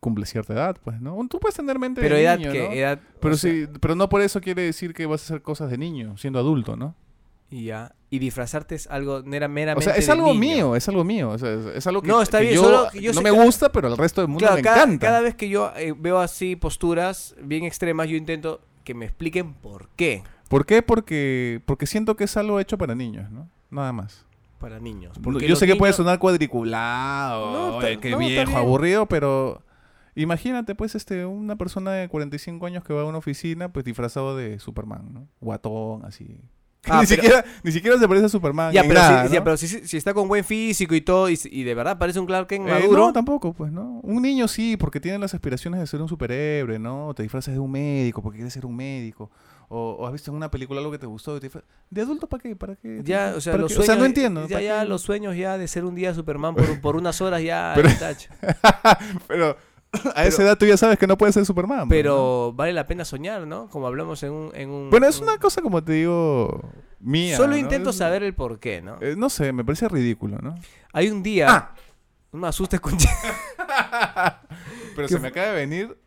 cumple 0.00 0.26
cierta 0.26 0.54
edad, 0.54 0.78
pues, 0.82 1.00
¿no? 1.00 1.16
Tú 1.28 1.38
puedes 1.38 1.54
tener 1.54 1.78
mente 1.78 2.00
Pero 2.00 2.16
de 2.16 2.22
edad, 2.22 2.38
niño, 2.38 2.52
¿qué? 2.52 2.66
¿no? 2.66 2.72
Edad... 2.72 3.00
Pero 3.20 3.36
sea, 3.36 3.50
sí, 3.52 3.66
pero 3.80 3.94
no 3.94 4.08
por 4.08 4.22
eso 4.22 4.40
quiere 4.40 4.62
decir 4.62 4.94
que 4.94 5.06
vas 5.06 5.20
a 5.22 5.24
hacer 5.24 5.42
cosas 5.42 5.70
de 5.70 5.78
niño, 5.78 6.16
siendo 6.16 6.38
adulto, 6.38 6.76
¿no? 6.76 6.94
Y 7.50 7.64
ya. 7.64 7.94
Y 8.10 8.18
disfrazarte 8.18 8.74
es 8.76 8.86
algo 8.88 9.22
meramente 9.24 9.72
O 9.76 9.80
sea, 9.80 9.94
es 9.94 10.08
algo 10.08 10.28
niño. 10.28 10.40
mío, 10.40 10.76
es 10.76 10.88
algo 10.88 11.04
mío. 11.04 11.30
O 11.30 11.38
sea, 11.38 11.52
es, 11.52 11.66
es 11.66 11.86
algo 11.86 12.00
que, 12.02 12.08
No, 12.08 12.22
está 12.22 12.38
que 12.38 12.44
bien, 12.44 12.56
yo, 12.56 12.62
solo 12.64 12.88
que 12.92 13.00
yo 13.02 13.12
no 13.12 13.22
me 13.22 13.30
que- 13.30 13.42
gusta, 13.44 13.70
pero 13.72 13.88
al 13.88 13.96
resto 13.96 14.20
del 14.20 14.28
mundo 14.28 14.40
Claro, 14.46 14.56
le 14.56 14.62
cada, 14.62 14.82
encanta. 14.84 15.06
cada 15.06 15.20
vez 15.20 15.34
que 15.34 15.48
yo 15.48 15.72
eh, 15.76 15.94
veo 15.96 16.18
así 16.20 16.56
posturas 16.56 17.34
bien 17.42 17.64
extremas, 17.64 18.08
yo 18.08 18.16
intento 18.16 18.60
que 18.84 18.94
me 18.94 19.04
expliquen 19.06 19.54
por 19.54 19.88
qué 19.96 20.22
¿Por 20.48 20.66
qué? 20.66 20.82
Porque, 20.82 21.60
porque 21.66 21.86
siento 21.86 22.16
que 22.16 22.24
es 22.24 22.36
algo 22.36 22.58
hecho 22.58 22.76
para 22.76 22.96
niños, 22.96 23.30
¿no? 23.30 23.48
Nada 23.70 23.92
más. 23.92 24.26
para 24.58 24.80
niños. 24.80 25.16
Porque 25.22 25.46
Yo 25.46 25.54
sé 25.54 25.66
que 25.66 25.76
puede 25.76 25.92
sonar 25.92 26.18
cuadriculado, 26.18 27.52
No, 27.52 27.76
oye, 27.76 27.96
no, 27.96 28.00
está 28.00 28.16
viejo, 28.18 28.56
aburrido, 28.56 29.06
pero 29.06 29.62
imagínate 30.16 30.74
pues 30.74 30.94
este 30.94 31.24
una 31.24 31.56
persona 31.56 31.92
de 31.92 32.08
45 32.08 32.66
años 32.66 32.82
que 32.84 32.92
va 32.92 33.02
a 33.02 33.04
una 33.04 33.18
oficina 33.18 33.72
pues 33.72 33.84
disfrazado 33.84 34.36
de 34.36 34.58
Superman, 34.58 35.12
¿no? 35.12 35.28
Guatón, 35.40 36.04
así. 36.04 36.36
Ah, 36.88 37.00
ni, 37.02 37.06
pero- 37.06 37.22
siquiera, 37.22 37.44
ni 37.62 37.72
siquiera 37.72 37.98
se 37.98 38.08
parece 38.08 38.26
a 38.26 38.28
Superman. 38.30 38.72
Ya, 38.72 38.82
pero, 38.82 38.94
nada, 38.94 39.26
si, 39.26 39.32
ya, 39.34 39.38
¿no? 39.40 39.44
pero 39.44 39.56
si, 39.56 39.68
si 39.68 39.96
está 39.96 40.14
con 40.14 40.28
buen 40.28 40.44
físico 40.44 40.94
y 40.94 41.00
todo, 41.00 41.28
y, 41.28 41.38
y 41.50 41.62
de 41.64 41.74
verdad 41.74 41.98
parece 41.98 42.20
un 42.20 42.26
Clark 42.26 42.46
Kent 42.48 42.68
Eh, 42.68 42.72
maduro. 42.72 43.06
no, 43.06 43.12
tampoco, 43.12 43.52
pues, 43.52 43.70
¿no? 43.70 44.00
Un 44.02 44.22
niño 44.22 44.48
sí, 44.48 44.76
porque 44.76 45.00
tiene 45.00 45.18
las 45.18 45.34
aspiraciones 45.34 45.80
de 45.80 45.86
ser 45.86 46.00
un 46.00 46.08
superhéroe, 46.08 46.78
¿no? 46.78 47.08
O 47.08 47.14
te 47.14 47.22
disfrazas 47.22 47.54
de 47.54 47.60
un 47.60 47.70
médico 47.70 48.22
porque 48.22 48.38
quieres 48.38 48.52
ser 48.54 48.64
un 48.66 48.76
médico. 48.76 49.30
O, 49.72 49.92
o 50.00 50.06
has 50.06 50.12
visto 50.12 50.32
en 50.32 50.36
una 50.36 50.50
película 50.50 50.80
algo 50.80 50.90
que 50.90 50.98
te 50.98 51.06
gustó. 51.06 51.36
y 51.36 51.40
te 51.40 51.48
¿De 51.90 52.00
adulto 52.02 52.26
para 52.26 52.42
qué? 52.42 52.56
¿Para 52.56 52.74
qué? 52.74 53.02
ya, 53.04 53.34
o 53.36 53.40
sea, 53.40 53.52
¿Para 53.52 53.62
los 53.62 53.72
sueños, 53.72 53.98
no 53.98 54.04
entiendo. 54.04 54.42
Ya, 54.48 54.56
¿para 54.56 54.62
ya 54.64 54.84
los 54.84 55.02
sueños 55.02 55.36
ya 55.36 55.58
de 55.58 55.68
ser 55.68 55.84
un 55.84 55.94
día 55.94 56.12
Superman 56.12 56.56
por, 56.56 56.80
por 56.80 56.96
unas 56.96 57.20
horas 57.20 57.40
ya. 57.42 57.72
Pero-. 57.76 57.88
Pero 59.28 59.56
a 60.14 60.24
esa 60.24 60.42
edad 60.42 60.56
tú 60.58 60.66
ya 60.66 60.76
sabes 60.76 60.98
que 60.98 61.06
no 61.06 61.16
puedes 61.18 61.34
ser 61.34 61.44
Superman. 61.44 61.80
¿no? 61.80 61.88
Pero 61.88 62.52
vale 62.52 62.72
la 62.72 62.86
pena 62.86 63.04
soñar, 63.04 63.46
¿no? 63.46 63.68
Como 63.68 63.86
hablamos 63.86 64.22
en 64.22 64.32
un... 64.32 64.50
En 64.54 64.70
un 64.70 64.90
Bueno, 64.90 65.06
es 65.06 65.18
un- 65.18 65.24
una 65.24 65.38
cosa, 65.38 65.62
como 65.62 65.82
te 65.82 65.92
digo, 65.92 66.62
mía. 67.00 67.36
Solo 67.36 67.52
¿no? 67.52 67.56
intento 67.58 67.90
Es- 67.90 67.96
saber 67.96 68.22
el 68.22 68.34
por 68.34 68.60
qué, 68.60 68.82
¿no? 68.82 68.98
eh, 69.00 69.14
no 69.16 69.28
sé, 69.30 69.52
me 69.52 69.64
parece 69.64 69.88
ridículo, 69.88 70.38
¿no? 70.38 70.54
Hay 70.92 71.08
un 71.10 71.22
día... 71.22 71.46
Ah. 71.48 71.74
No 72.32 72.38
me 72.38 72.46
asustes 72.48 72.78
con... 72.80 72.96
Pero 74.96 75.08
¿Qué 75.08 75.14
se 75.14 75.18
me 75.18 75.28
acaba 75.28 75.48
de 75.48 75.54
venir 75.54 75.98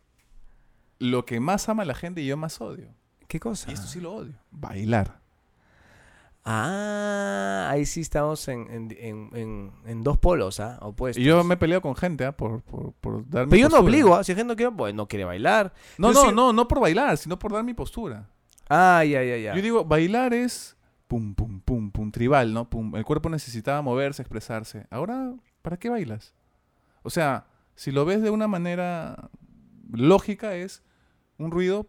lo 0.99 1.25
que 1.25 1.39
más 1.41 1.67
ama 1.67 1.83
la 1.83 1.95
gente 1.95 2.21
y 2.21 2.25
yo 2.27 2.37
más 2.37 2.61
odio. 2.61 2.93
¿Qué 3.27 3.39
cosa? 3.39 3.69
Y 3.69 3.73
esto 3.73 3.87
sí 3.87 3.99
lo 3.99 4.13
odio. 4.13 4.33
Bailar. 4.51 5.19
Ah, 6.45 7.69
ahí 7.71 7.85
sí 7.85 8.01
estamos 8.01 8.47
en, 8.47 8.67
en, 8.69 9.29
en, 9.33 9.71
en- 9.85 10.03
dos 10.03 10.17
polos, 10.17 10.59
¿ah? 10.59 10.77
Opuestos. 10.81 11.21
Y 11.21 11.25
yo 11.25 11.43
me 11.43 11.53
he 11.53 11.57
peleado 11.57 11.81
con 11.81 11.95
gente, 11.95 12.25
¿ah? 12.25 12.35
Por, 12.35 12.61
por, 12.61 12.93
por 12.93 13.29
dar 13.29 13.45
mi 13.45 13.51
Pero 13.51 13.61
yo 13.61 13.69
no 13.69 13.79
obligo, 13.81 14.15
¿ah? 14.15 14.23
Si 14.23 14.33
hay 14.33 14.37
gente 14.37 14.55
que 14.55 14.69
pues, 14.69 14.93
no 14.93 15.07
quiere 15.07 15.23
bailar. 15.25 15.73
No, 15.97 16.11
Yo 16.11 16.25
no, 16.25 16.31
no, 16.31 16.53
no 16.53 16.67
por 16.67 16.81
bailar, 16.81 17.17
sino 17.17 17.39
por 17.39 17.53
dar 17.53 17.63
mi 17.63 17.73
postura. 17.73 18.29
Ah, 18.69 19.03
ya, 19.05 19.23
ya, 19.23 19.37
ya. 19.37 19.55
Yo 19.55 19.61
digo, 19.61 19.85
bailar 19.85 20.33
es 20.33 20.75
pum, 21.07 21.33
pum, 21.33 21.61
pum, 21.61 21.91
pum, 21.91 22.11
tribal, 22.11 22.53
¿no? 22.53 22.69
Pum. 22.69 22.95
El 22.95 23.05
cuerpo 23.05 23.29
necesitaba 23.29 23.81
moverse, 23.81 24.21
expresarse. 24.21 24.87
Ahora, 24.89 25.33
¿para 25.61 25.77
qué 25.77 25.89
bailas? 25.89 26.33
O 27.03 27.09
sea, 27.09 27.45
si 27.75 27.91
lo 27.91 28.03
ves 28.03 28.21
de 28.21 28.29
una 28.31 28.47
manera 28.47 29.29
lógica, 29.91 30.55
es 30.55 30.83
un 31.37 31.51
ruido 31.51 31.87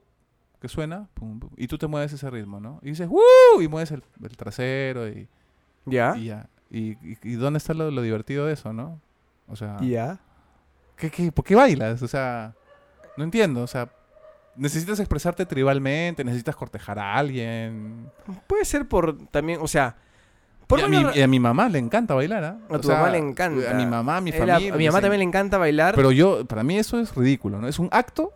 que 0.64 0.68
suena, 0.70 1.08
pum, 1.12 1.40
pum, 1.40 1.50
y 1.58 1.66
tú 1.68 1.76
te 1.76 1.86
mueves 1.86 2.10
ese 2.14 2.30
ritmo, 2.30 2.58
¿no? 2.58 2.78
Y 2.82 2.88
dices, 2.88 3.06
¡uh! 3.10 3.60
Y 3.60 3.68
mueves 3.68 3.90
el, 3.90 4.02
el 4.22 4.34
trasero 4.34 5.06
y, 5.06 5.28
¿Ya? 5.84 6.16
y 6.16 6.24
ya. 6.24 6.46
Y, 6.70 6.92
y- 7.06 7.18
y 7.22 7.32
dónde 7.34 7.58
está 7.58 7.74
lo, 7.74 7.90
lo 7.90 8.00
divertido 8.00 8.46
de 8.46 8.54
eso, 8.54 8.72
no? 8.72 8.98
O 9.46 9.56
sea, 9.56 9.76
¿Ya? 9.82 10.18
¿qué, 10.96 11.10
qué, 11.10 11.30
por 11.30 11.44
qué 11.44 11.54
bailas? 11.54 12.00
O 12.00 12.08
sea, 12.08 12.54
no 13.18 13.24
entiendo. 13.24 13.60
O 13.60 13.66
sea, 13.66 13.90
necesitas 14.56 14.98
expresarte 15.00 15.44
tribalmente, 15.44 16.24
necesitas 16.24 16.56
cortejar 16.56 16.98
a 16.98 17.14
alguien. 17.14 18.10
Puede 18.46 18.64
ser 18.64 18.88
por 18.88 19.18
también, 19.28 19.58
o 19.60 19.68
sea, 19.68 19.96
Por 20.66 20.80
y, 20.80 20.82
a 20.84 20.88
mi, 20.88 21.04
y 21.14 21.20
a 21.20 21.26
mi 21.28 21.38
mamá 21.40 21.68
le 21.68 21.78
encanta 21.78 22.14
bailar, 22.14 22.42
¿ah? 22.42 22.58
A 22.70 22.78
tu 22.78 22.88
sea, 22.88 22.96
mamá 22.96 23.10
le 23.10 23.18
encanta. 23.18 23.70
A 23.70 23.74
mi 23.74 23.84
mamá, 23.84 24.16
a 24.16 24.20
mi 24.22 24.32
familia. 24.32 24.56
a 24.72 24.76
mi 24.78 24.86
mamá 24.86 25.02
también 25.02 25.18
le 25.18 25.24
encanta 25.26 25.58
bailar, 25.58 25.94
pero, 25.94 26.08
Pero 26.08 26.12
yo, 26.12 26.46
para 26.46 26.62
mí 26.62 26.78
eso 26.78 26.98
es 26.98 27.14
ridículo, 27.14 27.60
¿no? 27.60 27.68
Es 27.68 27.78
un 27.78 27.90
acto 27.92 28.32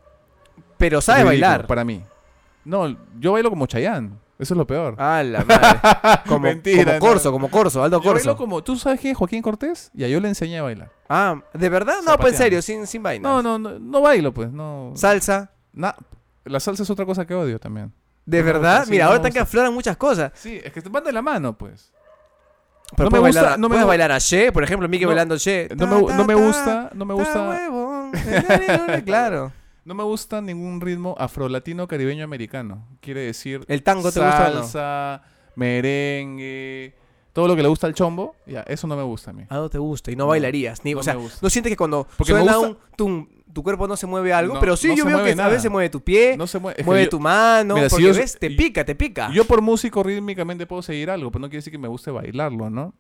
sabe 1.00 1.22
ridículo 1.24 1.24
bailar. 1.24 1.66
Para 1.66 1.84
mí. 1.84 2.02
No, 2.68 2.96
yo 3.18 3.32
bailo 3.32 3.50
como 3.50 3.66
Chayanne. 3.66 4.10
Eso 4.38 4.54
es 4.54 4.58
lo 4.58 4.66
peor. 4.66 4.94
Ah, 4.98 5.22
la 5.24 5.44
madre. 5.44 5.80
Como, 6.28 6.40
Mentira, 6.40 6.84
como 6.84 6.92
no. 6.94 7.00
Corso, 7.00 7.32
como 7.32 7.50
Corso, 7.50 7.82
Aldo 7.82 8.00
yo 8.00 8.12
bailo 8.12 8.22
Corso. 8.24 8.36
como... 8.36 8.62
¿Tú 8.62 8.76
sabes 8.76 9.00
quién 9.00 9.10
es 9.12 9.18
Joaquín 9.18 9.42
Cortés? 9.42 9.90
Ya, 9.94 10.06
yo 10.06 10.20
le 10.20 10.28
enseñé 10.28 10.58
a 10.58 10.62
bailar. 10.62 10.92
Ah, 11.08 11.40
¿de 11.54 11.68
verdad? 11.68 11.96
No, 12.06 12.16
pues 12.18 12.34
en 12.34 12.38
serio, 12.38 12.62
sin, 12.62 12.86
sin 12.86 13.02
vaina. 13.02 13.28
No, 13.28 13.42
no, 13.42 13.58
no, 13.58 13.78
no 13.80 14.00
bailo, 14.00 14.32
pues. 14.32 14.52
No. 14.52 14.92
Salsa. 14.94 15.50
La 16.44 16.60
salsa 16.60 16.84
es 16.84 16.90
otra 16.90 17.04
cosa 17.04 17.26
que 17.26 17.34
odio 17.34 17.58
también. 17.58 17.92
¿De 18.26 18.38
No 18.38 18.44
me 18.44 18.52
verdad? 18.52 18.86
Mira, 18.88 19.06
ahora 19.06 19.16
están 19.16 19.32
que 19.32 19.40
afloran 19.40 19.74
muchas 19.74 19.96
cosas. 19.96 20.30
Sí, 20.34 20.60
es 20.62 20.72
que 20.72 20.82
te 20.82 20.88
van 20.88 21.02
de 21.02 21.12
la 21.12 21.22
mano, 21.22 21.58
pues. 21.58 21.90
Pero 22.96 23.10
No 23.10 23.16
me 23.16 23.18
gusta- 23.26 23.40
bailar, 23.42 23.58
no 23.58 23.68
me 23.68 23.74
puedes 23.74 23.86
bailar 23.88 24.12
a 24.12 24.18
She, 24.18 24.52
por 24.52 24.62
ejemplo, 24.62 24.86
No, 24.86 25.06
bailando 25.08 25.36
She. 25.36 25.68
No 25.76 25.86
me, 25.86 26.14
no 26.14 26.24
me 26.24 26.34
gusta, 26.34 26.90
no 26.94 27.04
me 27.04 27.14
gusta, 27.14 27.70
claro. 29.04 29.52
No 29.88 29.94
me 29.94 30.04
gusta 30.04 30.40
ningún 30.42 30.80
ritmo 30.80 31.14
afrolatino 31.18 31.88
caribeño 31.88 32.22
americano. 32.22 32.86
Quiere 33.00 33.22
decir 33.22 33.64
¿El 33.68 33.82
tango 33.82 34.12
te 34.12 34.20
gusta 34.20 34.50
no? 34.50 34.54
salsa, 34.62 35.22
merengue, 35.56 36.94
todo 37.32 37.48
lo 37.48 37.56
que 37.56 37.62
le 37.62 37.68
gusta 37.68 37.86
al 37.86 37.94
chombo, 37.94 38.36
ya, 38.46 38.60
eso 38.62 38.86
no 38.86 38.96
me 38.96 39.02
gusta 39.02 39.30
a 39.30 39.34
mí. 39.34 39.44
¿A 39.48 39.56
dónde 39.56 39.70
te 39.70 39.78
gusta? 39.78 40.10
Y 40.10 40.16
no, 40.16 40.24
No, 40.24 40.28
bailarías. 40.28 40.84
Ni, 40.84 40.92
no 40.92 41.00
o 41.00 41.02
sea, 41.02 41.14
me 41.14 41.20
gusta. 41.20 41.38
no 41.40 41.50
sientes 41.50 41.70
que 41.72 41.76
cuando 41.76 42.06
Porque 42.16 42.32
suena 42.32 42.56
gusta- 42.56 42.68
un 42.68 42.78
tum, 42.96 43.28
tu 43.52 43.62
cuerpo 43.62 43.88
no 43.88 43.96
se 43.96 44.06
mueve 44.06 44.32
algo, 44.32 44.54
No, 44.54 44.60
pero 44.60 44.76
sí 44.76 44.88
no 44.88 44.94
yo 44.94 45.04
se 45.04 45.08
veo 45.10 45.24
que 45.24 45.40
a 45.40 45.48
veces 45.48 45.70
mueve 45.70 45.88
tu 45.88 46.02
pie, 46.02 46.36
No 46.36 46.46
se 46.46 46.58
mueve. 46.58 46.82
mueve 46.84 47.04
yo- 47.04 47.10
tu 47.10 47.20
mano, 47.20 47.74
Mira, 47.76 47.88
si 47.88 47.94
porque 47.94 48.06
yo- 48.08 48.14
ves, 48.14 48.38
te 48.38 48.50
pica, 48.50 48.84
te 48.84 48.94
pica. 48.94 49.30
Yo 49.32 49.44
por 49.46 49.62
músico 49.62 50.02
rítmicamente 50.02 50.66
puedo 50.66 50.82
seguir 50.82 51.10
algo, 51.10 51.30
pero 51.30 51.40
no 51.40 51.48
quiere 51.48 51.58
decir 51.58 51.70
que 51.72 51.78
me 51.78 51.88
guste 51.88 52.10
bailarlo, 52.10 52.68
¿no? 52.70 52.94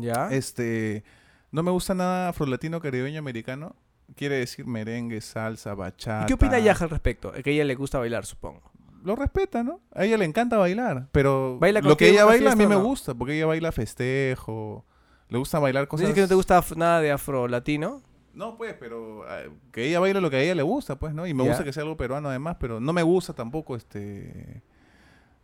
¿Ya? 0.00 0.28
Este, 0.32 1.04
no 1.50 1.62
me 1.62 1.70
gusta 1.70 1.94
nada 1.94 2.28
afrolatino 2.30 2.80
caribeño 2.80 3.18
americano. 3.18 3.76
Quiere 4.16 4.36
decir 4.36 4.66
merengue, 4.66 5.20
salsa, 5.20 5.74
bachata. 5.74 6.24
¿Y 6.24 6.26
qué 6.26 6.34
opina 6.34 6.58
Yaja 6.58 6.84
al 6.84 6.90
respecto? 6.90 7.34
Es 7.34 7.42
que 7.42 7.50
a 7.50 7.52
ella 7.52 7.64
le 7.64 7.74
gusta 7.74 7.98
bailar, 7.98 8.26
supongo. 8.26 8.70
Lo 9.04 9.16
respeta, 9.16 9.62
¿no? 9.64 9.80
A 9.94 10.04
ella 10.04 10.16
le 10.16 10.24
encanta 10.24 10.56
bailar, 10.58 11.08
pero 11.10 11.58
¿Baila 11.58 11.80
lo 11.80 11.96
que 11.96 12.08
ella 12.08 12.24
baila 12.24 12.52
a 12.52 12.56
mí 12.56 12.66
me 12.66 12.76
gusta, 12.76 13.14
porque 13.14 13.34
ella 13.36 13.46
baila 13.46 13.72
festejo, 13.72 14.84
le 15.28 15.38
gusta 15.38 15.58
bailar 15.58 15.88
cosas. 15.88 16.02
¿Dices 16.06 16.14
que 16.14 16.20
no 16.20 16.28
te 16.28 16.34
gusta 16.34 16.62
nada 16.76 17.00
de 17.00 17.10
afro-latino? 17.10 18.02
No, 18.34 18.56
pues, 18.56 18.74
pero 18.78 19.24
ah, 19.28 19.40
que 19.72 19.88
ella 19.88 19.98
baile 20.00 20.20
lo 20.20 20.30
que 20.30 20.36
a 20.36 20.40
ella 20.40 20.54
le 20.54 20.62
gusta, 20.62 20.96
pues, 20.98 21.14
¿no? 21.14 21.26
Y 21.26 21.34
me 21.34 21.42
gusta 21.46 21.64
que 21.64 21.72
sea 21.72 21.82
algo 21.82 21.96
peruano 21.96 22.28
además, 22.28 22.56
pero 22.60 22.80
no 22.80 22.92
me 22.92 23.02
gusta 23.02 23.32
tampoco 23.34 23.76
este 23.76 24.62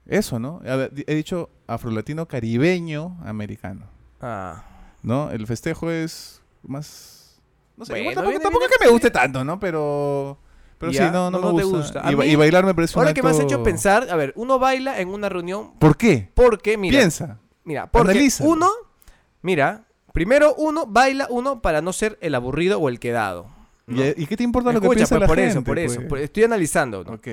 eso, 0.06 0.38
¿no? 0.38 0.60
He 0.64 1.14
dicho 1.14 1.50
afrolatino 1.66 2.26
caribeño 2.28 3.18
americano, 3.24 3.86
Ah. 4.20 4.64
¿no? 5.02 5.30
El 5.30 5.46
festejo 5.46 5.90
es 5.90 6.42
más 6.62 7.17
no 7.78 7.84
sé, 7.84 7.92
Bueno, 7.92 8.10
igual 8.10 8.40
tampoco, 8.42 8.64
es 8.64 8.70
que 8.76 8.84
me 8.84 8.90
guste 8.90 9.10
tanto, 9.10 9.44
¿no? 9.44 9.58
Pero 9.60 10.38
pero 10.78 10.92
Ya, 10.92 11.06
sí, 11.06 11.12
no, 11.12 11.30
no, 11.30 11.38
no 11.40 11.52
me 11.54 11.64
gusta. 11.64 12.02
Y, 12.10 12.14
ba- 12.14 12.24
mí- 12.24 12.30
y 12.30 12.36
bailar 12.36 12.64
me 12.64 12.74
parece 12.74 12.96
un 12.96 13.00
Ahora 13.02 13.14
que 13.14 13.22
me 13.22 13.30
has 13.30 13.36
acto- 13.40 13.46
hecho 13.46 13.62
pensar, 13.64 14.08
a 14.10 14.16
ver, 14.16 14.32
uno 14.36 14.58
baila 14.58 15.00
en 15.00 15.08
una 15.08 15.28
reunión 15.28 15.72
¿Por 15.78 15.96
qué? 15.96 16.30
porque, 16.34 16.76
mira, 16.76 16.98
Piensa. 16.98 17.38
mira, 17.64 17.86
porque 17.90 18.10
Analiza. 18.12 18.44
uno, 18.44 18.68
mira, 19.42 19.84
primero 20.12 20.54
uno 20.56 20.86
baila 20.86 21.26
uno 21.30 21.62
para 21.62 21.80
no 21.82 21.92
ser 21.92 22.18
el 22.20 22.34
aburrido 22.34 22.78
o 22.78 22.88
el 22.88 22.98
quedado. 23.00 23.48
¿no? 23.86 24.04
¿Y, 24.04 24.14
y 24.18 24.26
qué 24.26 24.36
te 24.36 24.44
importa 24.44 24.70
lo 24.72 24.80
que 24.80 24.88
piensa 24.90 25.14
pues, 25.16 25.20
la 25.22 25.26
por 25.26 25.36
gente? 25.36 25.50
eso, 25.52 25.64
por 25.64 25.78
eso, 25.78 25.94
pues? 25.96 26.08
por- 26.08 26.18
estoy 26.18 26.44
analizando, 26.44 27.02
¿no? 27.04 27.12
Ok. 27.14 27.28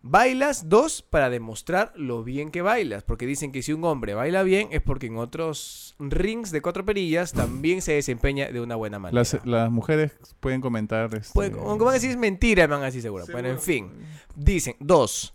Bailas, 0.00 0.68
dos, 0.68 1.02
para 1.02 1.28
demostrar 1.28 1.92
lo 1.96 2.22
bien 2.22 2.50
que 2.50 2.62
bailas. 2.62 3.02
Porque 3.02 3.26
dicen 3.26 3.50
que 3.50 3.62
si 3.62 3.72
un 3.72 3.84
hombre 3.84 4.14
baila 4.14 4.42
bien 4.44 4.68
es 4.70 4.80
porque 4.80 5.06
en 5.06 5.16
otros 5.16 5.96
rings 5.98 6.50
de 6.52 6.62
cuatro 6.62 6.84
perillas 6.84 7.32
también 7.32 7.82
se 7.82 7.92
desempeña 7.92 8.48
de 8.50 8.60
una 8.60 8.76
buena 8.76 8.98
manera. 8.98 9.18
Las, 9.18 9.44
las 9.44 9.70
mujeres 9.70 10.12
pueden 10.40 10.60
comentar. 10.60 11.12
Este... 11.14 11.32
Pues, 11.34 11.52
aunque 11.52 11.84
van 11.84 11.92
a 11.92 11.94
decir 11.94 12.10
es 12.10 12.16
mentira, 12.16 12.66
me 12.68 12.74
van 12.74 12.82
a 12.82 12.86
decir 12.86 13.02
seguro. 13.02 13.24
Bueno, 13.30 13.48
en 13.48 13.58
Seguro. 13.58 13.90
fin. 13.90 14.06
Dicen, 14.36 14.76
dos. 14.78 15.34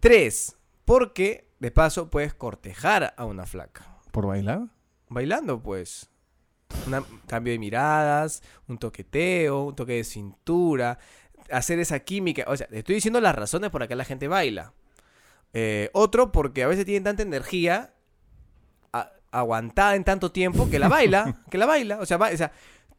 Tres, 0.00 0.56
porque 0.84 1.48
de 1.58 1.70
paso 1.70 2.10
puedes 2.10 2.34
cortejar 2.34 3.14
a 3.16 3.24
una 3.24 3.46
flaca. 3.46 4.00
¿Por 4.10 4.26
bailar? 4.26 4.66
Bailando, 5.08 5.62
pues. 5.62 6.10
Un 6.86 7.02
cambio 7.26 7.52
de 7.52 7.58
miradas, 7.58 8.42
un 8.68 8.76
toqueteo, 8.78 9.62
un 9.64 9.74
toque 9.76 9.92
de 9.94 10.04
cintura, 10.04 10.98
hacer 11.56 11.78
esa 11.78 12.00
química. 12.00 12.44
O 12.48 12.56
sea, 12.56 12.66
te 12.66 12.78
estoy 12.78 12.96
diciendo 12.96 13.20
las 13.20 13.34
razones 13.34 13.70
por 13.70 13.80
las 13.80 13.88
que 13.88 13.96
la 13.96 14.04
gente 14.04 14.28
baila. 14.28 14.72
Eh, 15.52 15.90
otro, 15.92 16.32
porque 16.32 16.62
a 16.62 16.66
veces 16.66 16.84
tienen 16.84 17.04
tanta 17.04 17.22
energía 17.22 17.94
a- 18.92 19.12
aguantada 19.30 19.94
en 19.96 20.04
tanto 20.04 20.32
tiempo 20.32 20.68
que 20.68 20.78
la 20.78 20.88
baila, 20.88 21.42
que 21.50 21.58
la 21.58 21.66
baila. 21.66 21.98
O 22.00 22.06
sea, 22.06 22.16
va- 22.16 22.30
o 22.32 22.36
sea, 22.36 22.52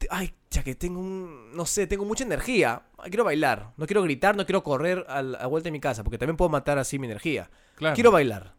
ay, 0.09 0.33
ya 0.49 0.63
que 0.63 0.75
tengo 0.75 0.99
un, 0.99 1.51
no 1.55 1.65
sé, 1.65 1.85
tengo 1.87 2.05
mucha 2.05 2.23
energía. 2.23 2.83
Quiero 3.05 3.23
bailar, 3.25 3.73
no 3.77 3.85
quiero 3.85 4.01
gritar, 4.03 4.35
no 4.35 4.45
quiero 4.45 4.63
correr 4.63 5.05
a 5.09 5.21
la 5.21 5.37
a 5.39 5.47
vuelta 5.47 5.67
de 5.67 5.71
mi 5.71 5.79
casa, 5.79 6.03
porque 6.03 6.17
también 6.17 6.37
puedo 6.37 6.49
matar 6.49 6.77
así 6.77 6.97
mi 6.97 7.07
energía. 7.07 7.49
Claro. 7.75 7.93
Quiero 7.95 8.11
bailar. 8.11 8.55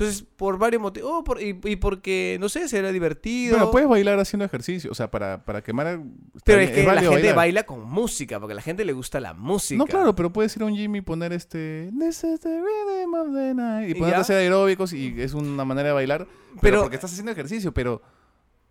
Entonces, 0.00 0.26
por 0.36 0.56
varios 0.58 0.80
motivos, 0.80 1.10
oh, 1.12 1.24
por- 1.24 1.42
y, 1.42 1.58
y 1.64 1.76
porque, 1.76 2.38
no 2.40 2.48
sé, 2.48 2.68
será 2.68 2.90
divertido. 2.90 3.56
Bueno, 3.56 3.70
puedes 3.70 3.88
bailar 3.88 4.18
haciendo 4.18 4.44
ejercicio, 4.46 4.90
o 4.90 4.94
sea, 4.94 5.10
para, 5.10 5.44
para 5.44 5.62
quemar... 5.62 5.86
el- 5.88 6.02
Pero 6.44 6.60
es 6.60 6.70
que 6.70 6.82
la 6.84 6.94
gente 7.00 7.08
bailar. 7.08 7.34
baila 7.36 7.62
con 7.64 7.82
música, 7.88 8.40
porque 8.40 8.52
a 8.52 8.56
la 8.56 8.62
gente 8.62 8.84
le 8.84 8.92
gusta 8.92 9.20
la 9.20 9.34
música. 9.34 9.76
No, 9.78 9.86
claro, 9.86 10.14
pero 10.14 10.32
puedes 10.32 10.56
ir 10.56 10.62
a 10.62 10.66
un 10.66 10.74
gym 10.74 10.96
y 10.96 11.00
poner 11.02 11.32
este... 11.32 11.90
This 11.98 12.24
is 12.24 12.40
the 12.40 12.48
rhythm 12.60 13.14
of 13.14 13.34
the 13.34 13.54
night", 13.54 13.88
Y 13.88 13.90
Y 13.92 13.94
ponerte 13.94 14.16
a 14.16 14.20
hacer 14.20 14.36
aeróbicos 14.38 14.92
y 14.92 15.14
es 15.20 15.34
una 15.34 15.64
manera 15.64 15.88
de 15.88 15.94
bailar. 15.94 16.26
Pero, 16.26 16.60
Pero- 16.60 16.80
porque 16.82 16.96
estás 16.96 17.10
haciendo 17.12 17.32
ejercicio, 17.32 17.72
pero... 17.74 18.00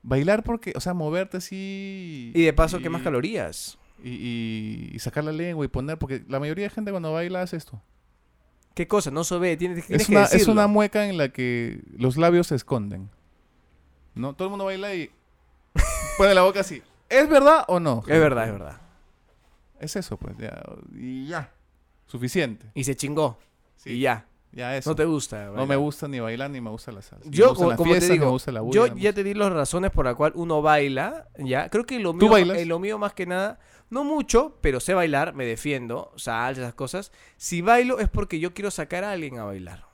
Bailar 0.02 0.44
porque, 0.44 0.74
o 0.76 0.80
sea, 0.80 0.94
moverte 0.94 1.38
así... 1.38 2.32
Y 2.34 2.42
de 2.44 2.54
paso, 2.54 2.80
¿qué 2.80 2.90
más 2.90 3.02
calorías? 3.02 3.78
Y, 4.04 4.10
y- 4.12 4.90
y 4.94 5.00
sacar 5.00 5.24
la 5.26 5.32
lengua 5.34 5.66
y 5.66 5.68
poner... 5.68 5.98
Porque 5.98 6.24
la 6.28 6.40
mayoría 6.40 6.64
de 6.64 6.70
gente 6.70 6.92
cuando 6.92 7.12
baila 7.12 7.42
hace 7.42 7.58
esto. 7.58 7.82
¿Qué 8.74 8.88
cosa? 8.88 9.12
No 9.12 9.24
se 9.24 9.38
ve, 9.38 9.58
tienes, 9.58 9.86
tienes 9.86 10.02
Es 10.04 10.08
que 10.08 10.14
una, 10.16 10.24
es 10.26 10.32
decirlo. 10.32 10.54
una 10.54 10.68
mueca 10.68 11.06
en 11.08 11.18
la 11.18 11.30
que 11.30 11.82
los 11.98 12.18
labios 12.18 12.48
se 12.48 12.56
esconden. 12.56 13.10
¿No? 14.16 14.34
Todo 14.34 14.48
el 14.48 14.50
mundo 14.52 14.66
baila 14.66 14.94
y 14.96 15.10
pone 16.18 16.34
la 16.34 16.42
boca 16.44 16.62
así. 16.62 16.82
¿Es 17.10 17.28
verdad 17.30 17.66
o 17.68 17.80
no? 17.80 18.04
Es 18.08 18.20
verdad, 18.20 18.46
es 18.48 18.52
verdad. 18.54 18.82
Es 19.80 19.96
eso, 19.96 20.18
pues. 20.18 20.38
Ya. 20.38 20.62
Y 20.96 21.28
ya. 21.28 21.52
Suficiente. 22.06 22.66
Y 22.74 22.84
se 22.84 22.96
chingó. 22.96 23.38
Sí, 23.78 23.92
Y 23.92 24.00
ya. 24.02 24.26
Ya 24.52 24.76
eso. 24.76 24.90
No 24.90 24.96
te 24.96 25.06
gusta. 25.06 25.46
No 25.46 25.52
bailar. 25.52 25.68
me 25.68 25.76
gusta 25.76 26.08
ni 26.08 26.20
bailar 26.20 26.50
ni 26.50 26.60
me 26.60 26.72
gusta 26.72 26.92
la 26.92 27.02
salsa. 27.04 27.24
Yo, 27.30 27.46
me 27.46 27.50
gusta 27.50 27.56
como, 27.58 27.70
la 27.70 27.76
como 27.78 27.92
te 27.92 27.98
fiesta, 28.00 28.14
digo, 28.14 28.26
me 28.26 28.32
gusta 28.32 28.52
la 28.52 28.62
bulla, 28.62 28.76
yo 28.76 28.88
no 28.88 28.96
me 28.96 29.02
ya 29.02 29.10
gusta- 29.10 29.16
te 29.16 29.24
di 29.24 29.34
las 29.36 29.52
razones 29.54 29.92
por 29.92 30.06
las 30.06 30.16
cuales 30.16 30.36
uno 30.40 30.62
baila, 30.64 31.28
ya. 31.38 31.70
Creo 31.70 31.86
que 31.86 32.00
lo 32.00 32.12
¿Tú 32.14 32.18
mío, 32.18 32.32
bailas? 32.32 32.58
eh, 32.58 32.66
lo 32.66 32.80
mío 32.80 32.98
más 32.98 33.14
que 33.14 33.28
nada, 33.28 33.60
no 33.90 34.04
mucho, 34.04 34.58
pero 34.62 34.80
sé 34.80 34.94
bailar, 34.94 35.34
me 35.34 35.46
defiendo, 35.46 36.12
salsa, 36.16 36.62
esas 36.62 36.74
cosas. 36.74 37.12
Si 37.38 37.62
bailo 37.62 38.00
es 38.00 38.10
porque 38.10 38.40
yo 38.40 38.54
quiero 38.54 38.72
sacar 38.72 39.04
a 39.04 39.12
alguien 39.12 39.40
a 39.40 39.46
bailar. 39.46 39.86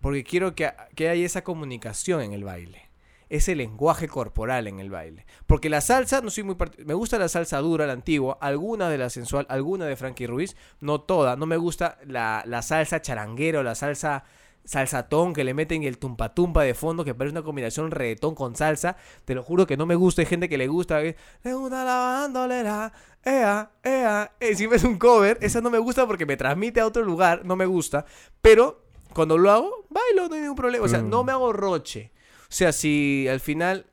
Porque 0.00 0.24
quiero 0.24 0.54
que, 0.54 0.72
que 0.94 1.08
haya 1.08 1.26
esa 1.26 1.42
comunicación 1.42 2.22
en 2.22 2.32
el 2.32 2.44
baile. 2.44 2.88
Ese 3.28 3.54
lenguaje 3.54 4.08
corporal 4.08 4.66
en 4.66 4.80
el 4.80 4.88
baile. 4.88 5.26
Porque 5.46 5.68
la 5.68 5.82
salsa, 5.82 6.22
no 6.22 6.30
soy 6.30 6.44
muy 6.44 6.56
Me 6.86 6.94
gusta 6.94 7.18
la 7.18 7.28
salsa 7.28 7.58
dura, 7.58 7.86
la 7.86 7.92
antigua, 7.92 8.38
alguna 8.40 8.88
de 8.88 8.96
la 8.96 9.10
sensual, 9.10 9.44
alguna 9.50 9.84
de 9.84 9.96
Frankie 9.96 10.26
Ruiz, 10.26 10.56
no 10.80 11.02
toda. 11.02 11.36
No 11.36 11.44
me 11.44 11.58
gusta 11.58 11.98
la, 12.06 12.42
la 12.46 12.62
salsa 12.62 13.02
charanguero, 13.02 13.62
la 13.62 13.74
salsa 13.74 14.24
salsatón 14.68 15.32
que 15.32 15.44
le 15.44 15.54
meten 15.54 15.82
el 15.82 15.96
tumpa 15.96 16.34
tumpa 16.34 16.62
de 16.62 16.74
fondo, 16.74 17.02
que 17.02 17.14
parece 17.14 17.32
una 17.32 17.42
combinación 17.42 17.90
reggaetón 17.90 18.34
con 18.34 18.54
salsa. 18.54 18.96
Te 19.24 19.34
lo 19.34 19.42
juro 19.42 19.66
que 19.66 19.78
no 19.78 19.86
me 19.86 19.94
gusta. 19.94 20.20
Hay 20.20 20.26
gente 20.26 20.48
que 20.48 20.58
le 20.58 20.68
gusta. 20.68 21.00
que, 21.00 21.16
Le 21.42 21.54
gusta 21.54 21.84
la. 21.84 22.92
Ea, 23.28 23.70
ea. 23.84 24.32
Encima 24.40 24.76
es 24.76 24.84
un 24.84 24.98
cover. 24.98 25.36
Esa 25.42 25.60
no 25.60 25.68
me 25.68 25.78
gusta 25.78 26.06
porque 26.06 26.24
me 26.24 26.38
transmite 26.38 26.80
a 26.80 26.86
otro 26.86 27.04
lugar. 27.04 27.44
No 27.44 27.56
me 27.56 27.66
gusta. 27.66 28.06
Pero 28.40 28.86
cuando 29.12 29.36
lo 29.36 29.50
hago, 29.50 29.86
bailo, 29.90 30.28
no 30.28 30.34
hay 30.34 30.40
ningún 30.40 30.56
problema. 30.56 30.82
O 30.82 30.88
sea, 30.88 31.02
no 31.02 31.24
me 31.24 31.32
hago 31.32 31.52
roche. 31.52 32.10
O 32.42 32.52
sea, 32.52 32.72
si 32.72 33.28
al 33.28 33.40
final. 33.40 33.86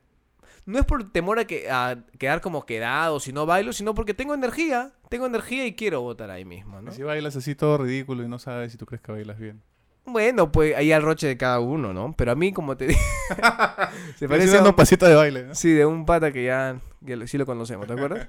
No 0.67 0.79
es 0.79 0.85
por 0.85 1.11
temor 1.11 1.37
a, 1.37 1.45
que, 1.45 1.69
a 1.69 2.05
quedar 2.17 2.41
como 2.41 2.65
quedado 2.65 3.19
si 3.19 3.31
no 3.31 3.45
bailo, 3.45 3.71
sino 3.71 3.93
porque 3.93 4.15
tengo 4.15 4.33
energía. 4.33 4.93
Tengo 5.09 5.27
energía 5.27 5.67
y 5.67 5.75
quiero 5.75 6.01
votar 6.01 6.31
ahí 6.31 6.43
mismo, 6.43 6.81
¿no? 6.81 6.91
Y 6.91 6.95
Si 6.95 7.03
bailas 7.03 7.35
así 7.35 7.53
todo 7.53 7.77
ridículo 7.77 8.23
y 8.23 8.27
no 8.27 8.39
sabes 8.39 8.71
si 8.71 8.77
tú 8.77 8.87
crees 8.87 9.01
que 9.03 9.11
bailas 9.11 9.37
bien. 9.37 9.61
Bueno, 10.05 10.51
pues 10.51 10.75
ahí 10.75 10.91
al 10.91 11.03
roche 11.03 11.27
de 11.27 11.37
cada 11.37 11.59
uno, 11.59 11.93
¿no? 11.93 12.15
Pero 12.17 12.31
a 12.31 12.35
mí, 12.35 12.51
como 12.51 12.77
te 12.77 12.87
digo, 12.87 12.99
se 14.15 14.27
parece 14.27 14.57
a 14.57 14.63
un, 14.63 14.73
pasito 14.73 15.05
de 15.05 15.15
baile. 15.15 15.43
¿no? 15.43 15.55
sí, 15.55 15.71
de 15.71 15.85
un 15.85 16.05
pata 16.05 16.31
que 16.31 16.45
ya 16.45 16.79
que 17.05 17.15
lo- 17.15 17.27
sí 17.27 17.37
lo 17.37 17.45
conocemos, 17.45 17.87
¿te 17.87 17.93
acuerdas? 17.93 18.27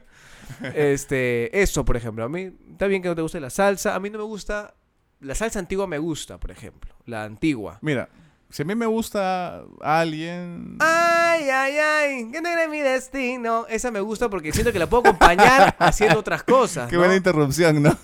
este, 0.75 1.61
eso, 1.63 1.85
por 1.85 1.97
ejemplo, 1.97 2.25
a 2.25 2.29
mí 2.29 2.53
está 2.71 2.87
bien 2.87 3.03
que 3.03 3.09
no 3.09 3.15
te 3.15 3.23
guste 3.23 3.41
la 3.41 3.51
salsa, 3.51 3.95
a 3.95 4.01
mí 4.01 4.11
no 4.11 4.19
me 4.19 4.25
gusta 4.25 4.75
la 5.21 5.35
salsa 5.35 5.59
antigua 5.59 5.87
me 5.87 5.99
gusta, 5.99 6.39
por 6.39 6.51
ejemplo, 6.51 6.95
la 7.07 7.25
antigua. 7.25 7.79
Mira, 7.81 8.09
si 8.51 8.63
a 8.63 8.65
mí 8.67 8.75
me 8.75 8.85
gusta 8.87 9.63
alguien... 9.81 10.77
Ay, 10.79 11.49
ay, 11.49 11.77
ay, 11.79 12.31
que 12.31 12.41
no 12.43 12.49
era 12.51 12.69
mi 12.69 12.81
destino. 12.81 13.67
Esa 13.69 13.91
me 13.91 14.01
gusta 14.01 14.29
porque 14.29 14.53
siento 14.53 14.73
que 14.73 14.79
la 14.79 14.87
puedo 14.89 15.01
acompañar 15.09 15.75
haciendo 15.79 16.19
otras 16.21 16.43
cosas. 16.43 16.87
Qué 16.91 16.97
¿no? 16.97 17.01
buena 17.01 17.17
interrupción, 17.17 17.83
¿no? 17.83 17.97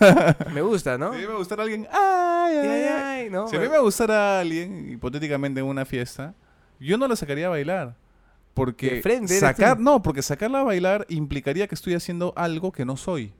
Me 0.55 0.63
gusta, 0.63 0.97
¿no? 0.99 1.13
Si 1.13 1.19
a 1.19 1.21
mí 1.21 1.27
me 1.29 1.37
gustara 1.37 1.63
alguien... 1.65 1.87
Ay, 1.93 2.57
ay, 2.57 2.67
Ay, 2.69 2.71
ay. 2.71 2.89
ay, 3.25 3.31
¿no? 3.31 3.47
Si 3.47 3.57
a 3.57 3.61
mí 3.61 3.69
me 3.69 3.79
gustara 3.79 4.41
alguien, 4.41 4.91
hipotéticamente 4.91 5.61
en 5.61 5.67
una 5.67 5.85
fiesta, 5.85 6.35
Yo 6.81 6.97
no 6.99 7.07
la 7.07 7.15
sacaría 7.15 7.47
a 7.47 7.51
bailar. 7.51 7.95
Porque 8.55 9.01
frente, 9.03 9.39
sacar, 9.39 9.77
tú. 9.79 9.83
no, 9.83 10.03
porque 10.03 10.21
sacarla 10.23 10.61
a 10.61 10.65
bailar 10.65 11.07
implicaría 11.09 11.67
que 11.67 11.75
estoy 11.75 11.95
haciendo 11.95 12.33
algo 12.37 12.71
que 12.73 12.85
no 12.85 12.97
soy. 12.97 13.33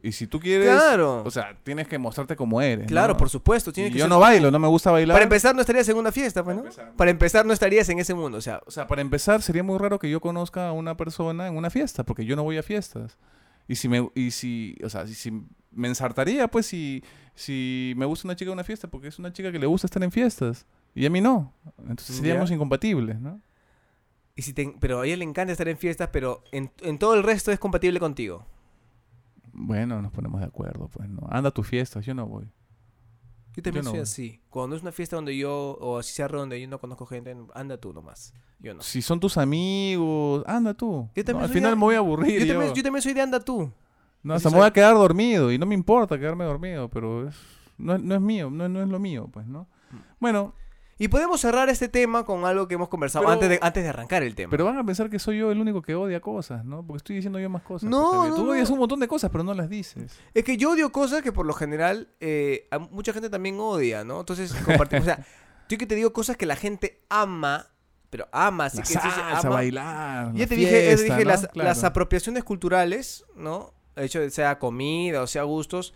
Y 0.00 0.12
si 0.12 0.26
tú 0.28 0.38
quieres, 0.38 0.68
Claro. 0.70 1.22
o 1.24 1.30
sea, 1.30 1.58
tienes 1.64 1.88
que 1.88 1.98
mostrarte 1.98 2.36
como 2.36 2.62
eres. 2.62 2.86
Claro, 2.86 3.14
¿no? 3.14 3.18
por 3.18 3.28
supuesto. 3.28 3.72
Tiene 3.72 3.90
Y 3.90 3.92
que 3.92 3.98
yo 3.98 4.04
ser- 4.04 4.10
no 4.10 4.20
bailo, 4.20 4.50
no 4.50 4.58
me 4.60 4.68
gusta 4.68 4.92
bailar. 4.92 5.14
Para 5.16 5.24
empezar, 5.24 5.54
no 5.56 5.60
estarías 5.60 5.88
en 5.88 5.96
una 5.96 6.12
fiesta, 6.12 6.44
pues, 6.44 6.56
¿no? 6.56 6.62
Para 6.62 6.70
empezar. 6.70 6.96
Para 6.96 7.10
empezar, 7.10 7.46
no 7.46 7.52
estarías 7.52 7.88
en 7.88 7.98
ese 7.98 8.14
mundo. 8.14 8.38
O 8.38 8.40
sea, 8.40 8.60
O 8.64 8.70
sea, 8.70 8.86
para 8.86 9.02
empezar, 9.02 9.42
sería 9.42 9.62
muy 9.64 9.76
raro 9.76 9.98
que 9.98 10.08
yo 10.08 10.20
conozca 10.20 10.68
a 10.68 10.72
una 10.72 10.96
persona 10.96 11.48
en 11.48 11.56
una 11.56 11.68
fiesta, 11.68 12.04
porque 12.04 12.24
yo 12.24 12.36
no 12.36 12.44
voy 12.44 12.56
a 12.58 12.62
fiestas. 12.62 13.18
Y 13.66 13.74
si 13.74 13.88
me, 13.88 14.08
y 14.14 14.30
si, 14.30 14.76
o 14.84 14.88
sea, 14.88 15.04
si, 15.06 15.14
si 15.14 15.32
me 15.72 15.88
ensartaría, 15.88 16.46
pues, 16.48 16.64
si, 16.66 17.02
si 17.34 17.92
me 17.96 18.06
gusta 18.06 18.28
una 18.28 18.36
chica 18.36 18.50
en 18.50 18.54
una 18.54 18.64
fiesta, 18.64 18.86
porque 18.88 19.08
es 19.08 19.18
una 19.18 19.32
chica 19.32 19.50
que 19.50 19.58
le 19.58 19.66
gusta 19.66 19.88
estar 19.88 20.02
en 20.02 20.12
fiestas. 20.12 20.64
Y 20.94 21.06
a 21.06 21.10
mí 21.10 21.20
no. 21.20 21.52
Entonces 21.80 22.16
seríamos 22.16 22.48
Ya. 22.50 22.54
incompatibles, 22.54 23.20
¿no? 23.20 23.40
Y 24.38 24.42
si 24.42 24.52
te- 24.52 24.72
pero 24.78 25.00
a 25.00 25.06
ella 25.06 25.16
le 25.16 25.24
encanta 25.24 25.50
estar 25.52 25.66
en 25.68 25.76
fiestas, 25.76 26.10
pero 26.12 26.44
en, 26.52 26.70
en 26.82 26.96
todo 26.98 27.14
el 27.14 27.24
resto 27.24 27.50
es 27.50 27.58
compatible 27.58 27.98
contigo. 27.98 28.46
Bueno, 29.52 30.00
nos 30.00 30.12
ponemos 30.12 30.40
de 30.40 30.46
acuerdo, 30.46 30.88
pues, 30.88 31.08
¿no? 31.08 31.26
Anda 31.30 31.48
a 31.48 31.52
tus 31.52 31.66
fiestas, 31.66 32.06
yo 32.06 32.14
no 32.14 32.26
voy. 32.26 32.46
Yo 33.56 33.62
también 33.62 33.84
soy 33.84 33.98
así. 33.98 34.40
Cuando 34.50 34.76
es 34.76 34.82
una 34.82 34.92
fiesta 34.92 35.16
donde 35.16 35.36
yo, 35.36 35.76
o 35.80 35.98
así 35.98 36.12
sea 36.12 36.28
donde 36.28 36.60
yo 36.60 36.68
no 36.68 36.78
conozco 36.78 37.06
gente, 37.06 37.36
anda 37.54 37.76
tú 37.76 37.92
nomás. 37.92 38.32
Yo 38.60 38.72
no. 38.74 38.82
Si 38.82 39.02
son 39.02 39.18
tus 39.18 39.36
amigos, 39.36 40.44
anda 40.46 40.74
tú. 40.74 41.08
Yo 41.16 41.24
No, 41.32 41.40
al 41.40 41.48
final 41.48 41.70
de- 41.70 41.76
me 41.76 41.80
voy 41.82 41.94
a 41.96 41.98
aburrir. 41.98 42.38
Yo 42.40 42.46
yo. 42.46 42.52
también, 42.54 42.74
yo 42.74 42.82
también 42.84 43.02
soy 43.02 43.14
de 43.14 43.20
anda 43.22 43.40
tú. 43.40 43.72
No, 44.22 44.34
hasta 44.34 44.50
me 44.50 44.58
voy 44.58 44.66
a 44.66 44.72
quedar 44.72 44.94
dormido 44.94 45.50
y 45.50 45.58
no 45.58 45.66
me 45.66 45.74
importa 45.74 46.16
quedarme 46.18 46.44
dormido, 46.44 46.88
pero 46.88 47.28
es, 47.28 47.34
no, 47.78 47.96
es- 47.96 48.02
no 48.02 48.14
es 48.14 48.20
mío, 48.20 48.48
no, 48.50 48.68
no 48.68 48.80
es 48.82 48.88
lo 48.88 49.00
mío, 49.00 49.28
pues, 49.32 49.46
¿no? 49.48 49.62
Mm. 49.90 49.96
Bueno, 50.20 50.54
Y 51.00 51.06
podemos 51.08 51.40
cerrar 51.40 51.68
este 51.68 51.88
tema 51.88 52.24
con 52.24 52.44
algo 52.44 52.66
que 52.66 52.74
hemos 52.74 52.88
conversado 52.88 53.24
Pero- 53.24 53.34
antes, 53.34 53.48
de, 53.48 53.58
antes 53.62 53.82
de 53.84 53.88
arrancar 53.88 54.22
el 54.24 54.34
tema. 54.34 54.50
pero 54.50 54.64
van 54.64 54.78
a 54.78 54.84
pensar 54.84 55.08
que 55.08 55.18
soy 55.20 55.38
yo 55.38 55.52
el 55.52 55.60
único 55.60 55.80
que 55.80 55.94
odia 55.94 56.20
cosas, 56.20 56.64
¿no? 56.64 56.84
Porque 56.84 56.96
estoy 56.98 57.16
diciendo 57.16 57.38
yo 57.38 57.48
más 57.48 57.62
cosas. 57.62 57.88
No, 57.88 58.34
Tú 58.34 58.44
no. 58.44 58.50
odias 58.50 58.68
un 58.70 58.78
montón 58.80 58.98
de 58.98 59.06
cosas, 59.06 59.30
pero 59.30 59.44
no 59.44 59.54
las 59.54 59.68
dices. 59.68 60.18
Es 60.34 60.42
que 60.44 60.56
yo 60.56 60.72
odio 60.72 60.90
cosas 60.90 61.22
que 61.22 61.30
por 61.30 61.46
lo 61.46 61.52
general 61.54 62.08
eh, 62.18 62.66
a 62.72 62.78
mucha 62.80 63.12
gente 63.12 63.30
también 63.30 63.58
odia, 63.60 64.02
¿no? 64.02 64.20
Entonces, 64.20 64.52
compartimos. 64.64 65.02
o 65.02 65.06
sea, 65.06 65.24
yo 65.68 65.78
que 65.78 65.86
te 65.86 65.94
digo 65.94 66.12
cosas 66.12 66.36
que 66.36 66.46
la 66.46 66.56
gente 66.56 67.00
ama, 67.08 67.68
pero 68.10 68.26
ama, 68.32 68.64
así 68.64 68.78
La 68.78 68.82
que 68.82 68.88
salsa, 68.94 69.38
ama. 69.38 69.50
bailar, 69.50 70.32
Ya 70.34 70.46
te 70.48 70.56
dije, 70.56 70.90
ya 70.90 70.96
te 70.96 71.02
dije 71.04 71.18
¿no? 71.24 71.30
las, 71.30 71.46
Claro. 71.48 71.68
las 71.68 71.84
apropiaciones 71.84 72.42
culturales, 72.42 73.24
¿no? 73.36 73.72
El 73.94 74.04
hecho 74.04 74.18
de 74.20 74.30
sea 74.30 74.58
comida 74.58 75.22
o 75.22 75.26
sea 75.28 75.44
gustos, 75.44 75.94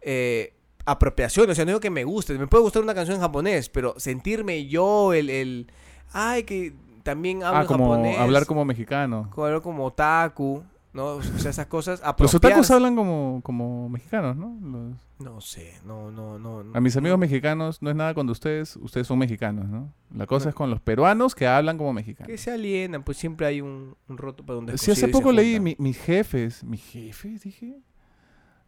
eh, 0.00 0.54
apropiación, 0.84 1.48
o 1.50 1.54
sea, 1.54 1.64
no 1.64 1.70
digo 1.70 1.80
que 1.80 1.90
me 1.90 2.04
guste, 2.04 2.36
me 2.38 2.46
puede 2.46 2.62
gustar 2.62 2.82
una 2.82 2.94
canción 2.94 3.16
en 3.16 3.20
japonés, 3.22 3.68
pero 3.68 3.94
sentirme 3.98 4.66
yo 4.66 5.12
el, 5.12 5.30
el 5.30 5.66
ay, 6.12 6.44
que 6.44 6.74
también 7.02 7.42
hablo 7.42 7.58
Ah, 7.58 7.62
en 7.62 7.66
como 7.68 7.90
japonés, 7.90 8.18
hablar 8.18 8.46
como 8.46 8.64
mexicano. 8.64 9.30
hablar 9.36 9.62
como 9.62 9.84
otaku, 9.86 10.62
¿no? 10.92 11.04
O 11.06 11.22
sea, 11.22 11.50
esas 11.50 11.66
cosas, 11.66 12.00
Los 12.18 12.34
otakus 12.34 12.70
hablan 12.70 12.96
como, 12.96 13.40
como 13.42 13.88
mexicanos, 13.88 14.36
¿no? 14.36 14.56
Los- 14.60 14.98
No 15.18 15.40
sé, 15.40 15.74
no, 15.86 16.10
no, 16.10 16.38
no. 16.38 16.64
a 16.74 16.80
mis 16.80 16.96
amigos 16.96 17.18
mexicanos 17.18 17.80
no 17.80 17.88
es 17.90 17.96
nada 17.96 18.12
cuando 18.14 18.32
ustedes, 18.32 18.76
ustedes 18.76 19.06
son 19.06 19.18
mexicanos, 19.18 19.66
¿no? 19.68 19.92
La 20.14 20.26
cosa 20.26 20.48
es 20.50 20.54
con 20.54 20.70
los 20.70 20.80
peruanos 20.80 21.34
que 21.34 21.46
hablan 21.46 21.78
como 21.78 21.92
mexicanos. 21.92 22.28
Que 22.28 22.36
se 22.36 22.50
alienan, 22.50 23.02
pues 23.04 23.16
siempre 23.16 23.46
hay 23.46 23.60
un, 23.60 23.96
un 24.08 24.18
roto 24.18 24.44
para 24.44 24.56
donde 24.56 24.76
Sí, 24.78 24.90
hace 24.90 25.08
poco 25.08 25.32
leí 25.32 25.58
mi- 25.60 25.76
mis 25.78 25.98
jefes, 25.98 26.62
mis 26.64 26.82
jefes, 26.84 27.42
dije. 27.42 27.78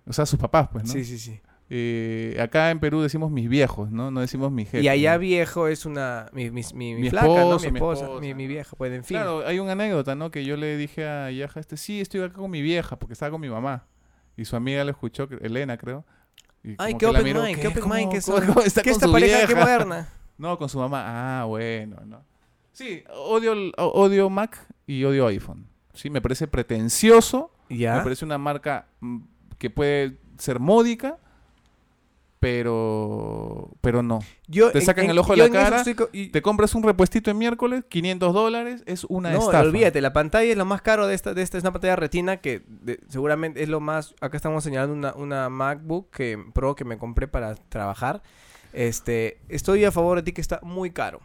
O 0.07 0.13
sea, 0.13 0.25
sus 0.25 0.39
papás, 0.39 0.69
pues, 0.73 0.85
¿no? 0.85 0.93
Sí, 0.93 1.05
sí, 1.05 1.19
sí. 1.19 1.41
Eh, 1.69 2.39
acá 2.41 2.71
en 2.71 2.79
Perú 2.79 3.01
decimos 3.03 3.31
mis 3.31 3.49
viejos, 3.49 3.91
¿no? 3.91 4.11
No 4.13 4.21
decimos 4.21 4.53
mis 4.53 4.67
jefes. 4.67 4.85
Y 4.85 4.89
allá 4.89 5.15
¿no? 5.15 5.19
viejo 5.21 5.67
es 5.67 5.85
una. 5.85 6.27
Mi, 6.33 6.51
mi, 6.51 6.63
mi, 6.75 6.95
mi 6.95 7.01
Mi 7.03 7.11
flaca, 7.11 7.27
¿no? 7.27 7.35
esposo, 7.57 7.65
Mi 7.67 7.73
mi 7.73 7.79
esposa, 7.79 8.05
esposa. 8.05 8.21
mi, 8.21 8.35
mi 8.35 8.47
vieja, 8.47 8.77
pues 8.77 8.93
en 8.93 9.03
fin. 9.05 9.17
Claro, 9.17 9.45
hay 9.47 9.59
una 9.59 9.73
anécdota, 9.73 10.15
¿no? 10.15 10.31
Que 10.31 10.45
yo 10.45 10.57
le 10.57 10.77
dije 10.77 11.07
a 11.07 11.31
Yaja, 11.31 11.59
este, 11.59 11.77
sí, 11.77 12.01
estoy 12.01 12.21
acá 12.23 12.35
con 12.35 12.51
mi 12.51 12.63
vieja, 12.63 12.97
porque 12.99 13.15
estaba 13.15 13.31
con 13.33 13.41
mi 13.41 13.49
mamá. 13.49 13.85
Y 14.37 14.45
su 14.45 14.55
amiga 14.55 14.85
le 14.85 14.93
escuchó, 14.93 15.29
Elena, 15.41 15.77
creo. 15.77 16.05
y 16.63 16.75
Ay, 16.79 16.95
qué 16.95 17.07
open 17.07 17.25
miró, 17.25 17.43
mind, 17.43 17.59
¿qué? 17.61 17.67
open 17.69 17.83
¿Cómo- 17.83 17.95
mind 17.95 18.13
que 18.13 18.21
son? 18.21 18.47
cómo 18.47 18.61
está 18.61 18.83
¿Qué 18.83 18.91
con 18.91 18.97
esta 18.97 19.07
su 19.07 19.13
pareja 19.13 19.47
qué 19.47 19.55
moderna? 19.55 20.09
No, 20.39 20.59
con 20.59 20.69
su 20.69 20.79
mamá. 20.79 21.41
Ah, 21.41 21.45
bueno, 21.47 21.97
¿no? 22.05 22.23
Sí, 22.71 23.03
odio, 23.15 23.55
odio 23.79 24.29
Mac 24.29 24.59
y 24.87 25.03
odio 25.03 25.27
iPhone. 25.29 25.67
Sí, 25.95 26.11
me 26.11 26.21
parece 26.21 26.47
pretencioso. 26.47 27.51
Me 27.71 27.87
parece 28.03 28.25
una 28.25 28.37
marca 28.37 28.87
mm, 29.01 29.21
que 29.59 29.71
puede 29.71 30.19
ser 30.37 30.61
módica, 30.61 31.17
pero 32.41 33.71
pero 33.81 34.03
no. 34.03 34.21
Yo 34.47 34.71
te 34.71 34.81
sacan 34.81 35.05
en- 35.07 35.11
el 35.13 35.19
ojo 35.19 35.33
de 35.35 35.39
la 35.39 35.51
cara, 35.51 35.83
estoy 35.83 35.97
y- 36.13 36.29
Te 36.29 36.43
compras 36.43 36.75
un 36.75 36.83
repuestito 36.83 37.31
en 37.31 37.39
miércoles, 37.39 37.85
500 37.89 38.33
dólares, 38.35 38.83
es 38.87 39.05
una 39.05 39.31
no, 39.33 39.39
estafa. 39.39 39.61
olvídate, 39.61 40.01
la 40.01 40.13
pantalla 40.13 40.51
es 40.51 40.57
lo 40.57 40.65
más 40.65 40.83
caro 40.83 41.07
de 41.07 41.15
esta, 41.15 41.35
de 41.35 41.43
esta 41.43 41.59
es 41.59 41.65
una 41.65 41.73
pantalla 41.73 41.97
retina 41.97 42.39
que 42.39 42.63
de- 42.67 43.01
seguramente 43.09 43.63
es 43.63 43.69
lo 43.69 43.81
más, 43.81 44.15
acá 44.21 44.37
estamos 44.37 44.65
señalando 44.65 44.95
una, 44.95 45.15
una 45.15 45.49
MacBook 45.49 46.11
que, 46.11 46.39
Pro 46.55 46.75
que 46.75 46.85
me 46.85 46.99
compré 46.99 47.29
para 47.29 47.55
trabajar. 47.55 48.23
Este, 48.73 49.39
estoy 49.49 49.85
a 49.85 49.93
favor 49.93 50.19
de 50.19 50.23
ti 50.23 50.33
que 50.33 50.41
está 50.41 50.61
muy 50.63 50.91
caro. 50.91 51.21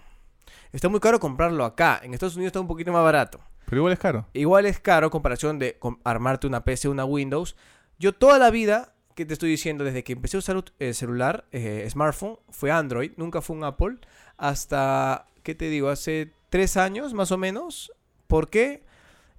Está 0.72 0.88
muy 0.88 1.00
caro 1.02 1.20
comprarlo 1.20 1.66
acá. 1.66 2.00
En 2.04 2.14
Estados 2.14 2.36
Unidos 2.36 2.50
está 2.50 2.62
un 2.62 2.68
poquito 2.68 2.92
más 2.94 3.04
barato. 3.04 3.40
Pero 3.66 3.80
igual 3.80 3.94
es 3.94 4.00
caro. 4.00 4.26
Igual 4.34 4.66
es 4.66 4.80
caro 4.80 5.08
en 5.08 5.12
comparación 5.12 5.60
de 5.60 5.78
com- 5.78 6.00
armarte 6.04 6.48
una 6.48 6.64
PC, 6.64 6.88
una 6.88 7.04
Windows. 7.04 7.56
Yo 8.00 8.14
toda 8.14 8.40
la 8.40 8.52
vida, 8.52 8.91
que 9.16 9.26
te 9.26 9.34
estoy 9.34 9.50
diciendo, 9.50 9.84
desde 9.84 10.04
que 10.04 10.14
empecé 10.14 10.38
a 10.38 10.40
usar 10.40 10.64
el 10.80 10.96
celular, 10.96 11.46
eh, 11.52 11.88
smartphone, 11.90 12.38
fue 12.50 12.72
Android, 12.72 13.12
nunca 13.18 13.42
fue 13.42 13.56
un 13.56 13.64
Apple. 13.64 13.98
Hasta, 14.38 15.28
¿qué 15.44 15.56
te 15.56 15.70
digo? 15.70 15.90
Hace 15.90 16.34
tres 16.50 16.78
años 16.78 17.14
más 17.14 17.32
o 17.32 17.38
menos. 17.38 17.92
¿Por 18.28 18.50
qué? 18.50 18.84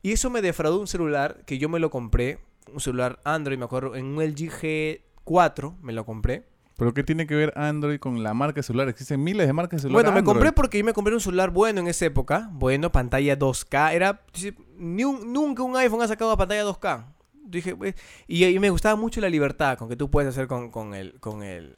Y 0.03 0.13
eso 0.13 0.31
me 0.31 0.43
defraudó 0.43 0.81
un 0.81 0.87
celular 0.87 1.43
que 1.47 1.59
yo 1.59 1.69
me 1.69 1.79
lo 1.79 1.91
compré. 1.91 2.39
Un 2.73 2.81
celular 2.81 3.19
Android, 3.25 3.59
me 3.59 3.65
acuerdo, 3.65 3.97
en 3.97 4.07
un 4.07 4.23
LG 4.23 4.51
G4 5.25 5.77
me 5.83 5.93
lo 5.93 6.05
compré. 6.07 6.47
Pero 6.77 6.95
¿qué 6.95 7.05
tiene 7.05 7.27
que 7.27 7.35
ver 7.35 7.53
Android 7.57 7.99
con 8.01 8.23
la 8.23 8.33
marca 8.35 8.57
de 8.57 8.63
celular? 8.63 8.89
Existen 8.89 9.23
miles 9.23 9.47
de 9.47 9.53
marcas 9.53 9.79
de 9.79 9.89
celular. 9.89 10.05
Bueno, 10.05 10.15
me 10.15 10.25
compré 10.25 10.53
porque 10.53 10.79
yo 10.79 10.85
me 10.85 10.93
compré 10.95 11.15
un 11.15 11.21
celular 11.21 11.51
bueno 11.51 11.81
en 11.81 11.87
esa 11.87 12.07
época. 12.07 12.49
Bueno, 12.53 12.91
pantalla 12.91 13.37
2K. 13.39 13.93
Era. 13.93 14.23
Ni 14.79 15.05
un- 15.05 15.33
nunca 15.33 15.63
un 15.63 15.77
iPhone 15.77 16.03
ha 16.03 16.09
sacado 16.09 16.37
pantalla 16.37 16.65
2K. 16.65 17.05
Dije, 17.45 17.77
y, 18.29 18.45
y 18.45 18.59
me 18.59 18.71
gustaba 18.71 18.97
mucho 18.97 19.21
la 19.21 19.29
libertad 19.29 19.77
con 19.79 19.89
que 19.89 19.97
tú 19.97 20.11
puedes 20.11 20.29
hacer 20.31 20.47
con, 20.47 20.71
con 20.71 20.95
el. 20.95 21.19
con 21.21 21.43
el. 21.43 21.77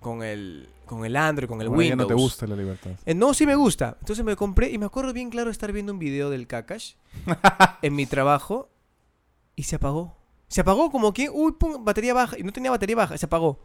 con 0.00 0.22
el. 0.22 0.68
con 0.86 1.04
el 1.04 1.16
Android, 1.16 1.48
con 1.48 1.60
el 1.60 1.68
Bueno, 1.68 1.82
ya 1.82 1.88
Windows. 1.90 2.10
no 2.10 2.16
te 2.16 2.22
gusta 2.22 2.46
la 2.46 2.56
libertad. 2.56 2.92
Eh, 3.04 3.14
no, 3.14 3.34
sí 3.34 3.46
me 3.46 3.54
gusta. 3.54 3.96
Entonces 4.00 4.24
me 4.24 4.36
compré 4.36 4.70
y 4.70 4.78
me 4.78 4.86
acuerdo 4.86 5.12
bien 5.12 5.30
claro 5.30 5.50
estar 5.50 5.72
viendo 5.72 5.92
un 5.92 5.98
video 5.98 6.30
del 6.30 6.46
Kakash 6.46 6.94
en 7.82 7.94
mi 7.94 8.06
trabajo 8.06 8.68
y 9.56 9.64
se 9.64 9.76
apagó. 9.76 10.16
Se 10.48 10.60
apagó 10.60 10.90
como 10.90 11.12
que, 11.14 11.30
uy, 11.30 11.52
pum, 11.52 11.84
batería 11.84 12.12
baja. 12.14 12.38
Y 12.38 12.42
no 12.42 12.52
tenía 12.52 12.70
batería 12.70 12.96
baja, 12.96 13.16
se 13.18 13.26
apagó. 13.26 13.58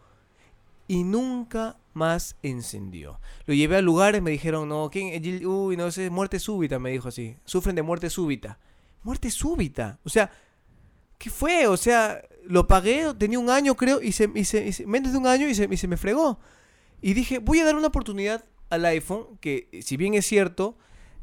Y 0.88 1.04
nunca 1.04 1.76
más 1.94 2.38
encendió. 2.44 3.20
Lo 3.46 3.54
llevé 3.54 3.76
a 3.78 3.82
lugares, 3.82 4.22
me 4.22 4.32
dijeron, 4.32 4.70
no, 4.70 4.90
¿quién? 4.90 5.22
Gil- 5.22 5.46
Uy, 5.46 5.76
no 5.76 5.92
sé, 5.92 6.10
muerte 6.10 6.40
súbita, 6.40 6.80
me 6.80 6.92
dijo 6.92 7.10
así. 7.10 7.36
Sufren 7.44 7.76
de 7.76 7.82
muerte 7.82 8.10
súbita. 8.10 8.58
Muerte 9.04 9.30
súbita. 9.30 10.00
O 10.06 10.10
sea, 10.10 10.32
¿qué 11.18 11.30
fue? 11.30 11.68
O 11.68 11.78
sea, 11.78 12.22
lo 12.46 12.68
pagué, 12.68 13.14
tenía 13.18 13.40
un 13.40 13.50
año 13.50 13.76
creo, 13.76 14.02
y 14.02 14.12
se, 14.12 14.30
y 14.36 14.46
se- 14.46 14.66
y 14.68 14.72
se- 14.74 14.86
menos 14.86 15.12
de 15.12 15.18
un 15.18 15.28
año 15.28 15.48
y 15.48 15.56
se, 15.56 15.68
y 15.70 15.78
se 15.78 15.88
me 15.88 15.98
fregó. 15.98 16.40
Y 17.02 17.14
dije, 17.14 17.40
voy 17.40 17.60
a 17.60 17.66
dar 17.66 17.76
una 17.76 17.88
oportunidad 17.88 18.44
al 18.70 18.86
iPhone, 18.86 19.38
que 19.40 19.70
si 19.84 19.98
bien 19.98 20.14
es 20.14 20.26
cierto, 20.26 20.78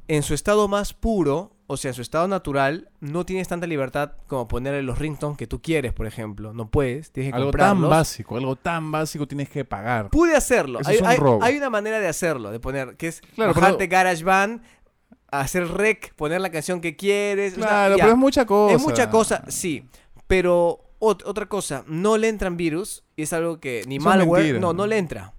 en 0.08 0.22
su 0.22 0.34
estado 0.34 0.68
más 0.68 0.92
puro, 0.92 1.52
o 1.66 1.78
sea, 1.78 1.90
en 1.90 1.94
su 1.94 2.02
estado 2.02 2.28
natural, 2.28 2.90
no 3.00 3.24
tienes 3.24 3.48
tanta 3.48 3.66
libertad 3.66 4.12
como 4.26 4.46
ponerle 4.48 4.82
los 4.82 4.98
ringtones 4.98 5.38
que 5.38 5.46
tú 5.46 5.62
quieres, 5.62 5.94
por 5.94 6.06
ejemplo. 6.06 6.52
No 6.52 6.70
puedes, 6.70 7.10
tienes 7.10 7.32
que 7.32 7.36
Algo 7.38 7.50
tan 7.52 7.70
comprarlos. 7.70 7.90
básico, 7.90 8.36
algo 8.36 8.54
tan 8.56 8.92
básico 8.92 9.26
tienes 9.26 9.48
que 9.48 9.64
pagar. 9.64 10.10
Pude 10.10 10.36
hacerlo. 10.36 10.80
Eso 10.80 10.90
Hay, 10.90 10.96
es 10.96 11.02
un 11.02 11.16
robo. 11.16 11.42
hay 11.42 11.56
una 11.56 11.70
manera 11.70 12.00
de 12.00 12.08
hacerlo, 12.08 12.50
de 12.50 12.60
poner, 12.60 12.96
que 12.96 13.08
es 13.08 13.22
Claro, 13.34 13.54
bajarte 13.54 13.86
GarageBand, 13.86 14.62
hacer 15.40 15.68
rec, 15.68 16.14
poner 16.14 16.40
la 16.40 16.50
canción 16.50 16.80
que 16.80 16.96
quieres. 16.96 17.52
o 17.54 17.56
sea, 17.56 17.66
Claro, 17.66 17.96
pero 17.98 18.08
es 18.10 18.16
mucha 18.16 18.46
cosa. 18.46 18.74
Es 18.74 18.82
mucha 18.82 19.10
cosa, 19.10 19.44
sí. 19.48 19.84
Pero 20.26 20.80
ot- 21.00 21.22
otra 21.26 21.46
cosa, 21.46 21.84
no 21.86 22.16
le 22.16 22.28
entran 22.28 22.56
virus 22.56 23.04
y 23.16 23.22
es 23.22 23.32
algo 23.32 23.60
que 23.60 23.82
ni 23.86 23.98
malware, 23.98 24.58
no, 24.60 24.72
no 24.72 24.86
le 24.86 24.98
entra. 24.98 25.34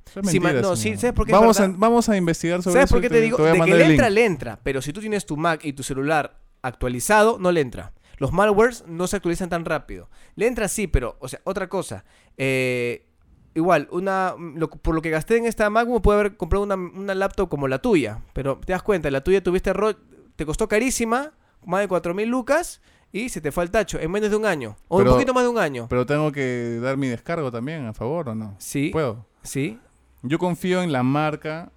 No, 0.61 0.75
sí, 0.77 0.95
¿sabes 0.95 1.11
por 1.13 1.25
qué 1.25 1.33
Vamos, 1.33 1.59
a, 1.59 1.67
vamos 1.67 2.07
a 2.07 2.15
investigar 2.15 2.61
sobre 2.63 2.73
¿Sabes 2.75 2.85
eso. 2.85 2.95
por 2.95 3.01
qué 3.01 3.09
te 3.09 3.19
digo? 3.19 3.37
De 3.37 3.59
que 3.59 3.73
le 3.75 3.85
entra, 3.85 4.09
le 4.09 4.25
entra. 4.25 4.59
Pero 4.63 4.81
si 4.81 4.93
tú 4.93 5.01
tienes 5.01 5.25
tu 5.25 5.35
Mac 5.35 5.59
y 5.65 5.73
tu 5.73 5.83
celular 5.83 6.39
actualizado, 6.61 7.37
no 7.39 7.51
le 7.51 7.61
entra. 7.61 7.91
Los 8.17 8.31
malwares 8.31 8.85
no 8.87 9.07
se 9.07 9.17
actualizan 9.17 9.49
tan 9.49 9.65
rápido. 9.65 10.09
Le 10.35 10.47
entra 10.47 10.69
sí, 10.69 10.87
pero, 10.87 11.17
o 11.19 11.27
sea, 11.27 11.41
otra 11.43 11.67
cosa. 11.67 12.05
Eh, 12.37 13.07
igual, 13.55 13.87
una 13.91 14.35
lo- 14.55 14.69
por 14.69 14.93
lo 14.93 15.01
que 15.01 15.09
gasté 15.09 15.37
en 15.37 15.45
esta 15.47 15.69
MacBook, 15.69 16.01
puede 16.03 16.19
haber 16.19 16.37
comprado 16.37 16.63
una, 16.63 16.75
una 16.75 17.15
laptop 17.15 17.49
como 17.49 17.67
la 17.67 17.79
tuya. 17.79 18.19
Pero 18.33 18.57
te 18.63 18.73
das 18.73 18.83
cuenta, 18.83 19.09
la 19.09 19.21
tuya 19.23 19.41
tuviste 19.43 19.73
ro- 19.73 19.95
te 20.35 20.45
costó 20.45 20.67
carísima, 20.67 21.31
más 21.65 21.79
de 21.81 21.87
4.000 21.87 22.27
lucas, 22.27 22.81
y 23.11 23.29
se 23.29 23.39
te 23.41 23.51
fue 23.51 23.63
al 23.63 23.71
tacho 23.71 23.99
en 23.99 24.11
menos 24.11 24.29
de 24.29 24.35
un 24.35 24.45
año. 24.45 24.75
O 24.89 24.97
Pero- 24.97 25.11
un 25.11 25.15
poquito 25.15 25.33
más 25.33 25.43
de 25.43 25.49
un 25.49 25.57
año. 25.57 25.87
Pero 25.89 26.05
tengo 26.05 26.31
que 26.31 26.79
dar 26.81 26.97
mi 26.97 27.07
descargo 27.07 27.49
también, 27.51 27.85
a 27.85 27.93
favor 27.93 28.29
o 28.29 28.35
no. 28.35 28.55
Sí, 28.59 28.89
¿Puedo? 28.91 29.25
sí. 29.41 29.79
Yo 30.21 30.37
confío 30.39 30.81
en 30.83 30.91
la 30.91 31.03
marca 31.03 31.71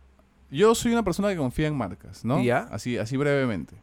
Yo 0.50 0.74
soy 0.74 0.92
una 0.92 1.02
persona 1.02 1.28
que 1.28 1.36
confía 1.36 1.68
en 1.68 1.76
marcas, 1.76 2.24
¿no? 2.24 2.42
Ya. 2.42 2.66
Así, 2.70 2.96
así 2.96 3.18
brevemente. 3.18 3.74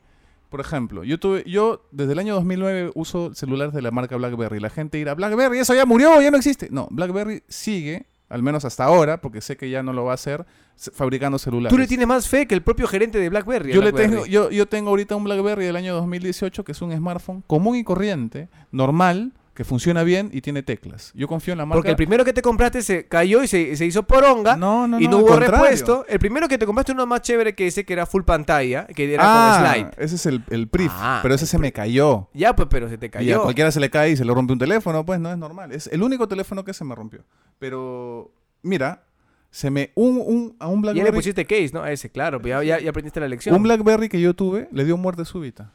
Por 0.49 0.61
ejemplo, 0.61 1.03
yo 1.03 1.19
tuve, 1.19 1.43
yo 1.45 1.87
desde 1.91 2.13
el 2.13 2.19
año 2.19 2.35
2009 2.35 2.91
uso 2.95 3.33
celulares 3.33 3.73
de 3.73 3.81
la 3.81 3.91
marca 3.91 4.15
BlackBerry. 4.15 4.59
La 4.59 4.69
gente 4.69 4.97
dirá, 4.97 5.13
BlackBerry, 5.15 5.59
eso 5.59 5.73
ya 5.73 5.85
murió, 5.85 6.21
ya 6.21 6.31
no 6.31 6.37
existe. 6.37 6.69
No, 6.71 6.87
BlackBerry 6.91 7.43
sigue, 7.47 8.05
al 8.29 8.43
menos 8.43 8.65
hasta 8.65 8.85
ahora, 8.85 9.21
porque 9.21 9.41
sé 9.41 9.57
que 9.57 9.69
ya 9.69 9.83
no 9.83 9.93
lo 9.93 10.05
va 10.05 10.11
a 10.11 10.15
hacer, 10.15 10.45
fabricando 10.75 11.39
celulares. 11.39 11.73
Tú 11.73 11.79
le 11.79 11.87
tienes 11.87 12.07
más 12.07 12.27
fe 12.27 12.47
que 12.47 12.55
el 12.55 12.61
propio 12.61 12.87
gerente 12.87 13.17
de 13.17 13.29
BlackBerry. 13.29 13.73
yo, 13.73 13.81
le 13.81 13.93
tengo, 13.93 14.25
yo, 14.25 14.51
yo 14.51 14.67
tengo 14.67 14.89
ahorita 14.89 15.15
un 15.15 15.23
BlackBerry 15.23 15.65
del 15.65 15.75
año 15.75 15.95
2018 15.95 16.63
que 16.63 16.71
es 16.71 16.81
un 16.81 16.95
smartphone 16.95 17.43
común 17.47 17.75
y 17.75 17.83
corriente, 17.83 18.49
normal, 18.71 19.33
que 19.55 19.63
funciona 19.63 20.03
bien 20.03 20.29
y 20.33 20.41
tiene 20.41 20.61
teclas. 20.63 21.11
Yo 21.15 21.27
confío 21.27 21.53
en 21.53 21.57
la 21.59 21.65
marca. 21.65 21.77
Porque 21.77 21.89
el 21.91 21.95
primero 21.95 22.23
que 22.25 22.33
te 22.33 22.41
compraste 22.41 22.81
se 22.83 23.07
cayó 23.07 23.41
y 23.41 23.47
se, 23.47 23.75
se 23.77 23.85
hizo 23.85 24.03
poronga. 24.03 24.57
no, 24.57 24.85
no, 24.87 24.99
y 24.99 25.07
no, 25.07 25.17
hubo 25.19 25.27
contrario. 25.27 25.53
repuesto. 25.55 26.05
El 26.09 26.19
primero 26.19 26.47
que 26.49 26.57
te 26.57 26.65
compraste 26.65 26.91
uno 26.91 27.05
más 27.07 27.21
chévere 27.21 27.55
que 27.55 27.65
ese 27.67 27.85
que 27.85 27.93
era 27.93 28.05
full 28.05 28.23
pantalla, 28.23 28.85
que 28.85 29.13
era 29.13 29.23
ah, 29.25 29.61
con 29.63 29.71
slide. 29.71 29.91
ese 29.97 30.15
es 30.15 30.25
el, 30.25 30.43
el 30.49 30.67
PRIF, 30.67 30.91
Ah, 30.93 31.19
pero 31.23 31.33
ese 31.35 31.45
se 31.47 31.57
me 31.57 31.71
cayó. 31.71 32.27
Ya, 32.33 32.53
pues, 32.55 32.67
pero 32.69 32.89
se 32.89 32.97
te 32.97 33.05
Y 33.05 33.09
a 33.09 33.11
cayó. 33.11 33.41
cualquiera 33.43 33.71
se 33.71 33.79
le 33.79 33.89
cae 33.89 34.11
y 34.11 34.17
se 34.17 34.25
le 34.25 34.33
rompe 34.33 34.51
un 34.53 34.59
teléfono, 34.59 35.05
pues 35.05 35.19
no 35.19 35.31
es 35.31 35.37
normal. 35.37 35.71
Es 35.71 35.87
el 35.87 36.03
único 36.03 36.27
teléfono 36.27 36.63
que 36.65 36.73
se 36.73 36.83
me 36.83 36.93
rompió. 36.93 37.23
Pero, 37.57 38.31
mira, 38.61 39.03
se 39.51 39.71
me. 39.71 39.91
Un, 39.95 40.17
un, 40.25 40.55
a 40.59 40.67
un 40.67 40.83
Ya 40.83 40.87
le 40.87 40.93
Blackberry. 40.93 41.15
pusiste 41.17 41.45
case, 41.45 41.69
¿no? 41.73 41.81
A 41.81 41.91
ese, 41.93 42.09
claro. 42.09 42.41
pues 42.41 42.49
ya, 42.51 42.61
ya, 42.63 42.79
ya 42.81 42.89
aprendiste 42.89 43.21
la 43.21 43.29
lección. 43.29 43.55
Un 43.55 43.63
Blackberry 43.63 44.09
que 44.09 44.19
yo 44.19 44.33
tuve 44.33 44.67
le 44.73 44.83
dio 44.83 44.97
muerte 44.97 45.23
súbita. 45.23 45.71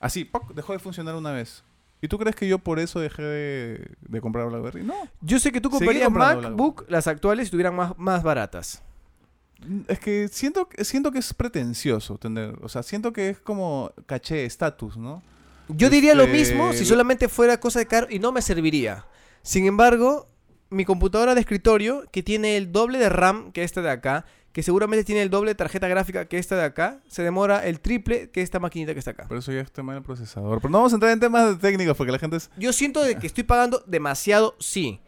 Así, 0.00 0.24
¡poc! 0.24 0.52
dejó 0.52 0.72
de 0.72 0.80
funcionar 0.80 1.14
una 1.14 1.30
vez. 1.30 1.62
¿Y 2.04 2.08
tú 2.08 2.18
crees 2.18 2.36
que 2.36 2.46
yo 2.46 2.58
por 2.58 2.78
eso 2.80 3.00
dejé 3.00 3.22
de, 3.22 3.90
de 4.02 4.20
comprar 4.20 4.46
Blackberry? 4.50 4.82
No. 4.82 4.92
Yo 5.22 5.38
sé 5.38 5.50
que 5.50 5.62
tú 5.62 5.70
comprarías 5.70 6.10
MacBook, 6.10 6.84
las 6.90 7.06
actuales, 7.06 7.44
si 7.44 7.46
estuvieran 7.46 7.74
más, 7.74 7.96
más 7.96 8.22
baratas. 8.22 8.82
Es 9.88 9.98
que 10.00 10.28
siento, 10.28 10.68
siento 10.82 11.12
que 11.12 11.20
es 11.20 11.32
pretencioso 11.32 12.18
tener. 12.18 12.58
O 12.60 12.68
sea, 12.68 12.82
siento 12.82 13.14
que 13.14 13.30
es 13.30 13.38
como 13.38 13.90
caché, 14.04 14.44
estatus, 14.44 14.98
¿no? 14.98 15.22
Yo 15.68 15.88
diría 15.88 16.14
lo 16.14 16.24
Este, 16.24 16.36
mismo 16.36 16.74
si 16.74 16.84
solamente 16.84 17.26
fuera 17.30 17.58
cosa 17.58 17.78
de 17.78 17.86
caro 17.86 18.06
y 18.10 18.18
no 18.18 18.32
me 18.32 18.42
serviría. 18.42 19.06
Sin 19.40 19.64
embargo, 19.64 20.28
mi 20.68 20.84
computadora 20.84 21.34
de 21.34 21.40
escritorio, 21.40 22.04
que 22.12 22.22
tiene 22.22 22.58
el 22.58 22.70
doble 22.70 22.98
de 22.98 23.08
RAM 23.08 23.50
que 23.50 23.62
esta 23.62 23.80
de 23.80 23.88
acá, 23.88 24.26
que 24.54 24.62
seguramente 24.62 25.04
tiene 25.04 25.20
el 25.20 25.28
doble 25.30 25.50
de 25.50 25.54
tarjeta 25.56 25.86
gráfica 25.88 26.24
que 26.26 26.38
esta 26.38 26.56
de 26.56 26.64
acá, 26.64 27.00
se 27.08 27.22
demora 27.22 27.66
el 27.66 27.80
triple 27.80 28.30
que 28.30 28.40
esta 28.40 28.58
maquinita 28.60 28.92
que 28.94 29.00
está 29.00 29.10
acá. 29.10 29.26
Por 29.28 29.36
eso 29.36 29.52
ya 29.52 29.60
es 29.60 29.70
tema 29.70 29.92
del 29.94 30.02
procesador. 30.02 30.60
Pero 30.62 30.70
no 30.70 30.78
vamos 30.78 30.92
a 30.92 30.96
entrar 30.96 31.12
en 31.12 31.20
temas 31.20 31.58
técnicos 31.58 31.96
porque 31.96 32.12
la 32.12 32.18
gente 32.18 32.36
es. 32.36 32.48
Yo 32.56 32.72
siento 32.72 33.02
de 33.02 33.16
que 33.16 33.26
estoy 33.26 33.44
pagando 33.44 33.82
demasiado, 33.86 34.54
sí. 34.60 35.00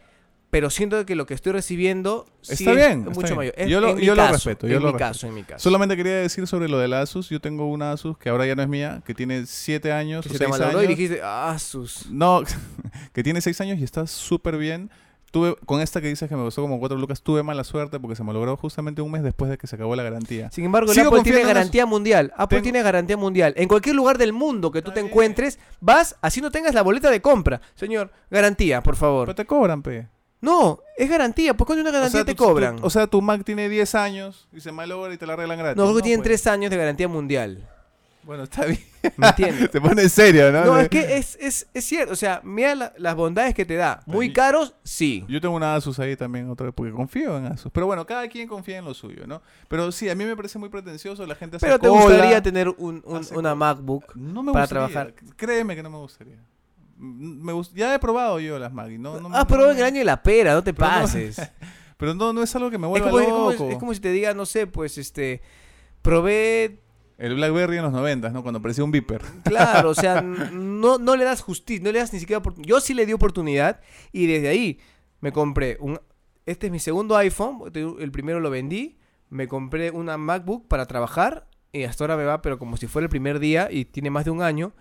Pero 0.50 0.70
siento 0.70 0.96
de 0.96 1.04
que 1.04 1.14
lo 1.16 1.26
que 1.26 1.34
estoy 1.34 1.52
recibiendo 1.52 2.24
sí 2.40 2.52
Está 2.54 2.70
es 2.70 2.76
bien, 2.76 3.00
mucho 3.04 3.20
está 3.20 3.34
mayor. 3.34 3.52
Es- 3.56 3.68
Yo 3.68 3.80
lo- 3.80 3.98
yo 3.98 4.14
lo 4.14 4.26
respeto, 4.28 4.66
yo 4.68 4.76
en 4.76 4.82
lo 4.82 4.86
mi 4.88 4.92
respeto. 4.92 5.08
caso, 5.10 5.26
en 5.26 5.34
mi 5.34 5.42
caso. 5.42 5.62
Solamente 5.62 5.96
quería 5.96 6.14
decir 6.16 6.46
sobre 6.46 6.68
lo 6.68 6.78
del 6.78 6.92
Asus. 6.94 7.28
Yo 7.30 7.40
tengo 7.40 7.66
una 7.68 7.92
Asus 7.92 8.16
que 8.16 8.28
ahora 8.28 8.46
ya 8.46 8.54
no 8.54 8.62
es 8.62 8.68
mía, 8.68 9.02
que 9.04 9.12
tiene 9.14 9.44
7 9.46 9.92
años 9.92 10.22
Que 10.24 10.30
o 10.30 10.32
se 10.32 10.38
te 10.38 10.44
6 10.44 10.50
malogró 10.50 10.78
años. 10.78 10.90
y 10.90 10.94
dijiste, 10.94 11.20
ah, 11.22 11.56
sus. 11.58 12.10
No, 12.10 12.42
que 13.12 13.22
tiene 13.22 13.40
6 13.40 13.60
años 13.60 13.78
y 13.78 13.84
está 13.84 14.06
súper 14.06 14.56
bien. 14.56 14.90
Tuve, 15.36 15.56
con 15.66 15.82
esta 15.82 16.00
que 16.00 16.08
dices 16.08 16.28
que 16.30 16.34
me 16.34 16.42
costó 16.42 16.62
como 16.62 16.78
4 16.78 16.96
lucas, 16.96 17.20
tuve 17.20 17.42
mala 17.42 17.62
suerte 17.62 18.00
porque 18.00 18.16
se 18.16 18.24
me 18.24 18.32
logró 18.32 18.56
justamente 18.56 19.02
un 19.02 19.10
mes 19.10 19.22
después 19.22 19.50
de 19.50 19.58
que 19.58 19.66
se 19.66 19.76
acabó 19.76 19.94
la 19.94 20.02
garantía. 20.02 20.50
Sin 20.50 20.64
embargo, 20.64 20.90
el 20.92 20.98
Apple 20.98 21.20
tiene 21.22 21.42
garantía 21.44 21.84
mundial. 21.84 22.32
Apple 22.38 22.56
Tengo- 22.56 22.62
tiene 22.62 22.82
garantía 22.82 23.16
mundial. 23.18 23.52
En 23.58 23.68
cualquier 23.68 23.96
lugar 23.96 24.16
del 24.16 24.32
mundo 24.32 24.70
que 24.70 24.80
tú 24.80 24.92
te 24.92 25.00
encuentres, 25.00 25.58
vas, 25.80 26.16
así 26.22 26.40
no 26.40 26.50
tengas 26.50 26.72
la 26.74 26.80
boleta 26.82 27.10
de 27.10 27.20
compra. 27.20 27.60
Señor, 27.74 28.10
garantía, 28.30 28.82
por 28.82 28.96
favor. 28.96 29.26
Pero 29.26 29.34
te 29.34 29.44
cobran, 29.44 29.82
pe. 29.82 30.08
No, 30.40 30.80
es 30.96 31.10
garantía. 31.10 31.54
¿Por 31.54 31.66
qué 31.66 31.74
una 31.74 31.90
garantía 31.90 32.24
te 32.24 32.34
tu- 32.34 32.44
cobran? 32.44 32.76
tu- 32.76 32.86
o 32.86 32.90
sea, 32.90 33.06
tu 33.06 33.20
Mac 33.20 33.42
tiene 33.44 33.68
10 33.68 33.94
años 33.94 34.48
y 34.52 34.60
se 34.60 34.72
malogra 34.72 35.12
y 35.12 35.18
te 35.18 35.26
la 35.26 35.34
arreglan 35.34 35.58
gratis. 35.58 35.76
no, 35.76 35.84
creo 35.84 35.96
que 35.96 36.02
tienen 36.02 36.20
pues. 36.20 36.28
tres 36.28 36.46
años 36.46 36.70
de 36.70 36.76
garantía 36.78 37.08
mundial. 37.08 37.68
Bueno, 38.26 38.42
está 38.42 38.64
bien. 38.66 38.80
¿Me 39.16 39.28
entiendes? 39.28 39.70
Se 39.72 39.80
pone 39.80 40.02
en 40.02 40.10
serio, 40.10 40.50
¿no? 40.50 40.64
No, 40.64 40.78
es 40.80 40.88
que 40.88 41.16
es, 41.16 41.38
es, 41.40 41.68
es 41.72 41.84
cierto. 41.84 42.12
O 42.12 42.16
sea, 42.16 42.40
mira 42.42 42.74
la- 42.74 42.92
las 42.98 43.14
bondades 43.14 43.54
que 43.54 43.64
te 43.64 43.76
da. 43.76 44.02
Muy 44.04 44.32
caros, 44.32 44.74
sí. 44.82 45.24
Yo 45.28 45.40
tengo 45.40 45.54
una 45.54 45.76
Asus 45.76 45.98
ahí 46.00 46.16
también 46.16 46.50
otra 46.50 46.66
vez 46.66 46.74
porque 46.76 46.92
confío 46.92 47.38
en 47.38 47.46
Asus. 47.46 47.70
Pero 47.72 47.86
bueno, 47.86 48.04
cada 48.04 48.26
quien 48.28 48.48
confía 48.48 48.78
en 48.78 48.84
lo 48.84 48.94
suyo, 48.94 49.26
¿no? 49.28 49.42
Pero 49.68 49.92
sí, 49.92 50.08
a 50.10 50.16
mí 50.16 50.24
me 50.24 50.34
parece 50.34 50.58
muy 50.58 50.68
pretencioso. 50.68 51.24
La 51.24 51.36
gente 51.36 51.56
hace 51.58 51.66
Pero 51.66 51.78
te 51.78 51.86
cola. 51.88 52.02
gustaría 52.02 52.42
tener 52.42 52.68
un, 52.68 53.00
un- 53.06 53.16
hace 53.18 53.32
una 53.34 53.50
cola. 53.50 53.54
MacBook. 53.54 54.16
No 54.16 54.42
me 54.42 54.52
para 54.52 54.64
gustaría. 54.64 54.88
trabajar. 54.88 55.14
Créeme 55.36 55.76
que 55.76 55.82
no 55.84 55.90
me 55.90 55.98
gustaría. 55.98 56.36
Mm, 56.98 57.44
Me 57.44 57.52
gust- 57.52 57.74
Ya 57.74 57.94
he 57.94 57.98
probado 58.00 58.40
yo 58.40 58.58
las 58.58 58.72
Mac 58.72 58.90
y 58.90 58.98
no, 58.98 59.20
no 59.20 59.28
Ah, 59.32 59.40
no- 59.42 59.46
pero 59.46 59.70
en 59.70 59.78
el 59.78 59.84
año 59.84 59.98
de 60.00 60.04
la 60.04 60.20
pera, 60.20 60.52
no 60.54 60.64
te 60.64 60.74
Pero 60.74 60.88
no- 60.90 60.94
pases. 61.02 61.40
Pero 61.96 62.12
no, 62.14 62.32
no 62.32 62.42
es 62.42 62.54
algo 62.56 62.70
que 62.70 62.76
me 62.76 62.86
es, 62.86 62.90
vuelva 62.90 63.08
como, 63.10 63.20
es 63.22 63.28
como- 63.28 63.50
loco. 63.52 63.70
es 63.70 63.78
como 63.78 63.94
si 63.94 64.00
te 64.00 64.10
diga, 64.10 64.34
no 64.34 64.44
sé, 64.46 64.66
pues 64.66 64.98
este. 64.98 65.40
Probé 66.02 66.80
El 67.18 67.34
BlackBerry 67.34 67.78
en 67.78 67.82
los 67.84 67.92
90, 67.92 68.30
¿no? 68.30 68.42
Cuando 68.42 68.58
aparecía 68.58 68.84
un 68.84 68.90
Viper. 68.90 69.22
Claro, 69.44 69.90
o 69.90 69.94
sea, 69.94 70.20
no, 70.52 70.98
no 70.98 71.16
le 71.16 71.24
das 71.24 71.40
justicia, 71.40 71.82
no 71.84 71.92
le 71.92 71.98
das 71.98 72.12
ni 72.12 72.20
siquiera 72.20 72.42
opor- 72.42 72.54
Yo 72.58 72.80
sí 72.80 72.92
le 72.94 73.06
di 73.06 73.12
oportunidad 73.14 73.80
y 74.12 74.26
desde 74.26 74.48
ahí 74.48 74.78
me 75.20 75.32
compré 75.32 75.78
un... 75.80 75.98
Este 76.44 76.66
es 76.66 76.72
mi 76.72 76.78
segundo 76.78 77.16
iPhone, 77.16 77.58
el 77.74 78.10
primero 78.12 78.38
lo 78.38 78.50
vendí, 78.50 78.98
me 79.30 79.48
compré 79.48 79.90
una 79.90 80.16
MacBook 80.16 80.68
para 80.68 80.86
trabajar 80.86 81.48
y 81.72 81.82
hasta 81.84 82.04
ahora 82.04 82.16
me 82.16 82.24
va, 82.24 82.40
pero 82.42 82.58
como 82.58 82.76
si 82.76 82.86
fuera 82.86 83.04
el 83.04 83.10
primer 83.10 83.38
día 83.40 83.68
y 83.70 83.84
tiene 83.86 84.10
más 84.10 84.24
de 84.26 84.30
un 84.30 84.42
año, 84.42 84.72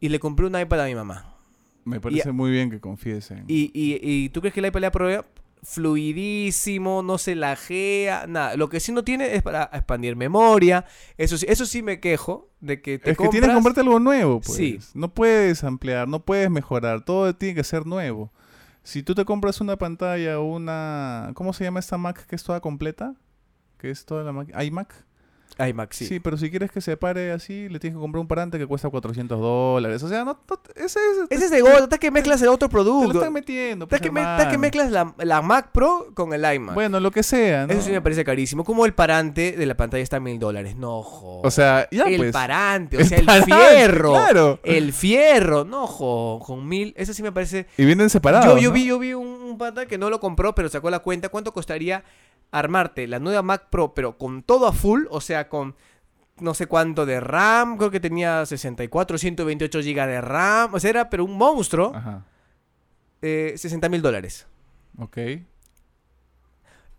y 0.00 0.08
le 0.08 0.18
compré 0.18 0.46
un 0.46 0.58
iPad 0.58 0.80
a 0.80 0.86
mi 0.86 0.94
mamá. 0.94 1.36
Me 1.84 2.00
parece 2.00 2.32
muy 2.32 2.50
bien 2.50 2.70
que 2.70 2.80
confiesen. 2.80 3.44
Y, 3.48 3.70
y, 3.74 3.98
y 4.02 4.28
tú 4.30 4.40
crees 4.40 4.54
que 4.54 4.60
el 4.60 4.66
iPad 4.66 4.80
le 4.80 4.86
aprueba 4.86 5.24
fluidísimo, 5.62 7.02
no 7.02 7.18
se 7.18 7.34
lajea, 7.34 8.26
nada. 8.26 8.56
Lo 8.56 8.68
que 8.68 8.80
sí 8.80 8.92
no 8.92 9.04
tiene 9.04 9.34
es 9.34 9.42
para 9.42 9.70
expandir 9.72 10.16
memoria. 10.16 10.84
Eso 11.16 11.36
sí, 11.36 11.46
eso 11.48 11.66
sí 11.66 11.82
me 11.82 12.00
quejo 12.00 12.48
de 12.60 12.80
que 12.80 12.98
te 12.98 13.10
es 13.10 13.16
que 13.18 13.28
tienes 13.28 13.48
que 13.48 13.54
comprarte 13.54 13.80
algo 13.80 14.00
nuevo, 14.00 14.40
pues. 14.40 14.56
Sí. 14.56 14.78
No 14.94 15.12
puedes 15.12 15.64
ampliar, 15.64 16.08
no 16.08 16.24
puedes 16.24 16.50
mejorar. 16.50 17.04
Todo 17.04 17.34
tiene 17.34 17.54
que 17.54 17.64
ser 17.64 17.86
nuevo. 17.86 18.32
Si 18.82 19.02
tú 19.02 19.14
te 19.14 19.24
compras 19.24 19.60
una 19.60 19.76
pantalla 19.76 20.40
o 20.40 20.44
una... 20.44 21.32
¿Cómo 21.34 21.52
se 21.52 21.64
llama 21.64 21.80
esta 21.80 21.98
Mac 21.98 22.26
que 22.26 22.36
es 22.36 22.42
toda 22.42 22.60
completa? 22.60 23.14
Que 23.76 23.90
es 23.90 24.04
toda 24.06 24.24
la 24.24 24.32
Mac... 24.32 24.48
iMac. 24.62 25.04
iMac, 25.58 25.92
Sí. 25.92 26.06
sí. 26.06 26.20
pero 26.20 26.36
si 26.36 26.50
quieres 26.50 26.70
que 26.70 26.80
se 26.80 26.96
pare 26.96 27.32
así, 27.32 27.68
le 27.68 27.78
tienes 27.78 27.96
que 27.96 28.00
comprar 28.00 28.20
un 28.20 28.28
parante 28.28 28.58
que 28.58 28.66
cuesta 28.66 28.88
400 28.88 29.38
dólares. 29.40 30.02
O 30.02 30.08
sea, 30.08 30.24
no... 30.24 30.38
no- 30.48 30.60
ese 30.76 30.98
es... 30.98 31.18
Ese 31.30 31.44
es 31.46 31.50
de 31.50 31.60
gordo, 31.60 31.84
está 31.84 31.98
que 31.98 32.10
mezclas 32.10 32.40
el 32.42 32.48
otro 32.48 32.68
Te 32.68 32.76
lo 32.76 32.82
producto. 32.84 33.18
están 33.18 33.32
metiendo. 33.32 33.84
Está 33.84 33.90
pues, 33.96 34.00
que, 34.02 34.10
me- 34.10 34.20
está 34.20 34.48
que 34.50 34.58
mezclas 34.58 34.90
la, 34.90 35.14
la 35.18 35.42
Mac 35.42 35.70
Pro 35.72 36.08
con 36.14 36.32
el 36.32 36.44
iMac. 36.54 36.74
Bueno, 36.74 37.00
lo 37.00 37.10
que 37.10 37.22
sea, 37.22 37.66
¿no? 37.66 37.72
Eso 37.72 37.82
sí 37.82 37.90
me 37.90 38.00
parece 38.00 38.24
carísimo. 38.24 38.64
Como 38.64 38.86
el 38.86 38.94
parante 38.94 39.52
de 39.52 39.66
la 39.66 39.76
pantalla 39.76 40.02
está 40.02 40.16
a 40.16 40.20
mil 40.20 40.38
dólares. 40.38 40.76
No, 40.76 41.02
jo. 41.02 41.40
O 41.42 41.50
sea, 41.50 41.88
ya 41.90 42.04
el 42.04 42.16
pues. 42.16 42.32
parante, 42.32 42.96
o 42.98 43.04
sea, 43.04 43.18
el 43.18 43.26
parante, 43.26 43.52
fierro. 43.54 44.10
Claro. 44.12 44.60
El 44.62 44.92
fierro, 44.92 45.64
no, 45.64 45.86
jo. 45.86 46.40
Con 46.44 46.66
mil. 46.68 46.94
Eso 46.96 47.12
sí 47.14 47.22
me 47.22 47.32
parece. 47.32 47.66
Y 47.76 47.84
vienen 47.84 48.10
separados, 48.10 48.46
yo, 48.46 48.58
yo 48.58 48.68
¿no? 48.70 48.74
vi, 48.74 48.86
yo 48.86 48.98
vi 48.98 49.12
un, 49.14 49.26
un 49.26 49.58
pata 49.58 49.86
que 49.86 49.98
no 49.98 50.10
lo 50.10 50.20
compró, 50.20 50.54
pero 50.54 50.68
sacó 50.68 50.90
la 50.90 51.00
cuenta. 51.00 51.28
¿Cuánto 51.28 51.52
costaría 51.52 52.02
armarte 52.50 53.06
la 53.06 53.18
nueva 53.18 53.42
Mac 53.42 53.68
Pro, 53.70 53.94
pero 53.94 54.18
con 54.18 54.42
todo 54.42 54.66
a 54.66 54.72
full? 54.72 55.04
O 55.10 55.20
sea, 55.20 55.48
con 55.48 55.76
no 56.40 56.54
sé 56.54 56.66
cuánto 56.66 57.06
de 57.06 57.20
RAM. 57.20 57.76
Creo 57.76 57.90
que 57.90 58.00
tenía 58.00 58.44
64, 58.46 59.18
128 59.18 59.78
GB 59.80 60.06
de 60.06 60.20
RAM. 60.20 60.74
O 60.74 60.80
sea, 60.80 60.90
era 60.90 61.10
pero 61.10 61.24
un 61.24 61.36
monstruo. 61.36 61.92
Ajá. 61.94 62.24
Eh, 63.22 63.54
60 63.56 63.88
mil 63.88 64.02
dólares. 64.02 64.46
Ok. 64.98 65.18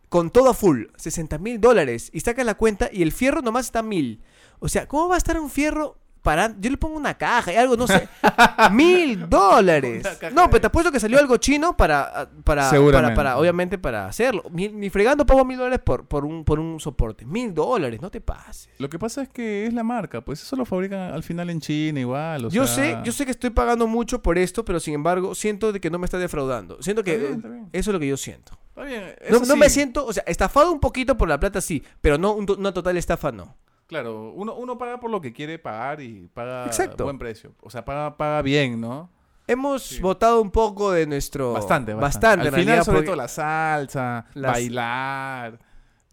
Con 0.10 0.30
todo 0.30 0.50
a 0.50 0.54
full, 0.54 0.86
60 0.96 1.38
mil 1.38 1.60
dólares. 1.60 2.10
Y 2.14 2.20
saca 2.20 2.44
la 2.44 2.56
cuenta 2.56 2.90
y 2.92 3.02
el 3.02 3.12
fierro 3.12 3.42
nomás 3.42 3.66
está 3.66 3.82
mil. 3.82 4.22
O 4.60 4.70
sea, 4.70 4.88
¿cómo 4.88 5.08
va 5.08 5.16
a 5.16 5.18
estar 5.18 5.40
un 5.40 5.50
fierro 5.50 5.98
para... 6.22 6.54
Yo 6.60 6.70
le 6.70 6.78
pongo 6.78 6.98
una 6.98 7.14
caja 7.18 7.52
y 7.54 7.56
algo, 7.56 7.76
no 7.78 7.88
sé. 7.88 8.08
mil 8.72 9.28
dólares. 9.30 10.06
No, 10.34 10.50
pero 10.50 10.62
te 10.62 10.68
apuesto 10.68 10.92
que 10.92 11.00
salió 11.00 11.20
algo 11.20 11.38
chino 11.38 11.76
para... 11.76 12.30
para 12.44 12.70
Seguramente. 12.70 13.16
Para, 13.16 13.30
para- 13.32 13.38
obviamente 13.40 13.78
para 13.78 14.06
hacerlo. 14.08 14.44
Ni, 14.52 14.68
ni 14.70 14.90
fregando 14.90 15.26
pago 15.26 15.44
mil 15.46 15.58
dólares 15.58 15.80
por, 15.84 16.06
por, 16.08 16.26
un, 16.26 16.44
por 16.44 16.60
un 16.60 16.80
soporte. 16.80 17.26
Mil 17.26 17.54
dólares, 17.54 18.02
no 18.02 18.10
te 18.12 18.22
pases. 18.22 18.70
Lo 18.78 18.90
que 18.90 19.00
pasa 19.00 19.24
es 19.24 19.30
que 19.30 19.66
es 19.66 19.74
la 19.74 19.84
marca, 19.84 20.22
pues 20.22 20.42
eso 20.42 20.56
lo 20.56 20.66
fabrican 20.66 21.14
al 21.14 21.24
final 21.24 21.50
en 21.50 21.60
China 21.62 22.00
igual. 22.00 22.46
o 22.46 22.50
Yo 22.50 22.68
sea- 22.68 22.76
sé, 22.84 22.98
yo 23.04 23.12
sé 23.12 23.26
que 23.26 23.32
estoy 23.32 23.50
pagando 23.50 23.88
mucho 23.88 24.22
por 24.22 24.38
esto, 24.38 24.64
pero 24.66 24.80
sin 24.80 24.94
embargo 24.94 25.36
siento 25.36 25.72
de 25.72 25.80
que 25.80 25.90
no 25.90 25.98
me 26.00 26.06
está 26.06 26.18
defraudando. 26.18 26.82
Siento 26.82 27.04
que 27.04 27.14
Está 27.16 27.22
bien, 27.28 27.34
eh, 27.34 27.38
está 27.38 27.50
bien. 27.50 27.70
eso 27.74 27.90
es 27.90 27.94
lo 27.94 28.00
que 28.00 28.08
yo 28.08 28.18
siento. 28.18 28.58
Está 28.70 28.84
bien, 28.84 29.16
No, 29.30 29.38
eso 29.38 29.46
no 29.48 29.56
me 29.58 29.68
sí. 29.70 29.76
siento, 29.76 30.06
o 30.06 30.14
sea, 30.14 30.24
estafado 30.28 30.72
un 30.72 30.80
poquito 30.80 31.18
por 31.18 31.28
la 31.28 31.40
plata 31.40 31.60
sí, 31.62 31.84
pero 32.00 32.18
no 32.18 32.34
una 32.34 32.72
total 32.74 32.96
estafa 32.98 33.32
no. 33.32 33.58
Claro, 33.92 34.32
uno, 34.32 34.54
uno 34.56 34.78
paga 34.78 35.02
por 35.02 35.12
lo 35.12 35.20
que 35.20 35.34
quiere 35.34 35.60
pagar 35.60 36.00
y 36.00 36.30
paga 36.34 36.66
Exacto. 36.66 37.04
buen 37.04 37.20
precio. 37.20 37.52
O 37.62 37.70
sea, 37.70 37.84
paga, 37.84 38.16
paga 38.16 38.42
bien, 38.42 38.80
¿no? 38.80 39.10
Hemos 39.48 39.84
Sí. 39.84 40.00
votado 40.00 40.42
un 40.42 40.50
poco 40.50 40.94
de 40.94 41.06
nuestro... 41.06 41.52
Bastante, 41.52 41.94
bastante. 41.94 42.38
Bastante, 42.38 42.48
Al 42.48 42.54
final, 42.56 42.86
sobre 42.86 42.98
porque 43.00 43.06
todo 43.08 43.16
la 43.18 43.28
salsa, 43.28 44.28
Las- 44.34 44.54
bailar. 44.54 45.60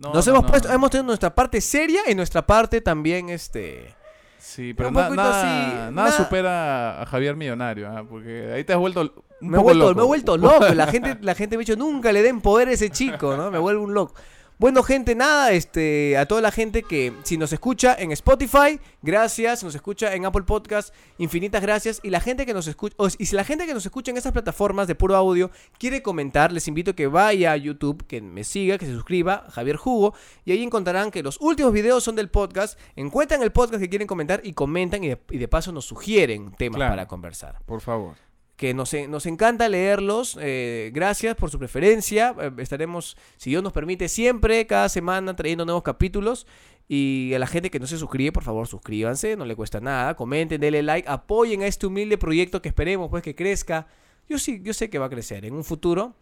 No, 0.01 0.13
nos 0.13 0.27
no, 0.27 0.33
hemos 0.33 0.43
no. 0.45 0.51
puesto, 0.51 0.73
hemos 0.73 0.91
tenido 0.91 1.07
nuestra 1.07 1.33
parte 1.33 1.61
seria 1.61 2.01
y 2.11 2.17
nuestra 2.17 2.45
parte 2.45 2.81
también, 2.81 3.29
este... 3.29 3.95
Sí, 4.39 4.75
pero 4.75 4.91
na- 4.91 5.11
nada, 5.11 5.41
así, 5.41 5.75
nada 5.77 5.91
nada- 5.93 6.13
supera 6.13 7.03
a 7.03 7.07
Javier 7.07 7.37
Millonario, 7.37 7.89
¿ah? 7.89 8.05
porque 8.09 8.51
ahí 8.55 8.65
te 8.65 8.73
has 8.73 8.79
vuelto 8.81 9.03
un 9.41 9.49
Me 9.51 9.57
he, 9.59 9.61
vuelto, 9.61 9.85
loco. 9.85 9.95
me 9.95 10.03
he 10.03 10.07
vuelto 10.07 10.37
loco. 10.37 10.69
La 10.75 10.87
gente, 10.91 11.17
la 11.21 11.35
gente 11.37 11.57
me 11.57 11.61
ha 11.61 11.65
dicho, 11.65 11.77
nunca 11.77 12.11
le 12.11 12.23
den 12.23 12.41
poder 12.41 12.67
a 12.67 12.73
ese 12.73 12.91
chico, 12.91 13.37
¿no? 13.37 13.53
Me 13.53 13.59
vuelvo 13.59 13.85
un 13.85 13.95
loco. 13.95 14.15
Bueno, 14.61 14.83
gente, 14.83 15.15
nada, 15.15 15.53
este, 15.53 16.17
a 16.19 16.27
toda 16.27 16.41
la 16.41 16.51
gente 16.51 16.83
que 16.83 17.13
si 17.23 17.39
nos 17.39 17.53
escucha 17.53 17.95
en 17.97 18.11
Spotify, 18.11 18.81
gracias, 19.03 19.61
si 19.61 19.65
nos 19.67 19.77
escucha 19.77 20.13
en 20.17 20.27
Apple 20.27 20.43
Podcast, 20.43 20.93
infinitas 21.19 21.63
gracias. 21.63 22.01
Y 22.03 22.11
la 22.11 22.19
gente 22.19 22.45
que 22.45 22.53
nos 22.53 22.67
escucha, 22.67 22.97
y 23.19 23.27
si 23.27 23.37
la 23.37 23.45
gente 23.45 23.67
que 23.67 23.75
nos 23.75 23.87
escucha 23.87 24.11
en 24.11 24.17
esas 24.17 24.33
plataformas 24.33 24.89
de 24.89 24.97
puro 24.97 25.15
audio 25.15 25.53
quiere 25.79 26.03
comentar, 26.03 26.51
les 26.51 26.67
invito 26.67 26.91
a 26.91 26.95
que 26.97 27.07
vaya 27.07 27.53
a 27.53 27.57
YouTube, 27.57 28.05
que 28.09 28.21
me 28.21 28.43
siga, 28.43 28.79
que 28.79 28.87
se 28.87 28.93
suscriba, 28.95 29.47
Javier 29.51 29.77
Jugo, 29.77 30.15
y 30.45 30.51
ahí 30.51 30.65
encontrarán 30.65 31.13
que 31.13 31.23
los 31.23 31.41
últimos 31.41 31.73
videos 31.73 32.03
son 32.03 32.17
del 32.17 32.29
podcast. 32.29 32.77
Encuentran 32.97 33.43
el 33.45 33.53
podcast 33.53 33.81
que 33.81 33.89
quieren 33.89 34.09
comentar 34.09 34.41
y 34.43 34.55
comentan 34.55 35.05
y 35.05 35.09
de, 35.11 35.19
y 35.31 35.39
de 35.39 35.47
paso 35.47 35.71
nos 35.71 35.85
sugieren 35.85 36.51
temas 36.57 36.79
Claro. 36.79 36.93
para 36.93 37.07
conversar 37.07 37.61
Por 37.65 37.81
favor. 37.81 38.17
Que 38.59 38.75
nos, 38.75 38.93
encanta 38.93 39.69
leerlos. 39.69 40.37
eh, 40.41 40.91
gracias 40.93 41.37
por 41.37 41.49
su 41.49 41.61
preferencia. 41.61 42.35
eh, 42.41 42.51
estaremos, 42.59 43.17
si 43.37 43.51
Dios 43.51 43.63
nos 43.63 43.73
permite, 43.73 44.09
siempre, 44.09 44.67
cada 44.67 44.89
semana 44.89 45.37
trayendo 45.37 45.65
nuevos 45.65 45.85
capítulos. 45.85 46.45
Y 46.89 47.33
a 47.35 47.39
la 47.39 47.47
gente 47.47 47.71
que 47.71 47.79
no 47.79 47.87
se 47.87 47.97
suscribe, 47.97 48.33
por 48.33 48.43
favor, 48.43 48.67
suscríbanse, 48.67 49.37
no 49.37 49.45
le 49.45 49.55
cuesta 49.55 49.79
nada. 49.79 50.17
Comenten, 50.17 50.61
denle 50.61 50.83
like, 50.83 51.09
apoyen 51.09 51.63
a 51.63 51.69
este 51.69 51.87
humilde 51.87 52.19
proyecto 52.19 52.61
que 52.61 52.69
esperemos 52.69 53.09
pues 53.11 53.23
que 53.23 53.37
crezca. 53.37 53.87
Yo 54.29 54.39
sí, 54.41 54.61
yo 54.65 54.75
sé 54.75 54.91
que 54.91 54.99
va 54.99 55.07
a 55.07 55.11
crecer 55.11 55.45
en 55.45 55.55
un 55.55 55.63
futuro. 55.63 56.17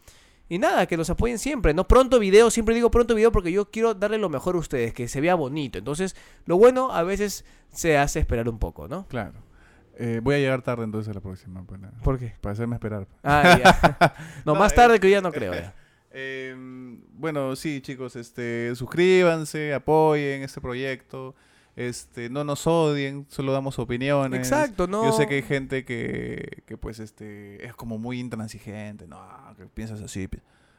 Y 0.51 0.59
nada, 0.59 0.87
que 0.87 0.99
los 0.99 1.09
apoyen 1.09 1.39
siempre, 1.39 1.73
¿no? 1.73 1.89
Pronto 1.89 2.19
video, 2.19 2.51
siempre 2.51 2.75
digo 2.75 2.91
pronto 2.91 3.15
video 3.15 3.33
porque 3.33 3.51
yo 3.51 3.71
quiero 3.71 3.95
darle 3.95 4.19
lo 4.19 4.29
mejor 4.29 4.57
a 4.57 4.59
ustedes, 4.59 4.93
que 4.93 5.09
se 5.09 5.23
vea 5.23 5.35
bonito. 5.35 5.79
Entonces, 5.79 6.15
lo 6.45 6.59
bueno 6.59 6.93
a 6.93 7.03
veces 7.03 7.47
se 7.73 7.97
hace 7.97 8.21
esperar 8.21 8.49
un 8.49 8.59
poco, 8.59 8.89
¿no? 8.89 9.09
Claro. 9.09 9.47
Eh, 9.99 10.21
voy 10.23 10.35
a 10.35 10.39
llegar 10.39 10.63
tarde 10.63 10.85
entonces 10.85 11.11
a 11.11 11.15
la 11.15 11.21
próxima. 11.21 11.65
Para, 11.65 11.91
¿Por 12.03 12.19
qué? 12.19 12.35
para 12.41 12.53
hacerme 12.53 12.77
esperar. 12.77 13.07
Ah, 13.23 13.59
ya. 13.63 14.15
No, 14.45 14.53
No, 14.55 14.59
más 14.61 14.73
eh. 14.73 14.77
tarde 14.77 15.01
que 15.01 15.11
ya 15.11 15.21
no 15.21 15.33
creo. 15.33 15.55
ya. 15.55 15.75
Eh, 16.19 16.55
bueno, 17.13 17.55
sí, 17.57 17.83
chicos, 17.83 18.17
este, 18.17 18.75
suscríbanse, 18.75 19.75
apoyen 19.75 20.43
este 20.43 20.63
proyecto, 20.63 21.35
este, 21.75 22.31
no 22.31 22.43
nos 22.43 22.67
odien, 22.67 23.27
solo 23.29 23.53
damos 23.53 23.79
opiniones. 23.79 24.39
Exacto, 24.39 24.87
no. 24.87 25.05
Yo 25.05 25.13
sé 25.13 25.27
que 25.27 25.35
hay 25.35 25.43
gente 25.43 25.85
que, 25.85 26.63
que 26.65 26.79
pues, 26.79 27.01
este, 27.01 27.67
es 27.67 27.75
como 27.75 27.99
muy 27.99 28.19
intransigente, 28.19 29.07
no, 29.07 29.21
que 29.59 29.67
piensas 29.67 30.01
así. 30.01 30.27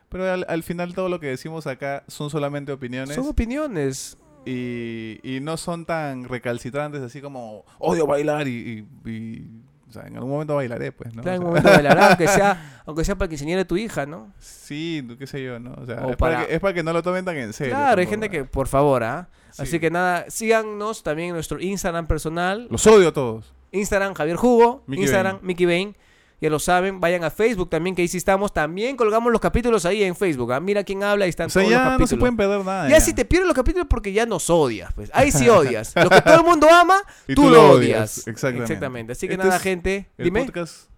Pero 0.09 0.31
al, 0.31 0.43
al 0.49 0.63
final 0.63 0.95
todo 0.95 1.07
lo 1.07 1.19
que 1.19 1.27
decimos 1.27 1.67
acá 1.67 2.03
son 2.07 2.31
solamente 2.31 2.71
opiniones 2.71 3.13
Son 3.13 3.27
opiniones. 3.27 4.17
Y, 4.47 5.19
y 5.23 5.39
no 5.41 5.57
son 5.57 5.85
tan 5.85 6.23
recalcitrantes 6.25 7.01
así 7.01 7.21
como 7.21 7.65
odio 7.79 8.07
bailar 8.07 8.47
y, 8.47 8.85
y- 9.05 9.09
y, 9.09 9.47
o 9.89 9.91
sea, 9.93 10.03
en 10.07 10.15
algún 10.15 10.29
momento 10.31 10.55
bailaré, 10.55 10.91
pues, 10.91 11.15
¿no? 11.15 11.21
Claro, 11.23 11.35
en 11.37 11.41
sea, 11.41 11.47
momento 11.47 11.69
bailará, 11.69 12.07
aunque 12.09 12.27
sea, 12.27 12.81
aunque 12.85 13.05
sea 13.05 13.15
para 13.15 13.29
que 13.29 13.35
enseñe 13.35 13.57
a 13.57 13.65
tu 13.65 13.77
hija, 13.77 14.05
¿no? 14.05 14.33
Sí, 14.39 15.05
qué 15.17 15.27
sé 15.27 15.43
yo, 15.43 15.59
¿no? 15.59 15.73
O 15.81 15.85
sea, 15.85 16.05
O 16.05 16.09
es, 16.11 16.17
para... 16.17 16.35
para- 16.35 16.47
que, 16.47 16.53
es 16.55 16.59
para 16.59 16.73
que 16.73 16.83
no 16.83 16.93
lo 16.93 17.01
tomen 17.03 17.23
tan 17.25 17.37
en 17.37 17.53
serio. 17.53 17.73
Claro, 17.73 18.01
hay 18.01 18.07
gente 18.07 18.29
que, 18.29 18.43
por 18.43 18.67
favor, 18.67 19.03
¿ah? 19.03 19.29
Sí. 19.51 19.61
Así 19.63 19.79
que 19.79 19.89
nada, 19.89 20.25
síganos 20.29 21.03
también 21.03 21.29
en 21.29 21.35
nuestro 21.35 21.59
Instagram 21.59 22.05
personal. 22.07 22.67
Los 22.69 22.85
odio 22.85 23.07
a 23.09 23.13
todos. 23.13 23.53
Instagram 23.71 24.13
Javier 24.13 24.35
Jugo, 24.37 24.83
Mickey 24.87 25.03
Instagram. 25.05 25.39
Mickey 25.41 25.65
Bain. 25.65 25.95
Ya 26.39 26.49
lo 26.51 26.59
saben, 26.59 26.99
vayan 26.99 27.23
a 27.23 27.31
Facebook 27.31 27.69
también, 27.69 27.95
que 27.95 28.03
ahí 28.03 28.07
sí 28.07 28.17
estamos. 28.17 28.53
También 28.53 28.95
colgamos 28.95 29.31
los 29.31 29.41
capítulos 29.41 29.85
ahí 29.85 30.03
en 30.03 30.15
Facebook. 30.15 30.53
¿ah? 30.53 30.59
Mira 30.59 30.83
quién 30.83 31.03
habla, 31.03 31.25
ahí 31.25 31.29
están 31.29 31.47
O 31.47 31.49
sea, 31.49 31.63
todos 31.63 31.71
los 31.71 31.79
ya 31.79 31.83
no 31.83 31.89
capítulos. 31.91 32.09
se 32.11 32.17
pueden 32.17 32.37
perder 32.37 32.63
nada. 32.65 32.89
ya 32.89 32.99
si 32.99 33.13
te 33.13 33.25
pierdes 33.25 33.47
los 33.47 33.55
capítulos 33.55 33.87
porque 33.89 34.13
ya 34.13 34.25
nos 34.27 34.49
odias, 34.49 34.93
pues. 34.93 35.09
Ahí 35.13 35.31
sí 35.31 35.49
odias. 35.49 35.93
Lo 35.95 36.09
que 36.09 36.21
todo 36.21 36.35
el 36.35 36.43
mundo 36.43 36.67
ama, 36.71 37.01
tú, 37.27 37.33
tú 37.35 37.49
lo 37.49 37.71
odias. 37.71 38.19
odias, 38.19 38.27
exactamente. 38.27 39.13
Así 39.13 39.27
que 39.27 39.33
Este 39.33 39.45
nada, 39.47 39.59
gente, 39.59 40.09
El 40.17 40.25
dime. 40.25 40.45
podcast 40.45 40.89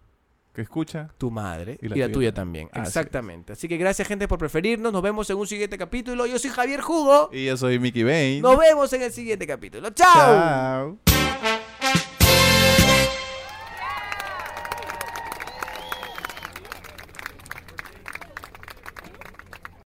que 0.53 0.61
escucha. 0.63 1.07
Tu 1.17 1.31
madre 1.31 1.77
y 1.81 1.85
Y 1.85 1.89
la, 1.89 1.95
tuya, 1.95 2.11
tuya 2.11 2.33
también. 2.33 2.69
Exactamente. 2.73 3.53
Así 3.53 3.69
que 3.69 3.77
gracias, 3.77 4.05
gente, 4.09 4.27
por 4.27 4.39
preferirnos. 4.39 4.91
Nos 4.91 5.01
vemos 5.01 5.29
en 5.29 5.37
un 5.37 5.47
siguiente 5.47 5.77
capítulo. 5.77 6.25
Yo 6.25 6.37
soy 6.37 6.49
Javier 6.49 6.81
Jugo. 6.81 7.29
Y 7.31 7.45
yo 7.45 7.55
soy 7.55 7.79
Mickey 7.79 8.03
Bain. 8.03 8.41
Nos 8.41 8.57
vemos 8.59 8.91
en 8.91 9.03
el 9.03 9.13
siguiente 9.13 9.47
capítulo. 9.47 9.89
¡Chao! 9.91 10.97
Chao. 11.05 11.58